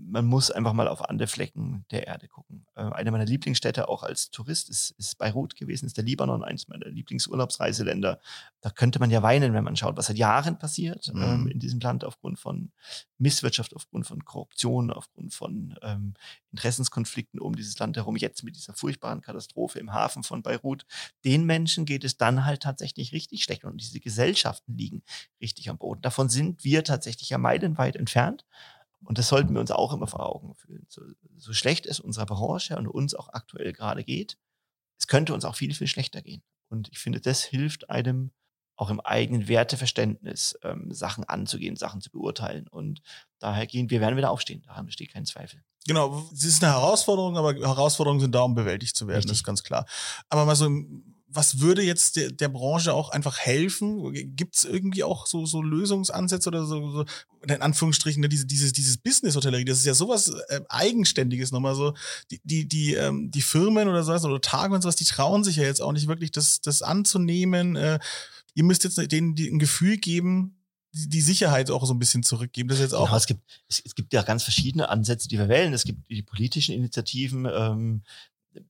Man 0.00 0.24
muss 0.26 0.50
einfach 0.50 0.72
mal 0.72 0.88
auf 0.88 1.08
andere 1.08 1.26
Flecken 1.28 1.84
der 1.90 2.06
Erde 2.06 2.28
gucken. 2.28 2.66
Äh, 2.74 2.82
eine 2.82 3.10
meiner 3.10 3.24
Lieblingsstädte 3.24 3.88
auch 3.88 4.02
als 4.02 4.30
Tourist 4.30 4.70
ist, 4.70 4.92
ist 4.92 5.18
Beirut 5.18 5.56
gewesen, 5.56 5.86
ist 5.86 5.96
der 5.96 6.04
Libanon, 6.04 6.44
eines 6.44 6.68
meiner 6.68 6.86
Lieblingsurlaubsreiseländer. 6.88 8.20
Da 8.60 8.70
könnte 8.70 8.98
man 8.98 9.10
ja 9.10 9.22
weinen, 9.22 9.52
wenn 9.52 9.64
man 9.64 9.76
schaut, 9.76 9.96
was 9.96 10.06
seit 10.06 10.18
Jahren 10.18 10.58
passiert 10.58 11.10
Mhm. 11.12 11.22
ähm, 11.22 11.48
in 11.48 11.58
diesem 11.58 11.80
Land 11.80 12.04
aufgrund 12.04 12.38
von 12.38 12.72
Misswirtschaft, 13.18 13.74
aufgrund 13.74 14.06
von 14.06 14.24
Korruption, 14.24 14.90
aufgrund 14.90 15.34
von 15.34 15.76
ähm, 15.82 16.14
Interessenskonflikten 16.52 17.40
um 17.40 17.56
dieses 17.56 17.78
Land 17.78 17.96
herum, 17.96 18.16
jetzt 18.16 18.42
mit 18.42 18.56
dieser 18.56 18.74
furchtbaren 18.74 19.20
Katastrophe 19.20 19.78
im 19.78 19.92
Hafen 19.92 20.22
von 20.22 20.42
Beirut. 20.42 20.86
Den 21.24 21.44
Menschen 21.44 21.84
geht 21.84 22.04
es 22.04 22.16
dann 22.16 22.44
halt 22.44 22.62
tatsächlich 22.62 23.12
richtig 23.12 23.42
schlecht 23.42 23.64
und 23.64 23.80
diese 23.80 24.00
Gesellschaften 24.00 24.76
liegen 24.76 25.02
richtig 25.40 25.70
am 25.70 25.78
Boden. 25.78 26.02
Davon 26.02 26.28
sind 26.28 26.64
wir 26.64 26.84
tatsächlich 26.84 27.30
ja 27.30 27.38
meilenweit 27.38 27.96
entfernt. 27.96 28.44
Und 29.04 29.18
das 29.18 29.28
sollten 29.28 29.54
wir 29.54 29.60
uns 29.60 29.70
auch 29.70 29.92
immer 29.92 30.06
vor 30.06 30.26
Augen 30.26 30.54
fühlen. 30.54 30.86
So, 30.88 31.02
so 31.36 31.52
schlecht 31.52 31.86
es 31.86 32.00
unserer 32.00 32.26
Branche 32.26 32.76
und 32.76 32.88
uns 32.88 33.14
auch 33.14 33.28
aktuell 33.30 33.72
gerade 33.72 34.04
geht, 34.04 34.36
es 34.98 35.06
könnte 35.06 35.32
uns 35.34 35.44
auch 35.44 35.54
viel, 35.54 35.72
viel 35.74 35.86
schlechter 35.86 36.20
gehen. 36.22 36.42
Und 36.68 36.88
ich 36.90 36.98
finde, 36.98 37.20
das 37.20 37.42
hilft 37.44 37.88
einem 37.90 38.32
auch 38.76 38.90
im 38.90 39.00
eigenen 39.00 39.48
Werteverständnis, 39.48 40.58
ähm, 40.62 40.92
Sachen 40.92 41.24
anzugehen, 41.24 41.76
Sachen 41.76 42.00
zu 42.00 42.10
beurteilen. 42.10 42.68
Und 42.68 43.00
daher 43.38 43.66
gehen 43.66 43.90
wir 43.90 44.00
werden 44.00 44.16
wieder 44.16 44.30
aufstehen. 44.30 44.62
Daran 44.66 44.86
besteht 44.86 45.12
kein 45.12 45.26
Zweifel. 45.26 45.62
Genau, 45.86 46.28
es 46.32 46.44
ist 46.44 46.62
eine 46.62 46.72
Herausforderung, 46.72 47.36
aber 47.36 47.54
Herausforderungen 47.54 48.20
sind 48.20 48.34
da, 48.34 48.42
um 48.42 48.54
bewältigt 48.54 48.96
zu 48.96 49.06
werden, 49.06 49.16
Richtig. 49.16 49.30
das 49.30 49.38
ist 49.38 49.44
ganz 49.44 49.62
klar. 49.64 49.86
Aber 50.28 50.44
mal 50.44 50.54
so, 50.54 50.66
im- 50.66 51.14
was 51.30 51.60
würde 51.60 51.82
jetzt 51.82 52.16
der, 52.16 52.30
der 52.30 52.48
Branche 52.48 52.94
auch 52.94 53.10
einfach 53.10 53.38
helfen? 53.38 54.12
Gibt 54.34 54.56
es 54.56 54.64
irgendwie 54.64 55.04
auch 55.04 55.26
so, 55.26 55.44
so 55.44 55.60
Lösungsansätze 55.60 56.48
oder 56.48 56.64
so, 56.64 56.90
so 56.90 57.04
in 57.46 57.62
Anführungsstrichen, 57.62 58.22
ne, 58.22 58.28
diese, 58.28 58.46
dieses, 58.46 58.72
dieses 58.72 58.96
Business-Hotellerie, 58.96 59.64
das 59.64 59.78
ist 59.78 59.86
ja 59.86 59.94
sowas 59.94 60.32
äh, 60.48 60.60
Eigenständiges 60.68 61.52
nochmal 61.52 61.74
so. 61.74 61.94
Die, 62.30 62.40
die, 62.44 62.66
die, 62.66 62.94
ähm, 62.94 63.30
die 63.30 63.42
Firmen 63.42 63.88
oder 63.88 64.02
sowas 64.02 64.24
oder 64.24 64.40
Tage 64.40 64.74
und 64.74 64.82
sowas, 64.82 64.96
die 64.96 65.04
trauen 65.04 65.44
sich 65.44 65.56
ja 65.56 65.64
jetzt 65.64 65.82
auch 65.82 65.92
nicht 65.92 66.08
wirklich, 66.08 66.32
das, 66.32 66.60
das 66.60 66.82
anzunehmen. 66.82 67.76
Äh, 67.76 67.98
ihr 68.54 68.64
müsst 68.64 68.84
jetzt 68.84 68.96
denen 69.12 69.34
die, 69.34 69.48
ein 69.48 69.58
Gefühl 69.58 69.98
geben, 69.98 70.56
die, 70.92 71.20
Sicherheit 71.20 71.70
auch 71.70 71.84
so 71.84 71.92
ein 71.92 71.98
bisschen 71.98 72.22
zurückgeben. 72.22 72.68
Das 72.68 72.78
ist 72.78 72.84
jetzt 72.84 72.94
auch. 72.94 73.06
Genau, 73.06 73.16
es, 73.16 73.26
gibt, 73.26 73.42
es 73.68 73.94
gibt 73.94 74.12
ja 74.14 74.22
ganz 74.22 74.42
verschiedene 74.42 74.88
Ansätze, 74.88 75.28
die 75.28 75.38
wir 75.38 75.48
wählen. 75.48 75.74
Es 75.74 75.84
gibt 75.84 76.08
die 76.10 76.22
politischen 76.22 76.74
Initiativen, 76.74 77.46
ähm, 77.46 78.02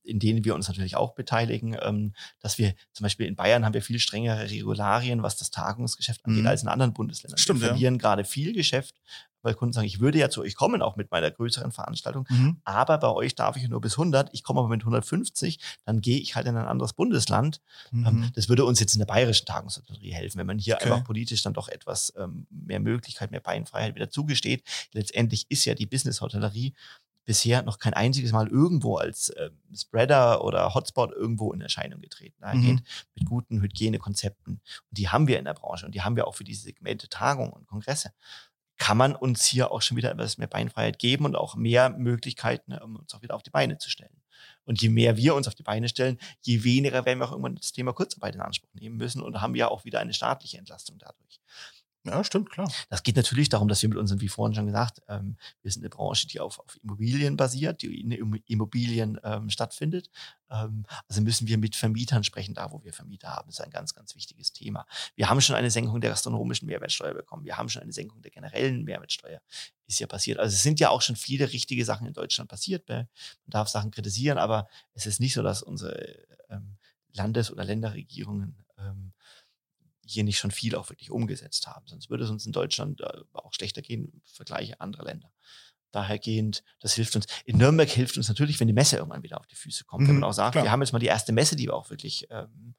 in 0.03 0.19
denen 0.19 0.43
wir 0.43 0.55
uns 0.55 0.67
natürlich 0.67 0.95
auch 0.95 1.13
beteiligen, 1.13 1.77
ähm, 1.81 2.13
dass 2.39 2.57
wir 2.57 2.73
zum 2.93 3.03
Beispiel 3.03 3.27
in 3.27 3.35
Bayern 3.35 3.65
haben 3.65 3.73
wir 3.73 3.81
viel 3.81 3.99
strengere 3.99 4.49
Regularien, 4.49 5.23
was 5.23 5.37
das 5.37 5.51
Tagungsgeschäft 5.51 6.25
angeht, 6.25 6.41
Mhm. 6.43 6.47
als 6.47 6.63
in 6.63 6.67
anderen 6.69 6.93
Bundesländern. 6.93 7.37
Stimmt, 7.37 7.61
wir 7.61 7.67
ja. 7.67 7.73
verlieren 7.73 7.97
gerade 7.97 8.23
viel 8.23 8.53
Geschäft, 8.53 8.95
weil 9.41 9.53
Kunden 9.53 9.71
sagen, 9.71 9.87
ich 9.87 10.01
würde 10.01 10.17
ja 10.17 10.29
zu 10.29 10.41
euch 10.41 10.53
kommen, 10.55 10.81
auch 10.81 10.97
mit 10.97 11.11
meiner 11.11 11.31
größeren 11.31 11.71
Veranstaltung, 11.71 12.25
Mhm. 12.29 12.57
aber 12.65 12.97
bei 12.97 13.07
euch 13.09 13.35
darf 13.35 13.55
ich 13.55 13.67
nur 13.69 13.79
bis 13.79 13.97
100, 13.97 14.29
ich 14.33 14.43
komme 14.43 14.59
aber 14.59 14.67
mit 14.67 14.83
150, 14.83 15.59
dann 15.85 16.01
gehe 16.01 16.19
ich 16.19 16.35
halt 16.35 16.45
in 16.45 16.57
ein 16.57 16.67
anderes 16.67 16.91
Bundesland. 16.91 17.61
Mhm. 17.91 18.05
Ähm, 18.05 18.31
Das 18.35 18.49
würde 18.49 18.65
uns 18.65 18.81
jetzt 18.81 18.93
in 18.95 18.99
der 18.99 19.05
bayerischen 19.05 19.45
Tagungshotellerie 19.45 20.11
helfen, 20.11 20.39
wenn 20.39 20.47
man 20.47 20.59
hier 20.59 20.75
Okay. 20.75 20.91
einfach 20.91 21.05
politisch 21.05 21.41
dann 21.41 21.53
doch 21.53 21.69
etwas 21.69 22.13
ähm, 22.17 22.47
mehr 22.49 22.81
Möglichkeit, 22.81 23.31
mehr 23.31 23.39
Beinfreiheit 23.39 23.95
wieder 23.95 24.09
zugesteht. 24.09 24.63
Letztendlich 24.91 25.45
ist 25.49 25.63
ja 25.63 25.73
die 25.73 25.85
Business-Hotellerie 25.85 26.73
bisher 27.29 27.61
noch 27.61 27.77
kein 27.77 27.93
einziges 27.93 28.31
Mal 28.31 28.47
irgendwo 28.47 28.97
als 28.97 29.31
ähm, 29.37 29.51
Spreader 29.75 30.43
oder 30.43 30.73
Hotspot 30.73 31.11
irgendwo 31.11 31.53
in 31.53 31.61
Erscheinung 31.61 32.01
getreten. 32.01 32.35
Mhm. 32.39 32.41
Dahingehend 32.41 32.83
mit 33.13 33.25
guten 33.25 33.61
Hygienekonzepten. 33.61 34.53
Und 34.53 34.97
die 34.97 35.09
haben 35.09 35.27
wir 35.27 35.37
in 35.37 35.45
der 35.45 35.53
Branche 35.53 35.85
und 35.85 35.93
die 35.93 36.01
haben 36.01 36.15
wir 36.15 36.25
auch 36.25 36.33
für 36.33 36.43
diese 36.43 36.63
Segmente 36.63 37.07
Tagungen 37.07 37.51
und 37.51 37.67
Kongresse. 37.67 38.13
Kann 38.77 38.97
man 38.97 39.15
uns 39.15 39.45
hier 39.45 39.69
auch 39.69 39.83
schon 39.83 39.95
wieder 39.95 40.09
etwas 40.09 40.39
mehr 40.39 40.47
Beinfreiheit 40.47 40.97
geben 40.97 41.25
und 41.25 41.35
auch 41.35 41.53
mehr 41.53 41.91
Möglichkeiten, 41.91 42.73
um 42.73 42.95
uns 42.95 43.13
auch 43.13 43.21
wieder 43.21 43.35
auf 43.35 43.43
die 43.43 43.51
Beine 43.51 43.77
zu 43.77 43.91
stellen. 43.91 44.23
Und 44.65 44.81
je 44.81 44.89
mehr 44.89 45.15
wir 45.15 45.35
uns 45.35 45.47
auf 45.47 45.53
die 45.53 45.61
Beine 45.61 45.87
stellen, 45.87 46.17
je 46.41 46.63
weniger 46.63 47.05
werden 47.05 47.19
wir 47.19 47.27
auch 47.27 47.31
irgendwann 47.31 47.57
das 47.57 47.73
Thema 47.73 47.93
Kurzarbeit 47.93 48.33
in 48.33 48.41
Anspruch 48.41 48.73
nehmen 48.73 48.97
müssen 48.97 49.21
und 49.21 49.39
haben 49.39 49.53
ja 49.53 49.67
auch 49.67 49.85
wieder 49.85 49.99
eine 49.99 50.15
staatliche 50.15 50.57
Entlastung 50.57 50.97
dadurch. 50.97 51.39
Ja, 52.09 52.23
stimmt, 52.23 52.49
klar. 52.49 52.71
Das 52.89 53.03
geht 53.03 53.15
natürlich 53.15 53.49
darum, 53.49 53.67
dass 53.67 53.81
wir 53.81 53.89
mit 53.89 53.97
unseren, 53.97 54.19
wie 54.19 54.27
vorhin 54.29 54.55
schon 54.55 54.65
gesagt, 54.65 55.01
ähm, 55.07 55.37
wir 55.61 55.71
sind 55.71 55.83
eine 55.83 55.89
Branche, 55.89 56.27
die 56.27 56.39
auf, 56.39 56.59
auf 56.59 56.77
Immobilien 56.81 57.37
basiert, 57.37 57.81
die 57.81 58.01
in 58.01 58.11
Immo- 58.11 58.41
Immobilien 58.47 59.19
ähm, 59.23 59.49
stattfindet. 59.49 60.09
Ähm, 60.49 60.85
also 61.07 61.21
müssen 61.21 61.47
wir 61.47 61.57
mit 61.57 61.75
Vermietern 61.75 62.23
sprechen, 62.23 62.55
da 62.55 62.71
wo 62.71 62.83
wir 62.83 62.93
Vermieter 62.93 63.29
haben. 63.29 63.47
Das 63.47 63.59
ist 63.59 63.65
ein 63.65 63.69
ganz, 63.69 63.93
ganz 63.93 64.15
wichtiges 64.15 64.51
Thema. 64.53 64.85
Wir 65.15 65.29
haben 65.29 65.39
schon 65.39 65.55
eine 65.55 65.69
Senkung 65.69 66.01
der 66.01 66.09
gastronomischen 66.09 66.65
Mehrwertsteuer 66.67 67.13
bekommen. 67.13 67.45
Wir 67.45 67.57
haben 67.57 67.69
schon 67.69 67.83
eine 67.83 67.93
Senkung 67.93 68.21
der 68.21 68.31
generellen 68.31 68.83
Mehrwertsteuer. 68.83 69.39
Ist 69.85 69.99
ja 69.99 70.07
passiert. 70.07 70.39
Also 70.39 70.53
es 70.55 70.63
sind 70.63 70.79
ja 70.79 70.89
auch 70.89 71.01
schon 71.01 71.15
viele 71.15 71.51
richtige 71.51 71.85
Sachen 71.85 72.07
in 72.07 72.13
Deutschland 72.13 72.49
passiert. 72.49 72.89
Man 72.89 73.07
darf 73.45 73.69
Sachen 73.69 73.91
kritisieren, 73.91 74.37
aber 74.37 74.67
es 74.93 75.05
ist 75.05 75.19
nicht 75.19 75.33
so, 75.33 75.43
dass 75.43 75.61
unsere 75.61 76.15
ähm, 76.49 76.77
Landes- 77.13 77.51
oder 77.51 77.63
Länderregierungen 77.63 78.63
ähm, 78.77 79.13
hier 80.11 80.23
nicht 80.23 80.37
schon 80.39 80.51
viel 80.51 80.75
auch 80.75 80.89
wirklich 80.89 81.11
umgesetzt 81.11 81.67
haben. 81.67 81.87
Sonst 81.87 82.09
würde 82.09 82.23
es 82.23 82.29
uns 82.29 82.45
in 82.45 82.51
Deutschland 82.51 83.01
äh, 83.01 83.21
auch 83.33 83.53
schlechter 83.53 83.81
gehen 83.81 84.05
im 84.05 84.21
Vergleich 84.25 84.79
anderer 84.81 85.05
Länder. 85.05 85.31
Dahergehend, 85.91 86.63
das 86.79 86.93
hilft 86.93 87.15
uns. 87.15 87.25
In 87.45 87.57
Nürnberg 87.57 87.89
hilft 87.89 88.17
uns 88.17 88.27
natürlich, 88.27 88.59
wenn 88.59 88.67
die 88.67 88.73
Messe 88.73 88.97
irgendwann 88.97 89.23
wieder 89.23 89.39
auf 89.39 89.47
die 89.47 89.55
Füße 89.55 89.85
kommt. 89.85 90.07
wenn 90.07 90.15
Mhm, 90.15 90.21
man 90.21 90.29
auch 90.29 90.33
sagt, 90.33 90.51
klar. 90.53 90.63
wir 90.63 90.71
haben 90.71 90.81
jetzt 90.81 90.91
mal 90.91 90.99
die 90.99 91.07
erste 91.07 91.31
Messe, 91.31 91.55
die 91.55 91.65
wir 91.65 91.73
auch 91.75 91.89
wirklich 91.89 92.27
ähm, 92.29 92.75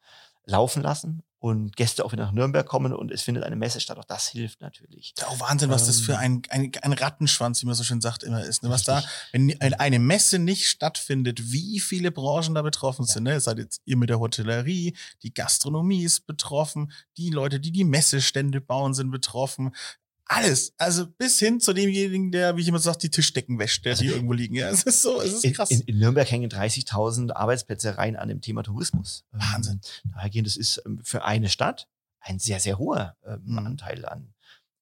laufen 0.47 0.83
lassen 0.83 1.23
und 1.39 1.75
Gäste 1.75 2.05
auch 2.05 2.13
wieder 2.13 2.25
nach 2.27 2.33
Nürnberg 2.33 2.67
kommen 2.67 2.93
und 2.93 3.11
es 3.11 3.23
findet 3.23 3.45
eine 3.45 3.57
Messe 3.57 3.81
statt. 3.81 3.97
Auch 3.99 4.05
das 4.05 4.29
hilft 4.29 4.61
natürlich. 4.61 5.15
Ja 5.19 5.29
auch 5.29 5.41
Wahnsinn, 5.41 5.71
was 5.71 5.87
das 5.87 6.01
für 6.01 6.13
Ähm. 6.13 6.19
ein, 6.19 6.43
ein, 6.51 6.73
ein 6.83 6.93
Rattenschwanz, 6.93 7.63
wie 7.63 7.67
man 7.67 7.75
so 7.75 7.83
schön 7.83 8.01
sagt, 8.03 8.23
immer 8.23 8.45
ist. 8.45 8.63
Ne? 8.63 8.69
Was 8.69 8.85
da, 8.85 9.03
wenn 9.33 9.59
eine- 9.61 9.99
Messe 9.99 10.39
nicht 10.39 10.69
stattfindet, 10.69 11.51
wie 11.53 11.81
viele 11.81 12.11
Branchen 12.11 12.55
da 12.55 12.61
betroffen 12.63 13.07
sind. 13.07 13.23
Ne? 13.25 13.41
Seid 13.41 13.59
jetzt 13.59 13.81
ihr 13.87 13.97
mit 13.97 14.11
der 14.11 14.21
Hotellerie, 14.21 14.95
die 15.23 15.33
Gastronomie 15.33 16.05
ist 16.05 16.27
betroffen, 16.27 16.93
die 17.17 17.31
Leute, 17.31 17.59
die 17.59 17.73
die 17.73 17.85
Messestände 17.85 18.61
bauen, 18.61 18.93
sind 18.93 19.11
betroffen. 19.11 19.75
Alles. 20.33 20.73
Also 20.79 21.09
bis 21.09 21.41
hin 21.41 21.59
zu 21.59 21.73
demjenigen, 21.73 22.31
der, 22.31 22.57
wie 22.57 22.61
ich 22.63 22.69
immer 22.69 22.79
sage, 22.79 22.99
die 22.99 23.11
Tischdecken 23.11 23.59
wäscht, 23.59 23.85
der 23.85 23.93
Also 23.93 24.05
die 24.05 24.11
irgendwo 24.11 24.33
liegen. 24.33 24.55
Ja, 24.55 24.69
es 24.71 24.85
ist 24.85 25.03
so, 25.03 25.21
es 25.21 25.33
ist 25.33 25.45
In, 25.45 25.53
krass. 25.53 25.71
in, 25.73 25.81
in 25.81 25.99
Nürnberg 25.99 26.31
hängen 26.31 26.49
30.000 26.49 27.33
Arbeitsplätze 27.33 27.99
rein 27.99 28.15
an 28.15 28.29
dem 28.29 28.41
Thema 28.41 28.63
Tourismus. 28.63 29.25
Ähm, 29.33 29.41
Wahnsinn. 29.41 29.81
Dahergehend, 30.05 30.47
das 30.47 30.57
ist 30.57 30.83
ähm, 30.87 31.01
für 31.03 31.25
eine 31.25 31.49
Stadt 31.49 31.89
ein 32.21 32.39
sehr, 32.39 32.61
sehr 32.61 32.79
hoher 32.79 33.17
ähm, 33.27 33.41
Mhm. 33.45 33.59
Anteil 33.59 34.05
an, 34.07 34.33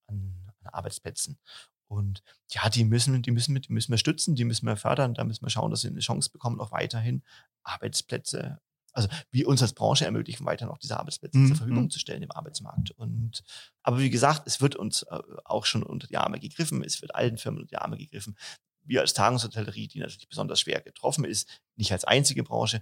an, 0.06 0.34
an 0.64 0.66
Arbeitsplätzen. 0.70 1.38
Und 1.86 2.22
ja, 2.50 2.68
die 2.68 2.84
müssen, 2.84 3.22
die 3.22 3.30
müssen, 3.30 3.54
die 3.58 3.72
müssen 3.72 3.90
wir 3.90 3.96
stützen, 3.98 4.34
die 4.34 4.44
müssen 4.44 4.66
wir 4.66 4.76
fördern, 4.76 5.14
da 5.14 5.24
müssen 5.24 5.46
wir 5.46 5.50
schauen, 5.50 5.70
dass 5.70 5.80
sie 5.80 5.88
eine 5.88 6.00
Chance 6.00 6.28
bekommen, 6.30 6.60
auch 6.60 6.72
weiterhin 6.72 7.22
Arbeitsplätze, 7.62 8.60
also 8.98 9.08
wie 9.30 9.44
uns 9.44 9.62
als 9.62 9.72
Branche 9.72 10.04
ermöglichen, 10.04 10.44
weiterhin 10.44 10.72
auch 10.72 10.78
diese 10.78 10.98
Arbeitsplätze 10.98 11.38
Mhm, 11.38 11.48
zur 11.48 11.56
Verfügung 11.56 11.84
mhm. 11.84 11.90
zu 11.90 11.98
stellen 11.98 12.22
im 12.22 12.32
Arbeitsmarkt. 12.32 12.90
Und 12.90 13.44
aber 13.82 14.00
wie 14.00 14.10
gesagt, 14.10 14.42
es 14.46 14.60
wird 14.60 14.76
uns 14.76 15.02
äh, 15.02 15.18
auch 15.44 15.64
schon 15.64 15.82
unter 15.82 16.06
die 16.06 16.16
Arme 16.16 16.40
gegriffen, 16.40 16.82
es 16.84 17.00
wird 17.00 17.14
allen 17.14 17.38
Firmen 17.38 17.60
unter 17.60 17.76
die 17.76 17.82
Arme 17.82 17.96
gegriffen. 17.96 18.36
Wir 18.84 19.02
als 19.02 19.12
Tagungshotellerie, 19.12 19.86
die 19.86 20.00
natürlich 20.00 20.28
besonders 20.28 20.60
schwer 20.60 20.80
getroffen 20.80 21.24
ist, 21.24 21.48
nicht 21.76 21.92
als 21.92 22.04
einzige 22.04 22.42
Branche, 22.42 22.80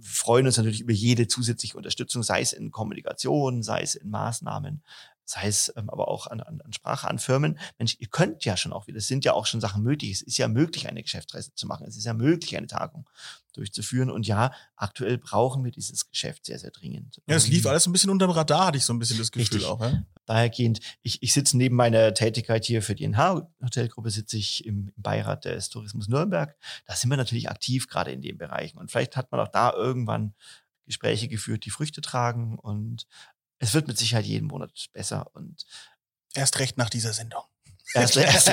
freuen 0.00 0.46
uns 0.46 0.56
natürlich 0.56 0.80
über 0.80 0.92
jede 0.92 1.28
zusätzliche 1.28 1.76
Unterstützung, 1.76 2.22
sei 2.22 2.40
es 2.40 2.52
in 2.52 2.70
Kommunikation, 2.70 3.62
sei 3.62 3.82
es 3.82 3.94
in 3.94 4.10
Maßnahmen, 4.10 4.82
sei 5.24 5.46
es 5.46 5.72
ähm, 5.76 5.88
aber 5.90 6.08
auch 6.08 6.26
an, 6.26 6.40
an, 6.40 6.60
an 6.60 6.72
Sprache, 6.72 7.08
an 7.08 7.18
Firmen. 7.18 7.58
Mensch, 7.78 7.96
ihr 7.98 8.08
könnt 8.08 8.44
ja 8.44 8.56
schon 8.56 8.72
auch 8.72 8.86
wieder, 8.86 8.98
es 8.98 9.08
sind 9.08 9.24
ja 9.24 9.32
auch 9.32 9.46
schon 9.46 9.60
Sachen 9.60 9.82
möglich. 9.82 10.12
Es 10.12 10.22
ist 10.22 10.38
ja 10.38 10.48
möglich, 10.48 10.88
eine 10.88 11.02
Geschäftsreise 11.02 11.54
zu 11.54 11.66
machen. 11.66 11.86
Es 11.86 11.96
ist 11.96 12.04
ja 12.04 12.14
möglich, 12.14 12.56
eine 12.56 12.66
Tagung 12.66 13.08
durchzuführen. 13.54 14.10
Und 14.10 14.26
ja, 14.26 14.52
aktuell 14.76 15.18
brauchen 15.18 15.64
wir 15.64 15.70
dieses 15.70 16.08
Geschäft 16.08 16.44
sehr, 16.44 16.58
sehr 16.58 16.70
dringend. 16.70 17.22
ja, 17.26 17.36
es 17.36 17.48
lief 17.48 17.64
Ähm, 17.64 17.70
alles 17.70 17.86
ein 17.86 17.92
bisschen 17.92 18.10
unterm 18.10 18.30
Radar, 18.30 18.66
hatte 18.66 18.78
ich 18.78 18.84
so 18.84 18.92
ein 18.92 18.98
bisschen 18.98 19.18
das 19.18 19.32
Gefühl 19.32 19.58
Richtig. 19.58 19.64
auch. 19.66 19.80
Ja? 19.80 20.02
Dahergehend, 20.26 20.80
ich, 21.02 21.22
ich 21.22 21.32
sitze 21.32 21.56
neben 21.56 21.76
meiner 21.76 22.14
Tätigkeit 22.14 22.64
hier 22.64 22.82
für 22.82 22.94
die 22.94 23.04
NH-Hotelgruppe, 23.04 24.10
sitze 24.10 24.36
ich 24.36 24.64
im, 24.66 24.88
im 24.94 25.02
Beirat 25.02 25.44
des 25.44 25.68
Tourismus 25.68 26.08
Nürnberg. 26.08 26.56
Da 26.86 26.94
sind 26.94 27.10
wir 27.10 27.16
natürlich 27.16 27.48
aktiv 27.48 27.88
gerade 27.88 28.12
in 28.12 28.22
den 28.22 28.38
Bereichen. 28.38 28.78
Und 28.78 28.90
vielleicht 28.90 29.16
hat 29.16 29.30
man 29.32 29.40
auch 29.40 29.48
da 29.48 29.72
irgendwann 29.72 30.34
Gespräche 30.86 31.28
geführt, 31.28 31.64
die 31.64 31.70
Früchte 31.70 32.00
tragen. 32.00 32.58
Und 32.58 33.06
es 33.64 33.74
wird 33.74 33.88
mit 33.88 33.98
Sicherheit 33.98 34.26
jeden 34.26 34.46
Monat 34.46 34.88
besser. 34.92 35.34
Und 35.34 35.64
Erst 36.34 36.58
recht 36.58 36.76
nach 36.76 36.90
dieser 36.90 37.12
Sendung. 37.12 37.44
Erst, 37.94 38.16
erst, 38.16 38.50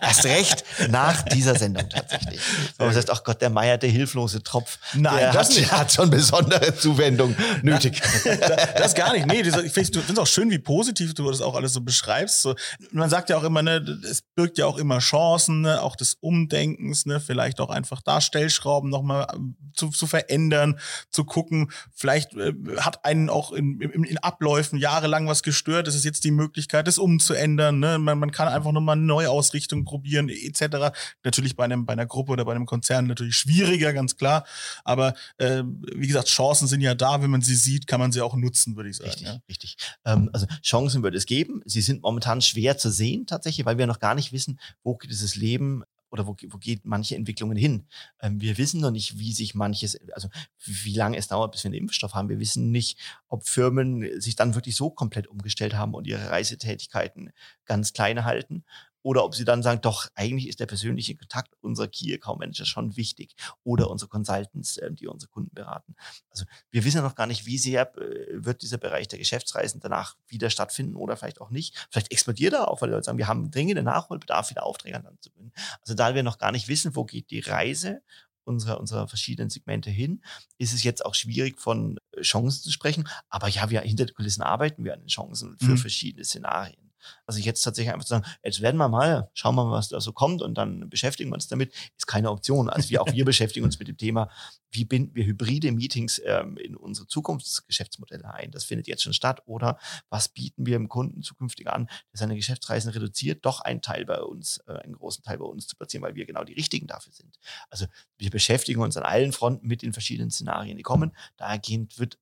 erst 0.00 0.24
recht 0.24 0.64
nach 0.88 1.22
dieser 1.22 1.54
Sendung 1.56 1.88
tatsächlich. 1.88 2.40
Aber 2.78 2.88
das 2.88 2.96
heißt, 2.96 3.10
ach 3.10 3.22
Gott, 3.24 3.40
der 3.40 3.50
Meier, 3.50 3.78
der 3.78 3.90
hilflose 3.90 4.42
Tropf, 4.42 4.78
Nein, 4.94 5.16
der 5.18 5.32
das 5.32 5.50
hat, 5.50 5.56
nicht. 5.56 5.72
hat 5.72 5.92
schon 5.92 6.10
besondere 6.10 6.76
Zuwendung 6.76 7.36
nötig. 7.62 8.00
das 8.76 8.94
gar 8.94 9.12
nicht. 9.12 9.26
Nee, 9.26 9.42
das- 9.42 9.62
ich 9.62 9.72
finde 9.72 10.00
es 10.10 10.18
auch 10.18 10.26
schön, 10.26 10.50
wie 10.50 10.58
positiv 10.58 11.14
du 11.14 11.28
das 11.30 11.40
auch 11.40 11.54
alles 11.54 11.72
so 11.72 11.80
beschreibst. 11.80 12.42
So, 12.42 12.54
man 12.92 13.10
sagt 13.10 13.30
ja 13.30 13.36
auch 13.36 13.44
immer, 13.44 13.62
ne, 13.62 13.76
es 14.10 14.22
birgt 14.34 14.58
ja 14.58 14.66
auch 14.66 14.78
immer 14.78 14.98
Chancen, 14.98 15.62
ne, 15.62 15.82
auch 15.82 15.96
des 15.96 16.14
Umdenkens, 16.20 17.06
ne, 17.06 17.20
vielleicht 17.20 17.60
auch 17.60 17.70
einfach 17.70 18.00
da 18.02 18.20
Stellschrauben 18.20 18.90
nochmal 18.90 19.26
zu, 19.74 19.88
zu 19.90 20.06
verändern, 20.06 20.78
zu 21.10 21.24
gucken. 21.24 21.70
Vielleicht 21.94 22.34
äh, 22.34 22.52
hat 22.78 23.04
einen 23.04 23.28
auch 23.30 23.52
in, 23.52 23.80
in, 23.80 24.04
in 24.04 24.18
Abläufen 24.18 24.78
jahrelang 24.78 25.26
was 25.28 25.42
gestört. 25.42 25.88
Es 25.88 25.94
ist 25.94 26.04
jetzt 26.04 26.24
die 26.24 26.30
Möglichkeit, 26.30 26.86
das 26.86 26.98
umzuändern. 26.98 27.78
Ne? 27.78 27.98
Man, 27.98 28.18
man 28.18 28.30
kann 28.32 28.48
einfach 28.48 28.72
nochmal 28.78 28.96
eine 28.96 29.06
Neuausrichtung 29.06 29.84
probieren, 29.84 30.28
etc. 30.28 30.96
Natürlich 31.24 31.56
bei 31.56 31.64
einem, 31.64 31.86
bei 31.86 31.92
einer 31.92 32.06
Gruppe 32.06 32.32
oder 32.32 32.44
bei 32.44 32.52
einem 32.52 32.66
Konzern 32.66 33.06
natürlich 33.06 33.36
schwieriger, 33.36 33.92
ganz 33.92 34.16
klar. 34.16 34.44
Aber 34.84 35.14
äh, 35.38 35.62
wie 35.94 36.06
gesagt, 36.06 36.28
Chancen 36.28 36.68
sind 36.68 36.80
ja 36.80 36.94
da, 36.94 37.22
wenn 37.22 37.30
man 37.30 37.42
sie 37.42 37.54
sieht, 37.54 37.86
kann 37.86 38.00
man 38.00 38.12
sie 38.12 38.20
auch 38.20 38.34
nutzen, 38.34 38.76
würde 38.76 38.90
ich 38.90 38.96
sagen. 38.96 39.10
Richtig, 39.10 39.26
ja. 39.26 39.40
richtig. 39.48 39.76
Ähm, 40.04 40.30
also 40.32 40.46
Chancen 40.62 41.02
wird 41.02 41.14
es 41.14 41.26
geben. 41.26 41.62
Sie 41.64 41.80
sind 41.80 42.02
momentan 42.02 42.40
schwer 42.40 42.78
zu 42.78 42.90
sehen 42.90 43.26
tatsächlich, 43.26 43.66
weil 43.66 43.78
wir 43.78 43.86
noch 43.86 44.00
gar 44.00 44.14
nicht 44.14 44.32
wissen, 44.32 44.58
wo 44.82 44.96
geht 44.96 45.10
dieses 45.10 45.36
Leben 45.36 45.84
oder 46.10 46.26
wo, 46.26 46.36
wo 46.48 46.58
geht 46.58 46.84
manche 46.84 47.16
Entwicklungen 47.16 47.56
hin? 47.56 47.86
Ähm, 48.20 48.40
wir 48.40 48.58
wissen 48.58 48.80
noch 48.80 48.90
nicht, 48.90 49.18
wie 49.18 49.32
sich 49.32 49.54
manches, 49.54 49.98
also 50.12 50.28
wie 50.64 50.94
lange 50.94 51.16
es 51.16 51.28
dauert, 51.28 51.52
bis 51.52 51.64
wir 51.64 51.68
einen 51.68 51.80
Impfstoff 51.80 52.14
haben. 52.14 52.28
Wir 52.28 52.38
wissen 52.38 52.70
nicht, 52.70 52.98
ob 53.28 53.46
Firmen 53.46 54.20
sich 54.20 54.36
dann 54.36 54.54
wirklich 54.54 54.76
so 54.76 54.90
komplett 54.90 55.26
umgestellt 55.26 55.74
haben 55.74 55.94
und 55.94 56.06
ihre 56.06 56.30
Reisetätigkeiten 56.30 57.30
ganz 57.64 57.92
klein 57.92 58.24
halten 58.24 58.64
oder 59.02 59.24
ob 59.24 59.34
sie 59.34 59.44
dann 59.44 59.62
sagen, 59.62 59.80
doch, 59.80 60.08
eigentlich 60.14 60.48
ist 60.48 60.60
der 60.60 60.66
persönliche 60.66 61.16
Kontakt 61.16 61.54
unserer 61.60 61.88
Key 61.88 62.12
Account 62.14 62.40
Manager 62.40 62.64
schon 62.64 62.96
wichtig 62.96 63.34
oder 63.64 63.90
unsere 63.90 64.08
Consultants, 64.08 64.76
äh, 64.78 64.92
die 64.92 65.06
unsere 65.06 65.30
Kunden 65.30 65.54
beraten. 65.54 65.94
Also 66.30 66.44
wir 66.70 66.84
wissen 66.84 66.98
ja 66.98 67.02
noch 67.02 67.14
gar 67.14 67.26
nicht, 67.26 67.46
wie 67.46 67.58
sehr 67.58 67.96
äh, 67.96 68.44
wird 68.44 68.62
dieser 68.62 68.78
Bereich 68.78 69.08
der 69.08 69.18
Geschäftsreisen 69.18 69.80
danach 69.80 70.16
wieder 70.26 70.50
stattfinden 70.50 70.96
oder 70.96 71.16
vielleicht 71.16 71.40
auch 71.40 71.50
nicht. 71.50 71.86
Vielleicht 71.90 72.10
explodiert 72.12 72.54
er 72.54 72.68
auch, 72.68 72.80
weil 72.80 72.88
die 72.88 72.94
Leute 72.94 73.04
sagen, 73.04 73.18
wir 73.18 73.28
haben 73.28 73.50
dringenden 73.50 73.84
Nachholbedarf, 73.84 74.50
wieder 74.50 74.64
Aufträge 74.64 74.96
an 74.96 75.04
Land 75.04 75.22
zu 75.22 75.30
bringen. 75.30 75.52
Also 75.80 75.94
da 75.94 76.14
wir 76.14 76.22
noch 76.22 76.38
gar 76.38 76.52
nicht 76.52 76.68
wissen, 76.68 76.94
wo 76.96 77.04
geht 77.04 77.30
die 77.30 77.40
Reise 77.40 78.02
unserer, 78.44 78.80
unserer 78.80 79.06
verschiedenen 79.08 79.50
Segmente 79.50 79.90
hin, 79.90 80.22
ist 80.56 80.72
es 80.72 80.82
jetzt 80.82 81.04
auch 81.04 81.14
schwierig 81.14 81.60
von 81.60 81.98
Chancen 82.20 82.62
zu 82.62 82.72
sprechen. 82.72 83.06
Aber 83.28 83.48
ja, 83.48 83.68
wir 83.70 83.82
hinter 83.82 84.06
den 84.06 84.14
Kulissen 84.14 84.42
arbeiten 84.42 84.84
wir 84.84 84.94
an 84.94 85.00
den 85.00 85.08
Chancen 85.08 85.56
für 85.58 85.72
Mhm. 85.72 85.78
verschiedene 85.78 86.24
Szenarien. 86.24 86.87
Also 87.26 87.40
jetzt 87.40 87.62
tatsächlich 87.62 87.92
einfach 87.92 88.04
zu 88.04 88.10
sagen, 88.10 88.26
jetzt 88.42 88.60
werden 88.60 88.76
wir 88.76 88.88
mal, 88.88 89.30
schauen 89.34 89.54
wir 89.54 89.64
mal, 89.64 89.72
was 89.72 89.88
da 89.88 90.00
so 90.00 90.12
kommt 90.12 90.42
und 90.42 90.54
dann 90.56 90.88
beschäftigen 90.88 91.30
wir 91.30 91.34
uns 91.34 91.48
damit, 91.48 91.72
ist 91.96 92.06
keine 92.06 92.30
Option. 92.30 92.68
Also 92.68 92.90
wir 92.90 93.02
auch 93.02 93.12
wir 93.12 93.24
beschäftigen 93.26 93.64
uns 93.64 93.78
mit 93.78 93.88
dem 93.88 93.96
Thema, 93.96 94.30
wie 94.70 94.84
binden 94.84 95.14
wir 95.14 95.24
hybride 95.24 95.72
Meetings 95.72 96.20
ähm, 96.24 96.56
in 96.56 96.76
unsere 96.76 97.06
Zukunftsgeschäftsmodelle 97.06 98.32
ein. 98.32 98.50
Das 98.50 98.64
findet 98.64 98.86
jetzt 98.86 99.02
schon 99.02 99.12
statt. 99.12 99.42
Oder 99.46 99.78
was 100.10 100.28
bieten 100.28 100.66
wir 100.66 100.76
dem 100.76 100.88
Kunden 100.88 101.22
zukünftig 101.22 101.68
an, 101.68 101.86
der 101.86 102.18
seine 102.18 102.36
Geschäftsreisen 102.36 102.90
reduziert, 102.90 103.44
doch 103.44 103.60
einen 103.60 103.82
Teil 103.82 104.04
bei 104.04 104.20
uns, 104.20 104.58
äh, 104.66 104.72
einen 104.72 104.94
großen 104.94 105.22
Teil 105.24 105.38
bei 105.38 105.44
uns 105.44 105.66
zu 105.66 105.76
platzieren, 105.76 106.02
weil 106.02 106.14
wir 106.14 106.26
genau 106.26 106.44
die 106.44 106.54
richtigen 106.54 106.86
dafür 106.86 107.12
sind. 107.12 107.38
Also 107.70 107.86
wir 108.16 108.30
beschäftigen 108.30 108.80
uns 108.80 108.96
an 108.96 109.04
allen 109.04 109.32
Fronten 109.32 109.66
mit 109.66 109.82
den 109.82 109.92
verschiedenen 109.92 110.30
Szenarien, 110.30 110.76
die 110.76 110.82
kommen. 110.82 111.12
Dahergehend 111.36 111.98
wird 111.98 112.18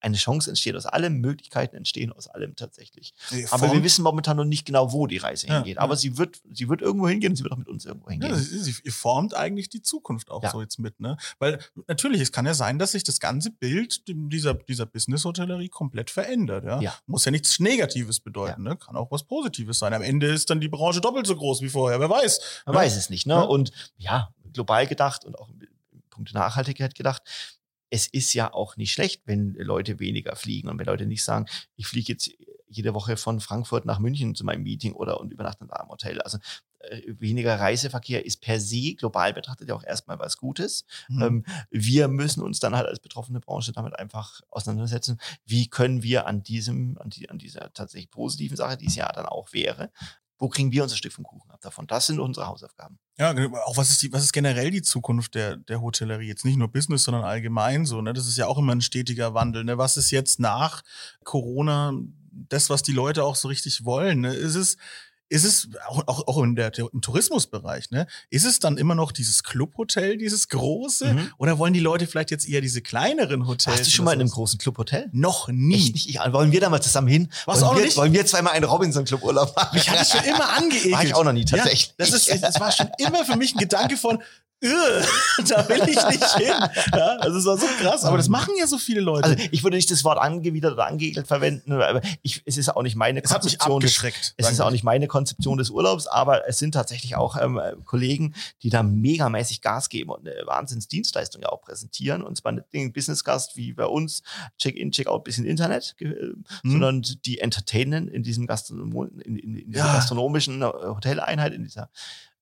eine 0.00 0.16
Chance 0.16 0.50
entsteht 0.50 0.76
aus 0.76 0.86
allem, 0.86 1.20
Möglichkeiten 1.20 1.76
entstehen 1.76 2.12
aus 2.12 2.28
allem 2.28 2.54
tatsächlich. 2.56 3.14
Aber 3.50 3.72
wir 3.72 3.82
wissen 3.82 4.02
momentan 4.02 4.36
noch 4.36 4.44
nicht 4.44 4.64
genau, 4.64 4.92
wo 4.92 5.06
die 5.06 5.16
Reise 5.18 5.46
Ja, 5.48 5.56
hingeht. 5.56 5.76
ja. 5.76 5.82
Aber 5.82 5.96
sie 5.96 6.16
wird, 6.18 6.40
sie 6.52 6.68
wird 6.68 6.82
irgendwo 6.82 7.08
hingehen 7.08 7.32
und 7.32 7.36
sie 7.36 7.42
wird 7.42 7.52
auch 7.52 7.58
mit 7.58 7.68
uns 7.68 7.84
irgendwo 7.84 8.06
Ja, 8.08 8.12
hingehen. 8.12 8.36
sie, 8.36 8.58
sie 8.58 8.74
ihr 8.84 8.92
formt 8.92 9.34
eigentlich 9.34 9.68
die 9.68 9.82
Zukunft 9.82 10.30
auch 10.30 10.42
Ja. 10.42 10.50
so 10.50 10.60
jetzt 10.60 10.78
mit, 10.78 11.00
ne? 11.00 11.16
Weil 11.38 11.58
natürlich, 11.88 12.20
es 12.20 12.30
kann 12.32 12.46
ja 12.46 12.54
sein, 12.54 12.78
dass 12.78 12.92
sich 12.92 13.02
das 13.04 13.18
ganze 13.20 13.50
Bild 13.50 14.02
dieser, 14.06 14.54
dieser 14.54 14.86
Business-Hotellerie 14.86 15.68
komplett 15.68 16.10
verändert, 16.10 16.64
ja? 16.64 16.80
Ja. 16.80 16.94
Muss 17.06 17.24
ja 17.24 17.30
nichts 17.30 17.58
Negatives 17.58 18.20
bedeuten, 18.20 18.62
ne? 18.62 18.76
Kann 18.76 18.96
auch 18.96 19.10
was 19.10 19.24
Positives 19.24 19.78
sein. 19.78 19.92
Am 19.94 20.02
Ende 20.02 20.28
ist 20.28 20.48
dann 20.50 20.60
die 20.60 20.68
Branche 20.68 21.00
doppelt 21.00 21.26
so 21.26 21.34
groß 21.36 21.60
wie 21.62 21.68
vorher, 21.68 21.98
wer 22.00 22.08
weiß. 22.10 22.62
Man 22.66 22.74
ne? 22.74 22.80
weiß 22.82 22.96
es 22.96 23.10
nicht. 23.10 23.26
Ne? 23.26 23.34
Ja. 23.34 23.40
Und 23.42 23.72
ja, 23.96 24.32
global 24.52 24.86
gedacht 24.86 25.24
und 25.24 25.38
auch 25.38 25.48
im 25.48 25.68
Punkt 26.10 26.32
Nachhaltigkeit 26.34 26.94
gedacht, 26.94 27.22
es 27.90 28.06
ist 28.06 28.34
ja 28.34 28.52
auch 28.52 28.76
nicht 28.76 28.92
schlecht, 28.92 29.22
wenn 29.26 29.54
Leute 29.54 29.98
weniger 29.98 30.36
fliegen 30.36 30.68
und 30.68 30.78
wenn 30.78 30.86
Leute 30.86 31.06
nicht 31.06 31.24
sagen, 31.24 31.46
ich 31.76 31.86
fliege 31.86 32.12
jetzt 32.12 32.30
jede 32.68 32.94
Woche 32.94 33.16
von 33.16 33.40
Frankfurt 33.40 33.86
nach 33.86 33.98
München 33.98 34.34
zu 34.34 34.44
meinem 34.44 34.62
Meeting 34.62 34.92
oder 34.92 35.20
und 35.20 35.32
übernachte 35.32 35.66
da 35.66 35.82
im 35.82 35.88
Hotel. 35.88 36.20
Also 36.20 36.38
äh, 36.80 37.02
weniger 37.18 37.58
Reiseverkehr 37.58 38.24
ist 38.24 38.40
per 38.40 38.60
se 38.60 38.94
global 38.94 39.32
betrachtet 39.32 39.68
ja 39.68 39.74
auch 39.74 39.84
erstmal 39.84 40.18
was 40.18 40.36
Gutes. 40.36 40.84
Mhm. 41.08 41.22
Ähm, 41.22 41.44
wir 41.70 42.08
müssen 42.08 42.42
uns 42.42 42.60
dann 42.60 42.76
halt 42.76 42.86
als 42.86 43.00
betroffene 43.00 43.40
Branche 43.40 43.72
damit 43.72 43.98
einfach 43.98 44.40
auseinandersetzen, 44.50 45.18
wie 45.44 45.68
können 45.68 46.02
wir 46.02 46.26
an 46.26 46.42
diesem, 46.42 46.98
an, 46.98 47.10
die, 47.10 47.28
an 47.30 47.38
dieser 47.38 47.72
tatsächlich 47.72 48.10
positiven 48.10 48.56
Sache, 48.56 48.76
die 48.76 48.86
es 48.86 48.96
ja 48.96 49.10
dann 49.12 49.26
auch 49.26 49.52
wäre, 49.52 49.90
wo 50.38 50.48
kriegen 50.48 50.70
wir 50.70 50.84
unser 50.84 50.96
Stück 50.96 51.12
vom 51.12 51.24
Kuchen 51.24 51.50
ab 51.50 51.60
davon? 51.60 51.86
Das 51.86 52.06
sind 52.06 52.20
unsere 52.20 52.46
Hausaufgaben. 52.46 52.98
Ja, 53.18 53.32
genau. 53.32 53.58
auch 53.58 53.76
was 53.76 53.90
ist 53.90 54.02
die, 54.02 54.12
was 54.12 54.22
ist 54.22 54.32
generell 54.32 54.70
die 54.70 54.82
Zukunft 54.82 55.34
der, 55.34 55.56
der 55.56 55.80
Hotellerie? 55.80 56.28
Jetzt 56.28 56.44
nicht 56.44 56.56
nur 56.56 56.68
Business, 56.68 57.04
sondern 57.04 57.24
allgemein 57.24 57.84
so, 57.86 58.00
ne? 58.00 58.12
Das 58.12 58.28
ist 58.28 58.38
ja 58.38 58.46
auch 58.46 58.58
immer 58.58 58.74
ein 58.74 58.80
stetiger 58.80 59.34
Wandel, 59.34 59.64
ne? 59.64 59.78
Was 59.78 59.96
ist 59.96 60.10
jetzt 60.10 60.38
nach 60.38 60.82
Corona 61.24 61.92
das, 62.30 62.70
was 62.70 62.82
die 62.82 62.92
Leute 62.92 63.24
auch 63.24 63.34
so 63.34 63.48
richtig 63.48 63.84
wollen, 63.84 64.20
ne? 64.20 64.32
Ist 64.32 64.54
es, 64.54 64.76
ist 65.28 65.44
es 65.44 65.68
auch, 65.86 66.06
auch, 66.06 66.26
auch 66.26 66.42
in 66.42 66.54
der, 66.56 66.72
im 66.78 67.00
Tourismusbereich, 67.00 67.90
ne? 67.90 68.06
Ist 68.30 68.44
es 68.44 68.60
dann 68.60 68.76
immer 68.78 68.94
noch 68.94 69.12
dieses 69.12 69.42
Clubhotel, 69.42 70.16
dieses 70.16 70.48
große? 70.48 71.14
Mhm. 71.14 71.32
Oder 71.38 71.58
wollen 71.58 71.72
die 71.72 71.80
Leute 71.80 72.06
vielleicht 72.06 72.30
jetzt 72.30 72.48
eher 72.48 72.60
diese 72.60 72.80
kleineren 72.80 73.46
Hotels? 73.46 73.78
Warst 73.78 73.86
du 73.86 73.90
schon 73.90 74.04
mal 74.04 74.12
in 74.12 74.20
einem 74.20 74.30
großen 74.30 74.58
Clubhotel? 74.58 75.08
Noch 75.12 75.48
nie. 75.48 75.74
Echt 75.74 75.92
nicht? 75.92 76.08
Ich, 76.08 76.18
wollen 76.32 76.52
wir 76.52 76.60
da 76.60 76.70
mal 76.70 76.80
zusammen 76.80 77.08
hin? 77.08 77.28
Du 77.46 77.52
wollen, 77.52 77.64
auch 77.64 77.76
wir, 77.76 77.84
nicht? 77.84 77.96
wollen 77.96 78.12
wir 78.12 78.24
zweimal 78.26 78.54
einen 78.54 78.64
Robinson-Club-Urlaub 78.64 79.54
machen? 79.54 79.74
Mich 79.74 79.90
hat 79.90 80.00
es 80.00 80.10
schon 80.10 80.24
immer 80.24 80.48
angeekelt. 80.56 80.94
War 80.94 81.04
ich 81.04 81.14
auch 81.14 81.24
noch 81.24 81.32
nie 81.32 81.44
tatsächlich. 81.44 81.88
Ja, 81.88 81.94
das, 81.98 82.10
ist, 82.10 82.42
das 82.42 82.60
war 82.60 82.72
schon 82.72 82.88
immer 82.98 83.24
für 83.24 83.36
mich 83.36 83.54
ein 83.54 83.58
Gedanke 83.58 83.96
von, 83.96 84.22
"Ugh, 84.64 85.06
da 85.48 85.68
will 85.68 85.82
ich 85.88 86.08
nicht 86.08 86.34
hin. 86.36 86.54
Ja, 86.92 87.16
also 87.18 87.38
es 87.38 87.44
war 87.44 87.58
so 87.58 87.66
krass, 87.80 88.04
aber 88.04 88.16
das 88.16 88.28
machen 88.28 88.54
ja 88.58 88.66
so 88.66 88.78
viele 88.78 89.00
Leute. 89.00 89.28
Also 89.28 89.44
ich 89.52 89.62
würde 89.62 89.76
nicht 89.76 89.90
das 89.90 90.02
Wort 90.04 90.18
angewidert 90.18 90.72
oder 90.72 90.86
angeekelt 90.86 91.26
verwenden, 91.28 91.72
aber 91.72 92.00
ich, 92.22 92.42
es 92.44 92.56
ist 92.56 92.68
auch 92.74 92.82
nicht 92.82 92.96
meine 92.96 93.22
es 93.22 93.30
hat 93.30 93.44
mich 93.44 93.58
Konzeption. 93.58 93.80
des, 93.80 93.90
abgeschreckt. 93.96 94.34
es 94.36 94.50
ist 94.50 94.60
auch 94.60 94.70
nicht 94.70 94.82
meine 94.84 95.06
Konzeption 95.06 95.17
des 95.26 95.70
Urlaubs, 95.70 96.06
aber 96.06 96.48
es 96.48 96.58
sind 96.58 96.72
tatsächlich 96.72 97.16
auch 97.16 97.36
ähm, 97.40 97.60
Kollegen, 97.84 98.34
die 98.62 98.70
da 98.70 98.82
megamäßig 98.82 99.60
Gas 99.62 99.88
geben 99.88 100.10
und 100.10 100.26
eine 100.28 100.46
Wahnsinnsdienstleistung 100.46 101.42
ja 101.42 101.48
auch 101.48 101.60
präsentieren. 101.60 102.22
Und 102.22 102.36
zwar 102.36 102.52
nicht 102.52 102.72
den 102.72 102.92
Business-Gast 102.92 103.56
wie 103.56 103.72
bei 103.72 103.86
uns, 103.86 104.22
Check-in, 104.58 104.90
Check-out, 104.90 105.24
bisschen 105.24 105.44
Internet, 105.44 105.96
äh, 106.00 106.04
Mhm. 106.62 106.70
sondern 106.70 107.02
die 107.24 107.38
entertainen 107.40 108.08
in 108.08 108.22
diesem 108.22 108.46
Gastronom 108.46 109.08
in, 109.20 109.36
in, 109.36 109.56
in 109.56 109.70
dieser 109.72 109.86
Ja. 109.86 109.94
gastronomischen 109.94 110.62
äh, 110.62 110.66
Hoteleinheit, 110.66 111.52
in 111.52 111.64
dieser 111.64 111.90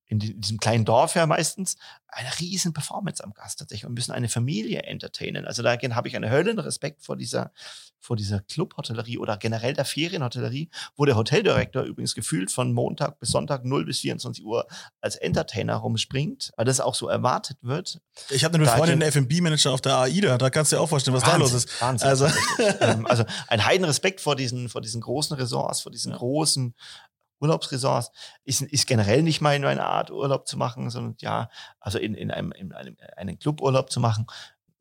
in, 0.07 0.19
die- 0.19 0.33
in 0.33 0.41
diesem 0.41 0.59
kleinen 0.59 0.85
Dorf 0.85 1.15
ja 1.17 1.27
meistens, 1.27 1.77
eine 2.09 2.29
riesen 2.41 2.73
Performance 2.73 3.23
am 3.23 3.33
Gast 3.35 3.59
tatsächlich 3.59 3.87
und 3.87 3.95
müssen 3.95 4.13
eine 4.13 4.29
Familie 4.29 4.83
entertainen. 4.85 5.45
Also 5.45 5.63
da 5.63 5.77
habe 5.77 6.09
ich 6.09 6.17
einen 6.17 6.31
Höllenrespekt 6.31 7.03
vor 7.03 7.17
dieser, 7.17 7.53
vor 7.99 8.17
dieser 8.17 8.41
Clubhotellerie 8.41 9.19
oder 9.19 9.37
generell 9.37 9.75
der 9.75 9.85
Ferienhotellerie, 9.85 10.71
wo 10.97 11.05
der 11.05 11.17
Hoteldirektor 11.17 11.83
übrigens 11.83 12.15
gefühlt 12.15 12.51
von 12.53 12.73
Montag 12.73 13.19
bis 13.19 13.31
Sonntag 13.31 13.65
0 13.65 13.85
bis 13.85 13.99
24 14.01 14.45
Uhr 14.45 14.67
als 15.01 15.17
Entertainer 15.17 15.75
rumspringt, 15.77 16.53
weil 16.57 16.65
das 16.65 16.81
auch 16.81 16.95
so 16.95 17.09
erwartet 17.09 17.59
wird. 17.63 18.01
Ich 18.31 18.45
habe 18.45 18.55
eine 18.55 18.67
Freundin, 18.67 19.01
der 19.01 19.09
F&B-Manager 19.09 19.73
auf 19.73 19.81
der 19.81 19.99
AIDA, 19.99 20.39
da 20.39 20.49
kannst 20.51 20.71
du 20.73 20.77
dir 20.77 20.83
auch 20.83 20.89
vorstellen, 20.89 21.17
was 21.17 21.25
da 21.25 21.37
los 21.37 21.53
ist. 21.53 21.81
Wahnsinn. 21.83 22.09
Also- 22.09 22.29
ähm, 22.81 23.07
also 23.07 23.25
ein 23.49 23.65
Heidenrespekt 23.67 24.21
vor 24.21 24.37
diesen, 24.37 24.69
vor 24.69 24.81
diesen 24.81 25.01
großen 25.01 25.37
Ressorts, 25.37 25.81
vor 25.81 25.91
diesen 25.93 26.13
Ja. 26.13 26.19
großen 26.19 26.75
Urlaubsressorts 27.41 28.11
ist, 28.45 28.63
ist 28.63 28.87
generell 28.87 29.23
nicht 29.23 29.41
meine, 29.41 29.67
meine 29.67 29.85
Art, 29.85 30.11
Urlaub 30.11 30.47
zu 30.49 30.57
machen, 30.57 30.91
sondern 30.91 31.17
ja, 31.21 31.49
also 31.81 31.99
in, 31.99 32.15
in, 32.15 32.31
einem, 32.31 32.53
in 32.53 32.73
einem 32.73 32.97
einen 33.17 33.39
Cluburlaub 33.39 33.91
zu 33.91 34.01
machen. 34.01 34.27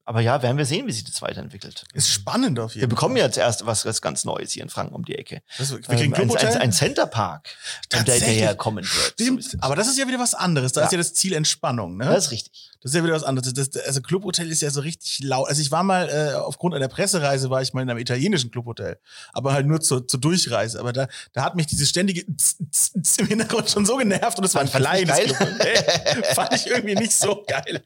Aber 0.07 0.21
ja, 0.21 0.43
werden 0.43 0.57
wir 0.59 0.67
sehen, 0.67 0.85
wie 0.85 0.91
sich 0.91 1.03
das 1.03 1.19
weiterentwickelt. 1.23 1.83
Ist 1.93 2.09
spannend 2.09 2.59
auf 2.59 2.75
jeden 2.75 2.81
wir 2.81 2.87
Fall. 2.87 2.89
bekommen 2.89 3.17
ja 3.17 3.25
jetzt 3.25 3.37
erst 3.39 3.65
was, 3.65 3.85
was 3.87 4.03
ganz 4.03 4.23
Neues 4.23 4.51
hier 4.51 4.61
in 4.61 4.69
Franken 4.69 4.93
um 4.93 5.03
die 5.03 5.15
Ecke. 5.15 5.41
Das, 5.57 5.71
wir 5.71 5.79
kriegen 5.81 6.13
Ähm, 6.15 6.29
ein, 6.31 6.37
ein, 6.37 6.57
ein 6.61 6.71
Centerpark, 6.71 7.49
der, 7.91 8.03
herkommen 8.19 8.83
wird. 8.85 9.13
Stimmt, 9.13 9.43
So 9.43 9.57
aber 9.61 9.75
das 9.75 9.87
ist 9.87 9.97
ja 9.97 10.07
wieder 10.07 10.19
was 10.19 10.35
anderes. 10.35 10.73
Da 10.73 10.81
Ja. 10.81 10.85
ist 10.85 10.91
ja 10.91 10.99
das 10.99 11.15
Ziel 11.15 11.33
Entspannung, 11.33 11.97
ne? 11.97 12.05
das 12.05 12.25
ist 12.25 12.31
richtig. 12.31 12.71
Das 12.85 12.91
ist 12.91 12.97
ja 12.97 13.03
wieder 13.03 13.15
was 13.15 13.23
anderes. 13.23 13.51
Das, 13.51 13.75
also 13.83 13.99
Clubhotel 13.99 14.51
ist 14.51 14.61
ja 14.61 14.69
so 14.69 14.81
richtig 14.81 15.17
laut. 15.23 15.49
Also 15.49 15.59
ich 15.59 15.71
war 15.71 15.81
mal, 15.81 16.07
äh, 16.07 16.35
aufgrund 16.35 16.75
einer 16.75 16.87
Pressereise 16.87 17.49
war 17.49 17.63
ich 17.63 17.73
mal 17.73 17.81
in 17.81 17.89
einem 17.89 17.97
italienischen 17.97 18.51
Clubhotel. 18.51 18.99
Aber 19.33 19.53
halt 19.53 19.65
nur 19.65 19.81
zur, 19.81 20.07
zur 20.07 20.19
Durchreise. 20.19 20.79
Aber 20.79 20.93
da, 20.93 21.07
da 21.33 21.43
hat 21.43 21.55
mich 21.55 21.65
dieses 21.65 21.89
ständige 21.89 22.23
Tz, 22.27 22.57
Tz, 22.69 22.93
Tz 23.01 23.17
im 23.17 23.25
Hintergrund 23.25 23.71
schon 23.71 23.87
so 23.87 23.97
genervt 23.97 24.37
und 24.37 24.43
es 24.43 24.53
war 24.53 24.61
ein 24.61 24.69
kleines? 24.69 25.17
Clubhotel. 25.17 26.23
Fand 26.35 26.53
ich 26.53 26.67
irgendwie 26.67 26.93
nicht 26.93 27.13
so 27.13 27.43
geil. 27.47 27.81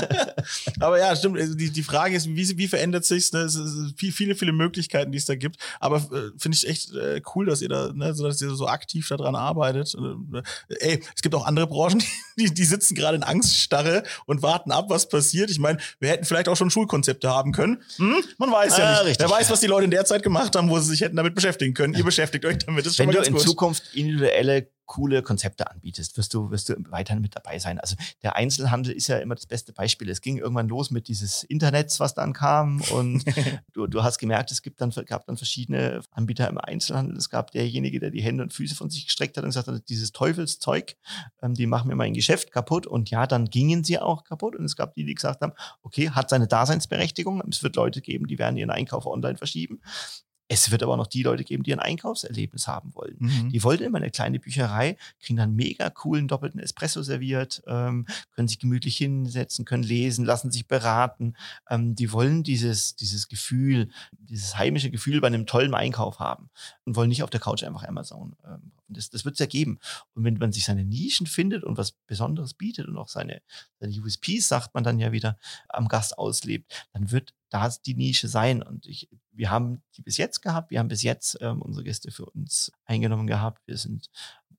Aber 0.80 0.98
ja, 0.98 1.14
stimmt. 1.14 1.38
Also 1.38 1.54
die, 1.54 1.70
die 1.70 1.82
Frage 1.82 2.16
ist, 2.16 2.26
wie, 2.26 2.56
wie 2.56 2.68
verändert 2.68 3.04
sich's? 3.04 3.32
Ne? 3.32 3.40
Es 3.40 3.54
ist 3.54 3.98
viel, 3.98 4.12
viele, 4.12 4.34
viele 4.34 4.52
Möglichkeiten, 4.52 5.12
die 5.12 5.18
es 5.18 5.26
da 5.26 5.34
gibt. 5.34 5.58
Aber 5.78 5.98
äh, 5.98 6.30
finde 6.38 6.56
ich 6.56 6.66
echt 6.66 6.94
äh, 6.94 7.20
cool, 7.34 7.44
dass 7.44 7.60
ihr 7.60 7.68
da, 7.68 7.92
ne, 7.92 8.14
so, 8.14 8.26
dass 8.26 8.40
ihr 8.40 8.48
so 8.54 8.66
aktiv 8.66 9.06
daran 9.08 9.34
arbeitet. 9.34 9.94
Äh, 9.94 10.42
ey, 10.80 11.02
es 11.14 11.20
gibt 11.20 11.34
auch 11.34 11.44
andere 11.44 11.66
Branchen, 11.66 12.02
die, 12.38 12.54
die 12.54 12.64
sitzen 12.64 12.94
gerade 12.94 13.16
in 13.18 13.24
Angststarre 13.24 14.04
und 14.26 14.42
warten 14.42 14.72
ab, 14.72 14.86
was 14.88 15.08
passiert. 15.08 15.50
Ich 15.50 15.58
meine, 15.58 15.78
wir 16.00 16.08
hätten 16.10 16.24
vielleicht 16.24 16.48
auch 16.48 16.56
schon 16.56 16.70
Schulkonzepte 16.70 17.28
haben 17.28 17.52
können. 17.52 17.82
Hm? 17.96 18.16
Man 18.38 18.50
weiß 18.52 18.76
ja 18.78 18.84
Ah, 18.84 18.90
nicht. 18.98 19.06
richtig. 19.10 19.26
Wer 19.28 19.30
weiß, 19.36 19.50
was 19.50 19.60
die 19.60 19.66
Leute 19.66 19.84
in 19.84 19.90
der 19.90 20.04
Zeit 20.04 20.22
gemacht 20.22 20.54
haben, 20.56 20.68
wo 20.70 20.78
sie 20.78 20.90
sich 20.90 21.00
hätten 21.00 21.16
damit 21.16 21.34
beschäftigen 21.34 21.74
können. 21.74 21.94
Ihr 21.94 22.04
beschäftigt 22.04 22.44
euch 22.44 22.58
damit. 22.58 22.84
Das 22.86 22.92
ist 22.92 22.96
schon 22.96 23.06
Wenn 23.08 23.08
mal 23.08 23.12
du 23.12 23.18
ganz 23.18 23.28
in 23.28 23.34
gut. 23.34 23.42
Zukunft 23.42 23.82
individuelle 23.94 24.68
coole 24.86 25.22
Konzepte 25.22 25.70
anbietest, 25.70 26.16
wirst 26.16 26.34
du, 26.34 26.50
wirst 26.50 26.68
du 26.68 26.74
weiterhin 26.90 27.22
mit 27.22 27.34
dabei 27.36 27.58
sein. 27.58 27.78
Also 27.78 27.96
der 28.22 28.36
Einzelhandel 28.36 28.92
ist 28.92 29.06
ja 29.06 29.18
immer 29.18 29.34
das 29.34 29.46
beste 29.46 29.72
Beispiel. 29.72 30.08
Es 30.10 30.20
ging 30.20 30.38
irgendwann 30.38 30.68
los 30.68 30.90
mit 30.90 31.08
dieses 31.08 31.44
Internets, 31.44 32.00
was 32.00 32.14
dann 32.14 32.32
kam 32.32 32.80
und 32.92 33.24
du, 33.72 33.86
du 33.86 34.02
hast 34.02 34.18
gemerkt, 34.18 34.50
es 34.50 34.62
gibt 34.62 34.80
dann, 34.80 34.90
gab 35.06 35.26
dann 35.26 35.36
verschiedene 35.36 36.00
Anbieter 36.10 36.48
im 36.48 36.58
Einzelhandel. 36.58 37.16
Es 37.16 37.30
gab 37.30 37.50
derjenige, 37.50 38.00
der 38.00 38.10
die 38.10 38.22
Hände 38.22 38.42
und 38.42 38.52
Füße 38.52 38.74
von 38.74 38.90
sich 38.90 39.06
gestreckt 39.06 39.36
hat 39.36 39.44
und 39.44 39.50
gesagt 39.50 39.68
hat, 39.68 39.88
dieses 39.88 40.12
Teufelszeug, 40.12 40.96
ähm, 41.42 41.54
die 41.54 41.66
machen 41.66 41.88
mir 41.88 41.96
mein 41.96 42.14
Geschäft 42.14 42.52
kaputt. 42.52 42.86
Und 42.86 43.10
ja, 43.10 43.26
dann 43.26 43.46
gingen 43.46 43.84
sie 43.84 43.98
auch 43.98 44.24
kaputt. 44.24 44.56
Und 44.56 44.64
es 44.64 44.76
gab 44.76 44.94
die, 44.94 45.04
die 45.04 45.14
gesagt 45.14 45.40
haben, 45.42 45.52
okay, 45.82 46.10
hat 46.10 46.30
seine 46.30 46.46
Daseinsberechtigung. 46.46 47.42
Es 47.50 47.62
wird 47.62 47.76
Leute 47.76 48.00
geben, 48.00 48.26
die 48.26 48.38
werden 48.38 48.56
ihren 48.56 48.70
Einkauf 48.70 49.06
online 49.06 49.36
verschieben. 49.36 49.80
Es 50.48 50.70
wird 50.70 50.82
aber 50.82 50.96
noch 50.96 51.06
die 51.06 51.22
Leute 51.22 51.44
geben, 51.44 51.62
die 51.62 51.72
ein 51.72 51.78
Einkaufserlebnis 51.78 52.68
haben 52.68 52.94
wollen. 52.94 53.16
Mhm. 53.18 53.50
Die 53.50 53.62
wollen 53.62 53.80
immer 53.80 53.98
eine 53.98 54.10
kleine 54.10 54.38
Bücherei, 54.38 54.96
kriegen 55.20 55.36
dann 55.36 55.54
mega 55.54 55.88
coolen 55.88 56.28
doppelten 56.28 56.60
Espresso 56.60 57.02
serviert, 57.02 57.62
ähm, 57.66 58.06
können 58.32 58.48
sich 58.48 58.58
gemütlich 58.58 58.96
hinsetzen, 58.96 59.64
können 59.64 59.82
lesen, 59.82 60.24
lassen 60.24 60.50
sich 60.50 60.66
beraten. 60.66 61.34
Ähm, 61.70 61.94
die 61.94 62.12
wollen 62.12 62.42
dieses, 62.42 62.96
dieses 62.96 63.28
Gefühl, 63.28 63.88
dieses 64.12 64.58
heimische 64.58 64.90
Gefühl 64.90 65.20
bei 65.20 65.28
einem 65.28 65.46
tollen 65.46 65.74
Einkauf 65.74 66.18
haben 66.18 66.50
und 66.84 66.96
wollen 66.96 67.08
nicht 67.08 67.22
auf 67.22 67.30
der 67.30 67.40
Couch 67.40 67.64
einfach 67.64 67.84
Amazon. 67.84 68.36
Ähm, 68.44 68.72
das 68.88 69.10
das 69.10 69.24
wird 69.24 69.34
es 69.34 69.38
ja 69.38 69.46
geben. 69.46 69.78
Und 70.14 70.24
wenn 70.24 70.34
man 70.34 70.52
sich 70.52 70.64
seine 70.64 70.84
Nischen 70.84 71.26
findet 71.26 71.64
und 71.64 71.78
was 71.78 71.92
Besonderes 71.92 72.54
bietet 72.54 72.88
und 72.88 72.98
auch 72.98 73.08
seine, 73.08 73.42
seine 73.80 73.92
USPs, 73.94 74.48
sagt 74.48 74.74
man 74.74 74.84
dann 74.84 74.98
ja 74.98 75.12
wieder, 75.12 75.38
am 75.68 75.88
Gast 75.88 76.18
auslebt, 76.18 76.88
dann 76.92 77.10
wird 77.10 77.34
das 77.52 77.82
die 77.82 77.94
Nische 77.94 78.28
sein. 78.28 78.62
Und 78.62 78.86
ich, 78.86 79.08
wir 79.30 79.50
haben 79.50 79.82
die 79.96 80.02
bis 80.02 80.16
jetzt 80.16 80.40
gehabt. 80.40 80.70
Wir 80.70 80.78
haben 80.78 80.88
bis 80.88 81.02
jetzt 81.02 81.38
ähm, 81.40 81.62
unsere 81.62 81.84
Gäste 81.84 82.10
für 82.10 82.26
uns 82.26 82.72
eingenommen 82.84 83.26
gehabt. 83.26 83.62
Wir 83.66 83.76
sind 83.76 84.10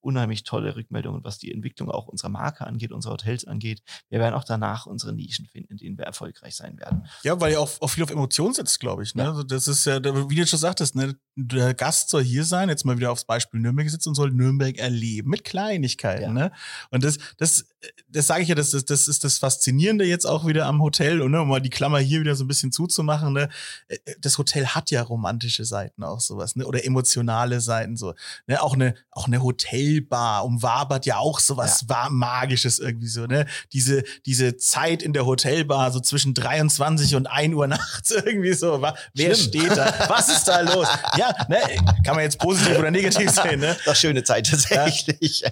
unheimlich 0.04 0.44
tolle 0.44 0.76
Rückmeldungen, 0.76 1.24
was 1.24 1.38
die 1.38 1.52
Entwicklung 1.52 1.90
auch 1.90 2.08
unserer 2.08 2.30
Marke 2.30 2.68
angeht, 2.68 2.92
unserer 2.92 3.14
Hotels 3.14 3.46
angeht. 3.46 3.82
Wir 4.10 4.20
werden 4.20 4.36
auch 4.36 4.44
danach 4.44 4.86
unsere 4.86 5.14
Nischen 5.14 5.46
finden, 5.46 5.74
in 5.74 5.78
denen 5.78 5.98
wir 5.98 6.06
erfolgreich 6.06 6.56
sein 6.56 6.78
werden. 6.80 7.08
Ja, 7.24 7.40
weil 7.40 7.54
ja 7.54 7.60
auch, 7.60 7.70
auch 7.82 7.88
viel 7.88 8.04
auf 8.04 8.12
Emotionen 8.12 8.54
setzt, 8.54 8.80
glaube 8.80 9.04
ich. 9.04 9.16
Ne? 9.16 9.24
Ja. 9.24 9.30
Also 9.30 9.44
das 9.44 9.68
ist 9.68 9.86
ja, 9.86 10.04
wie 10.30 10.36
du 10.36 10.46
schon 10.46 10.60
sagtest, 10.60 10.96
ne? 10.96 11.16
der 11.36 11.74
Gast 11.74 12.10
soll 12.10 12.24
hier 12.24 12.44
sein, 12.44 12.70
jetzt 12.70 12.86
mal 12.86 12.98
wieder 12.98 13.12
aufs 13.12 13.26
Beispiel 13.26 13.60
Nürnberg 13.60 13.90
sitzen 13.90 14.10
und 14.10 14.16
soll 14.16 14.32
Nürnberg 14.32 14.78
erleben 14.78 15.30
mit 15.30 15.44
Kleinigkeiten. 15.44 16.24
Ja. 16.24 16.32
Ne? 16.32 16.52
Und 16.92 17.04
das, 17.04 17.18
das, 17.38 17.66
das 18.08 18.28
sage 18.28 18.44
ich 18.44 18.50
ja, 18.50 18.56
das, 18.56 18.72
das, 18.72 18.86
das 18.86 19.08
ist 19.08 19.24
das 19.24 19.40
Faszinierende 19.40 20.06
jetzt 20.06 20.26
auch 20.26 20.46
wieder 20.46 20.66
am 20.66 20.82
Hotel, 20.82 21.22
und, 21.22 21.32
ne? 21.32 21.42
um 21.42 21.48
mal 21.48 21.62
die 21.62 21.70
Klammer 21.70 22.00
hier 22.00 22.20
wieder 22.20 22.36
so 22.36 22.44
ein 22.44 22.48
bisschen 22.48 22.72
zuzumachen. 22.72 23.34
Ne? 23.34 23.50
Das 24.20 24.38
Hotel 24.38 24.68
hat 24.68 24.92
ja 24.92 25.02
romantische 25.02 25.66
Seiten 25.66 26.04
auch 26.04 26.20
sowas, 26.20 26.56
ne? 26.56 26.66
oder 26.66 26.86
emotionale 26.86 27.62
Seiten 27.62 27.98
so. 27.98 28.14
Ne? 28.48 28.62
Auch 28.62 28.74
eine, 28.74 28.96
auch 29.12 29.28
eine 29.28 29.42
Hotelbar 29.98 30.46
umwabert 30.46 31.06
ja 31.06 31.18
auch 31.18 31.40
sowas 31.40 31.88
war 31.88 32.10
Magisches 32.10 32.80
irgendwie 32.80 33.08
so. 33.08 33.26
Ne? 33.26 33.46
Diese, 33.74 34.04
diese 34.26 34.58
Zeit 34.58 35.04
in 35.04 35.14
der 35.14 35.26
Hotelbar 35.26 35.92
so 35.92 36.00
zwischen 36.00 36.34
23 36.34 37.16
und 37.16 37.28
1 37.28 37.54
Uhr 37.54 37.68
nachts 37.68 38.12
irgendwie 38.26 38.54
so. 38.54 38.82
wa- 38.82 38.96
Wer 39.14 39.36
Schlimm. 39.36 39.64
steht 39.66 39.78
da? 39.78 39.94
Was 40.10 40.30
ist 40.30 40.46
da 40.46 40.62
los? 40.62 40.88
Ja, 41.18 41.34
ne? 41.50 41.58
kann 42.06 42.16
man 42.16 42.24
jetzt 42.24 42.40
positiv 42.40 42.78
oder 42.80 42.92
negativ 42.92 43.30
sehen. 43.44 43.60
Ne? 43.60 43.76
Das 43.86 44.00
schöne 44.00 44.24
Zeit 44.24 44.50
tatsächlich. 44.50 45.44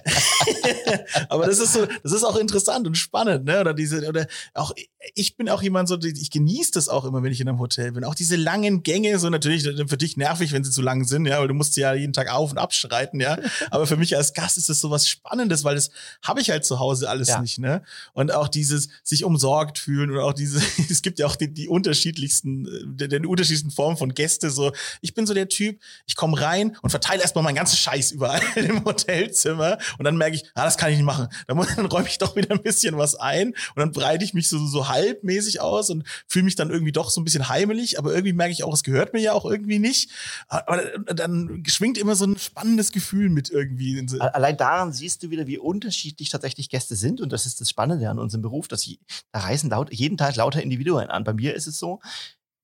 Aber 1.29 1.45
das 1.47 1.59
ist 1.59 1.73
so, 1.73 1.85
das 2.03 2.11
ist 2.11 2.23
auch 2.23 2.35
interessant 2.37 2.87
und 2.87 2.95
spannend, 2.95 3.45
ne? 3.45 3.59
Oder 3.61 3.73
diese, 3.73 4.07
oder 4.07 4.27
auch, 4.53 4.71
ich 5.15 5.35
bin 5.37 5.49
auch 5.49 5.61
jemand 5.61 5.87
so, 5.89 5.97
ich 6.01 6.31
genieße 6.31 6.71
das 6.71 6.89
auch 6.89 7.05
immer, 7.05 7.23
wenn 7.23 7.31
ich 7.31 7.41
in 7.41 7.47
einem 7.49 7.59
Hotel 7.59 7.91
bin. 7.91 8.03
Auch 8.03 8.15
diese 8.15 8.35
langen 8.35 8.83
Gänge, 8.83 9.19
so 9.19 9.29
natürlich 9.29 9.63
für 9.87 9.97
dich 9.97 10.17
nervig, 10.17 10.51
wenn 10.51 10.63
sie 10.63 10.71
zu 10.71 10.81
lang 10.81 11.03
sind, 11.05 11.25
ja, 11.25 11.39
weil 11.39 11.47
du 11.47 11.53
musst 11.53 11.73
sie 11.73 11.81
ja 11.81 11.93
jeden 11.93 12.13
Tag 12.13 12.31
auf 12.31 12.51
und 12.51 12.57
abschreiten, 12.57 13.19
ja. 13.19 13.37
Aber 13.69 13.87
für 13.87 13.97
mich 13.97 14.15
als 14.15 14.30
Gast 14.33 14.57
ist 14.57 14.69
das 14.69 14.79
so 14.79 14.89
was 14.91 15.07
Spannendes, 15.07 15.63
weil 15.63 15.75
das 15.75 15.91
habe 16.23 16.41
ich 16.41 16.49
halt 16.49 16.65
zu 16.65 16.79
Hause 16.79 17.09
alles 17.09 17.27
Ja. 17.29 17.41
nicht, 17.41 17.59
ne? 17.59 17.83
Und 18.13 18.33
auch 18.33 18.47
dieses 18.47 18.89
sich 19.03 19.23
umsorgt 19.23 19.77
fühlen 19.79 20.11
und 20.11 20.19
auch 20.19 20.33
diese, 20.33 20.59
es 20.89 21.01
gibt 21.01 21.19
ja 21.19 21.25
auch 21.27 21.35
die, 21.35 21.53
die 21.53 21.67
unterschiedlichsten, 21.69 22.65
äh, 22.65 22.69
den, 22.85 23.09
den 23.09 23.25
unterschiedlichsten 23.25 23.71
Formen 23.71 23.97
von 23.97 24.13
Gäste, 24.13 24.49
so. 24.49 24.71
Ich 25.01 25.13
bin 25.13 25.25
so 25.27 25.33
der 25.33 25.47
Typ, 25.49 25.79
ich 26.05 26.15
komme 26.15 26.39
rein 26.39 26.77
und 26.81 26.89
verteile 26.89 27.21
erstmal 27.21 27.43
meinen 27.43 27.55
ganzen 27.55 27.77
Scheiß 27.77 28.11
überall 28.11 28.41
im 28.55 28.83
Hotelzimmer 28.85 29.77
und 29.97 30.05
dann 30.05 30.17
merke 30.17 30.35
ich, 30.35 30.43
ah, 30.55 30.65
das 30.65 30.77
kann 30.77 30.91
ich 30.91 30.97
nicht 30.97 31.05
machen. 31.05 31.27
Dann, 31.47 31.57
muss, 31.57 31.67
dann 31.75 31.85
räume 31.85 32.07
ich 32.07 32.17
doch 32.17 32.35
wieder 32.35 32.51
ein 32.51 32.61
bisschen 32.61 32.97
was 32.97 33.15
ein 33.15 33.49
und 33.49 33.55
dann 33.77 33.91
breite 33.91 34.23
ich 34.23 34.33
mich 34.33 34.49
so, 34.49 34.65
so 34.67 34.87
halbmäßig 34.87 35.61
aus 35.61 35.89
und 35.89 36.03
fühle 36.27 36.45
mich 36.45 36.55
dann 36.55 36.69
irgendwie 36.69 36.91
doch 36.91 37.09
so 37.09 37.21
ein 37.21 37.23
bisschen 37.23 37.49
heimelig, 37.49 37.97
aber 37.99 38.11
irgendwie 38.13 38.33
merke 38.33 38.51
ich 38.53 38.63
auch, 38.63 38.73
es 38.73 38.83
gehört 38.83 39.13
mir 39.13 39.19
ja 39.21 39.33
auch 39.33 39.45
irgendwie 39.45 39.79
nicht. 39.79 40.09
Aber 40.47 40.81
dann 41.13 41.63
schwingt 41.67 41.97
immer 41.97 42.15
so 42.15 42.25
ein 42.25 42.37
spannendes 42.37 42.91
Gefühl 42.91 43.29
mit 43.29 43.49
irgendwie. 43.49 43.97
in 43.97 44.07
so- 44.07 44.19
Allein 44.21 44.57
daran 44.57 44.93
siehst 44.93 45.23
du 45.23 45.29
wieder, 45.29 45.47
wie 45.47 45.57
unterschiedlich 45.57 46.29
tatsächlich 46.29 46.69
Gäste 46.69 46.95
sind. 46.95 47.21
Und 47.21 47.31
das 47.31 47.45
ist 47.45 47.61
das 47.61 47.69
Spannende 47.69 48.09
an 48.09 48.19
unserem 48.19 48.41
Beruf, 48.41 48.67
dass 48.67 48.85
je, 48.85 48.97
da 49.31 49.39
reisen 49.39 49.69
laut, 49.69 49.93
jeden 49.93 50.17
Tag 50.17 50.35
lauter 50.35 50.61
Individuen 50.61 51.09
an. 51.09 51.23
Bei 51.23 51.33
mir 51.33 51.53
ist 51.55 51.67
es 51.67 51.77
so, 51.77 51.99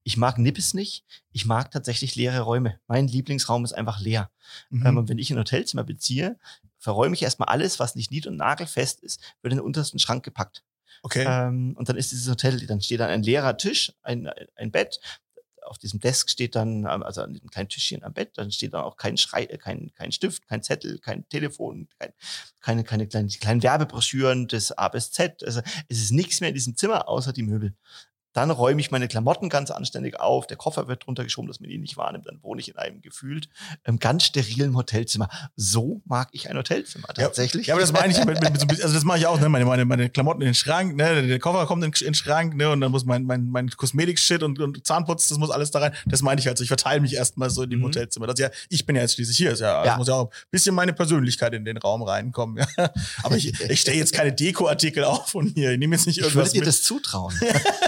ich 0.04 0.16
mag 0.16 0.38
Nippes 0.38 0.74
nicht. 0.74 1.04
Ich 1.34 1.46
mag 1.46 1.70
tatsächlich 1.72 2.16
leere 2.16 2.40
Räume. 2.40 2.80
Mein 2.88 3.08
Lieblingsraum 3.08 3.66
ist 3.66 3.74
einfach 3.74 4.00
leer. 4.00 4.32
Mhm. 4.70 4.86
Ähm, 4.86 4.98
und 4.98 5.10
wenn 5.10 5.20
ich 5.20 5.32
ein 5.32 5.38
Hotelzimmer 5.38 5.84
beziehe, 5.84 6.38
verräume 6.78 7.14
ich 7.14 7.24
erstmal 7.24 7.50
alles, 7.50 7.80
was 7.80 7.96
nicht 7.96 8.12
nied- 8.12 8.28
und 8.28 8.38
nagelfest 8.38 9.02
ist, 9.02 9.20
wird 9.42 9.52
in 9.52 9.60
den 9.60 9.66
untersten 9.66 10.00
Schrank 10.00 10.24
gepackt. 10.24 10.64
Okay. 11.04 11.26
Ähm, 11.28 11.74
und 11.78 11.90
dann 11.90 11.98
ist 11.98 12.12
dieses 12.12 12.30
Hotel, 12.30 12.66
dann 12.68 12.82
steht 12.82 13.02
dann 13.02 13.10
ein 13.10 13.24
leerer 13.24 13.58
Tisch, 13.58 13.94
ein, 14.02 14.30
ein 14.56 14.72
Bett. 14.72 15.00
Auf 15.68 15.78
diesem 15.78 16.00
Desk 16.00 16.30
steht 16.30 16.56
dann, 16.56 16.80
ähm, 16.80 17.04
also 17.04 17.22
an 17.22 17.34
diesem 17.34 17.50
kleinen 17.50 17.70
Tischchen 17.70 18.04
am 18.04 18.14
Bett, 18.14 18.38
dann 18.38 18.52
steht 18.52 18.74
dann 18.74 18.84
auch 18.84 18.98
kein 18.98 19.18
Schrei, 19.18 19.44
äh, 19.46 19.58
kein, 19.58 19.92
kein 19.96 20.12
Stift, 20.12 20.48
kein 20.48 20.64
Zettel, 20.64 21.00
kein 21.00 21.28
Telefon, 21.30 21.88
kein, 22.00 22.14
keine, 22.62 22.84
keine 22.84 23.08
kleinen, 23.08 23.30
kleinen 23.30 23.64
Werbebroschüren 23.64 24.48
des 24.48 24.78
A 24.78 24.88
bis 24.90 25.12
Z. 25.12 25.44
Also 25.44 25.62
es 25.90 26.02
ist 26.02 26.12
nichts 26.12 26.42
mehr 26.42 26.50
in 26.50 26.56
diesem 26.56 26.76
Zimmer 26.76 27.08
außer 27.08 27.34
die 27.34 27.44
Möbel. 27.44 27.74
Dann 28.38 28.52
räume 28.52 28.80
ich 28.80 28.92
meine 28.92 29.08
Klamotten 29.08 29.50
ganz 29.50 29.72
anständig 29.72 30.20
auf. 30.20 30.46
Der 30.46 30.58
Koffer 30.58 30.88
wird 30.88 31.08
drunter 31.08 31.24
geschoben, 31.24 31.48
dass 31.48 31.60
man 31.60 31.72
ihn 31.72 31.82
nicht 31.82 31.98
wahrnimmt. 31.98 32.28
Dann 32.28 32.38
wohne 32.44 32.62
ich 32.62 32.70
in 32.70 32.78
einem 32.78 33.02
gefühlt 33.02 33.50
ähm, 33.84 33.98
ganz 33.98 34.26
sterilen 34.26 34.76
Hotelzimmer. 34.76 35.28
So 35.56 36.04
mag 36.06 36.30
ich 36.34 36.48
ein 36.48 36.56
Hotelzimmer 36.56 37.08
tatsächlich. 37.08 37.66
Ja, 37.66 37.74
aber 37.74 37.82
das 37.82 37.92
meine 37.94 38.14
ich 38.14 38.24
mit, 38.24 38.40
mit, 38.40 38.70
mit 38.72 38.84
also 38.84 38.94
das 38.94 39.04
mache 39.06 39.18
ich 39.18 39.26
auch, 39.26 39.40
ne? 39.40 39.50
Meine, 39.50 39.66
meine, 39.66 39.86
meine 39.86 40.08
Klamotten 40.12 40.42
in 40.44 40.50
den 40.50 40.54
Schrank, 40.54 40.96
ne? 40.96 41.26
Der 41.26 41.40
Koffer 41.40 41.66
kommt 41.66 41.84
in, 41.84 41.92
in 41.92 42.06
den 42.06 42.14
Schrank, 42.14 42.54
ne? 42.56 42.70
Und 42.70 42.80
dann 42.82 42.92
muss 42.92 43.06
mein, 43.06 43.24
mein, 43.24 43.50
mein 43.50 43.72
Kosmetik-Shit 43.72 44.44
und, 44.44 44.60
und 44.60 44.86
Zahnputz, 44.86 45.30
das 45.30 45.40
muss 45.40 45.50
alles 45.50 45.72
da 45.72 45.80
rein. 45.80 45.94
Das 46.06 46.22
meine 46.22 46.40
ich 46.40 46.46
halt 46.46 46.60
so. 46.60 46.64
Ich 46.64 46.68
verteile 46.70 47.02
mich 47.02 47.16
erstmal 47.16 47.50
so 47.50 47.64
in 47.64 47.72
dem 47.72 47.80
Mhm. 47.80 47.86
Hotelzimmer. 47.86 48.28
Das 48.28 48.40
ja, 48.40 48.52
ich 48.70 48.86
bin 48.86 48.96
ja 48.96 49.02
jetzt 49.02 49.16
schließlich 49.16 49.38
hier. 49.38 49.54
Ist 49.54 49.62
ja, 49.62 49.84
Ja. 49.84 49.94
Es 49.94 49.98
muss 49.98 50.10
ja 50.10 50.14
auch 50.14 50.30
ein 50.30 50.48
bisschen 50.52 50.76
meine 50.76 50.94
Persönlichkeit 50.94 51.56
in 51.56 51.66
den 51.66 51.78
Raum 51.78 52.04
reinkommen. 52.04 52.64
Ja. 52.78 52.92
Aber 53.24 53.36
ich, 53.36 53.60
ich 53.68 53.82
stelle 53.82 53.98
jetzt 53.98 54.14
keine 54.14 54.32
Dekoartikel 54.32 55.04
auf 55.06 55.30
von 55.30 55.48
hier. 55.48 55.72
Ich 55.72 55.80
nehme 55.80 55.96
jetzt 55.96 56.06
nicht 56.06 56.20
ich 56.20 56.24
würde 56.24 56.34
irgendwas 56.36 56.54
dir 56.54 56.64
das 56.64 56.84
zutrauen. 56.84 57.34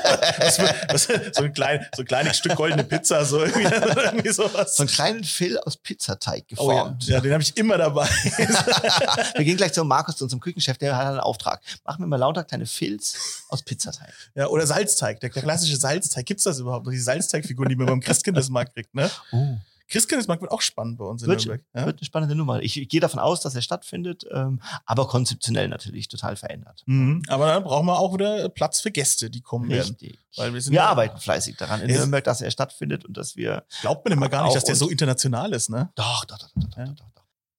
Was, 0.40 0.60
was, 0.60 1.04
so, 1.34 1.44
ein 1.44 1.54
klein, 1.54 1.86
so 1.96 2.02
ein 2.02 2.06
kleines 2.08 2.38
Stück 2.38 2.56
goldene 2.56 2.84
Pizza, 2.84 3.26
so 3.26 3.44
irgendwie, 3.44 3.64
irgendwie 4.04 4.30
sowas. 4.30 4.76
so 4.76 4.84
einen 4.84 4.90
kleinen 4.90 5.24
Phil 5.24 5.58
aus 5.60 5.78
Pizzateig 5.78 6.46
Oh 6.58 6.72
ja, 6.72 6.78
geformt. 6.84 7.08
ja, 7.08 7.20
den 7.20 7.34
habe 7.34 7.44
ich 7.44 7.56
immer 7.58 7.78
dabei. 7.78 8.08
Wir 9.36 9.46
gehen 9.46 9.58
gleich 9.58 9.74
zu 9.74 9.84
Markus, 9.84 10.18
zu 10.18 10.24
unserem 10.26 10.40
Küchenchef, 10.40 10.78
der 10.78 10.96
hat 10.96 11.08
einen 11.08 11.20
Auftrag. 11.20 11.62
Mach 11.86 11.98
mir 12.00 12.08
mal 12.08 12.18
lauter 12.18 12.44
kleine 12.44 12.66
Filz 12.66 13.44
aus 13.50 13.62
Pizzateig. 13.64 14.14
Ja, 14.36 14.48
oder 14.48 14.66
Salzteig, 14.66 15.20
der, 15.20 15.30
der 15.30 15.42
klassische 15.44 15.78
Salzteig. 15.78 16.26
Gibt's 16.26 16.44
das 16.44 16.60
überhaupt 16.60 16.86
noch? 16.86 16.92
Die 16.92 17.00
Salzteigfiguren, 17.00 17.70
die 17.70 17.76
man 17.76 17.88
beim 17.88 18.00
Christkindlesmarkt 18.00 18.74
kriegt, 18.74 18.94
ne? 18.96 19.10
Oh. 19.32 19.58
Christkindlesmarkt 19.90 20.42
wird 20.42 20.52
auch 20.52 20.62
spannend 20.62 20.98
bei 20.98 21.06
uns 21.06 21.24
in 21.24 21.28
Wird, 21.30 21.46
Nürnberg. 21.46 21.66
Ja? 21.76 21.86
wird 21.86 22.00
eine 22.00 22.06
spannende 22.06 22.36
Nummer. 22.36 22.62
Ich, 22.62 22.88
gehe 22.90 23.00
davon 23.00 23.20
aus, 23.20 23.42
dass 23.42 23.56
er 23.56 23.62
stattfindet, 23.62 24.26
ähm, 24.32 24.62
aber 24.86 25.08
konzeptionell 25.08 25.68
natürlich 25.68 26.08
total 26.08 26.36
verändert. 26.36 26.84
Mhm. 26.86 27.24
Aber 27.28 27.48
dann 27.48 27.64
brauchen 27.64 27.88
wir 27.88 27.98
auch 28.00 28.14
wieder 28.14 28.50
Platz 28.50 28.80
für 28.80 28.92
Gäste, 28.92 29.30
die 29.30 29.42
kommen 29.42 29.70
werden. 29.70 29.96
Richtig. 30.00 30.20
Weil 30.38 30.54
wir 30.54 30.64
Wir 30.64 30.84
arbeiten 30.84 31.20
fleißig 31.20 31.58
daran 31.58 31.82
in 31.82 31.88
Nürnberg, 31.88 32.24
dass 32.24 32.42
er 32.42 32.52
stattfindet 32.52 33.04
und 33.06 33.18
dass 33.18 33.36
wir 33.36 33.64
Glaubt 33.82 34.06
man 34.06 34.14
immer 34.14 34.30
gar 34.30 34.44
nicht, 34.44 34.56
dass 34.56 34.64
der 34.64 34.76
so 34.76 34.90
international 34.90 35.54
ist, 35.54 35.70
ne? 35.70 35.90
Doch, 35.96 36.24
doch, 36.26 36.38
doch, 36.38 36.50
doch, 36.56 36.78
Ja. 36.78 36.86
doch, 36.86 36.94
doch, 36.96 37.06
doch. 37.06 37.09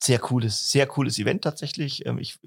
Sehr 0.02 0.18
cooles, 0.18 0.70
sehr 0.70 0.86
cooles 0.86 1.18
Event 1.18 1.42
tatsächlich. 1.42 2.06
Ähm, 2.06 2.18
Ich, 2.18 2.38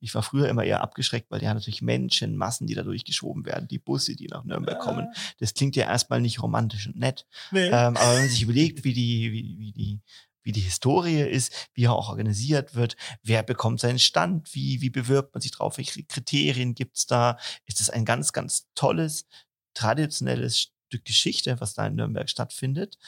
ich 0.00 0.14
war 0.14 0.22
früher 0.22 0.48
immer 0.48 0.64
eher 0.64 0.82
abgeschreckt, 0.82 1.30
weil 1.30 1.42
ja 1.42 1.52
natürlich 1.52 1.82
Menschenmassen, 1.82 2.66
die 2.66 2.74
da 2.74 2.82
durchgeschoben 2.82 3.44
werden, 3.44 3.66
die 3.68 3.78
Busse, 3.78 4.14
die 4.14 4.28
nach 4.28 4.44
Nürnberg 4.44 4.78
kommen. 4.78 5.08
Das 5.38 5.54
klingt 5.54 5.74
ja 5.74 5.84
erstmal 5.84 6.20
nicht 6.20 6.42
romantisch 6.42 6.86
und 6.86 6.96
nett. 6.96 7.26
Nee. 7.50 7.66
Ähm, 7.66 7.96
aber 7.96 8.12
wenn 8.12 8.20
man 8.20 8.28
sich 8.28 8.42
überlegt, 8.42 8.84
wie 8.84 8.92
die, 8.92 9.32
wie, 9.32 9.58
wie 9.58 9.72
die, 9.72 10.00
wie 10.44 10.52
die 10.52 10.60
Historie 10.60 11.22
ist, 11.22 11.68
wie 11.74 11.84
er 11.84 11.92
auch 11.92 12.08
organisiert 12.08 12.74
wird, 12.74 12.96
wer 13.22 13.42
bekommt 13.42 13.80
seinen 13.80 13.98
Stand, 13.98 14.54
wie, 14.54 14.80
wie 14.80 14.90
bewirbt 14.90 15.34
man 15.34 15.40
sich 15.40 15.52
drauf, 15.52 15.78
welche 15.78 16.04
Kriterien 16.04 16.74
gibt's 16.74 17.06
da, 17.06 17.38
ist 17.66 17.80
es 17.80 17.90
ein 17.90 18.04
ganz, 18.04 18.32
ganz 18.32 18.68
tolles, 18.74 19.26
traditionelles 19.74 20.72
Stück 20.86 21.04
Geschichte, 21.04 21.60
was 21.60 21.74
da 21.74 21.86
in 21.86 21.94
Nürnberg 21.94 22.28
stattfindet, 22.28 22.98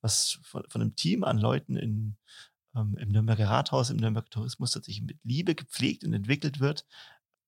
was 0.00 0.38
von, 0.42 0.64
von 0.68 0.80
einem 0.80 0.96
Team 0.96 1.24
an 1.24 1.38
Leuten 1.38 1.76
in, 1.76 2.16
ähm, 2.74 2.96
im 2.98 3.10
Nürnberger 3.10 3.48
Rathaus, 3.48 3.90
im 3.90 3.96
Nürnberger 3.98 4.30
Tourismus 4.30 4.72
tatsächlich 4.72 5.04
mit 5.04 5.18
Liebe 5.24 5.54
gepflegt 5.54 6.04
und 6.04 6.12
entwickelt 6.12 6.60
wird. 6.60 6.84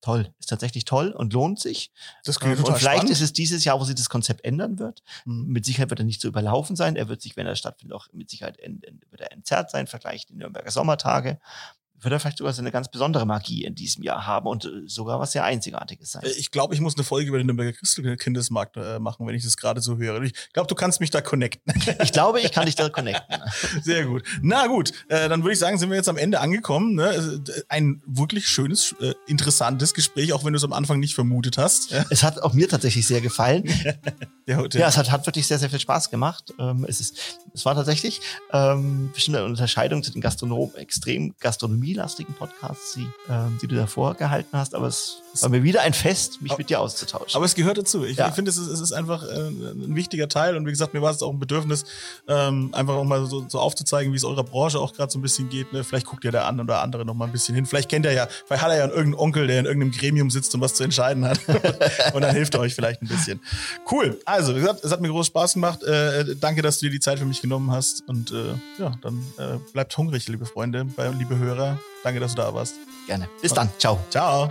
Toll, 0.02 0.32
ist 0.38 0.50
tatsächlich 0.50 0.84
toll 0.84 1.10
und 1.10 1.32
lohnt 1.32 1.58
sich. 1.58 1.90
das 2.24 2.36
Ähm, 2.36 2.40
klingt 2.40 2.58
und 2.58 2.64
total 2.66 2.78
vielleicht 2.78 2.96
spannend. 2.98 3.12
ist 3.12 3.22
es 3.22 3.32
dieses 3.32 3.64
Jahr, 3.64 3.80
wo 3.80 3.84
sich 3.84 3.94
das 3.96 4.08
Konzept 4.08 4.44
ändern 4.44 4.78
wird. 4.78 5.02
Mhm. 5.24 5.46
Mit 5.46 5.64
Sicherheit 5.64 5.90
wird 5.90 6.00
er 6.00 6.04
nicht 6.04 6.20
so 6.20 6.28
überlaufen 6.28 6.76
sein. 6.76 6.96
Er 6.96 7.08
wird 7.08 7.22
sich, 7.22 7.36
wenn 7.36 7.46
er 7.46 7.56
stattfindet, 7.56 7.96
auch 7.96 8.06
mit 8.12 8.30
Sicherheit 8.30 8.58
en, 8.58 8.82
en, 8.82 9.00
wird 9.10 9.22
er 9.22 9.32
entzerrt 9.32 9.70
sein, 9.70 9.82
im 9.82 9.86
Vergleich 9.86 10.26
die 10.26 10.34
Nürnberger 10.34 10.70
Sommertage. 10.70 11.40
Wird 12.00 12.12
er 12.12 12.20
vielleicht 12.20 12.38
sogar 12.38 12.52
so 12.52 12.60
eine 12.60 12.70
ganz 12.70 12.88
besondere 12.90 13.26
Magie 13.26 13.64
in 13.64 13.74
diesem 13.74 14.02
Jahr 14.02 14.26
haben 14.26 14.46
und 14.46 14.64
äh, 14.64 14.68
sogar 14.86 15.18
was 15.20 15.32
sehr 15.32 15.44
Einzigartiges 15.44 16.12
sein. 16.12 16.22
Äh, 16.24 16.30
Ich 16.30 16.50
glaube, 16.50 16.74
ich 16.74 16.80
muss 16.80 16.94
eine 16.96 17.04
Folge 17.04 17.28
über 17.28 17.38
den 17.38 17.46
Nürnberger 17.46 17.72
Christkindesmarkt 17.72 18.76
äh, 18.76 18.98
machen, 18.98 19.26
wenn 19.26 19.34
ich 19.34 19.44
das 19.44 19.56
gerade 19.56 19.80
so 19.80 19.96
höre. 19.96 20.22
Ich 20.22 20.52
glaube, 20.52 20.66
du 20.68 20.74
kannst 20.74 21.00
mich 21.00 21.10
da 21.10 21.20
connecten. 21.20 21.72
Ich 22.02 22.12
glaube, 22.12 22.40
ich 22.40 22.52
kann 22.52 22.66
dich 22.66 22.74
da 22.74 22.88
connecten. 22.88 23.36
Sehr 23.82 24.04
gut. 24.06 24.22
Na 24.42 24.66
gut, 24.66 24.92
dann 25.08 25.42
würde 25.42 25.52
ich 25.52 25.58
sagen, 25.58 25.78
sind 25.78 25.88
wir 25.90 25.96
jetzt 25.96 26.08
am 26.08 26.16
Ende 26.16 26.40
angekommen. 26.40 26.94
Ne? 26.94 27.42
Ein 27.68 28.02
wirklich 28.06 28.48
schönes, 28.48 28.94
interessantes 29.26 29.92
Gespräch, 29.94 30.32
auch 30.32 30.44
wenn 30.44 30.52
du 30.52 30.56
es 30.58 30.64
am 30.64 30.72
Anfang 30.72 31.00
nicht 31.00 31.14
vermutet 31.14 31.58
hast. 31.58 31.90
Ja, 31.90 32.04
Es 32.10 32.22
hat 32.22 32.40
auch 32.42 32.52
mir 32.52 32.68
tatsächlich 32.68 33.06
sehr 33.06 33.20
gefallen. 33.20 33.64
der, 34.46 34.68
Ja, 34.72 34.88
es 34.88 34.96
hat, 34.96 35.10
hat 35.10 35.26
wirklich 35.26 35.46
sehr, 35.46 35.58
sehr 35.58 35.70
viel 35.70 35.80
Spaß 35.80 36.10
gemacht. 36.10 36.52
Ähm, 36.58 36.84
es, 36.88 37.00
ist, 37.00 37.18
es 37.52 37.64
war 37.64 37.74
tatsächlich 37.74 38.20
ähm, 38.52 39.10
bestimmt 39.12 39.36
eine 39.38 39.46
Unterscheidung 39.46 40.02
zu 40.02 40.12
den 40.12 40.20
Gastronom 40.20 40.72
extrem 40.76 41.34
gastronomielastigen 41.86 42.34
Podcasts, 42.34 42.94
die, 42.94 43.08
ähm, 43.28 43.58
die 43.60 43.66
du 43.66 43.76
davor 43.76 44.14
gehalten 44.14 44.56
hast. 44.56 44.74
Aber 44.74 44.86
es 44.86 45.22
war 45.42 45.48
mir 45.50 45.62
wieder 45.62 45.82
ein 45.82 45.92
Fest, 45.94 46.42
mich 46.42 46.56
mit 46.58 46.70
dir 46.70 46.80
auszutauschen. 46.80 47.36
Aber 47.36 47.44
es 47.44 47.54
gehört 47.54 47.78
dazu. 47.78 48.04
Ich, 48.04 48.16
Ja. 48.16 48.28
ich 48.28 48.34
finde, 48.34 48.50
es 48.50 48.56
ist, 48.56 48.68
es 48.68 48.80
ist 48.80 48.92
einfach 48.92 49.22
äh, 49.24 49.48
ein 49.48 49.94
wichtiger 49.94 50.28
Teil. 50.28 50.56
Und 50.56 50.66
wie 50.66 50.70
gesagt, 50.70 50.94
mir 50.94 51.02
war 51.02 51.10
es 51.10 51.22
auch 51.22 51.32
ein 51.32 51.38
Bedürfnis, 51.38 51.84
ähm, 52.28 52.70
einfach 52.72 52.94
auch 52.94 53.04
mal 53.04 53.26
so, 53.26 53.46
so 53.48 53.58
aufzuzeigen, 53.58 54.12
wie 54.12 54.16
es 54.16 54.24
eurer 54.24 54.44
Branche 54.44 54.78
auch 54.78 54.92
gerade 54.92 55.10
so 55.12 55.18
ein 55.18 55.22
bisschen 55.22 55.48
geht. 55.48 55.72
Ne? 55.72 55.84
Vielleicht 55.84 56.06
guckt 56.06 56.24
ja 56.24 56.30
der 56.30 56.46
eine 56.46 56.62
oder 56.62 56.82
andere 56.82 57.04
noch 57.04 57.14
mal 57.14 57.26
ein 57.26 57.32
bisschen 57.32 57.54
hin. 57.54 57.66
Vielleicht 57.66 57.88
kennt 57.88 58.06
er 58.06 58.12
ja, 58.12 58.28
vielleicht 58.46 58.62
hat 58.62 58.70
er 58.70 58.78
ja 58.78 58.84
irgendeinen 58.86 59.14
Onkel, 59.14 59.46
der 59.46 59.60
in 59.60 59.66
irgendeinem 59.66 59.92
Gremium 59.92 60.30
sitzt 60.30 60.54
und 60.54 60.60
was 60.60 60.74
zu 60.74 60.84
entscheiden 60.84 61.24
hat. 61.24 61.38
und 62.14 62.22
dann 62.22 62.34
hilft 62.34 62.54
er 62.54 62.60
euch 62.60 62.74
vielleicht 62.74 63.02
ein 63.02 63.08
bisschen. 63.08 63.40
Cool. 63.90 64.18
Also, 64.24 64.54
wie 64.54 64.60
gesagt, 64.60 64.84
es 64.84 64.90
hat 64.92 65.00
mir 65.00 65.08
großen 65.08 65.26
Spaß 65.30 65.54
gemacht. 65.54 65.82
Äh, 65.82 66.36
danke, 66.40 66.62
dass 66.62 66.78
du 66.78 66.86
dir 66.86 66.92
die 66.92 67.00
Zeit 67.00 67.18
für 67.18 67.24
mich 67.24 67.40
genommen 67.40 67.70
hast. 67.70 68.02
Und 68.08 68.32
äh, 68.32 68.54
ja, 68.78 68.92
dann 69.02 69.18
äh, 69.38 69.58
bleibt 69.72 69.96
hungrig, 69.96 70.26
liebe 70.28 70.46
Freunde, 70.46 70.86
liebe 71.18 71.38
Hörer. 71.38 71.78
Danke, 72.02 72.20
dass 72.20 72.34
du 72.34 72.42
da 72.42 72.54
warst. 72.54 72.74
Gerne. 73.06 73.28
Bis 73.40 73.52
dann. 73.52 73.68
Ciao. 73.78 73.98
Ciao. 74.10 74.50